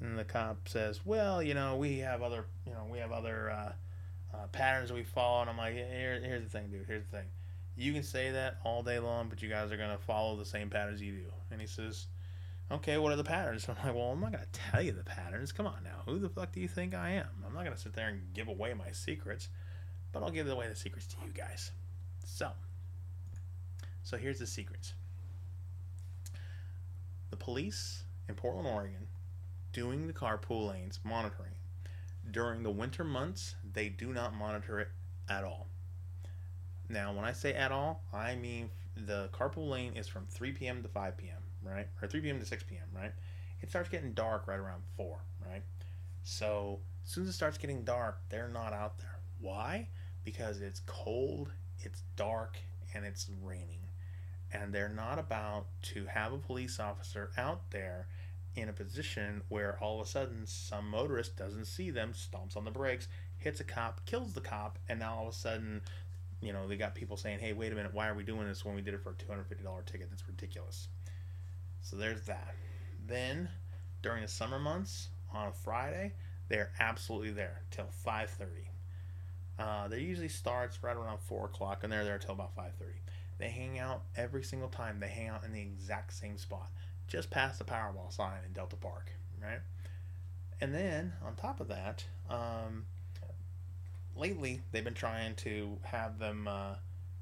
And 0.00 0.18
the 0.18 0.24
cop 0.24 0.68
says, 0.68 1.00
"Well, 1.04 1.42
you 1.42 1.54
know, 1.54 1.76
we 1.76 1.98
have 1.98 2.22
other, 2.22 2.46
you 2.66 2.72
know, 2.72 2.86
we 2.90 2.98
have 2.98 3.12
other." 3.12 3.50
Uh, 3.50 3.72
uh, 4.34 4.46
patterns 4.48 4.92
we 4.92 5.02
follow. 5.02 5.40
And 5.40 5.50
I'm 5.50 5.56
like, 5.56 5.74
Here, 5.74 6.20
here's 6.22 6.44
the 6.44 6.50
thing, 6.50 6.68
dude. 6.70 6.86
Here's 6.86 7.04
the 7.04 7.16
thing. 7.16 7.26
You 7.76 7.92
can 7.92 8.02
say 8.02 8.32
that 8.32 8.58
all 8.64 8.82
day 8.82 8.98
long, 8.98 9.28
but 9.28 9.40
you 9.40 9.48
guys 9.48 9.70
are 9.70 9.76
gonna 9.76 9.98
follow 9.98 10.36
the 10.36 10.44
same 10.44 10.68
patterns 10.68 11.00
you 11.00 11.12
do. 11.12 11.32
And 11.50 11.60
he 11.60 11.66
says, 11.66 12.06
okay, 12.70 12.98
what 12.98 13.12
are 13.12 13.16
the 13.16 13.24
patterns? 13.24 13.66
I'm 13.68 13.76
like, 13.84 13.94
well, 13.94 14.10
I'm 14.12 14.20
not 14.20 14.32
going 14.32 14.44
to 14.44 14.60
tell 14.60 14.82
you 14.82 14.92
the 14.92 15.04
patterns. 15.04 15.52
Come 15.52 15.66
on 15.66 15.82
now. 15.84 16.02
Who 16.06 16.18
the 16.18 16.28
fuck 16.28 16.52
do 16.52 16.60
you 16.60 16.68
think 16.68 16.94
I 16.94 17.10
am? 17.12 17.28
I'm 17.46 17.54
not 17.54 17.64
going 17.64 17.74
to 17.74 17.80
sit 17.80 17.94
there 17.94 18.08
and 18.08 18.20
give 18.34 18.48
away 18.48 18.74
my 18.74 18.90
secrets, 18.92 19.48
but 20.12 20.22
I'll 20.22 20.30
give 20.30 20.48
away 20.48 20.68
the 20.68 20.76
secrets 20.76 21.06
to 21.06 21.16
you 21.24 21.32
guys. 21.32 21.72
So, 22.26 22.50
so 24.02 24.16
here's 24.16 24.38
the 24.38 24.46
secrets. 24.46 24.92
The 27.30 27.36
police 27.36 28.04
in 28.28 28.34
Portland, 28.34 28.66
Oregon, 28.66 29.06
doing 29.72 30.06
the 30.06 30.12
carpool 30.12 30.68
lanes, 30.70 31.00
monitoring. 31.04 31.52
During 32.30 32.62
the 32.62 32.70
winter 32.70 33.04
months, 33.04 33.54
they 33.72 33.88
do 33.88 34.12
not 34.12 34.34
monitor 34.34 34.80
it 34.80 34.88
at 35.28 35.44
all. 35.44 35.68
Now, 36.88 37.12
when 37.12 37.24
I 37.24 37.32
say 37.32 37.54
at 37.54 37.72
all, 37.72 38.02
I 38.12 38.34
mean 38.34 38.70
the 38.96 39.28
carpool 39.32 39.68
lane 39.68 39.94
is 39.94 40.08
from 40.08 40.26
3 40.26 40.52
p.m. 40.52 40.82
to 40.82 40.88
5 40.88 41.16
p.m 41.16 41.42
right? 41.62 41.86
Or 42.00 42.08
3 42.08 42.20
p.m. 42.20 42.40
to 42.40 42.46
6 42.46 42.62
p.m., 42.64 42.86
right? 42.94 43.12
It 43.60 43.70
starts 43.70 43.88
getting 43.88 44.12
dark 44.12 44.46
right 44.46 44.58
around 44.58 44.82
4, 44.96 45.18
right? 45.46 45.62
So 46.22 46.80
as 47.04 47.12
soon 47.12 47.24
as 47.24 47.30
it 47.30 47.32
starts 47.32 47.58
getting 47.58 47.82
dark, 47.82 48.20
they're 48.28 48.48
not 48.48 48.72
out 48.72 48.98
there. 48.98 49.18
Why? 49.40 49.88
Because 50.24 50.60
it's 50.60 50.80
cold, 50.86 51.50
it's 51.80 52.02
dark, 52.16 52.58
and 52.94 53.04
it's 53.04 53.30
raining. 53.42 53.87
And 54.52 54.72
they're 54.72 54.88
not 54.88 55.18
about 55.18 55.66
to 55.82 56.06
have 56.06 56.32
a 56.32 56.38
police 56.38 56.80
officer 56.80 57.30
out 57.36 57.70
there 57.70 58.06
in 58.56 58.68
a 58.68 58.72
position 58.72 59.42
where 59.48 59.78
all 59.80 60.00
of 60.00 60.06
a 60.06 60.10
sudden 60.10 60.46
some 60.46 60.88
motorist 60.90 61.36
doesn't 61.36 61.66
see 61.66 61.90
them, 61.90 62.12
stomps 62.12 62.56
on 62.56 62.64
the 62.64 62.70
brakes, 62.70 63.08
hits 63.36 63.60
a 63.60 63.64
cop, 63.64 64.04
kills 64.06 64.32
the 64.32 64.40
cop, 64.40 64.78
and 64.88 64.98
now 65.00 65.14
all 65.14 65.28
of 65.28 65.34
a 65.34 65.36
sudden, 65.36 65.80
you 66.40 66.52
know, 66.52 66.66
they 66.66 66.76
got 66.76 66.94
people 66.94 67.16
saying, 67.16 67.38
hey, 67.38 67.52
wait 67.52 67.72
a 67.72 67.74
minute, 67.74 67.94
why 67.94 68.08
are 68.08 68.14
we 68.14 68.24
doing 68.24 68.46
this 68.46 68.64
when 68.64 68.74
we 68.74 68.80
did 68.80 68.94
it 68.94 69.02
for 69.02 69.10
a 69.10 69.14
$250 69.14 69.86
ticket? 69.86 70.08
That's 70.10 70.26
ridiculous. 70.26 70.88
So 71.82 71.96
there's 71.96 72.22
that. 72.22 72.54
Then 73.06 73.48
during 74.02 74.22
the 74.22 74.28
summer 74.28 74.58
months 74.58 75.08
on 75.32 75.48
a 75.48 75.52
Friday, 75.52 76.12
they're 76.48 76.70
absolutely 76.80 77.30
there 77.30 77.62
till 77.70 77.88
5:30. 78.04 78.68
Uh, 79.58 79.88
they 79.88 80.00
usually 80.00 80.28
starts 80.28 80.82
right 80.82 80.96
around 80.96 81.18
four 81.18 81.46
o'clock, 81.46 81.82
and 81.82 81.92
they're 81.92 82.04
there 82.04 82.18
till 82.18 82.32
about 82.32 82.54
5:30. 82.54 83.00
They 83.38 83.48
hang 83.48 83.78
out 83.78 84.02
every 84.16 84.42
single 84.42 84.68
time. 84.68 85.00
They 85.00 85.08
hang 85.08 85.28
out 85.28 85.44
in 85.44 85.52
the 85.52 85.60
exact 85.60 86.12
same 86.12 86.38
spot, 86.38 86.70
just 87.06 87.30
past 87.30 87.58
the 87.58 87.64
Powerball 87.64 88.12
sign 88.12 88.38
in 88.46 88.52
Delta 88.52 88.76
Park, 88.76 89.12
right? 89.42 89.60
And 90.60 90.74
then 90.74 91.12
on 91.24 91.36
top 91.36 91.60
of 91.60 91.68
that, 91.68 92.04
um, 92.28 92.84
lately 94.16 94.60
they've 94.72 94.84
been 94.84 94.94
trying 94.94 95.36
to 95.36 95.78
have 95.82 96.18
them, 96.18 96.48
uh, 96.48 96.74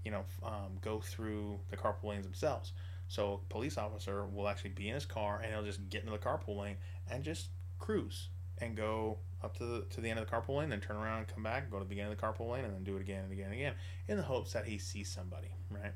you 0.04 0.10
know, 0.10 0.24
um, 0.42 0.78
go 0.80 1.00
through 1.00 1.60
the 1.70 1.76
carpool 1.76 2.10
lanes 2.10 2.24
themselves. 2.24 2.72
So 3.08 3.34
a 3.34 3.52
police 3.52 3.78
officer 3.78 4.24
will 4.26 4.48
actually 4.48 4.70
be 4.70 4.88
in 4.88 4.94
his 4.94 5.04
car 5.04 5.40
and 5.42 5.52
he'll 5.52 5.62
just 5.62 5.88
get 5.90 6.00
into 6.00 6.12
the 6.12 6.18
carpool 6.18 6.58
lane 6.58 6.76
and 7.10 7.22
just 7.22 7.48
cruise 7.78 8.28
and 8.58 8.76
go 8.76 9.18
up 9.42 9.56
to 9.58 9.64
the 9.64 9.84
to 9.90 10.00
the 10.00 10.08
end 10.08 10.18
of 10.18 10.26
the 10.26 10.32
carpool 10.32 10.58
lane, 10.58 10.70
then 10.70 10.80
turn 10.80 10.96
around 10.96 11.18
and 11.18 11.28
come 11.28 11.42
back, 11.42 11.70
go 11.70 11.78
to 11.78 11.84
the 11.84 11.88
beginning 11.88 12.12
of 12.12 12.18
the 12.18 12.26
carpool 12.26 12.50
lane, 12.50 12.64
and 12.64 12.74
then 12.74 12.84
do 12.84 12.96
it 12.96 13.00
again 13.00 13.24
and 13.24 13.32
again 13.32 13.46
and 13.46 13.54
again, 13.54 13.74
in 14.08 14.16
the 14.16 14.22
hopes 14.22 14.54
that 14.54 14.64
he 14.64 14.78
sees 14.78 15.10
somebody, 15.10 15.48
right? 15.70 15.92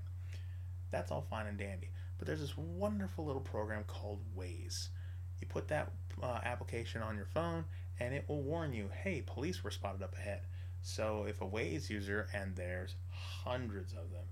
That's 0.91 1.11
all 1.11 1.23
fine 1.23 1.47
and 1.47 1.59
dandy. 1.59 1.91
But 2.19 2.27
there's 2.27 2.41
this 2.41 2.57
wonderful 2.57 3.25
little 3.25 3.41
program 3.41 3.85
called 3.87 4.21
Waze. 4.37 4.89
You 5.41 5.47
put 5.47 5.69
that 5.69 5.93
uh, 6.23 6.41
application 6.45 7.03
on 7.03 7.17
your 7.17 7.27
phone, 7.27 7.65
and 7.99 8.15
it 8.15 8.25
will 8.29 8.43
warn 8.43 8.73
you, 8.73 8.91
hey, 9.03 9.23
police 9.27 9.65
were 9.65 9.71
spotted 9.71 10.03
up 10.03 10.15
ahead. 10.17 10.43
So 10.83 11.25
if 11.29 11.41
a 11.41 11.47
Waze 11.47 11.89
user, 11.89 12.29
and 12.35 12.57
there's 12.57 12.97
hundreds 13.11 13.93
of 13.93 14.11
them, 14.11 14.25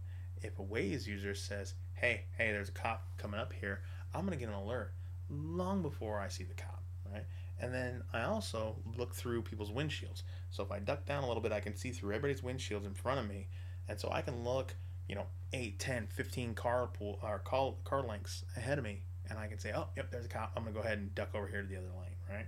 if 0.43 0.59
a 0.59 0.63
Waze 0.63 1.07
user 1.07 1.35
says, 1.35 1.75
hey, 1.95 2.25
hey, 2.37 2.53
there's 2.53 2.69
a 2.69 2.73
cop 2.73 3.07
coming 3.17 3.41
up 3.41 3.53
here, 3.53 3.81
I'm 4.15 4.27
going 4.27 4.39
to 4.39 4.45
get 4.45 4.49
an 4.49 4.55
alert 4.55 4.93
long 5.31 5.83
before 5.83 6.19
I 6.19 6.29
see 6.29 6.45
the 6.45 6.55
cop, 6.55 6.83
right? 7.13 7.25
And 7.61 7.75
then 7.75 8.03
I 8.13 8.23
also 8.23 8.77
look 8.97 9.15
through 9.15 9.43
people's 9.43 9.73
windshields. 9.73 10.23
So 10.51 10.63
if 10.63 10.71
I 10.71 10.79
duck 10.79 11.05
down 11.05 11.25
a 11.25 11.27
little 11.27 11.43
bit, 11.43 11.53
I 11.53 11.61
can 11.61 11.77
see 11.77 11.91
through 11.91 12.15
everybody's 12.15 12.43
windshields 12.43 12.87
in 12.87 12.95
front 12.95 13.21
of 13.21 13.29
me. 13.29 13.49
And 13.89 13.99
so 13.99 14.11
I 14.13 14.23
can 14.23 14.45
look, 14.45 14.75
you 15.09 15.15
know, 15.15 15.27
8, 15.53 15.79
10, 15.79 16.09
15 16.09 16.55
car 16.55 16.87
pool 16.87 17.19
or 17.23 17.39
car, 17.39 17.75
car 17.85 18.03
lengths 18.03 18.45
ahead 18.57 18.79
of 18.79 18.85
me. 18.85 19.03
And 19.29 19.39
I 19.39 19.47
can 19.47 19.59
say, 19.59 19.73
oh, 19.75 19.89
yep, 19.97 20.11
there's 20.11 20.25
a 20.25 20.29
cop. 20.29 20.53
I'm 20.57 20.63
going 20.63 20.75
to 20.75 20.81
go 20.81 20.85
ahead 20.85 20.99
and 20.99 21.15
duck 21.15 21.35
over 21.35 21.47
here 21.47 21.63
to 21.63 21.69
the 21.69 21.77
other 21.77 21.87
lane, 21.87 22.17
right? 22.31 22.47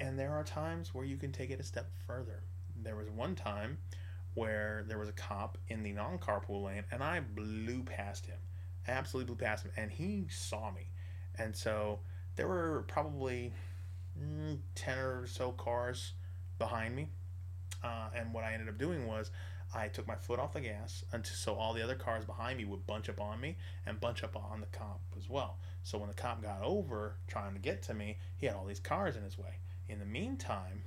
And 0.00 0.18
there 0.18 0.32
are 0.32 0.44
times 0.44 0.94
where 0.94 1.04
you 1.04 1.16
can 1.16 1.32
take 1.32 1.50
it 1.50 1.60
a 1.60 1.64
step 1.64 1.90
further. 2.06 2.42
There 2.82 2.96
was 2.96 3.08
one 3.08 3.34
time 3.34 3.78
where 4.34 4.84
there 4.88 4.98
was 4.98 5.08
a 5.08 5.12
cop 5.12 5.58
in 5.68 5.82
the 5.82 5.92
non 5.92 6.18
carpool 6.18 6.64
lane 6.64 6.84
and 6.90 7.02
I 7.02 7.20
blew 7.20 7.82
past 7.84 8.26
him. 8.26 8.38
Absolutely 8.86 9.34
blew 9.34 9.46
past 9.46 9.64
him. 9.64 9.72
And 9.76 9.90
he 9.90 10.26
saw 10.28 10.70
me. 10.70 10.88
And 11.36 11.54
so 11.56 12.00
there 12.36 12.48
were 12.48 12.84
probably 12.88 13.52
mm, 14.20 14.58
10 14.74 14.98
or 14.98 15.26
so 15.26 15.52
cars 15.52 16.12
behind 16.58 16.94
me. 16.94 17.08
Uh, 17.82 18.08
and 18.16 18.32
what 18.32 18.44
I 18.44 18.52
ended 18.52 18.68
up 18.68 18.78
doing 18.78 19.06
was 19.06 19.30
I 19.74 19.88
took 19.88 20.06
my 20.06 20.14
foot 20.14 20.38
off 20.38 20.52
the 20.52 20.60
gas 20.60 21.04
until 21.12 21.34
so 21.34 21.54
all 21.54 21.74
the 21.74 21.82
other 21.82 21.96
cars 21.96 22.24
behind 22.24 22.58
me 22.58 22.64
would 22.64 22.86
bunch 22.86 23.08
up 23.08 23.20
on 23.20 23.40
me 23.40 23.56
and 23.86 24.00
bunch 24.00 24.22
up 24.22 24.36
on 24.36 24.60
the 24.60 24.66
cop 24.66 25.00
as 25.18 25.28
well. 25.28 25.58
So 25.82 25.98
when 25.98 26.08
the 26.08 26.14
cop 26.14 26.42
got 26.42 26.62
over 26.62 27.16
trying 27.26 27.54
to 27.54 27.58
get 27.58 27.82
to 27.84 27.94
me, 27.94 28.18
he 28.36 28.46
had 28.46 28.54
all 28.54 28.64
these 28.64 28.78
cars 28.78 29.16
in 29.16 29.24
his 29.24 29.36
way. 29.36 29.58
In 29.88 29.98
the 29.98 30.06
meantime, 30.06 30.84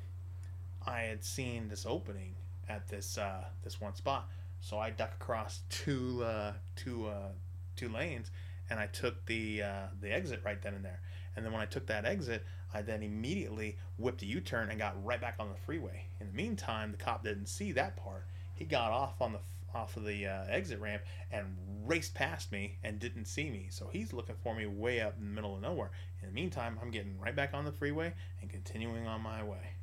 I 0.85 1.01
had 1.01 1.23
seen 1.23 1.67
this 1.67 1.85
opening 1.85 2.35
at 2.69 2.87
this 2.87 3.17
uh, 3.17 3.45
this 3.63 3.81
one 3.81 3.95
spot. 3.95 4.29
So 4.61 4.79
I 4.79 4.89
duck 4.89 5.13
across 5.19 5.61
two 5.69 6.23
uh, 6.23 6.53
two 6.75 7.07
uh, 7.07 7.31
two 7.75 7.89
lanes, 7.89 8.31
and 8.69 8.79
I 8.79 8.87
took 8.87 9.25
the 9.25 9.63
uh, 9.63 9.87
the 9.99 10.11
exit 10.11 10.41
right 10.45 10.61
then 10.61 10.73
and 10.73 10.85
there. 10.85 11.01
And 11.35 11.45
then 11.45 11.51
when 11.51 11.61
I 11.61 11.65
took 11.65 11.85
that 11.87 12.05
exit, 12.05 12.43
I 12.73 12.81
then 12.81 13.03
immediately 13.03 13.77
whipped 13.97 14.23
a 14.23 14.25
U-turn 14.25 14.69
and 14.69 14.79
got 14.79 15.03
right 15.05 15.21
back 15.21 15.35
on 15.39 15.49
the 15.49 15.55
freeway. 15.55 16.05
In 16.19 16.27
the 16.27 16.33
meantime, 16.33 16.91
the 16.91 16.97
cop 16.97 17.23
didn't 17.23 17.45
see 17.45 17.71
that 17.73 17.95
part. 17.95 18.25
He 18.57 18.65
got 18.65 18.91
off 18.91 19.21
on 19.21 19.33
the 19.33 19.39
off 19.73 19.95
of 19.97 20.05
the 20.05 20.25
uh, 20.25 20.45
exit 20.49 20.79
ramp 20.79 21.03
and 21.31 21.45
raced 21.85 22.15
past 22.15 22.51
me 22.51 22.77
and 22.83 22.99
didn't 22.99 23.25
see 23.25 23.49
me. 23.49 23.67
So 23.69 23.89
he's 23.91 24.13
looking 24.13 24.35
for 24.41 24.55
me 24.55 24.65
way 24.65 25.01
up 25.01 25.15
in 25.19 25.25
the 25.25 25.31
middle 25.31 25.55
of 25.55 25.61
nowhere. 25.61 25.91
In 26.21 26.29
the 26.29 26.33
meantime, 26.33 26.79
I'm 26.81 26.89
getting 26.89 27.19
right 27.19 27.35
back 27.35 27.53
on 27.53 27.65
the 27.65 27.71
freeway 27.71 28.13
and 28.41 28.49
continuing 28.49 29.05
on 29.07 29.21
my 29.21 29.43
way. 29.43 29.73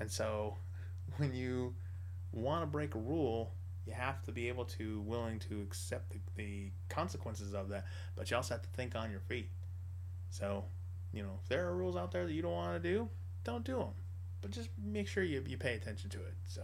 And 0.00 0.10
so 0.10 0.56
when 1.16 1.34
you 1.34 1.74
want 2.32 2.62
to 2.62 2.66
break 2.66 2.94
a 2.94 2.98
rule, 2.98 3.52
you 3.86 3.92
have 3.92 4.22
to 4.22 4.32
be 4.32 4.48
able 4.48 4.64
to 4.64 5.00
willing 5.02 5.38
to 5.40 5.60
accept 5.60 6.10
the, 6.10 6.18
the 6.36 6.70
consequences 6.88 7.54
of 7.54 7.68
that, 7.68 7.84
but 8.16 8.30
you 8.30 8.36
also 8.36 8.54
have 8.54 8.62
to 8.62 8.68
think 8.70 8.96
on 8.96 9.10
your 9.10 9.20
feet. 9.20 9.50
So, 10.30 10.64
you 11.12 11.22
know, 11.22 11.38
if 11.42 11.48
there 11.48 11.68
are 11.68 11.76
rules 11.76 11.94
out 11.94 12.10
there 12.10 12.26
that 12.26 12.32
you 12.32 12.42
don't 12.42 12.52
want 12.52 12.82
to 12.82 12.88
do, 12.88 13.08
don't 13.44 13.64
do 13.64 13.76
them. 13.76 13.92
But 14.40 14.50
just 14.50 14.70
make 14.82 15.06
sure 15.06 15.22
you, 15.22 15.44
you 15.46 15.56
pay 15.56 15.74
attention 15.74 16.10
to 16.10 16.18
it. 16.18 16.34
So, 16.48 16.62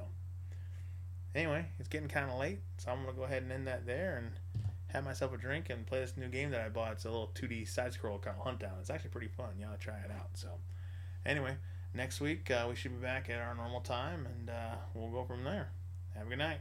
anyway, 1.34 1.66
it's 1.78 1.88
getting 1.88 2.08
kind 2.08 2.30
of 2.30 2.38
late, 2.38 2.60
so 2.78 2.90
I'm 2.90 3.06
to 3.06 3.12
go 3.12 3.24
ahead 3.24 3.42
and 3.42 3.52
end 3.52 3.66
that 3.66 3.86
there 3.86 4.16
and 4.18 4.32
have 4.88 5.04
myself 5.04 5.32
a 5.32 5.36
drink 5.36 5.70
and 5.70 5.86
play 5.86 6.00
this 6.00 6.16
new 6.16 6.28
game 6.28 6.50
that 6.50 6.60
I 6.60 6.68
bought. 6.68 6.92
It's 6.92 7.04
a 7.04 7.10
little 7.10 7.30
2D 7.34 7.68
side 7.68 7.92
scroll 7.92 8.18
called 8.18 8.38
Huntdown. 8.38 8.80
It's 8.80 8.90
actually 8.90 9.10
pretty 9.10 9.28
fun. 9.28 9.50
Y'all 9.58 9.76
try 9.78 9.98
it 9.98 10.10
out. 10.10 10.30
So, 10.34 10.48
anyway, 11.24 11.56
next 11.94 12.20
week 12.20 12.50
uh, 12.50 12.66
we 12.68 12.74
should 12.74 12.98
be 12.98 13.02
back 13.02 13.30
at 13.30 13.40
our 13.40 13.54
normal 13.54 13.80
time 13.80 14.26
and 14.26 14.50
uh, 14.50 14.74
we'll 14.94 15.10
go 15.10 15.24
from 15.24 15.44
there. 15.44 15.70
Have 16.14 16.26
a 16.26 16.30
good 16.30 16.38
night. 16.38 16.60